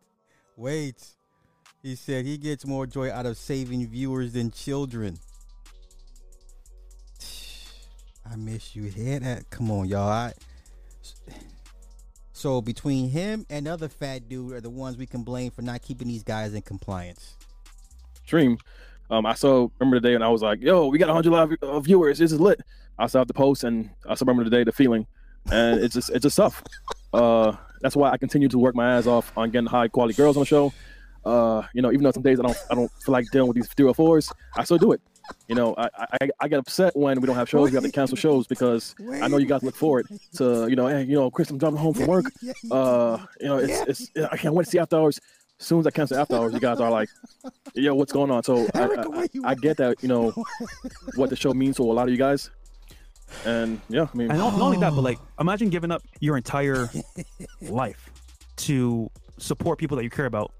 wait. 0.56 1.06
He 1.82 1.94
said 1.94 2.26
he 2.26 2.36
gets 2.38 2.66
more 2.66 2.86
joy 2.86 3.10
out 3.10 3.24
of 3.24 3.38
saving 3.38 3.86
viewers 3.88 4.32
than 4.32 4.50
children. 4.50 5.16
I 8.30 8.36
miss 8.36 8.76
you. 8.76 8.84
Hear 8.84 9.20
that? 9.20 9.48
Come 9.50 9.70
on, 9.70 9.88
y'all. 9.88 10.08
I, 10.08 10.32
so 12.32 12.60
between 12.60 13.08
him 13.10 13.46
and 13.48 13.66
other 13.66 13.88
fat 13.88 14.28
dude 14.28 14.52
are 14.52 14.60
the 14.60 14.70
ones 14.70 14.98
we 14.98 15.06
can 15.06 15.22
blame 15.22 15.52
for 15.52 15.62
not 15.62 15.82
keeping 15.82 16.08
these 16.08 16.24
guys 16.24 16.52
in 16.52 16.62
compliance. 16.62 17.36
stream. 18.24 18.58
Um, 19.12 19.26
I 19.26 19.34
saw 19.34 19.68
remember 19.78 20.00
the 20.00 20.08
day 20.08 20.14
and 20.14 20.24
I 20.24 20.28
was 20.28 20.40
like, 20.40 20.62
"Yo, 20.62 20.86
we 20.86 20.96
got 20.96 21.08
100 21.08 21.30
live 21.30 21.52
uh, 21.62 21.80
viewers. 21.80 22.18
This 22.18 22.32
is 22.32 22.40
lit." 22.40 22.62
I 22.98 23.06
saw 23.06 23.24
the 23.24 23.34
post 23.34 23.62
and 23.62 23.90
I 24.08 24.14
still 24.14 24.24
remember 24.24 24.48
the 24.48 24.56
day, 24.56 24.64
the 24.64 24.72
feeling, 24.72 25.06
and 25.50 25.80
it's 25.80 25.92
just 25.92 26.08
it's 26.08 26.22
just 26.22 26.38
tough. 26.38 26.62
Uh, 27.12 27.54
that's 27.82 27.94
why 27.94 28.10
I 28.10 28.16
continue 28.16 28.48
to 28.48 28.58
work 28.58 28.74
my 28.74 28.96
ass 28.96 29.06
off 29.06 29.30
on 29.36 29.50
getting 29.50 29.66
high 29.66 29.88
quality 29.88 30.14
girls 30.14 30.38
on 30.38 30.40
the 30.40 30.46
show. 30.46 30.72
Uh, 31.26 31.62
you 31.74 31.82
know, 31.82 31.92
even 31.92 32.04
though 32.04 32.10
some 32.10 32.22
days 32.22 32.40
I 32.40 32.44
don't 32.44 32.56
I 32.70 32.74
don't 32.74 32.90
feel 33.04 33.12
like 33.12 33.26
dealing 33.30 33.48
with 33.48 33.56
these 33.56 33.68
304s, 33.68 34.32
I 34.56 34.64
still 34.64 34.78
do 34.78 34.92
it. 34.92 35.02
You 35.46 35.56
know, 35.56 35.74
I, 35.76 35.88
I 36.20 36.28
I 36.40 36.48
get 36.48 36.58
upset 36.58 36.96
when 36.96 37.20
we 37.20 37.26
don't 37.26 37.36
have 37.36 37.50
shows. 37.50 37.70
We 37.70 37.74
have 37.74 37.84
to 37.84 37.92
cancel 37.92 38.16
shows 38.16 38.46
because 38.46 38.94
I 39.20 39.28
know 39.28 39.36
you 39.36 39.46
guys 39.46 39.62
look 39.62 39.76
forward 39.76 40.06
to 40.36 40.68
you 40.68 40.76
know, 40.76 40.86
hey, 40.86 41.02
you 41.02 41.16
know, 41.16 41.30
Chris, 41.30 41.50
I'm 41.50 41.58
driving 41.58 41.78
home 41.78 41.92
from 41.92 42.06
work. 42.06 42.24
Uh, 42.70 43.18
you 43.40 43.46
know, 43.46 43.58
it's 43.58 44.08
it's 44.16 44.26
I 44.32 44.38
can't 44.38 44.54
wait 44.54 44.64
to 44.64 44.70
see 44.70 44.78
after 44.78 44.96
hours. 44.96 45.20
As 45.62 45.66
soon 45.68 45.78
as 45.78 45.86
I 45.86 45.90
cancel 45.92 46.18
after 46.18 46.34
hours, 46.34 46.52
you 46.52 46.58
guys 46.58 46.80
are 46.80 46.90
like, 46.90 47.08
yo, 47.74 47.94
what's 47.94 48.10
going 48.12 48.32
on? 48.32 48.42
So 48.42 48.66
I, 48.74 48.80
Erica, 48.80 49.08
I, 49.14 49.28
I 49.44 49.54
get 49.54 49.76
that, 49.76 50.02
you 50.02 50.08
know, 50.08 50.32
what 51.14 51.30
the 51.30 51.36
show 51.36 51.54
means 51.54 51.76
to 51.76 51.84
a 51.84 51.92
lot 51.92 52.08
of 52.08 52.10
you 52.10 52.16
guys. 52.16 52.50
And 53.46 53.80
yeah, 53.88 54.08
I 54.12 54.16
mean, 54.16 54.28
And 54.28 54.40
not, 54.40 54.54
not 54.54 54.60
only 54.60 54.78
that, 54.78 54.90
but 54.92 55.02
like, 55.02 55.20
imagine 55.38 55.70
giving 55.70 55.92
up 55.92 56.02
your 56.18 56.36
entire 56.36 56.90
life 57.62 58.10
to 58.56 59.08
support 59.38 59.78
people 59.78 59.96
that 59.98 60.02
you 60.02 60.10
care 60.10 60.26
about, 60.26 60.52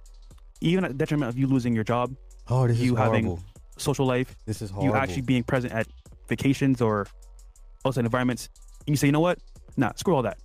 even 0.61 0.85
at 0.85 0.93
the 0.93 0.97
detriment 0.97 1.29
of 1.31 1.37
you 1.37 1.49
losing 1.49 1.75
your 1.75 1.85
job, 1.85 2.15
Oh, 2.49 2.69
this 2.69 2.79
You 2.79 2.93
is 2.95 2.99
having- 3.01 3.25
horrible. 3.27 3.45
social 3.79 4.07
life, 4.07 4.37
This 4.47 4.63
is 4.63 4.71
horrible. 4.71 4.95
you 4.95 5.03
actually 5.03 5.23
being 5.23 5.43
present 5.43 5.73
at 5.73 5.89
vacations 6.29 6.81
or 6.81 7.09
outside 7.85 8.05
environments, 8.05 8.49
and 8.87 8.91
you 8.91 8.97
say, 8.97 9.09
you 9.09 9.13
know 9.13 9.19
what? 9.21 9.41
Nah, 9.77 9.91
screw 9.97 10.15
all 10.15 10.23
that. 10.23 10.39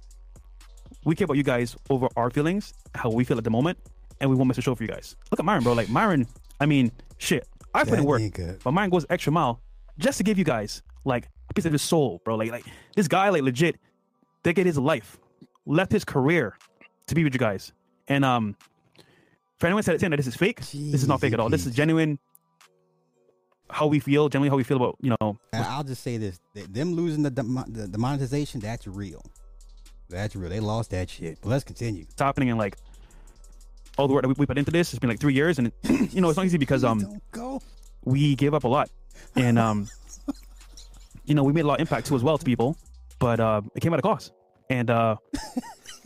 We 1.05 1.13
care 1.15 1.25
about 1.25 1.37
you 1.37 1.43
guys 1.43 1.75
over 1.91 2.07
our 2.17 2.31
feelings, 2.31 2.73
how 2.95 3.11
we 3.11 3.23
feel 3.23 3.37
at 3.37 3.43
the 3.43 3.51
moment, 3.51 3.77
and 4.19 4.29
we 4.29 4.35
won't 4.35 4.47
miss 4.47 4.57
a 4.57 4.61
show 4.61 4.75
for 4.75 4.83
you 4.83 4.89
guys. 4.89 5.15
Look 5.31 5.39
at 5.39 5.45
Myron, 5.45 5.63
bro. 5.63 5.73
Like 5.73 5.89
Myron, 5.89 6.27
I 6.59 6.65
mean, 6.65 6.91
shit. 7.17 7.47
I 7.73 7.83
put 7.83 7.99
in 7.99 8.05
work, 8.05 8.21
nigga. 8.21 8.61
but 8.63 8.71
Myron 8.71 8.89
goes 8.89 9.05
extra 9.09 9.31
mile 9.31 9.61
just 9.99 10.17
to 10.17 10.23
give 10.23 10.37
you 10.37 10.43
guys 10.43 10.81
like 11.05 11.29
a 11.49 11.53
piece 11.53 11.65
of 11.65 11.71
his 11.71 11.81
soul, 11.81 12.21
bro. 12.23 12.35
Like, 12.35 12.51
like 12.51 12.65
this 12.95 13.07
guy, 13.07 13.29
like 13.29 13.43
legit, 13.43 13.77
dedicated 14.43 14.67
his 14.67 14.77
life, 14.77 15.17
left 15.65 15.91
his 15.91 16.03
career 16.03 16.57
to 17.07 17.15
be 17.15 17.23
with 17.23 17.33
you 17.33 17.39
guys. 17.39 17.71
And 18.07 18.23
um, 18.25 18.55
for 19.59 19.67
anyone 19.67 19.83
saying 19.83 19.99
that 19.99 20.17
this 20.17 20.27
is 20.27 20.35
fake, 20.35 20.59
this 20.59 20.73
is 20.73 21.07
not 21.07 21.21
fake 21.21 21.33
at 21.33 21.39
all. 21.39 21.49
This 21.49 21.65
is 21.65 21.75
genuine. 21.75 22.19
How 23.69 23.87
we 23.87 23.99
feel, 23.99 24.29
generally 24.29 24.49
how 24.49 24.55
we 24.55 24.63
feel 24.63 24.77
about 24.77 24.95
you 25.01 25.13
know 25.19 25.37
And 25.51 25.65
I'll 25.65 25.83
just 25.83 26.01
say 26.01 26.15
this: 26.15 26.39
them 26.53 26.93
losing 26.93 27.23
the, 27.23 27.29
dem- 27.29 27.65
the 27.67 27.85
the 27.87 27.97
monetization, 27.97 28.61
that's 28.61 28.87
real. 28.87 29.21
That's 30.09 30.37
real. 30.37 30.49
They 30.49 30.61
lost 30.61 30.91
that 30.91 31.09
shit. 31.09 31.39
But 31.41 31.49
let's 31.49 31.65
continue. 31.65 32.05
what's 32.05 32.21
happening 32.21 32.47
in 32.47 32.57
like 32.57 32.77
all 33.97 34.07
the 34.07 34.13
work 34.13 34.23
that 34.23 34.29
we, 34.29 34.35
we 34.37 34.45
put 34.45 34.57
into 34.57 34.71
this. 34.71 34.93
It's 34.93 34.99
been 34.99 35.09
like 35.09 35.19
three 35.19 35.33
years, 35.33 35.59
and 35.59 35.71
you 35.83 36.21
know 36.21 36.29
it's 36.29 36.37
not 36.37 36.45
easy 36.45 36.57
because 36.57 36.83
um 36.83 37.19
go. 37.31 37.61
we 38.05 38.35
gave 38.35 38.53
up 38.53 38.63
a 38.63 38.67
lot, 38.67 38.89
and 39.35 39.59
um 39.59 39.89
you 41.25 41.35
know 41.35 41.43
we 41.43 41.53
made 41.53 41.65
a 41.65 41.67
lot 41.67 41.75
of 41.75 41.81
impact 41.81 42.07
too 42.07 42.15
as 42.15 42.23
well 42.23 42.37
to 42.37 42.45
people, 42.45 42.77
but 43.19 43.39
uh 43.39 43.61
it 43.75 43.81
came 43.81 43.93
at 43.93 43.99
a 43.99 44.03
cost. 44.03 44.31
And 44.69 44.89
uh 44.89 45.15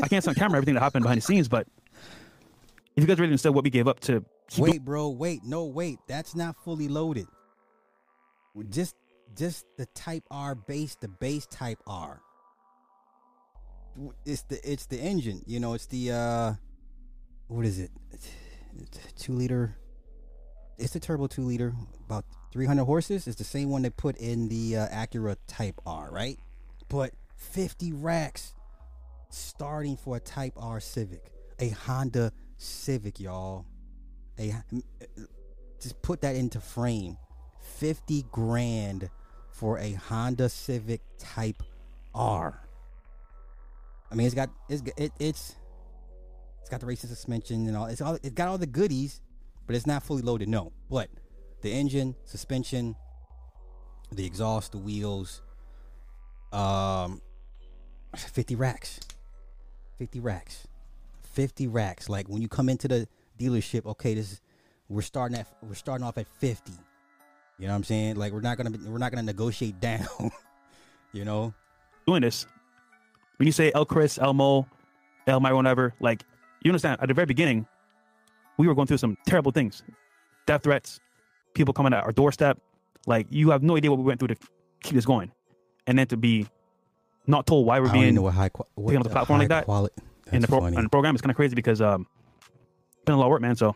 I 0.02 0.08
can't 0.08 0.24
say 0.24 0.30
on 0.30 0.36
camera 0.36 0.58
everything 0.58 0.76
that 0.76 0.82
happened 0.82 1.04
behind 1.04 1.18
the 1.18 1.26
scenes, 1.26 1.48
but 1.48 1.68
if 2.96 3.04
you 3.04 3.08
guys 3.08 3.18
really 3.18 3.30
understood 3.30 3.56
what 3.56 3.64
we 3.64 3.70
gave 3.70 3.88
up 3.88 4.00
to 4.02 4.24
Wait, 4.58 4.84
bro. 4.84 5.10
Wait. 5.10 5.44
No, 5.44 5.66
wait. 5.66 6.00
That's 6.08 6.36
not 6.36 6.56
fully 6.64 6.88
loaded. 6.88 7.28
Just 8.70 8.96
just 9.36 9.66
the 9.78 9.86
Type 9.88 10.24
R 10.30 10.56
base, 10.56 10.96
the 11.00 11.08
base 11.08 11.46
Type 11.46 11.80
R. 11.88 12.22
It's 14.26 14.44
the 14.44 14.60
it's 14.70 14.88
the 14.88 14.98
engine. 14.98 15.42
You 15.46 15.60
know, 15.60 15.74
it's 15.74 15.86
the 15.86 16.12
uh, 16.12 16.54
what 17.52 17.66
is 17.66 17.80
it? 17.80 17.92
Two 19.18 19.34
liter. 19.34 19.76
It's 20.78 20.94
the 20.94 21.00
turbo 21.00 21.28
two 21.28 21.44
liter, 21.44 21.74
about 22.06 22.26
three 22.52 22.66
hundred 22.66 22.86
horses. 22.86 23.28
It's 23.28 23.38
the 23.38 23.44
same 23.44 23.70
one 23.70 23.82
they 23.82 23.90
put 23.90 24.18
in 24.18 24.48
the 24.48 24.78
uh, 24.78 24.88
Acura 24.88 25.36
Type 25.48 25.80
R, 25.86 26.10
right? 26.12 26.40
But 26.88 27.12
fifty 27.36 27.92
racks 27.92 28.54
starting 29.30 29.98
for 29.98 30.16
a 30.16 30.20
Type 30.20 30.54
R 30.58 30.80
Civic, 30.80 31.32
a 31.60 31.70
Honda 31.70 32.32
Civic, 32.58 33.20
y'all. 33.20 33.66
A 34.40 34.56
just 35.82 36.02
put 36.02 36.22
that 36.22 36.36
into 36.36 36.60
frame. 36.60 37.18
50 37.78 38.26
grand 38.32 39.10
for 39.52 39.78
a 39.80 39.94
Honda 39.94 40.50
Civic 40.50 41.02
Type 41.20 41.62
R. 42.14 42.60
I 44.12 44.16
mean, 44.16 44.26
it's 44.26 44.36
got 44.36 44.50
it's 44.70 44.84
it, 44.98 45.12
it's 45.20 45.56
it's 46.62 46.70
got 46.70 46.80
the 46.80 46.86
racing 46.86 47.10
suspension 47.10 47.68
and 47.68 47.76
all. 47.76 47.88
It's 47.88 48.02
all 48.02 48.16
it's 48.16 48.30
got 48.30 48.48
all 48.48 48.58
the 48.58 48.68
goodies, 48.68 49.22
but 49.68 49.76
it's 49.76 49.86
not 49.86 50.04
fully 50.04 50.22
loaded. 50.22 50.48
No, 50.48 50.72
but 50.90 51.10
the 51.62 51.72
engine, 51.72 52.16
suspension, 52.24 52.96
the 54.12 54.26
exhaust, 54.26 54.72
the 54.72 54.78
wheels, 54.78 55.42
um, 56.54 57.22
50 58.16 58.56
racks, 58.56 59.00
50 59.98 60.20
racks, 60.20 60.68
50 61.34 61.68
racks. 61.68 62.10
Like 62.10 62.28
when 62.30 62.42
you 62.42 62.48
come 62.48 62.70
into 62.70 62.88
the 62.88 63.08
dealership, 63.38 63.86
okay, 63.86 64.14
this 64.14 64.34
is 64.34 64.42
we're 64.90 65.02
starting 65.02 65.38
at 65.38 65.48
we're 65.62 65.74
starting 65.74 66.06
off 66.06 66.18
at 66.18 66.28
50 66.28 66.74
you 67.58 67.66
know 67.66 67.72
what 67.72 67.78
i'm 67.78 67.84
saying 67.86 68.18
like 68.18 68.34
we're 68.34 68.42
not 68.42 68.58
gonna 68.58 68.72
we're 68.88 68.98
not 68.98 69.10
gonna 69.10 69.24
negotiate 69.24 69.80
down 69.80 70.06
you 71.14 71.24
know 71.24 71.54
doing 72.06 72.22
this. 72.22 72.46
When 73.38 73.48
you 73.48 73.52
say 73.52 73.72
El 73.74 73.86
Chris, 73.86 74.18
Elmo, 74.18 74.68
El 75.28 75.40
Myron, 75.40 75.58
whatever, 75.58 75.94
like 76.00 76.24
you 76.64 76.72
understand 76.72 77.00
at 77.02 77.08
the 77.08 77.14
very 77.14 77.26
beginning, 77.26 77.66
we 78.58 78.68
were 78.68 78.76
going 78.76 78.88
through 78.88 78.98
some 78.98 79.18
terrible 79.26 79.52
things, 79.52 79.84
death 80.46 80.64
threats, 80.64 81.00
people 81.54 81.74
coming 81.74 81.94
at 81.94 82.04
our 82.04 82.12
doorstep. 82.12 82.60
Like 83.08 83.28
you 83.30 83.50
have 83.52 83.64
no 83.64 83.76
idea 83.78 83.90
what 83.90 83.98
we 83.98 84.06
went 84.06 84.20
through 84.20 84.30
to 84.30 84.36
keep 84.84 84.94
this 84.94 85.06
going, 85.06 85.32
and 85.88 85.98
then 85.98 86.08
to 86.08 86.18
be 86.18 86.48
not 87.28 87.46
told 87.48 87.66
why 87.66 87.80
we're 87.80 87.86
I 87.86 87.90
don't 87.90 87.96
even 87.98 88.04
being 88.06 88.16
know 88.16 88.22
what 88.24 88.34
high 88.34 88.50
qua- 88.50 88.66
what 88.76 88.96
on 88.96 89.02
the 89.04 89.10
platform 89.10 89.40
like 89.40 89.50
that 89.50 89.66
quali- 89.66 89.90
in 90.32 90.42
the, 90.42 90.48
pro- 90.48 90.66
in 90.66 90.84
the 90.84 90.90
program. 90.90 91.16
It's 91.16 91.22
kind 91.22 91.32
of 91.32 91.36
crazy 91.36 91.56
because 91.56 91.82
um, 91.82 92.06
been 93.06 93.16
a 93.16 93.18
lot 93.18 93.26
of 93.26 93.32
work, 93.32 93.42
man. 93.42 93.56
So 93.56 93.76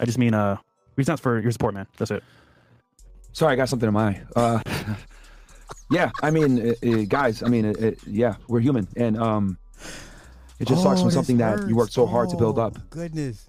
I 0.00 0.04
just 0.04 0.18
mean 0.18 0.34
uh, 0.34 0.56
reasons 0.96 1.20
for 1.20 1.40
your 1.40 1.52
support, 1.52 1.74
man. 1.74 1.86
That's 1.96 2.10
it. 2.10 2.22
Sorry, 3.32 3.52
I 3.52 3.56
got 3.56 3.68
something 3.68 3.86
in 3.86 3.94
my 3.94 4.08
eye. 4.08 4.22
Uh, 4.34 4.60
yeah, 5.90 6.10
I 6.22 6.30
mean, 6.30 6.70
uh, 6.70 6.88
uh, 6.88 7.04
guys, 7.06 7.42
I 7.42 7.48
mean, 7.48 7.66
uh, 7.66 7.92
yeah, 8.06 8.34
we're 8.48 8.60
human, 8.60 8.88
and 8.96 9.16
um, 9.16 9.58
it 10.58 10.66
just 10.68 10.82
sucks 10.82 11.00
Oh, 11.00 11.04
when 11.04 11.06
this 11.06 11.14
something 11.14 11.36
that 11.38 11.68
you 11.68 11.76
worked 11.76 11.92
so 11.92 12.06
hard 12.06 12.28
to 12.30 12.36
build 12.36 12.58
Oh, 12.58 12.62
up, 12.62 12.90
goodness 12.90 13.46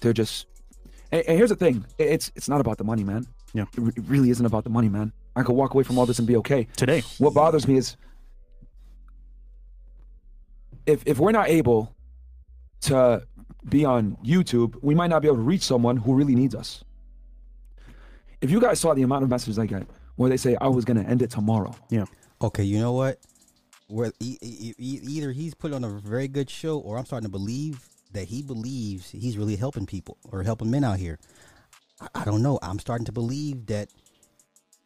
they're 0.00 0.12
just. 0.12 0.46
And, 1.12 1.22
and 1.28 1.36
here's 1.38 1.50
the 1.50 1.56
thing: 1.56 1.84
it's 1.98 2.32
it's 2.34 2.48
not 2.48 2.60
about 2.60 2.78
the 2.78 2.84
money, 2.84 3.04
man. 3.04 3.26
Yeah. 3.54 3.64
it, 3.76 3.78
re- 3.80 3.92
it 3.94 4.04
really 4.06 4.30
isn't 4.30 4.44
about 4.46 4.64
the 4.64 4.70
money, 4.70 4.88
man. 4.88 5.12
I 5.36 5.42
could 5.42 5.54
walk 5.54 5.74
away 5.74 5.84
from 5.84 5.98
all 5.98 6.06
this 6.06 6.18
and 6.18 6.26
be 6.26 6.36
okay. 6.36 6.66
Today, 6.76 7.02
What 7.18 7.34
bothers 7.34 7.68
me 7.68 7.76
is 7.76 7.96
if 10.86 11.02
if 11.06 11.18
we're 11.18 11.32
not 11.32 11.48
able 11.48 11.94
to 12.82 13.22
be 13.68 13.84
on 13.84 14.16
YouTube, 14.24 14.76
we 14.82 14.94
might 14.94 15.08
not 15.08 15.22
be 15.22 15.28
able 15.28 15.36
to 15.36 15.42
reach 15.42 15.62
someone 15.62 15.96
who 15.96 16.14
really 16.14 16.34
needs 16.34 16.54
us. 16.54 16.82
If 18.40 18.50
you 18.50 18.60
guys 18.60 18.80
saw 18.80 18.92
the 18.92 19.02
amount 19.02 19.22
of 19.22 19.30
messages 19.30 19.58
I 19.58 19.66
get 19.66 19.86
where 20.16 20.28
they 20.28 20.36
say 20.36 20.56
I 20.60 20.66
was 20.68 20.84
gonna 20.84 21.02
end 21.02 21.22
it 21.22 21.30
tomorrow, 21.30 21.74
Yeah. 21.90 22.04
Okay, 22.40 22.64
you 22.64 22.80
know 22.80 22.92
what? 22.92 23.20
Where 23.92 24.10
e- 24.20 24.38
e- 24.40 24.74
e- 24.78 25.00
either 25.06 25.32
he's 25.32 25.52
put 25.52 25.74
on 25.74 25.84
a 25.84 25.90
very 25.90 26.26
good 26.26 26.48
show, 26.48 26.78
or 26.78 26.96
I'm 26.96 27.04
starting 27.04 27.26
to 27.26 27.30
believe 27.30 27.86
that 28.12 28.24
he 28.24 28.42
believes 28.42 29.10
he's 29.10 29.36
really 29.36 29.54
helping 29.54 29.84
people 29.84 30.16
or 30.30 30.42
helping 30.42 30.70
men 30.70 30.82
out 30.82 30.98
here. 30.98 31.18
I, 32.00 32.08
I 32.14 32.24
don't 32.24 32.42
know. 32.42 32.58
I'm 32.62 32.78
starting 32.78 33.04
to 33.04 33.12
believe 33.12 33.66
that 33.66 33.90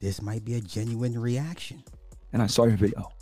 this 0.01 0.21
might 0.21 0.45
be 0.45 0.55
a 0.55 0.61
genuine 0.61 1.17
reaction. 1.17 1.85
And 2.33 2.43
I 2.43 2.49
saw 2.49 2.65
your 2.65 2.77
video. 2.77 3.13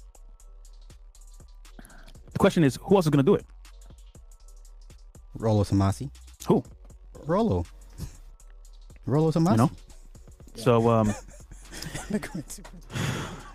The 2.32 2.38
question 2.38 2.64
is, 2.64 2.78
who 2.80 2.96
else 2.96 3.04
is 3.04 3.10
going 3.10 3.22
to 3.24 3.30
do 3.30 3.34
it? 3.34 3.44
Rollo 5.36 5.64
Tomassi, 5.64 6.08
Who? 6.48 6.64
Rollo, 7.26 7.66
Rollo 9.04 9.30
Tomassi. 9.32 9.50
You 9.50 9.56
know? 9.58 9.70
So, 10.54 10.88
um, 10.88 11.08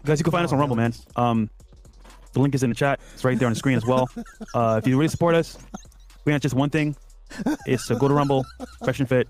guys, 0.06 0.20
you 0.20 0.24
can 0.24 0.32
find 0.32 0.46
us 0.46 0.54
on 0.54 0.60
Rumble, 0.60 0.76
man. 0.76 0.94
Um, 1.16 1.50
the 2.34 2.40
link 2.40 2.56
is 2.56 2.64
in 2.64 2.70
the 2.70 2.76
chat. 2.76 3.00
It's 3.14 3.24
right 3.24 3.38
there 3.38 3.48
on 3.48 3.54
the 3.54 3.60
screen 3.60 3.78
as 3.78 3.86
well. 3.86 4.10
Uh, 4.54 4.80
if 4.82 4.88
you 4.88 4.98
really 4.98 5.10
support 5.10 5.36
us, 5.36 5.58
we 6.26 6.32
want 6.32 6.44
just 6.44 6.56
one 6.56 6.70
thing: 6.70 6.96
is 7.68 7.86
to 7.88 7.96
go 7.96 8.08
to 8.08 8.14
Rumble, 8.14 8.46
Fresh 8.84 9.00
and 9.00 9.10
Fit, 9.10 9.28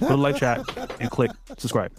go 0.00 0.08
to 0.08 0.16
live 0.16 0.36
chat, 0.38 0.60
and 1.00 1.10
click 1.10 1.30
subscribe. 1.58 1.92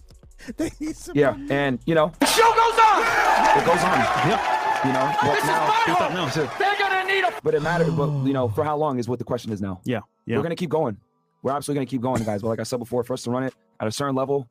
Yeah, 1.14 1.36
and 1.50 1.80
you 1.86 1.96
know, 1.96 2.12
the 2.20 2.26
show 2.26 2.44
goes 2.44 2.80
on. 2.80 3.58
It 3.58 3.66
goes 3.66 3.84
on. 3.84 3.98
Yeah. 4.30 4.58
You 4.86 4.94
know, 4.94 5.12
but 5.22 5.44
now, 5.44 5.68
What's 5.88 6.02
up 6.02 6.14
now? 6.14 6.58
they're 6.60 6.78
gonna 6.78 7.04
need 7.12 7.24
a. 7.24 7.34
But 7.44 7.56
it 7.56 7.62
matters. 7.62 7.90
But 7.90 8.10
you 8.26 8.34
know, 8.34 8.48
for 8.48 8.64
how 8.64 8.78
long 8.78 9.00
is 9.00 9.10
what 9.10 9.18
the 9.20 9.26
question 9.26 9.52
is 9.52 9.60
now. 9.62 9.82
Yeah. 9.84 10.02
Yeah. 10.26 10.38
We're 10.38 10.44
gonna 10.44 10.56
keep 10.56 10.70
going. 10.70 10.98
We're 11.42 11.52
absolutely 11.52 11.80
gonna 11.80 11.90
keep 11.90 12.02
going, 12.02 12.24
guys. 12.24 12.42
But 12.42 12.50
like 12.50 12.60
I 12.60 12.64
said 12.64 12.80
before, 12.80 13.04
for 13.04 13.14
us 13.14 13.24
to 13.24 13.32
run 13.32 13.44
it 13.44 13.54
at 13.80 13.88
a 13.88 13.92
certain 13.92 14.16
level, 14.16 14.48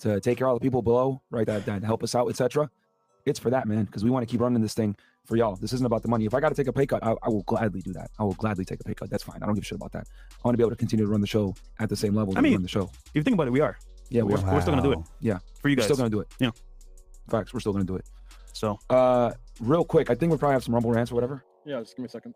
to 0.00 0.18
take 0.20 0.38
care 0.38 0.46
of 0.46 0.52
all 0.52 0.56
the 0.58 0.62
people 0.62 0.80
below, 0.82 1.20
right, 1.30 1.46
that, 1.46 1.66
that 1.66 1.84
help 1.84 2.02
us 2.02 2.14
out, 2.14 2.28
etc. 2.30 2.70
It's 3.26 3.38
for 3.38 3.50
that, 3.50 3.66
man, 3.68 3.84
because 3.84 4.04
we 4.04 4.10
want 4.10 4.26
to 4.26 4.30
keep 4.30 4.40
running 4.40 4.62
this 4.62 4.74
thing 4.74 4.96
for 5.26 5.36
y'all. 5.36 5.56
This 5.56 5.72
isn't 5.72 5.86
about 5.86 6.02
the 6.02 6.08
money. 6.08 6.24
If 6.24 6.34
I 6.34 6.40
got 6.40 6.48
to 6.48 6.54
take 6.54 6.66
a 6.66 6.72
pay 6.72 6.86
cut, 6.86 7.04
I, 7.04 7.14
I 7.22 7.28
will 7.28 7.42
gladly 7.42 7.80
do 7.82 7.92
that. 7.92 8.10
I 8.18 8.24
will 8.24 8.34
gladly 8.34 8.64
take 8.64 8.80
a 8.80 8.84
pay 8.84 8.94
cut. 8.94 9.10
That's 9.10 9.22
fine. 9.22 9.42
I 9.42 9.46
don't 9.46 9.54
give 9.54 9.62
a 9.62 9.66
shit 9.66 9.76
about 9.76 9.92
that. 9.92 10.06
I 10.32 10.36
want 10.48 10.54
to 10.54 10.56
be 10.58 10.62
able 10.62 10.70
to 10.70 10.76
continue 10.76 11.04
to 11.04 11.10
run 11.10 11.20
the 11.20 11.26
show 11.26 11.54
at 11.78 11.88
the 11.88 11.96
same 11.96 12.14
level. 12.14 12.36
I 12.36 12.40
mean, 12.40 12.54
run 12.54 12.62
the 12.62 12.68
show. 12.68 12.90
If 13.06 13.10
you 13.14 13.22
think 13.22 13.34
about 13.34 13.46
it, 13.46 13.50
we 13.52 13.60
are. 13.60 13.76
Yeah, 14.08 14.22
we 14.22 14.34
we're, 14.34 14.40
are. 14.40 14.54
we're 14.54 14.60
still 14.60 14.72
gonna 14.74 14.82
do 14.82 14.92
it 14.92 14.98
Yeah, 15.20 15.38
for 15.60 15.68
you 15.68 15.76
guys, 15.76 15.82
we're 15.84 15.94
still 15.94 15.96
gonna 15.98 16.10
do 16.10 16.20
it. 16.20 16.28
Yeah. 16.40 16.50
Facts. 17.28 17.54
We're 17.54 17.60
still 17.60 17.72
gonna 17.72 17.84
do 17.84 17.94
it. 17.96 18.04
So, 18.52 18.78
Uh, 18.90 19.32
real 19.60 19.84
quick, 19.84 20.10
I 20.10 20.14
think 20.16 20.32
we 20.32 20.38
probably 20.38 20.54
have 20.54 20.64
some 20.64 20.74
rumble 20.74 20.90
rants 20.90 21.12
or 21.12 21.14
whatever. 21.14 21.44
Yeah, 21.64 21.78
just 21.80 21.94
give 21.96 22.02
me 22.02 22.06
a 22.06 22.10
second. 22.10 22.34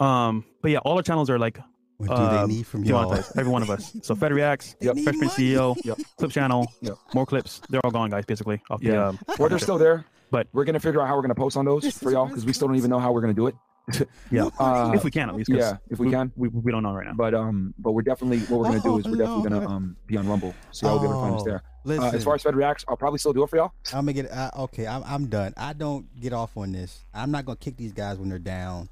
um, 0.00 0.44
but 0.62 0.70
yeah, 0.70 0.78
all 0.78 0.96
our 0.96 1.02
channels 1.02 1.28
are 1.28 1.38
like 1.38 1.58
What 1.98 2.08
do 2.08 2.14
uh, 2.14 2.46
they 2.46 2.52
need 2.54 2.66
from 2.66 2.84
y'all? 2.84 3.02
demonetized, 3.04 3.38
every 3.38 3.50
one 3.50 3.62
of 3.62 3.70
us. 3.70 3.96
So 4.02 4.14
Fed 4.20 4.32
Reacts, 4.32 4.74
They 4.80 4.86
Yep. 4.94 4.98
Fresh 4.98 5.16
Prince. 5.18 5.34
CEO, 5.34 5.76
Yep. 5.84 5.98
Clip 6.18 6.30
Channel, 6.30 6.70
Yep. 6.82 6.94
more 7.14 7.26
clips. 7.26 7.60
They're 7.70 7.80
all 7.84 7.90
gone, 7.90 8.10
guys. 8.10 8.24
Basically, 8.26 8.60
off 8.70 8.82
Yeah. 8.82 8.92
the. 8.92 9.06
Um, 9.08 9.18
Or 9.38 9.48
they're 9.48 9.58
still 9.58 9.78
there, 9.78 10.04
But- 10.30 10.46
we're 10.52 10.64
gonna 10.64 10.80
figure 10.80 11.00
out 11.00 11.08
how 11.08 11.16
we're 11.16 11.22
gonna 11.22 11.34
post 11.34 11.56
on 11.56 11.64
those 11.64 11.82
This 11.82 11.98
for 11.98 12.10
y'all 12.12 12.26
because 12.26 12.44
we 12.44 12.52
still 12.52 12.68
don't 12.68 12.76
even 12.76 12.90
know 12.90 12.98
how 12.98 13.12
we're 13.12 13.20
gonna 13.22 13.32
do 13.34 13.46
it. 13.46 13.54
yeah, 14.32 14.48
Uh, 14.58 14.90
if 14.96 15.04
we 15.04 15.12
can 15.12 15.28
at 15.28 15.36
least. 15.36 15.48
yeah, 15.48 15.76
if 15.90 16.00
we 16.00 16.10
can. 16.10 16.32
we, 16.34 16.48
we 16.48 16.72
don't 16.72 16.82
know 16.82 16.92
right 16.92 17.06
now. 17.06 17.12
But 17.14 17.34
um, 17.34 17.72
but 17.78 17.92
we're 17.92 18.02
definitely 18.02 18.40
what 18.40 18.58
we're 18.58 18.64
gonna 18.66 18.80
do 18.80 18.98
is 18.98 19.04
we're 19.06 19.16
definitely 19.16 19.46
Oh, 19.46 19.60
gonna 19.60 19.66
um 19.68 19.96
be 20.08 20.16
on 20.16 20.26
Rumble, 20.28 20.54
so 20.72 20.86
y'all 20.88 20.96
will 20.96 21.02
be 21.02 21.06
able 21.08 21.20
to 21.20 21.20
find 21.22 21.34
us 21.36 21.42
Oh, 21.42 21.44
there. 21.44 21.62
Listen, 21.84 22.04
Uh, 22.04 22.10
as 22.10 22.24
far 22.24 22.34
as 22.34 22.42
Fed 22.42 22.56
reacts, 22.56 22.84
I'll 22.88 22.96
probably 22.96 23.20
still 23.20 23.32
do 23.32 23.44
it 23.44 23.48
for 23.48 23.56
y'all. 23.56 23.70
I'm 23.94 24.00
gonna 24.06 24.12
get 24.14 24.30
uh, 24.32 24.50
okay. 24.58 24.88
I'm 24.88 25.04
I'm 25.04 25.26
done. 25.26 25.54
I 25.56 25.72
don't 25.72 26.04
get 26.20 26.32
off 26.32 26.56
on 26.56 26.72
this. 26.72 27.04
I'm 27.14 27.30
not 27.30 27.44
gonna 27.46 27.54
kick 27.56 27.76
these 27.76 27.92
guys 27.92 28.18
when 28.18 28.28
they're 28.28 28.40
down. 28.40 28.88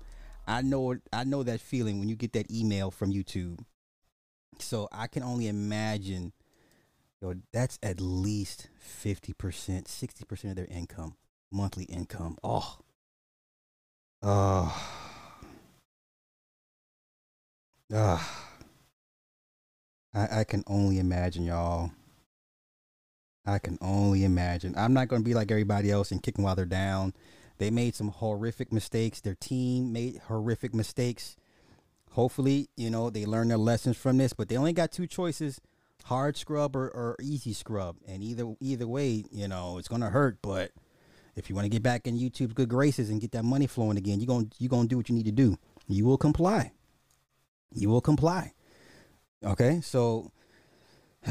I 0.46 0.62
know 0.62 0.96
I 1.12 1.24
know 1.24 1.42
that 1.42 1.60
feeling 1.60 1.98
when 1.98 2.08
you 2.08 2.16
get 2.16 2.32
that 2.34 2.50
email 2.50 2.90
from 2.90 3.12
YouTube. 3.12 3.60
So 4.58 4.88
I 4.92 5.06
can 5.06 5.22
only 5.22 5.48
imagine. 5.48 6.32
Yo, 7.22 7.34
that's 7.52 7.78
at 7.82 8.00
least 8.00 8.68
fifty 8.78 9.32
percent, 9.32 9.88
sixty 9.88 10.24
percent 10.24 10.50
of 10.50 10.56
their 10.56 10.76
income, 10.76 11.16
monthly 11.50 11.84
income. 11.84 12.36
Oh, 12.44 12.78
oh, 14.22 14.84
ah. 17.92 18.50
I 20.14 20.40
I 20.40 20.44
can 20.44 20.62
only 20.66 20.98
imagine, 20.98 21.44
y'all. 21.44 21.90
I 23.46 23.58
can 23.58 23.78
only 23.80 24.24
imagine. 24.24 24.74
I'm 24.76 24.94
not 24.94 25.08
going 25.08 25.22
to 25.22 25.28
be 25.28 25.34
like 25.34 25.50
everybody 25.50 25.90
else 25.90 26.10
and 26.10 26.22
kick 26.22 26.36
them 26.36 26.44
while 26.44 26.54
they're 26.54 26.64
down. 26.64 27.12
They 27.58 27.70
made 27.70 27.94
some 27.94 28.08
horrific 28.08 28.72
mistakes. 28.72 29.20
Their 29.20 29.34
team 29.34 29.92
made 29.92 30.18
horrific 30.26 30.74
mistakes. 30.74 31.36
Hopefully, 32.12 32.68
you 32.76 32.90
know, 32.90 33.10
they 33.10 33.26
learn 33.26 33.48
their 33.48 33.58
lessons 33.58 33.96
from 33.96 34.18
this, 34.18 34.32
but 34.32 34.48
they 34.48 34.56
only 34.56 34.72
got 34.72 34.92
two 34.92 35.06
choices 35.06 35.60
hard 36.04 36.36
scrub 36.36 36.76
or, 36.76 36.88
or 36.88 37.16
easy 37.20 37.52
scrub. 37.52 37.96
And 38.06 38.22
either 38.22 38.54
either 38.60 38.86
way, 38.86 39.24
you 39.30 39.48
know, 39.48 39.78
it's 39.78 39.88
gonna 39.88 40.10
hurt. 40.10 40.38
But 40.42 40.70
if 41.34 41.48
you 41.48 41.56
want 41.56 41.64
to 41.64 41.70
get 41.70 41.82
back 41.82 42.06
in 42.06 42.18
YouTube's 42.18 42.52
good 42.54 42.68
graces 42.68 43.10
and 43.10 43.20
get 43.20 43.32
that 43.32 43.44
money 43.44 43.66
flowing 43.66 43.96
again, 43.96 44.20
you're 44.20 44.26
gonna 44.26 44.46
you 44.58 44.68
gonna 44.68 44.88
do 44.88 44.96
what 44.96 45.08
you 45.08 45.14
need 45.14 45.26
to 45.26 45.32
do. 45.32 45.56
You 45.86 46.04
will 46.04 46.18
comply. 46.18 46.72
You 47.72 47.88
will 47.88 48.00
comply. 48.00 48.52
Okay, 49.42 49.80
so 49.80 50.30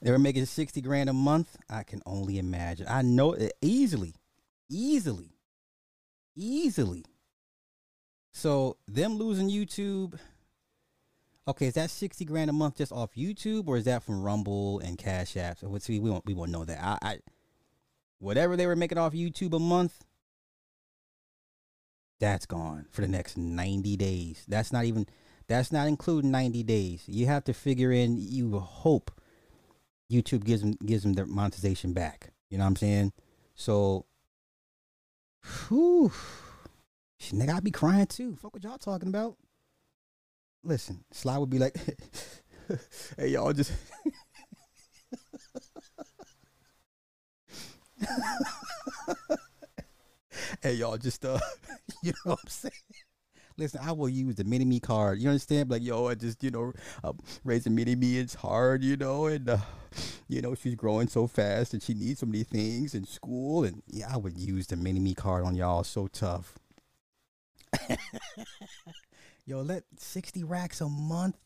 they 0.00 0.10
were 0.10 0.18
making 0.18 0.46
60 0.46 0.80
grand 0.80 1.10
a 1.10 1.12
month. 1.12 1.56
I 1.68 1.82
can 1.82 2.02
only 2.06 2.38
imagine. 2.38 2.86
I 2.88 3.02
know 3.02 3.32
it 3.32 3.52
easily, 3.60 4.14
easily, 4.68 5.32
easily. 6.36 7.04
So 8.32 8.76
them 8.86 9.16
losing 9.16 9.50
YouTube. 9.50 10.18
Okay, 11.46 11.66
is 11.66 11.74
that 11.74 11.90
60 11.90 12.24
grand 12.26 12.50
a 12.50 12.52
month 12.52 12.76
just 12.76 12.92
off 12.92 13.14
YouTube 13.16 13.68
or 13.68 13.78
is 13.78 13.84
that 13.84 14.02
from 14.02 14.22
Rumble 14.22 14.80
and 14.80 14.98
Cash 14.98 15.34
Apps? 15.34 15.62
We 15.88 15.98
won't 15.98 16.26
we 16.26 16.34
won't 16.34 16.50
know 16.50 16.64
that. 16.64 16.78
I, 16.80 16.98
I 17.02 17.18
whatever 18.18 18.56
they 18.56 18.66
were 18.66 18.76
making 18.76 18.98
off 18.98 19.14
YouTube 19.14 19.54
a 19.54 19.58
month, 19.58 20.04
that's 22.20 22.46
gone 22.46 22.86
for 22.90 23.00
the 23.00 23.08
next 23.08 23.36
90 23.36 23.96
days. 23.96 24.44
That's 24.46 24.72
not 24.72 24.84
even 24.84 25.06
that's 25.48 25.72
not 25.72 25.88
including 25.88 26.30
90 26.30 26.62
days. 26.62 27.04
You 27.06 27.26
have 27.26 27.44
to 27.44 27.54
figure 27.54 27.90
in 27.90 28.18
you 28.18 28.58
hope 28.58 29.10
YouTube 30.10 30.44
gives 30.44 30.62
them 30.62 30.76
gives 30.84 31.02
them 31.02 31.12
their 31.14 31.26
monetization 31.26 31.92
back. 31.92 32.32
You 32.50 32.58
know 32.58 32.64
what 32.64 32.68
I'm 32.68 32.76
saying? 32.76 33.12
So 33.54 34.06
whew, 35.68 36.12
nigga, 37.32 37.54
I'd 37.54 37.64
be 37.64 37.70
crying 37.70 38.06
too. 38.06 38.36
Fuck 38.36 38.54
what 38.54 38.64
y'all 38.64 38.78
talking 38.78 39.08
about. 39.08 39.36
Listen, 40.64 41.04
Sly 41.12 41.38
would 41.38 41.50
be 41.50 41.58
like, 41.58 41.76
hey 43.16 43.28
y'all 43.28 43.52
just 43.52 43.72
Hey 50.62 50.74
y'all 50.74 50.96
just 50.96 51.24
uh 51.24 51.38
you 52.02 52.12
know 52.24 52.32
what 52.32 52.40
I'm 52.42 52.48
saying? 52.48 52.72
Listen, 53.58 53.80
I 53.82 53.90
will 53.90 54.08
use 54.08 54.36
the 54.36 54.44
mini 54.44 54.64
me 54.64 54.78
card. 54.78 55.18
You 55.18 55.28
understand? 55.30 55.68
Like, 55.68 55.82
yo, 55.82 56.06
I 56.06 56.14
just, 56.14 56.44
you 56.44 56.50
know, 56.52 56.72
uh, 57.02 57.12
raising 57.42 57.74
mini 57.74 57.96
me 57.96 58.18
it's 58.18 58.34
hard, 58.34 58.84
you 58.84 58.96
know, 58.96 59.26
and, 59.26 59.50
uh, 59.50 59.58
you 60.28 60.40
know, 60.40 60.54
she's 60.54 60.76
growing 60.76 61.08
so 61.08 61.26
fast 61.26 61.72
and 61.74 61.82
she 61.82 61.92
needs 61.92 62.20
so 62.20 62.26
many 62.26 62.44
things 62.44 62.94
in 62.94 63.04
school. 63.04 63.64
And 63.64 63.82
yeah, 63.88 64.14
I 64.14 64.16
would 64.16 64.38
use 64.38 64.68
the 64.68 64.76
mini 64.76 65.00
me 65.00 65.12
card 65.12 65.44
on 65.44 65.56
y'all. 65.56 65.82
So 65.82 66.06
tough. 66.06 66.54
yo, 69.44 69.62
let 69.62 69.82
60 69.96 70.44
racks 70.44 70.80
a 70.80 70.88
month. 70.88 71.36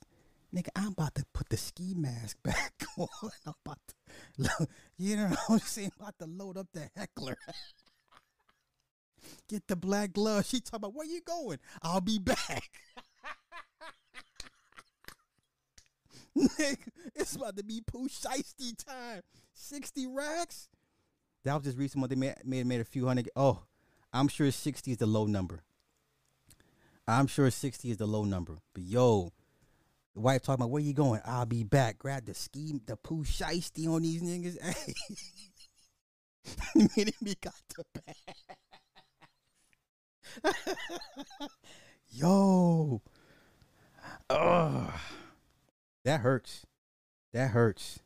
Nigga, 0.54 0.68
I'm 0.76 0.88
about 0.88 1.14
to 1.14 1.24
put 1.32 1.48
the 1.48 1.56
ski 1.56 1.94
mask 1.96 2.36
back 2.44 2.74
on. 2.98 3.08
I'm 3.46 3.54
about 3.64 3.78
to, 3.88 4.66
you 4.98 5.16
know 5.16 5.28
what 5.46 5.50
I'm 5.50 5.58
saying? 5.60 5.92
about 5.98 6.18
to 6.18 6.26
load 6.26 6.58
up 6.58 6.66
the 6.74 6.90
heckler. 6.94 7.38
Get 9.48 9.66
the 9.68 9.76
black 9.76 10.12
glove. 10.12 10.46
She 10.46 10.60
talking 10.60 10.78
about 10.78 10.94
where 10.94 11.06
you 11.06 11.20
going? 11.20 11.58
I'll 11.82 12.00
be 12.00 12.18
back. 12.18 12.70
Nigga, 16.36 16.88
it's 17.14 17.36
about 17.36 17.56
to 17.56 17.64
be 17.64 17.82
Pooh 17.86 18.08
Shiesty 18.08 18.74
time. 18.84 19.20
Sixty 19.54 20.06
racks. 20.06 20.68
That 21.44 21.54
was 21.54 21.64
just 21.64 21.78
recent 21.78 22.00
one. 22.00 22.08
They 22.08 22.16
made 22.16 22.36
made 22.44 22.66
made 22.66 22.80
a 22.80 22.84
few 22.84 23.06
hundred. 23.06 23.28
Oh, 23.36 23.62
I'm 24.12 24.28
sure 24.28 24.50
sixty 24.50 24.92
is 24.92 24.98
the 24.98 25.06
low 25.06 25.26
number. 25.26 25.62
I'm 27.06 27.26
sure 27.26 27.50
sixty 27.50 27.90
is 27.90 27.98
the 27.98 28.06
low 28.06 28.24
number. 28.24 28.58
But 28.72 28.84
yo, 28.84 29.32
the 30.14 30.20
wife 30.20 30.42
talking 30.42 30.62
about 30.62 30.70
where 30.70 30.82
you 30.82 30.94
going? 30.94 31.20
I'll 31.24 31.46
be 31.46 31.64
back. 31.64 31.98
Grab 31.98 32.24
the 32.24 32.34
ski, 32.34 32.80
the 32.86 32.96
Pooh 32.96 33.24
Shiesty 33.24 33.86
on 33.86 34.02
these 34.02 34.22
niggas. 34.22 34.56
Hey, 36.74 37.12
me 37.20 37.34
got 37.40 37.54
the 37.76 37.84
bag. 37.94 38.56
Yo. 42.10 43.02
Ugh. 44.30 44.92
That 46.04 46.20
hurts. 46.20 46.66
That 47.32 47.50
hurts. 47.50 48.00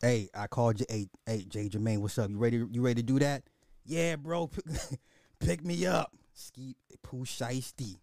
Hey, 0.00 0.28
I 0.34 0.46
called 0.48 0.80
you. 0.80 0.86
Hey, 0.88 1.08
hey, 1.26 1.44
Jay 1.48 1.68
Jermaine, 1.68 2.00
what's 2.00 2.18
up? 2.18 2.30
You 2.30 2.38
ready? 2.38 2.58
You 2.70 2.82
ready 2.82 3.02
to 3.02 3.06
do 3.06 3.18
that? 3.20 3.44
Yeah, 3.84 4.16
bro. 4.16 4.50
Pick 5.40 5.64
me 5.64 5.86
up. 5.86 6.12
Ski 6.34 6.76
Pooh 7.02 7.24
Shiesty. 7.24 7.98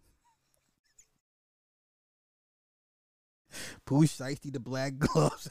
Pooh 3.84 4.02
Shiesty, 4.04 4.52
the 4.52 4.60
Black 4.60 4.98
Gloves, 4.98 5.48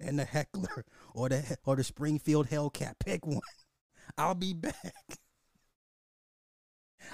and 0.00 0.18
the 0.18 0.24
Heckler, 0.24 0.84
or 1.14 1.28
the 1.28 1.58
or 1.64 1.76
the 1.76 1.84
Springfield 1.84 2.48
Hellcat. 2.48 2.94
Pick 2.98 3.26
one. 3.26 3.40
I'll 4.18 4.34
be 4.34 4.54
back. 4.54 4.94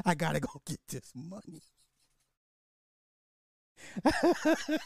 I 0.04 0.14
gotta 0.14 0.40
go 0.40 0.60
get 0.66 0.80
this 0.88 1.12
money. 1.14 1.62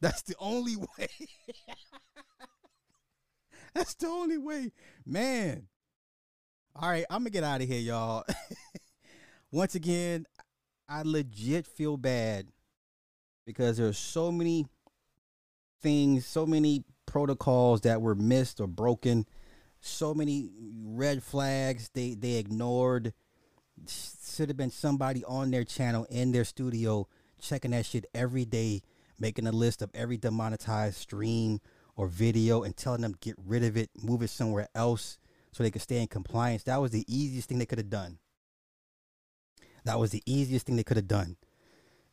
That's 0.00 0.22
the 0.22 0.34
only 0.38 0.76
way. 0.76 0.86
That's 3.74 3.94
the 3.94 4.08
only 4.08 4.38
way. 4.38 4.72
Man. 5.06 5.68
All 6.74 6.88
right, 6.88 7.04
I'm 7.10 7.20
gonna 7.20 7.30
get 7.30 7.44
out 7.44 7.60
of 7.60 7.68
here, 7.68 7.80
y'all. 7.80 8.24
Once 9.52 9.74
again, 9.74 10.26
I 10.88 11.02
legit 11.02 11.66
feel 11.66 11.96
bad 11.96 12.48
because 13.46 13.76
there's 13.76 13.98
so 13.98 14.30
many 14.30 14.66
things, 15.82 16.26
so 16.26 16.46
many 16.46 16.84
protocols 17.06 17.80
that 17.80 18.00
were 18.00 18.14
missed 18.14 18.60
or 18.60 18.66
broken, 18.66 19.26
so 19.80 20.14
many 20.14 20.50
red 20.82 21.22
flags 21.22 21.90
they 21.94 22.14
they 22.14 22.34
ignored. 22.34 23.12
Should 23.86 24.48
have 24.48 24.56
been 24.56 24.70
somebody 24.70 25.24
on 25.24 25.50
their 25.50 25.64
channel 25.64 26.06
in 26.10 26.32
their 26.32 26.44
studio 26.44 27.06
checking 27.40 27.70
that 27.70 27.86
shit 27.86 28.06
every 28.14 28.44
day, 28.44 28.82
making 29.18 29.46
a 29.46 29.52
list 29.52 29.82
of 29.82 29.90
every 29.94 30.16
demonetized 30.16 30.96
stream 30.96 31.60
or 31.96 32.08
video 32.08 32.62
and 32.62 32.76
telling 32.76 33.02
them 33.02 33.14
get 33.20 33.36
rid 33.44 33.64
of 33.64 33.76
it, 33.76 33.90
move 34.00 34.22
it 34.22 34.30
somewhere 34.30 34.68
else 34.74 35.18
so 35.52 35.62
they 35.62 35.70
could 35.70 35.82
stay 35.82 36.00
in 36.00 36.08
compliance. 36.08 36.64
That 36.64 36.80
was 36.80 36.90
the 36.90 37.04
easiest 37.06 37.48
thing 37.48 37.58
they 37.58 37.66
could 37.66 37.78
have 37.78 37.90
done. 37.90 38.18
That 39.84 39.98
was 39.98 40.10
the 40.10 40.22
easiest 40.26 40.66
thing 40.66 40.76
they 40.76 40.84
could 40.84 40.96
have 40.96 41.08
done. 41.08 41.36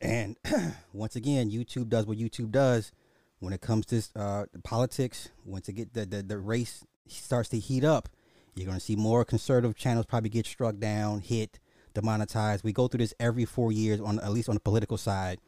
And 0.00 0.36
once 0.92 1.16
again, 1.16 1.50
YouTube 1.50 1.88
does 1.88 2.06
what 2.06 2.18
YouTube 2.18 2.50
does 2.50 2.92
when 3.38 3.52
it 3.52 3.60
comes 3.60 3.86
to 3.86 4.02
uh, 4.16 4.44
politics. 4.64 5.28
Once 5.44 5.68
it 5.68 5.74
get 5.74 5.94
the, 5.94 6.06
the 6.06 6.22
the 6.22 6.38
race 6.38 6.84
starts 7.08 7.48
to 7.50 7.58
heat 7.58 7.84
up, 7.84 8.08
you're 8.54 8.66
gonna 8.66 8.80
see 8.80 8.96
more 8.96 9.24
conservative 9.24 9.76
channels 9.76 10.06
probably 10.06 10.30
get 10.30 10.46
struck 10.46 10.78
down, 10.78 11.20
hit, 11.20 11.58
demonetized. 11.94 12.64
We 12.64 12.72
go 12.72 12.88
through 12.88 12.98
this 12.98 13.14
every 13.18 13.44
four 13.44 13.72
years 13.72 14.00
on 14.00 14.20
at 14.20 14.32
least 14.32 14.48
on 14.48 14.54
the 14.54 14.60
political 14.60 14.96
side. 14.96 15.40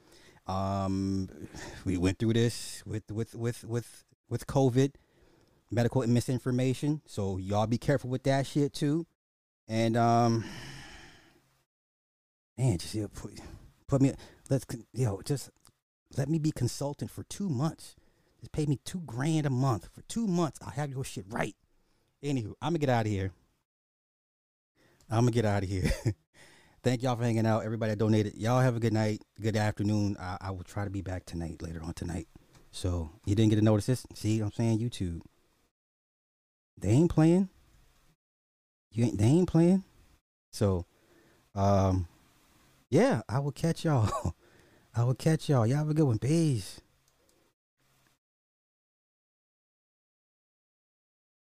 Um, 0.47 1.29
we 1.85 1.97
went 1.97 2.19
through 2.19 2.33
this 2.33 2.83
with 2.87 3.11
with 3.11 3.35
with 3.35 3.65
with 3.65 4.05
with 4.29 4.47
COVID, 4.47 4.95
medical 5.71 6.07
misinformation. 6.07 7.03
So 7.07 7.37
y'all 7.37 7.67
be 7.67 7.79
careful 7.79 8.11
with 8.11 8.25
that 8.25 8.47
shit 8.47 8.73
too. 8.73 9.07
And 9.69 9.97
um, 9.97 10.45
man, 12.57 12.79
just 12.79 12.95
you 12.95 13.03
know, 13.03 13.09
put 13.09 13.39
put 13.87 14.01
me. 14.01 14.13
Let's 14.49 14.67
you 14.93 15.05
know 15.05 15.21
just 15.25 15.51
let 16.17 16.29
me 16.29 16.39
be 16.39 16.51
consultant 16.51 17.11
for 17.11 17.23
two 17.25 17.49
months. 17.49 17.95
Just 18.41 18.53
pay 18.53 18.67
me 18.67 18.79
two 18.85 19.01
grand 19.01 19.47
a 19.47 19.51
month 19.51 19.89
for 19.93 20.03
two 20.03 20.27
months. 20.27 20.61
I'll 20.63 20.71
have 20.71 20.91
your 20.91 21.05
shit 21.05 21.25
right. 21.29 21.57
Anywho, 22.23 22.55
I'm 22.63 22.71
gonna 22.71 22.79
get 22.79 22.89
out 22.89 23.07
of 23.07 23.13
here. 23.13 23.33
I'm 25.11 25.21
gonna 25.21 25.31
get 25.31 25.45
out 25.45 25.63
of 25.63 25.69
here. 25.69 25.91
Thank 26.85 27.03
y'all 27.03 27.17
for 27.17 27.25
hanging 27.25 27.47
out. 27.47 27.65
Everybody 27.65 27.91
that 27.93 27.99
donated. 27.99 28.35
Y'all 28.37 28.61
have 28.61 28.77
a 28.77 28.81
good 28.81 28.93
night, 28.93 29.23
good 29.41 29.57
afternoon. 29.57 30.17
I, 30.21 30.39
I 30.41 30.51
will 30.53 30.63
try 30.63 30.85
to 30.85 30.91
be 30.91 31.03
back 31.03 31.25
tonight, 31.25 31.61
later 31.63 31.83
on 31.83 31.95
tonight. 31.95 32.29
So 32.71 33.11
you 33.25 33.35
didn't 33.35 33.51
get 33.51 33.57
to 33.57 33.63
notice 33.63 33.87
this? 33.87 34.07
See, 34.15 34.41
I'm 34.41 34.53
saying 34.53 34.79
YouTube. 34.79 35.23
They 36.77 36.91
ain't 36.91 37.11
playing. 37.11 37.49
You 38.93 39.07
ain't. 39.07 39.19
They 39.19 39.25
ain't 39.25 39.49
playing. 39.49 39.83
So, 40.53 40.87
um, 41.55 42.07
yeah, 42.91 43.23
I 43.29 43.41
will 43.41 43.53
catch 43.53 43.85
y'all. 43.85 44.35
I 44.95 45.05
will 45.05 45.15
catch 45.15 45.49
y'all. 45.49 45.67
Y'all 45.67 45.79
have 45.79 45.91
a 45.91 45.95
good 45.95 46.07
one. 46.07 46.19
Peace. 46.19 46.81